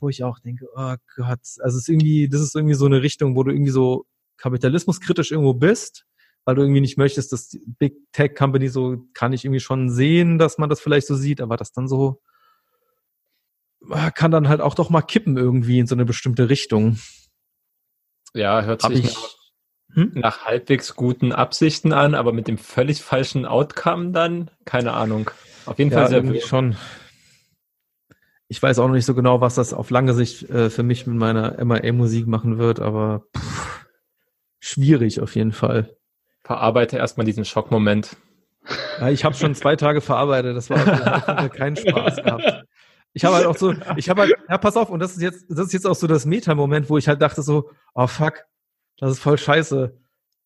wo 0.00 0.08
ich 0.08 0.24
auch 0.24 0.38
denke, 0.38 0.66
oh 0.74 0.94
Gott, 1.16 1.40
also 1.60 1.62
es 1.62 1.74
ist 1.74 1.88
irgendwie, 1.88 2.28
das 2.28 2.40
ist 2.40 2.54
irgendwie 2.54 2.74
so 2.74 2.86
eine 2.86 3.02
Richtung, 3.02 3.36
wo 3.36 3.42
du 3.42 3.50
irgendwie 3.50 3.70
so 3.70 4.06
kapitalismuskritisch 4.36 5.32
irgendwo 5.32 5.54
bist, 5.54 6.04
weil 6.44 6.54
du 6.54 6.62
irgendwie 6.62 6.80
nicht 6.80 6.98
möchtest, 6.98 7.32
dass 7.32 7.48
die 7.48 7.62
Big 7.78 7.96
Tech 8.12 8.34
Company 8.36 8.68
so, 8.68 9.04
kann 9.14 9.32
ich 9.32 9.44
irgendwie 9.44 9.60
schon 9.60 9.90
sehen, 9.90 10.38
dass 10.38 10.58
man 10.58 10.68
das 10.68 10.80
vielleicht 10.80 11.06
so 11.06 11.16
sieht, 11.16 11.40
aber 11.40 11.56
das 11.56 11.72
dann 11.72 11.88
so 11.88 12.20
Ah, 13.90 14.10
kann 14.10 14.30
dann 14.30 14.48
halt 14.48 14.60
auch 14.60 14.74
doch 14.74 14.90
mal 14.90 15.02
kippen 15.02 15.36
irgendwie 15.36 15.78
in 15.78 15.86
so 15.86 15.94
eine 15.94 16.04
bestimmte 16.04 16.48
Richtung. 16.48 16.98
Ja, 18.34 18.62
hört 18.62 18.82
Hab 18.82 18.92
sich 18.92 19.04
ich, 19.04 19.14
nach, 19.14 19.34
hm? 19.94 20.12
nach, 20.14 20.44
halbwegs 20.44 20.96
guten 20.96 21.32
Absichten 21.32 21.92
an, 21.92 22.14
aber 22.14 22.32
mit 22.32 22.48
dem 22.48 22.58
völlig 22.58 23.02
falschen 23.02 23.46
Outcome 23.46 24.10
dann, 24.10 24.50
keine 24.64 24.92
Ahnung. 24.92 25.30
Auf 25.64 25.78
jeden 25.78 25.90
ja, 25.90 25.98
Fall 25.98 26.08
sehr 26.08 26.18
irgendwie 26.18 26.40
schon. 26.40 26.76
Ich 28.48 28.62
weiß 28.62 28.78
auch 28.78 28.86
noch 28.86 28.94
nicht 28.94 29.04
so 29.04 29.14
genau, 29.14 29.40
was 29.40 29.54
das 29.54 29.74
auf 29.74 29.90
lange 29.90 30.14
Sicht 30.14 30.48
äh, 30.48 30.70
für 30.70 30.82
mich 30.82 31.06
mit 31.06 31.16
meiner 31.16 31.62
MIA-Musik 31.62 32.26
machen 32.26 32.58
wird, 32.58 32.80
aber 32.80 33.24
pff, 33.36 33.86
schwierig 34.58 35.20
auf 35.20 35.34
jeden 35.36 35.52
Fall. 35.52 35.96
Verarbeite 36.44 36.96
erstmal 36.96 37.26
diesen 37.26 37.44
Schockmoment. 37.44 38.16
Ja, 39.00 39.10
ich 39.10 39.24
habe 39.24 39.34
schon 39.34 39.54
zwei 39.54 39.76
Tage 39.76 40.00
verarbeitet, 40.00 40.56
das 40.56 40.70
war 40.70 41.48
keinen 41.50 41.76
Spaß 41.76 42.16
gehabt. 42.16 42.64
Ich 43.12 43.24
habe 43.24 43.36
halt 43.36 43.46
auch 43.46 43.56
so, 43.56 43.74
ich 43.96 44.08
habe 44.08 44.22
halt, 44.22 44.34
ja, 44.48 44.58
pass 44.58 44.76
auf, 44.76 44.90
und 44.90 45.00
das 45.00 45.12
ist 45.12 45.22
jetzt, 45.22 45.46
das 45.48 45.66
ist 45.66 45.72
jetzt 45.72 45.86
auch 45.86 45.94
so 45.94 46.06
das 46.06 46.26
Meta-Moment, 46.26 46.88
wo 46.88 46.98
ich 46.98 47.08
halt 47.08 47.20
dachte 47.20 47.42
so, 47.42 47.70
oh 47.94 48.06
fuck, 48.06 48.44
das 48.98 49.12
ist 49.12 49.20
voll 49.20 49.38
scheiße. 49.38 49.96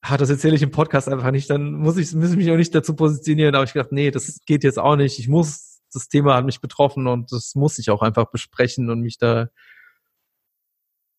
Ah, 0.01 0.17
das 0.17 0.31
erzähle 0.31 0.57
ich 0.57 0.63
im 0.63 0.73
Podcast 0.73 1.09
einfach 1.09 1.31
nicht, 1.31 1.49
dann 1.51 1.75
muss 1.75 1.97
ich, 1.97 2.13
muss 2.15 2.31
ich 2.31 2.37
mich 2.37 2.51
auch 2.51 2.57
nicht 2.57 2.75
dazu 2.75 2.97
positionieren. 2.97 3.55
Aber 3.55 3.65
ich 3.65 3.73
gedacht, 3.73 3.93
nee, 3.93 4.11
das 4.11 4.41
geht 4.47 4.65
jetzt 4.65 4.79
auch 4.79 4.97
nicht. 4.97 5.19
Ich 5.19 5.29
muss, 5.29 5.72
das 5.93 6.09
Thema 6.09 6.35
hat 6.35 6.45
mich 6.45 6.61
betroffen 6.61 7.07
und 7.07 7.33
das 7.33 7.55
muss 7.55 7.79
ich 7.79 7.91
auch 7.91 8.03
einfach 8.03 8.31
besprechen 8.31 8.91
und 8.91 9.01
mich 9.01 9.19
da, 9.19 9.49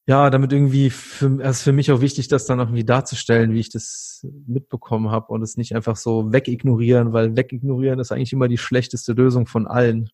ja, 0.06 0.30
damit 0.30 0.52
irgendwie, 0.52 0.90
für, 0.90 1.40
es 1.42 1.58
ist 1.58 1.64
für 1.64 1.72
mich 1.72 1.92
auch 1.92 2.02
wichtig, 2.02 2.28
das 2.28 2.46
dann 2.46 2.60
irgendwie 2.60 2.84
darzustellen, 2.84 3.54
wie 3.54 3.60
ich 3.60 3.70
das 3.70 4.26
mitbekommen 4.48 5.12
habe 5.12 5.28
und 5.28 5.42
es 5.42 5.58
nicht 5.58 5.76
einfach 5.76 5.96
so 5.96 6.34
wegignorieren, 6.34 7.14
weil 7.14 7.36
wegignorieren 7.38 8.00
ist 8.00 8.12
eigentlich 8.12 8.34
immer 8.34 8.48
die 8.48 8.58
schlechteste 8.58 9.14
Lösung 9.14 9.48
von 9.48 9.68
allen 9.68 10.10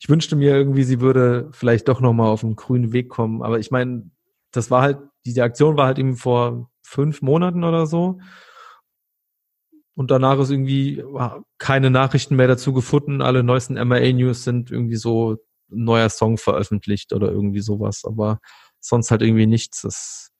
ich 0.00 0.08
wünschte 0.08 0.34
mir 0.34 0.56
irgendwie, 0.56 0.82
sie 0.82 1.00
würde 1.00 1.50
vielleicht 1.52 1.86
doch 1.88 2.00
nochmal 2.00 2.28
auf 2.28 2.42
einen 2.42 2.56
grünen 2.56 2.92
Weg 2.92 3.10
kommen. 3.10 3.42
Aber 3.42 3.58
ich 3.58 3.70
meine, 3.70 4.10
das 4.50 4.70
war 4.70 4.80
halt, 4.80 4.98
diese 5.26 5.42
Aktion 5.42 5.76
war 5.76 5.86
halt 5.86 5.98
eben 5.98 6.16
vor 6.16 6.70
fünf 6.82 7.20
Monaten 7.20 7.64
oder 7.64 7.86
so. 7.86 8.18
Und 10.00 10.10
danach 10.10 10.38
ist 10.38 10.48
irgendwie 10.48 11.04
keine 11.58 11.90
Nachrichten 11.90 12.34
mehr 12.34 12.48
dazu 12.48 12.72
gefunden. 12.72 13.20
Alle 13.20 13.42
neuesten 13.42 13.74
MRA-News 13.74 14.44
sind 14.44 14.70
irgendwie 14.70 14.96
so 14.96 15.32
ein 15.70 15.84
neuer 15.84 16.08
Song 16.08 16.38
veröffentlicht 16.38 17.12
oder 17.12 17.30
irgendwie 17.30 17.60
sowas. 17.60 18.04
Aber 18.06 18.40
sonst 18.80 19.10
halt 19.10 19.20
irgendwie 19.20 19.44
nichts. 19.44 19.82
Das, 19.82 20.30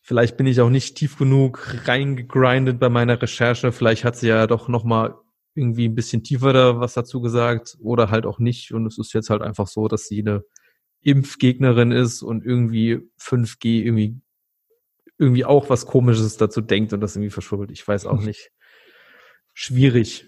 vielleicht 0.00 0.36
bin 0.36 0.48
ich 0.48 0.60
auch 0.60 0.70
nicht 0.70 0.96
tief 0.96 1.18
genug 1.18 1.86
reingegrindet 1.86 2.80
bei 2.80 2.88
meiner 2.88 3.22
Recherche. 3.22 3.70
Vielleicht 3.70 4.04
hat 4.04 4.16
sie 4.16 4.26
ja 4.26 4.48
doch 4.48 4.66
nochmal 4.66 5.14
irgendwie 5.54 5.88
ein 5.88 5.94
bisschen 5.94 6.24
tiefer 6.24 6.52
da 6.52 6.80
was 6.80 6.94
dazu 6.94 7.20
gesagt 7.20 7.76
oder 7.78 8.10
halt 8.10 8.26
auch 8.26 8.40
nicht. 8.40 8.72
Und 8.72 8.86
es 8.86 8.98
ist 8.98 9.12
jetzt 9.14 9.30
halt 9.30 9.40
einfach 9.40 9.68
so, 9.68 9.86
dass 9.86 10.08
sie 10.08 10.18
eine 10.18 10.42
Impfgegnerin 11.02 11.92
ist 11.92 12.22
und 12.22 12.44
irgendwie 12.44 12.98
5G 13.20 13.84
irgendwie 13.84 14.20
irgendwie 15.16 15.44
auch 15.44 15.70
was 15.70 15.86
Komisches 15.86 16.36
dazu 16.38 16.60
denkt 16.60 16.92
und 16.92 17.00
das 17.00 17.14
irgendwie 17.14 17.30
verschwurbelt. 17.30 17.70
Ich 17.70 17.86
weiß 17.86 18.06
auch 18.06 18.20
nicht. 18.24 18.50
Schwierig. 19.58 20.26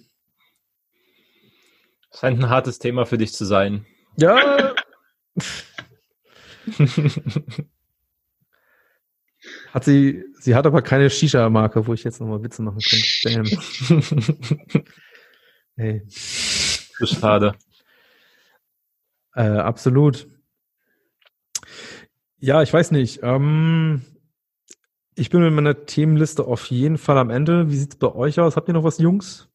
Scheint 2.18 2.38
ein 2.40 2.48
hartes 2.48 2.78
Thema 2.78 3.04
für 3.04 3.18
dich 3.18 3.34
zu 3.34 3.44
sein. 3.44 3.84
Ja. 4.16 4.74
hat 9.74 9.84
sie, 9.84 10.24
sie 10.40 10.54
hat 10.54 10.64
aber 10.64 10.80
keine 10.80 11.10
Shisha-Marke, 11.10 11.86
wo 11.86 11.92
ich 11.92 12.04
jetzt 12.04 12.22
nochmal 12.22 12.42
Witze 12.42 12.62
machen 12.62 12.80
könnte. 12.80 13.58
Hey. 15.76 16.02
Das 17.00 17.12
ist 17.12 17.20
schade. 17.20 17.54
Äh, 19.36 19.42
absolut. 19.42 20.26
Ja, 22.38 22.62
ich 22.62 22.72
weiß 22.72 22.90
nicht. 22.90 23.20
Ähm, 23.22 24.04
ich 25.18 25.30
bin 25.30 25.42
mit 25.42 25.52
meiner 25.52 25.86
Themenliste 25.86 26.44
auf 26.44 26.66
jeden 26.66 26.98
Fall 26.98 27.18
am 27.18 27.30
Ende. 27.30 27.70
Wie 27.70 27.76
sieht 27.76 27.94
es 27.94 27.98
bei 27.98 28.14
euch 28.14 28.38
aus? 28.38 28.56
Habt 28.56 28.68
ihr 28.68 28.74
noch 28.74 28.84
was, 28.84 28.98
Jungs? 28.98 29.48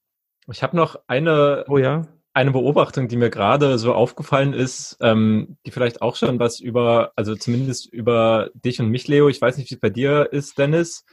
Ich 0.52 0.62
habe 0.62 0.76
noch 0.76 1.00
eine, 1.08 1.66
oh, 1.70 1.78
ja? 1.78 2.08
eine 2.34 2.52
Beobachtung, 2.52 3.08
die 3.08 3.16
mir 3.16 3.30
gerade 3.30 3.78
so 3.78 3.94
aufgefallen 3.94 4.54
ist, 4.54 4.98
ähm, 5.00 5.58
die 5.66 5.72
vielleicht 5.72 6.02
auch 6.02 6.16
schon 6.16 6.40
was 6.40 6.60
über, 6.60 7.14
also 7.16 7.36
zumindest 7.36 7.86
über 7.94 8.50
dich 8.54 8.82
und 8.82 8.90
mich, 8.90 9.08
Leo. 9.08 9.30
Ich 9.30 9.42
weiß 9.42 9.58
nicht, 9.58 9.70
wie 9.70 9.76
es 9.76 9.80
bei 9.80 9.90
dir 9.90 10.34
ist, 10.34 10.58
Dennis. 10.58 11.06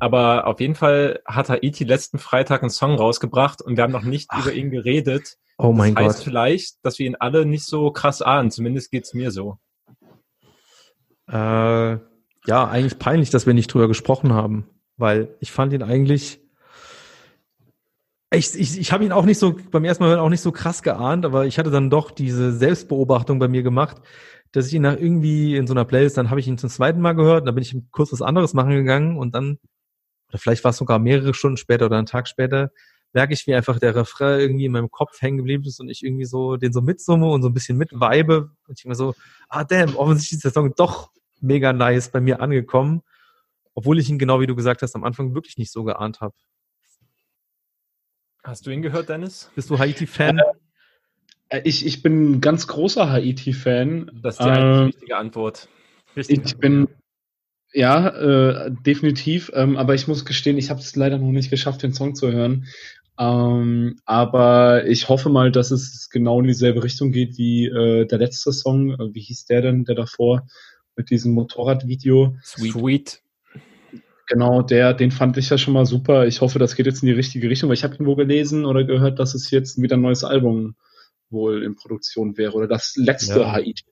Aber 0.00 0.48
auf 0.48 0.60
jeden 0.60 0.74
Fall 0.74 1.20
hat 1.24 1.48
Haiti 1.48 1.84
letzten 1.84 2.18
Freitag 2.18 2.62
einen 2.62 2.70
Song 2.70 2.96
rausgebracht 2.96 3.62
und 3.62 3.76
wir 3.76 3.84
haben 3.84 3.92
noch 3.92 4.02
nicht 4.02 4.26
Ach. 4.30 4.44
über 4.44 4.52
ihn 4.52 4.70
geredet. 4.70 5.38
Oh 5.56 5.72
mein 5.72 5.94
das 5.94 6.04
heißt 6.04 6.16
Gott. 6.18 6.24
vielleicht, 6.24 6.84
dass 6.84 6.98
wir 6.98 7.06
ihn 7.06 7.16
alle 7.16 7.46
nicht 7.46 7.64
so 7.64 7.92
krass 7.92 8.20
ahnen. 8.20 8.50
Zumindest 8.50 8.90
geht's 8.90 9.14
mir 9.14 9.30
so. 9.30 9.58
Äh, 11.28 11.98
ja, 12.46 12.68
eigentlich 12.68 12.98
peinlich, 12.98 13.30
dass 13.30 13.46
wir 13.46 13.54
nicht 13.54 13.72
drüber 13.72 13.88
gesprochen 13.88 14.32
haben, 14.32 14.68
weil 14.96 15.34
ich 15.40 15.52
fand 15.52 15.72
ihn 15.72 15.82
eigentlich. 15.82 16.40
Ich, 18.32 18.58
ich, 18.58 18.78
ich 18.78 18.92
habe 18.92 19.04
ihn 19.04 19.12
auch 19.12 19.24
nicht 19.24 19.38
so 19.38 19.56
beim 19.70 19.84
ersten 19.84 20.02
Mal 20.02 20.10
hören 20.10 20.18
auch 20.18 20.28
nicht 20.28 20.40
so 20.40 20.50
krass 20.50 20.82
geahnt, 20.82 21.24
aber 21.24 21.46
ich 21.46 21.58
hatte 21.58 21.70
dann 21.70 21.88
doch 21.88 22.10
diese 22.10 22.52
Selbstbeobachtung 22.52 23.38
bei 23.38 23.46
mir 23.46 23.62
gemacht, 23.62 23.98
dass 24.50 24.66
ich 24.66 24.74
ihn 24.74 24.82
nach 24.82 24.96
irgendwie 24.96 25.56
in 25.56 25.68
so 25.68 25.74
einer 25.74 25.84
Playlist, 25.84 26.18
dann 26.18 26.30
habe 26.30 26.40
ich 26.40 26.48
ihn 26.48 26.58
zum 26.58 26.68
zweiten 26.68 27.00
Mal 27.00 27.12
gehört, 27.12 27.46
dann 27.46 27.54
bin 27.54 27.62
ich 27.62 27.76
kurz 27.92 28.12
was 28.12 28.22
anderes 28.22 28.52
machen 28.52 28.70
gegangen 28.70 29.18
und 29.18 29.36
dann, 29.36 29.58
oder 30.28 30.38
vielleicht 30.38 30.64
war 30.64 30.70
es 30.70 30.78
sogar 30.78 30.98
mehrere 30.98 31.32
Stunden 31.32 31.56
später 31.56 31.86
oder 31.86 31.96
einen 31.96 32.06
Tag 32.06 32.26
später, 32.26 32.70
merke 33.12 33.34
ich, 33.34 33.46
wie 33.46 33.54
einfach 33.54 33.78
der 33.78 33.94
Refrain 33.94 34.40
irgendwie 34.40 34.64
in 34.64 34.72
meinem 34.72 34.90
Kopf 34.90 35.22
hängen 35.22 35.38
geblieben 35.38 35.64
ist 35.64 35.80
und 35.80 35.88
ich 35.88 36.04
irgendwie 36.04 36.24
so 36.24 36.56
den 36.56 36.72
so 36.72 36.82
mitsumme 36.82 37.28
und 37.28 37.42
so 37.42 37.48
ein 37.48 37.54
bisschen 37.54 37.78
mitweibe 37.78 38.50
und 38.66 38.78
ich 38.78 38.84
mir 38.84 38.96
so, 38.96 39.14
ah 39.48 39.62
damn, 39.62 39.96
offensichtlich 39.96 40.38
ist 40.38 40.44
der 40.44 40.52
Song 40.52 40.74
doch 40.76 41.10
mega 41.44 41.72
nice 41.72 42.10
bei 42.10 42.20
mir 42.20 42.40
angekommen, 42.40 43.02
obwohl 43.74 43.98
ich 43.98 44.08
ihn 44.08 44.18
genau 44.18 44.40
wie 44.40 44.46
du 44.46 44.56
gesagt 44.56 44.82
hast 44.82 44.96
am 44.96 45.04
Anfang 45.04 45.34
wirklich 45.34 45.58
nicht 45.58 45.70
so 45.70 45.84
geahnt 45.84 46.20
habe. 46.20 46.34
Hast 48.42 48.66
du 48.66 48.70
ihn 48.70 48.82
gehört, 48.82 49.08
Dennis? 49.08 49.50
Bist 49.54 49.70
du 49.70 49.78
Haiti-Fan? 49.78 50.40
Äh, 51.48 51.62
ich, 51.64 51.86
ich 51.86 52.02
bin 52.02 52.32
ein 52.32 52.40
ganz 52.40 52.66
großer 52.66 53.10
Haiti-Fan. 53.10 54.10
Das 54.22 54.38
ist 54.38 54.44
die 54.44 54.48
äh, 54.48 54.84
richtige 54.84 55.16
Antwort. 55.16 55.68
Richtige 56.14 56.42
ich 56.44 56.56
bin, 56.58 56.88
ja, 57.72 58.08
äh, 58.08 58.70
definitiv. 58.70 59.50
Ähm, 59.54 59.76
aber 59.76 59.94
ich 59.94 60.08
muss 60.08 60.24
gestehen, 60.24 60.58
ich 60.58 60.70
habe 60.70 60.80
es 60.80 60.94
leider 60.94 61.18
noch 61.18 61.32
nicht 61.32 61.50
geschafft, 61.50 61.82
den 61.82 61.94
Song 61.94 62.14
zu 62.14 62.30
hören. 62.32 62.66
Ähm, 63.18 63.96
aber 64.04 64.86
ich 64.86 65.08
hoffe 65.08 65.28
mal, 65.28 65.52
dass 65.52 65.70
es 65.70 66.10
genau 66.10 66.40
in 66.40 66.46
dieselbe 66.46 66.82
Richtung 66.82 67.12
geht 67.12 67.38
wie 67.38 67.66
äh, 67.66 68.06
der 68.06 68.18
letzte 68.18 68.52
Song. 68.52 68.90
Äh, 68.92 69.14
wie 69.14 69.20
hieß 69.20 69.46
der 69.46 69.62
denn, 69.62 69.84
der 69.84 69.94
davor? 69.94 70.46
Mit 70.96 71.10
diesem 71.10 71.32
Motorradvideo. 71.32 72.36
Sweet. 72.42 73.22
Genau, 74.26 74.62
der, 74.62 74.94
den 74.94 75.10
fand 75.10 75.36
ich 75.36 75.50
ja 75.50 75.58
schon 75.58 75.74
mal 75.74 75.86
super. 75.86 76.26
Ich 76.26 76.40
hoffe, 76.40 76.58
das 76.58 76.76
geht 76.76 76.86
jetzt 76.86 77.02
in 77.02 77.08
die 77.08 77.14
richtige 77.14 77.50
Richtung, 77.50 77.68
weil 77.68 77.74
ich 77.74 77.84
habe 77.84 77.94
irgendwo 77.94 78.16
gelesen 78.16 78.64
oder 78.64 78.84
gehört, 78.84 79.18
dass 79.18 79.34
es 79.34 79.50
jetzt 79.50 79.80
wieder 79.80 79.96
ein 79.96 80.02
neues 80.02 80.24
Album 80.24 80.76
wohl 81.30 81.62
in 81.62 81.76
Produktion 81.76 82.36
wäre 82.38 82.52
oder 82.54 82.68
das 82.68 82.94
letzte 82.96 83.40
ja. 83.40 83.52
Haiti 83.52 83.84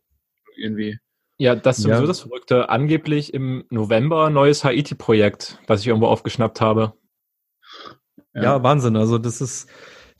irgendwie. 0.57 0.99
Ja, 1.39 1.55
das 1.55 1.79
ist 1.79 1.85
sowieso 1.85 2.03
ja. 2.03 2.07
das 2.07 2.20
Verrückte. 2.20 2.69
Angeblich 2.69 3.35
im 3.35 3.65
November 3.69 4.31
neues 4.31 4.65
Haiti-Projekt, 4.65 5.59
was 5.66 5.81
ich 5.81 5.89
irgendwo 5.89 6.07
aufgeschnappt 6.07 6.61
habe. 6.61 6.95
Ja. 8.35 8.43
ja, 8.43 8.62
Wahnsinn. 8.62 8.97
Also 8.97 9.19
das 9.19 9.41
ist 9.41 9.69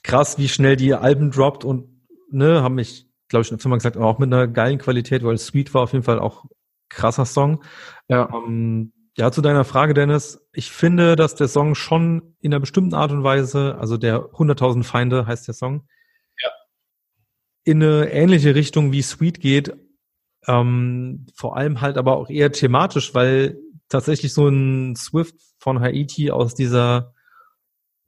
krass, 0.03 0.39
wie 0.39 0.49
schnell 0.49 0.77
die 0.77 0.95
Alben 0.95 1.31
droppt 1.31 1.65
und 1.65 1.89
ne, 2.31 2.63
haben 2.63 2.75
mich, 2.75 3.07
glaube 3.29 3.43
ich, 3.43 3.49
schon 3.49 3.71
mal 3.71 3.77
gesagt, 3.77 3.97
auch 3.97 4.19
mit 4.19 4.33
einer 4.33 4.49
geilen 4.49 4.79
Qualität, 4.79 5.23
weil 5.23 5.39
Sweet 5.39 5.73
war 5.75 5.83
auf 5.83 5.93
jeden 5.93 6.05
Fall 6.05 6.19
auch 6.19 6.45
krasser 6.95 7.27
Song. 7.27 7.63
Ja. 8.09 8.29
Ähm, 8.33 8.93
ja, 9.17 9.31
zu 9.31 9.43
deiner 9.43 9.65
Frage, 9.65 9.95
Dennis. 9.95 10.41
Ich 10.53 10.71
finde, 10.71 11.17
dass 11.17 11.35
der 11.35 11.49
Song 11.49 11.75
schon 11.75 12.37
in 12.41 12.53
einer 12.53 12.61
bestimmten 12.61 12.95
Art 12.95 13.13
und 13.13 13.25
Weise, 13.25 13.77
also 13.79 13.97
der 13.97 14.21
100.000 14.21 14.85
Feinde 14.85 15.27
heißt 15.27 15.47
der 15.47 15.55
Song, 15.55 15.87
ja. 16.43 16.51
in 17.65 17.83
eine 17.83 18.11
ähnliche 18.11 18.55
Richtung 18.55 18.93
wie 18.93 19.03
Sweet 19.03 19.41
geht. 19.41 19.75
Ähm, 20.47 21.27
vor 21.35 21.57
allem 21.57 21.81
halt 21.81 21.99
aber 21.99 22.17
auch 22.17 22.31
eher 22.31 22.53
thematisch, 22.53 23.15
weil 23.15 23.59
tatsächlich 23.89 24.33
so 24.33 24.49
ein 24.49 24.97
Swift 24.97 25.37
von 25.59 25.81
Haiti 25.81 26.31
aus 26.31 26.55
dieser 26.55 27.13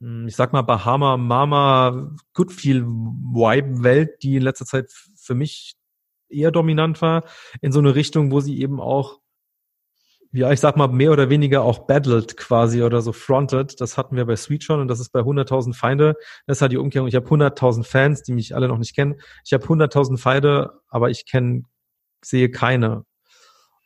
hm, 0.01 0.29
ich 0.29 0.37
sag 0.37 0.53
mal, 0.53 0.63
Bahama 0.63 1.17
Mama 1.17 2.15
Goodfeel 2.35 2.85
Vibe 2.85 3.83
Welt, 3.83 4.23
die 4.23 4.37
in 4.37 4.43
letzter 4.43 4.67
Zeit 4.67 4.91
für 5.17 5.35
mich 5.35 5.77
eher 6.37 6.51
dominant 6.51 7.01
war, 7.03 7.25
in 7.61 7.73
so 7.73 7.79
eine 7.79 7.95
Richtung, 7.95 8.31
wo 8.31 8.41
sie 8.41 8.61
eben 8.61 8.81
auch, 8.81 9.21
ja, 10.33 10.51
ich 10.51 10.61
sag 10.61 10.77
mal, 10.77 10.89
mehr 10.89 11.13
oder 11.13 11.31
weniger 11.31 11.63
auch 11.63 11.87
battled 11.87 12.37
quasi 12.37 12.83
oder 12.83 13.03
so 13.03 13.13
fronted. 13.13 13.81
Das 13.81 13.97
hatten 13.97 14.17
wir 14.17 14.25
bei 14.25 14.35
Sweet 14.35 14.65
schon 14.65 14.81
und 14.81 14.89
das 14.89 14.99
ist 14.99 15.11
bei 15.11 15.21
100.000 15.21 15.75
Feinde. 15.75 16.17
Das 16.47 16.61
halt 16.61 16.73
die 16.73 16.77
Umkehrung. 16.77 17.07
Ich 17.07 17.15
habe 17.15 17.27
100.000 17.27 17.85
Fans, 17.85 18.23
die 18.23 18.33
mich 18.33 18.55
alle 18.55 18.67
noch 18.67 18.79
nicht 18.79 18.97
kennen. 18.97 19.21
Ich 19.45 19.53
habe 19.53 19.65
100.000 19.65 20.19
Feinde, 20.19 20.81
aber 20.89 21.11
ich 21.11 21.25
kenne, 21.27 21.63
sehe 22.25 22.51
keine. 22.51 23.05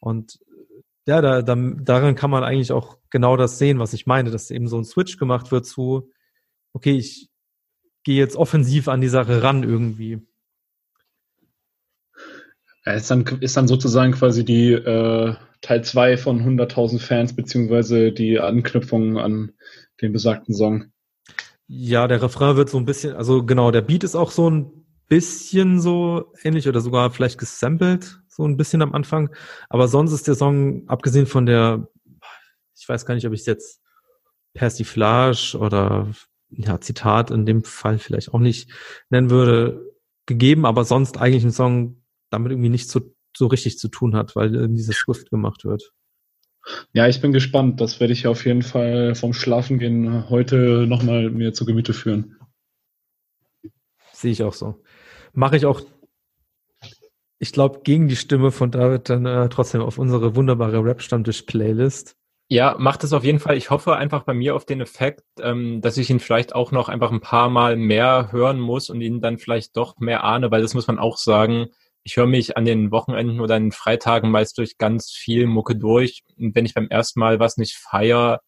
Und 0.00 0.38
ja, 1.06 1.20
da, 1.20 1.42
da, 1.42 1.54
daran 1.56 2.14
kann 2.14 2.30
man 2.30 2.44
eigentlich 2.44 2.72
auch 2.72 2.98
genau 3.10 3.36
das 3.36 3.58
sehen, 3.58 3.78
was 3.78 3.92
ich 3.92 4.06
meine, 4.06 4.30
dass 4.30 4.50
eben 4.50 4.68
so 4.68 4.78
ein 4.78 4.84
Switch 4.84 5.16
gemacht 5.16 5.50
wird 5.50 5.66
zu, 5.66 6.10
okay, 6.72 6.96
ich 6.96 7.28
gehe 8.04 8.16
jetzt 8.16 8.36
offensiv 8.36 8.88
an 8.88 9.00
die 9.00 9.08
Sache 9.08 9.42
ran 9.42 9.62
irgendwie. 9.62 10.26
Ja, 12.88 12.94
ist, 12.94 13.10
dann, 13.10 13.22
ist 13.40 13.54
dann 13.54 13.68
sozusagen 13.68 14.12
quasi 14.12 14.46
die 14.46 14.72
äh, 14.72 15.34
Teil 15.60 15.84
2 15.84 16.16
von 16.16 16.40
100.000 16.40 16.98
Fans, 16.98 17.36
beziehungsweise 17.36 18.12
die 18.12 18.40
Anknüpfung 18.40 19.18
an 19.18 19.52
den 20.00 20.14
besagten 20.14 20.54
Song. 20.54 20.86
Ja, 21.66 22.08
der 22.08 22.22
Refrain 22.22 22.56
wird 22.56 22.70
so 22.70 22.78
ein 22.78 22.86
bisschen, 22.86 23.14
also 23.14 23.44
genau, 23.44 23.72
der 23.72 23.82
Beat 23.82 24.04
ist 24.04 24.14
auch 24.14 24.30
so 24.30 24.48
ein 24.48 24.86
bisschen 25.06 25.82
so 25.82 26.32
ähnlich 26.42 26.66
oder 26.66 26.80
sogar 26.80 27.10
vielleicht 27.10 27.36
gesampelt, 27.36 28.20
so 28.26 28.46
ein 28.46 28.56
bisschen 28.56 28.80
am 28.80 28.94
Anfang. 28.94 29.34
Aber 29.68 29.86
sonst 29.86 30.12
ist 30.12 30.26
der 30.26 30.34
Song, 30.34 30.88
abgesehen 30.88 31.26
von 31.26 31.44
der, 31.44 31.88
ich 32.74 32.88
weiß 32.88 33.04
gar 33.04 33.14
nicht, 33.14 33.26
ob 33.26 33.34
ich 33.34 33.40
es 33.40 33.46
jetzt 33.46 33.82
Persiflage 34.54 35.58
oder 35.60 36.08
ja, 36.48 36.80
Zitat 36.80 37.30
in 37.32 37.44
dem 37.44 37.64
Fall 37.64 37.98
vielleicht 37.98 38.32
auch 38.32 38.40
nicht 38.40 38.70
nennen 39.10 39.28
würde, 39.28 39.92
gegeben, 40.24 40.64
aber 40.64 40.84
sonst 40.84 41.18
eigentlich 41.18 41.44
ein 41.44 41.50
Song 41.50 41.97
damit 42.30 42.52
irgendwie 42.52 42.68
nicht 42.68 42.88
so, 42.88 43.00
so 43.36 43.46
richtig 43.46 43.78
zu 43.78 43.88
tun 43.88 44.14
hat, 44.16 44.36
weil 44.36 44.68
dieser 44.68 44.92
Swift 44.92 45.30
gemacht 45.30 45.64
wird. 45.64 45.92
Ja, 46.92 47.08
ich 47.08 47.20
bin 47.20 47.32
gespannt. 47.32 47.80
Das 47.80 48.00
werde 48.00 48.12
ich 48.12 48.26
auf 48.26 48.44
jeden 48.44 48.62
Fall 48.62 49.14
vom 49.14 49.32
Schlafengehen 49.32 50.28
heute 50.28 50.86
nochmal 50.86 51.30
mir 51.30 51.52
zu 51.52 51.64
Gemüte 51.64 51.94
führen. 51.94 52.36
Sehe 54.12 54.32
ich 54.32 54.42
auch 54.42 54.52
so. 54.52 54.82
Mache 55.32 55.56
ich 55.56 55.64
auch 55.64 55.82
ich 57.38 57.52
glaube, 57.52 57.80
gegen 57.84 58.08
die 58.08 58.16
Stimme 58.16 58.50
von 58.50 58.70
David 58.70 59.08
dann 59.08 59.24
äh, 59.24 59.48
trotzdem 59.48 59.80
auf 59.80 59.98
unsere 59.98 60.34
wunderbare 60.34 60.82
Rap-Stammtisch-Playlist. 60.82 62.16
Ja, 62.50 62.76
macht 62.78 63.04
es 63.04 63.12
auf 63.12 63.24
jeden 63.24 63.38
Fall. 63.38 63.56
Ich 63.56 63.70
hoffe 63.70 63.96
einfach 63.96 64.24
bei 64.24 64.34
mir 64.34 64.56
auf 64.56 64.64
den 64.64 64.80
Effekt, 64.80 65.22
ähm, 65.40 65.80
dass 65.80 65.98
ich 65.98 66.10
ihn 66.10 66.18
vielleicht 66.18 66.54
auch 66.54 66.72
noch 66.72 66.88
einfach 66.88 67.12
ein 67.12 67.20
paar 67.20 67.50
Mal 67.50 67.76
mehr 67.76 68.32
hören 68.32 68.58
muss 68.58 68.90
und 68.90 69.02
ihn 69.02 69.20
dann 69.20 69.38
vielleicht 69.38 69.76
doch 69.76 69.98
mehr 69.98 70.24
ahne, 70.24 70.50
weil 70.50 70.62
das 70.62 70.74
muss 70.74 70.86
man 70.86 70.98
auch 70.98 71.16
sagen. 71.16 71.66
Ich 72.08 72.16
höre 72.16 72.26
mich 72.26 72.56
an 72.56 72.64
den 72.64 72.90
Wochenenden 72.90 73.38
oder 73.38 73.56
an 73.56 73.64
den 73.64 73.72
Freitagen 73.72 74.30
meist 74.30 74.56
durch 74.56 74.78
ganz 74.78 75.10
viel 75.10 75.46
Mucke 75.46 75.76
durch. 75.76 76.22
Und 76.38 76.54
wenn 76.54 76.64
ich 76.64 76.72
beim 76.72 76.88
ersten 76.88 77.20
Mal 77.20 77.38
was 77.38 77.58
nicht 77.58 77.76
feier, 77.76 78.40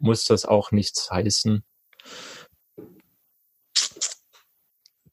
muss 0.00 0.24
das 0.24 0.44
auch 0.44 0.72
nichts 0.72 1.08
heißen. 1.08 1.62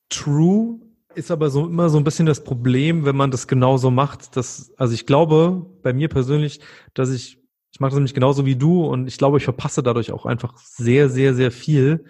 True, 0.09 0.79
ist 1.13 1.29
aber 1.29 1.51
so 1.51 1.67
immer 1.67 1.89
so 1.89 1.99
ein 1.99 2.03
bisschen 2.03 2.25
das 2.25 2.43
Problem, 2.43 3.05
wenn 3.05 3.15
man 3.15 3.29
das 3.29 3.47
genauso 3.47 3.91
macht. 3.91 4.35
Dass, 4.37 4.73
also 4.75 4.95
ich 4.95 5.05
glaube, 5.05 5.63
bei 5.83 5.93
mir 5.93 6.09
persönlich, 6.09 6.61
dass 6.95 7.11
ich, 7.11 7.37
ich 7.71 7.79
mache 7.79 7.91
das 7.91 7.97
nämlich 7.97 8.15
genauso 8.15 8.43
wie 8.47 8.55
du 8.55 8.87
und 8.87 9.05
ich 9.05 9.19
glaube, 9.19 9.37
ich 9.37 9.43
verpasse 9.43 9.83
dadurch 9.83 10.11
auch 10.11 10.25
einfach 10.25 10.57
sehr, 10.57 11.09
sehr, 11.09 11.35
sehr 11.35 11.51
viel, 11.51 12.05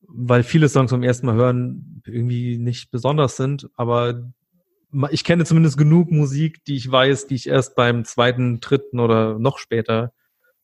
weil 0.00 0.42
viele 0.42 0.68
Songs 0.68 0.90
beim 0.90 1.04
ersten 1.04 1.26
Mal 1.26 1.36
hören 1.36 2.02
irgendwie 2.04 2.58
nicht 2.58 2.90
besonders 2.90 3.36
sind, 3.36 3.70
aber 3.76 4.32
ich 5.10 5.24
kenne 5.24 5.44
zumindest 5.44 5.78
genug 5.78 6.10
Musik, 6.10 6.64
die 6.64 6.76
ich 6.76 6.90
weiß, 6.90 7.26
die 7.26 7.34
ich 7.34 7.48
erst 7.48 7.74
beim 7.74 8.04
zweiten, 8.04 8.60
dritten 8.60 9.00
oder 9.00 9.38
noch 9.38 9.58
später 9.58 10.12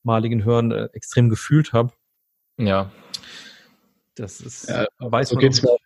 maligen 0.02 0.44
Hören 0.44 0.70
äh, 0.70 0.88
extrem 0.92 1.28
gefühlt 1.28 1.72
habe. 1.72 1.92
Ja. 2.58 2.90
Das 4.14 4.40
ist, 4.40 4.68
ja, 4.68 4.86
weiß 4.98 5.30
so 5.30 5.36
man 5.36 5.42
geht's 5.42 5.62
mir 5.62 5.76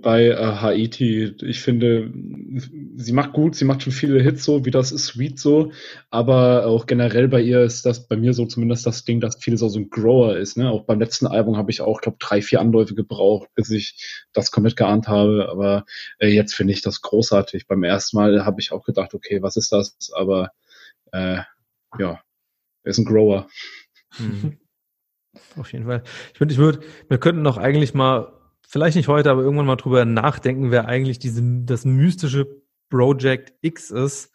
bei 0.00 0.26
äh, 0.26 0.36
Haiti. 0.36 1.34
Ich 1.42 1.60
finde, 1.60 2.12
sie 2.96 3.12
macht 3.12 3.32
gut, 3.32 3.56
sie 3.56 3.64
macht 3.64 3.82
schon 3.82 3.92
viele 3.92 4.22
Hits 4.22 4.44
so, 4.44 4.64
wie 4.64 4.70
das 4.70 4.92
ist 4.92 5.06
Sweet 5.06 5.38
so, 5.38 5.72
aber 6.10 6.66
auch 6.66 6.86
generell 6.86 7.28
bei 7.28 7.40
ihr 7.40 7.62
ist 7.62 7.84
das 7.84 8.06
bei 8.06 8.16
mir 8.16 8.32
so 8.32 8.46
zumindest 8.46 8.86
das 8.86 9.04
Ding, 9.04 9.20
dass 9.20 9.36
vieles 9.36 9.62
auch 9.62 9.68
so 9.68 9.80
ein 9.80 9.90
Grower 9.90 10.36
ist. 10.36 10.56
Ne? 10.56 10.70
Auch 10.70 10.84
beim 10.84 11.00
letzten 11.00 11.26
Album 11.26 11.56
habe 11.56 11.70
ich 11.70 11.80
auch, 11.80 12.00
glaube 12.00 12.18
drei, 12.20 12.42
vier 12.42 12.60
Anläufe 12.60 12.94
gebraucht, 12.94 13.48
bis 13.54 13.70
ich 13.70 14.26
das 14.32 14.50
komplett 14.50 14.76
geahnt 14.76 15.08
habe. 15.08 15.48
Aber 15.50 15.84
äh, 16.18 16.28
jetzt 16.28 16.54
finde 16.54 16.72
ich 16.72 16.82
das 16.82 17.02
großartig. 17.02 17.66
Beim 17.66 17.82
ersten 17.82 18.16
Mal 18.16 18.44
habe 18.44 18.60
ich 18.60 18.72
auch 18.72 18.84
gedacht, 18.84 19.14
okay, 19.14 19.42
was 19.42 19.56
ist 19.56 19.72
das? 19.72 19.96
Aber 20.14 20.50
äh, 21.12 21.38
ja, 21.98 22.20
er 22.82 22.90
ist 22.90 22.98
ein 22.98 23.04
Grower. 23.04 23.48
Hm. 24.16 24.58
Auf 25.56 25.72
jeden 25.72 25.86
Fall. 25.86 26.02
Ich 26.32 26.38
finde, 26.38 26.54
ich 26.54 26.58
würde, 26.58 26.80
wir 27.08 27.18
könnten 27.18 27.44
doch 27.44 27.58
eigentlich 27.58 27.92
mal 27.92 28.35
vielleicht 28.66 28.96
nicht 28.96 29.08
heute, 29.08 29.30
aber 29.30 29.42
irgendwann 29.42 29.66
mal 29.66 29.76
drüber 29.76 30.04
nachdenken, 30.04 30.70
wer 30.70 30.86
eigentlich 30.86 31.18
diese, 31.18 31.42
das 31.64 31.84
mystische 31.84 32.46
Project 32.90 33.54
X 33.62 33.90
ist, 33.90 34.32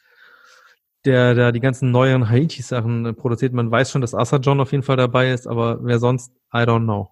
der 1.05 1.33
da 1.33 1.51
die 1.51 1.59
ganzen 1.59 1.91
neuen 1.91 2.29
Haiti-Sachen 2.29 3.15
produziert. 3.15 3.53
Man 3.53 3.71
weiß 3.71 3.91
schon, 3.91 4.01
dass 4.01 4.13
Asa 4.13 4.37
John 4.37 4.59
auf 4.59 4.71
jeden 4.71 4.83
Fall 4.83 4.97
dabei 4.97 5.31
ist, 5.31 5.47
aber 5.47 5.83
wer 5.83 5.99
sonst, 5.99 6.31
I 6.53 6.59
don't 6.59 6.83
know. 6.83 7.09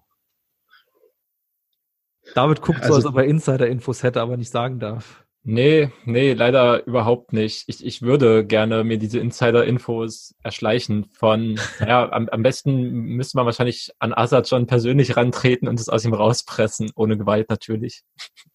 David 2.34 2.62
guckt 2.62 2.80
also, 2.80 2.92
so, 2.92 2.96
als 2.96 3.06
ob 3.06 3.16
er 3.16 3.24
Insider-Infos 3.24 4.02
hätte, 4.02 4.20
aber 4.20 4.36
nicht 4.36 4.50
sagen 4.50 4.78
darf. 4.78 5.24
Nee, 5.42 5.90
nee, 6.04 6.34
leider 6.34 6.86
überhaupt 6.86 7.32
nicht. 7.32 7.64
Ich, 7.66 7.84
ich 7.84 8.02
würde 8.02 8.44
gerne 8.44 8.84
mir 8.84 8.98
diese 8.98 9.20
Insider-Infos 9.20 10.34
erschleichen 10.42 11.06
von, 11.06 11.58
naja, 11.80 12.12
am, 12.12 12.28
am 12.28 12.42
besten 12.42 12.90
müsste 12.90 13.38
man 13.38 13.46
wahrscheinlich 13.46 13.90
an 13.98 14.12
Assad 14.12 14.48
schon 14.48 14.66
persönlich 14.66 15.16
rantreten 15.16 15.66
und 15.66 15.80
es 15.80 15.88
aus 15.88 16.04
ihm 16.04 16.12
rauspressen, 16.12 16.90
ohne 16.94 17.16
Gewalt 17.16 17.48
natürlich. 17.48 18.02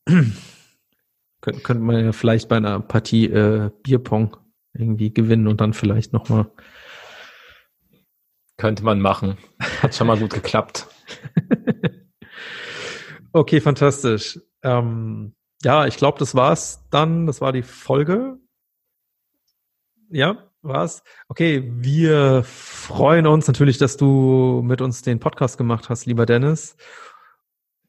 Kön 0.06 1.64
könnte 1.64 1.84
man 1.84 2.06
ja 2.06 2.12
vielleicht 2.12 2.50
bei 2.50 2.58
einer 2.58 2.80
Partie 2.80 3.26
äh, 3.26 3.72
Bierpong 3.84 4.38
irgendwie 4.74 5.14
gewinnen 5.14 5.48
und 5.48 5.62
dann 5.62 5.74
vielleicht 5.74 6.14
nochmal. 6.14 6.52
Könnte 8.58 8.84
man 8.84 9.00
machen. 9.00 9.38
Hat 9.82 9.96
schon 9.96 10.08
mal 10.08 10.18
gut 10.18 10.34
geklappt. 10.34 10.88
okay, 13.34 13.60
fantastisch. 13.60 14.40
Ähm, 14.64 15.35
ja, 15.66 15.88
ich 15.88 15.98
glaube, 15.98 16.20
das 16.20 16.36
war's 16.36 16.86
dann. 16.92 17.26
Das 17.26 17.42
war 17.42 17.52
die 17.52 17.64
Folge. 17.64 18.38
Ja, 20.12 20.52
war's. 20.62 21.02
Okay, 21.28 21.64
wir 21.76 22.44
freuen 22.44 23.26
uns 23.26 23.48
natürlich, 23.48 23.80
dass 23.80 23.98
du 23.98 24.62
mit 24.64 24.80
uns 24.80 25.02
den 25.02 25.20
Podcast 25.20 25.58
gemacht 25.58 25.90
hast, 25.90 26.06
lieber 26.06 26.28
Dennis. 26.28 26.78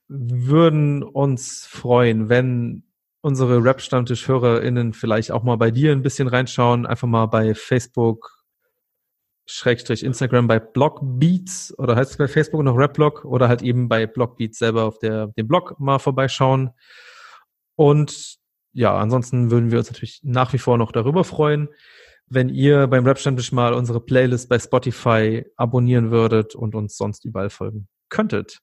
Würden 0.08 1.02
uns 1.02 1.66
freuen, 1.66 2.30
wenn 2.30 2.82
unsere 3.20 3.62
Rap-Stammtisch-HörerInnen 3.62 4.94
vielleicht 4.94 5.30
auch 5.30 5.42
mal 5.42 5.58
bei 5.58 5.70
dir 5.70 5.92
ein 5.92 6.02
bisschen 6.02 6.28
reinschauen. 6.28 6.86
Einfach 6.86 7.08
mal 7.08 7.26
bei 7.26 7.54
Facebook, 7.54 8.42
Schrägstrich 9.44 10.02
Instagram 10.02 10.48
bei 10.48 10.60
Blogbeats 10.60 11.74
oder 11.76 11.94
heißt 11.94 12.12
es 12.12 12.16
bei 12.16 12.26
Facebook 12.26 12.62
noch 12.62 12.78
Rapblog 12.78 13.26
oder 13.26 13.50
halt 13.50 13.60
eben 13.60 13.86
bei 13.86 14.06
Blogbeats 14.06 14.58
selber 14.58 14.84
auf 14.84 14.98
der, 14.98 15.26
dem 15.26 15.46
Blog 15.46 15.78
mal 15.78 15.98
vorbeischauen. 15.98 16.70
Und 17.76 18.36
ja, 18.72 18.96
ansonsten 18.96 19.50
würden 19.50 19.70
wir 19.70 19.78
uns 19.78 19.90
natürlich 19.90 20.20
nach 20.22 20.52
wie 20.52 20.58
vor 20.58 20.76
noch 20.76 20.92
darüber 20.92 21.24
freuen, 21.24 21.68
wenn 22.26 22.48
ihr 22.48 22.86
beim 22.88 23.06
Rap 23.06 23.18
Stammtisch 23.18 23.52
mal 23.52 23.72
unsere 23.72 24.00
Playlist 24.00 24.48
bei 24.48 24.58
Spotify 24.58 25.46
abonnieren 25.56 26.10
würdet 26.10 26.54
und 26.54 26.74
uns 26.74 26.96
sonst 26.96 27.24
überall 27.24 27.50
folgen 27.50 27.88
könntet. 28.08 28.60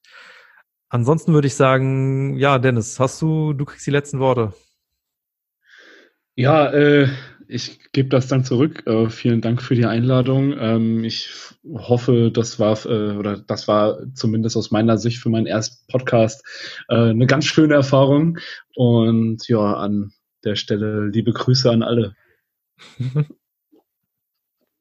Ansonsten 0.88 1.32
würde 1.32 1.46
ich 1.46 1.56
sagen, 1.56 2.36
ja, 2.36 2.58
Dennis, 2.58 3.00
hast 3.00 3.20
du, 3.22 3.52
du 3.52 3.64
kriegst 3.64 3.86
die 3.86 3.90
letzten 3.90 4.20
Worte. 4.20 4.52
Ja, 6.36 6.72
äh, 6.72 7.08
ich 7.48 7.80
gebe 7.92 8.08
das 8.08 8.28
dann 8.28 8.44
zurück. 8.44 8.86
Äh, 8.86 9.08
vielen 9.08 9.40
Dank 9.40 9.62
für 9.62 9.74
die 9.74 9.86
Einladung. 9.86 10.54
Ähm, 10.58 11.04
ich 11.04 11.30
hoffe, 11.72 12.30
das 12.32 12.58
war 12.58 12.78
äh, 12.86 13.16
oder 13.16 13.38
das 13.38 13.68
war 13.68 13.98
zumindest 14.14 14.56
aus 14.56 14.70
meiner 14.70 14.98
Sicht 14.98 15.18
für 15.18 15.30
meinen 15.30 15.46
ersten 15.46 15.86
Podcast 15.90 16.44
äh, 16.88 17.10
eine 17.10 17.26
ganz 17.26 17.46
schöne 17.46 17.74
Erfahrung. 17.74 18.38
Und 18.74 19.46
ja, 19.48 19.74
an 19.74 20.12
der 20.44 20.56
Stelle 20.56 21.06
liebe 21.08 21.32
Grüße 21.32 21.70
an 21.70 21.82
alle. 21.82 22.16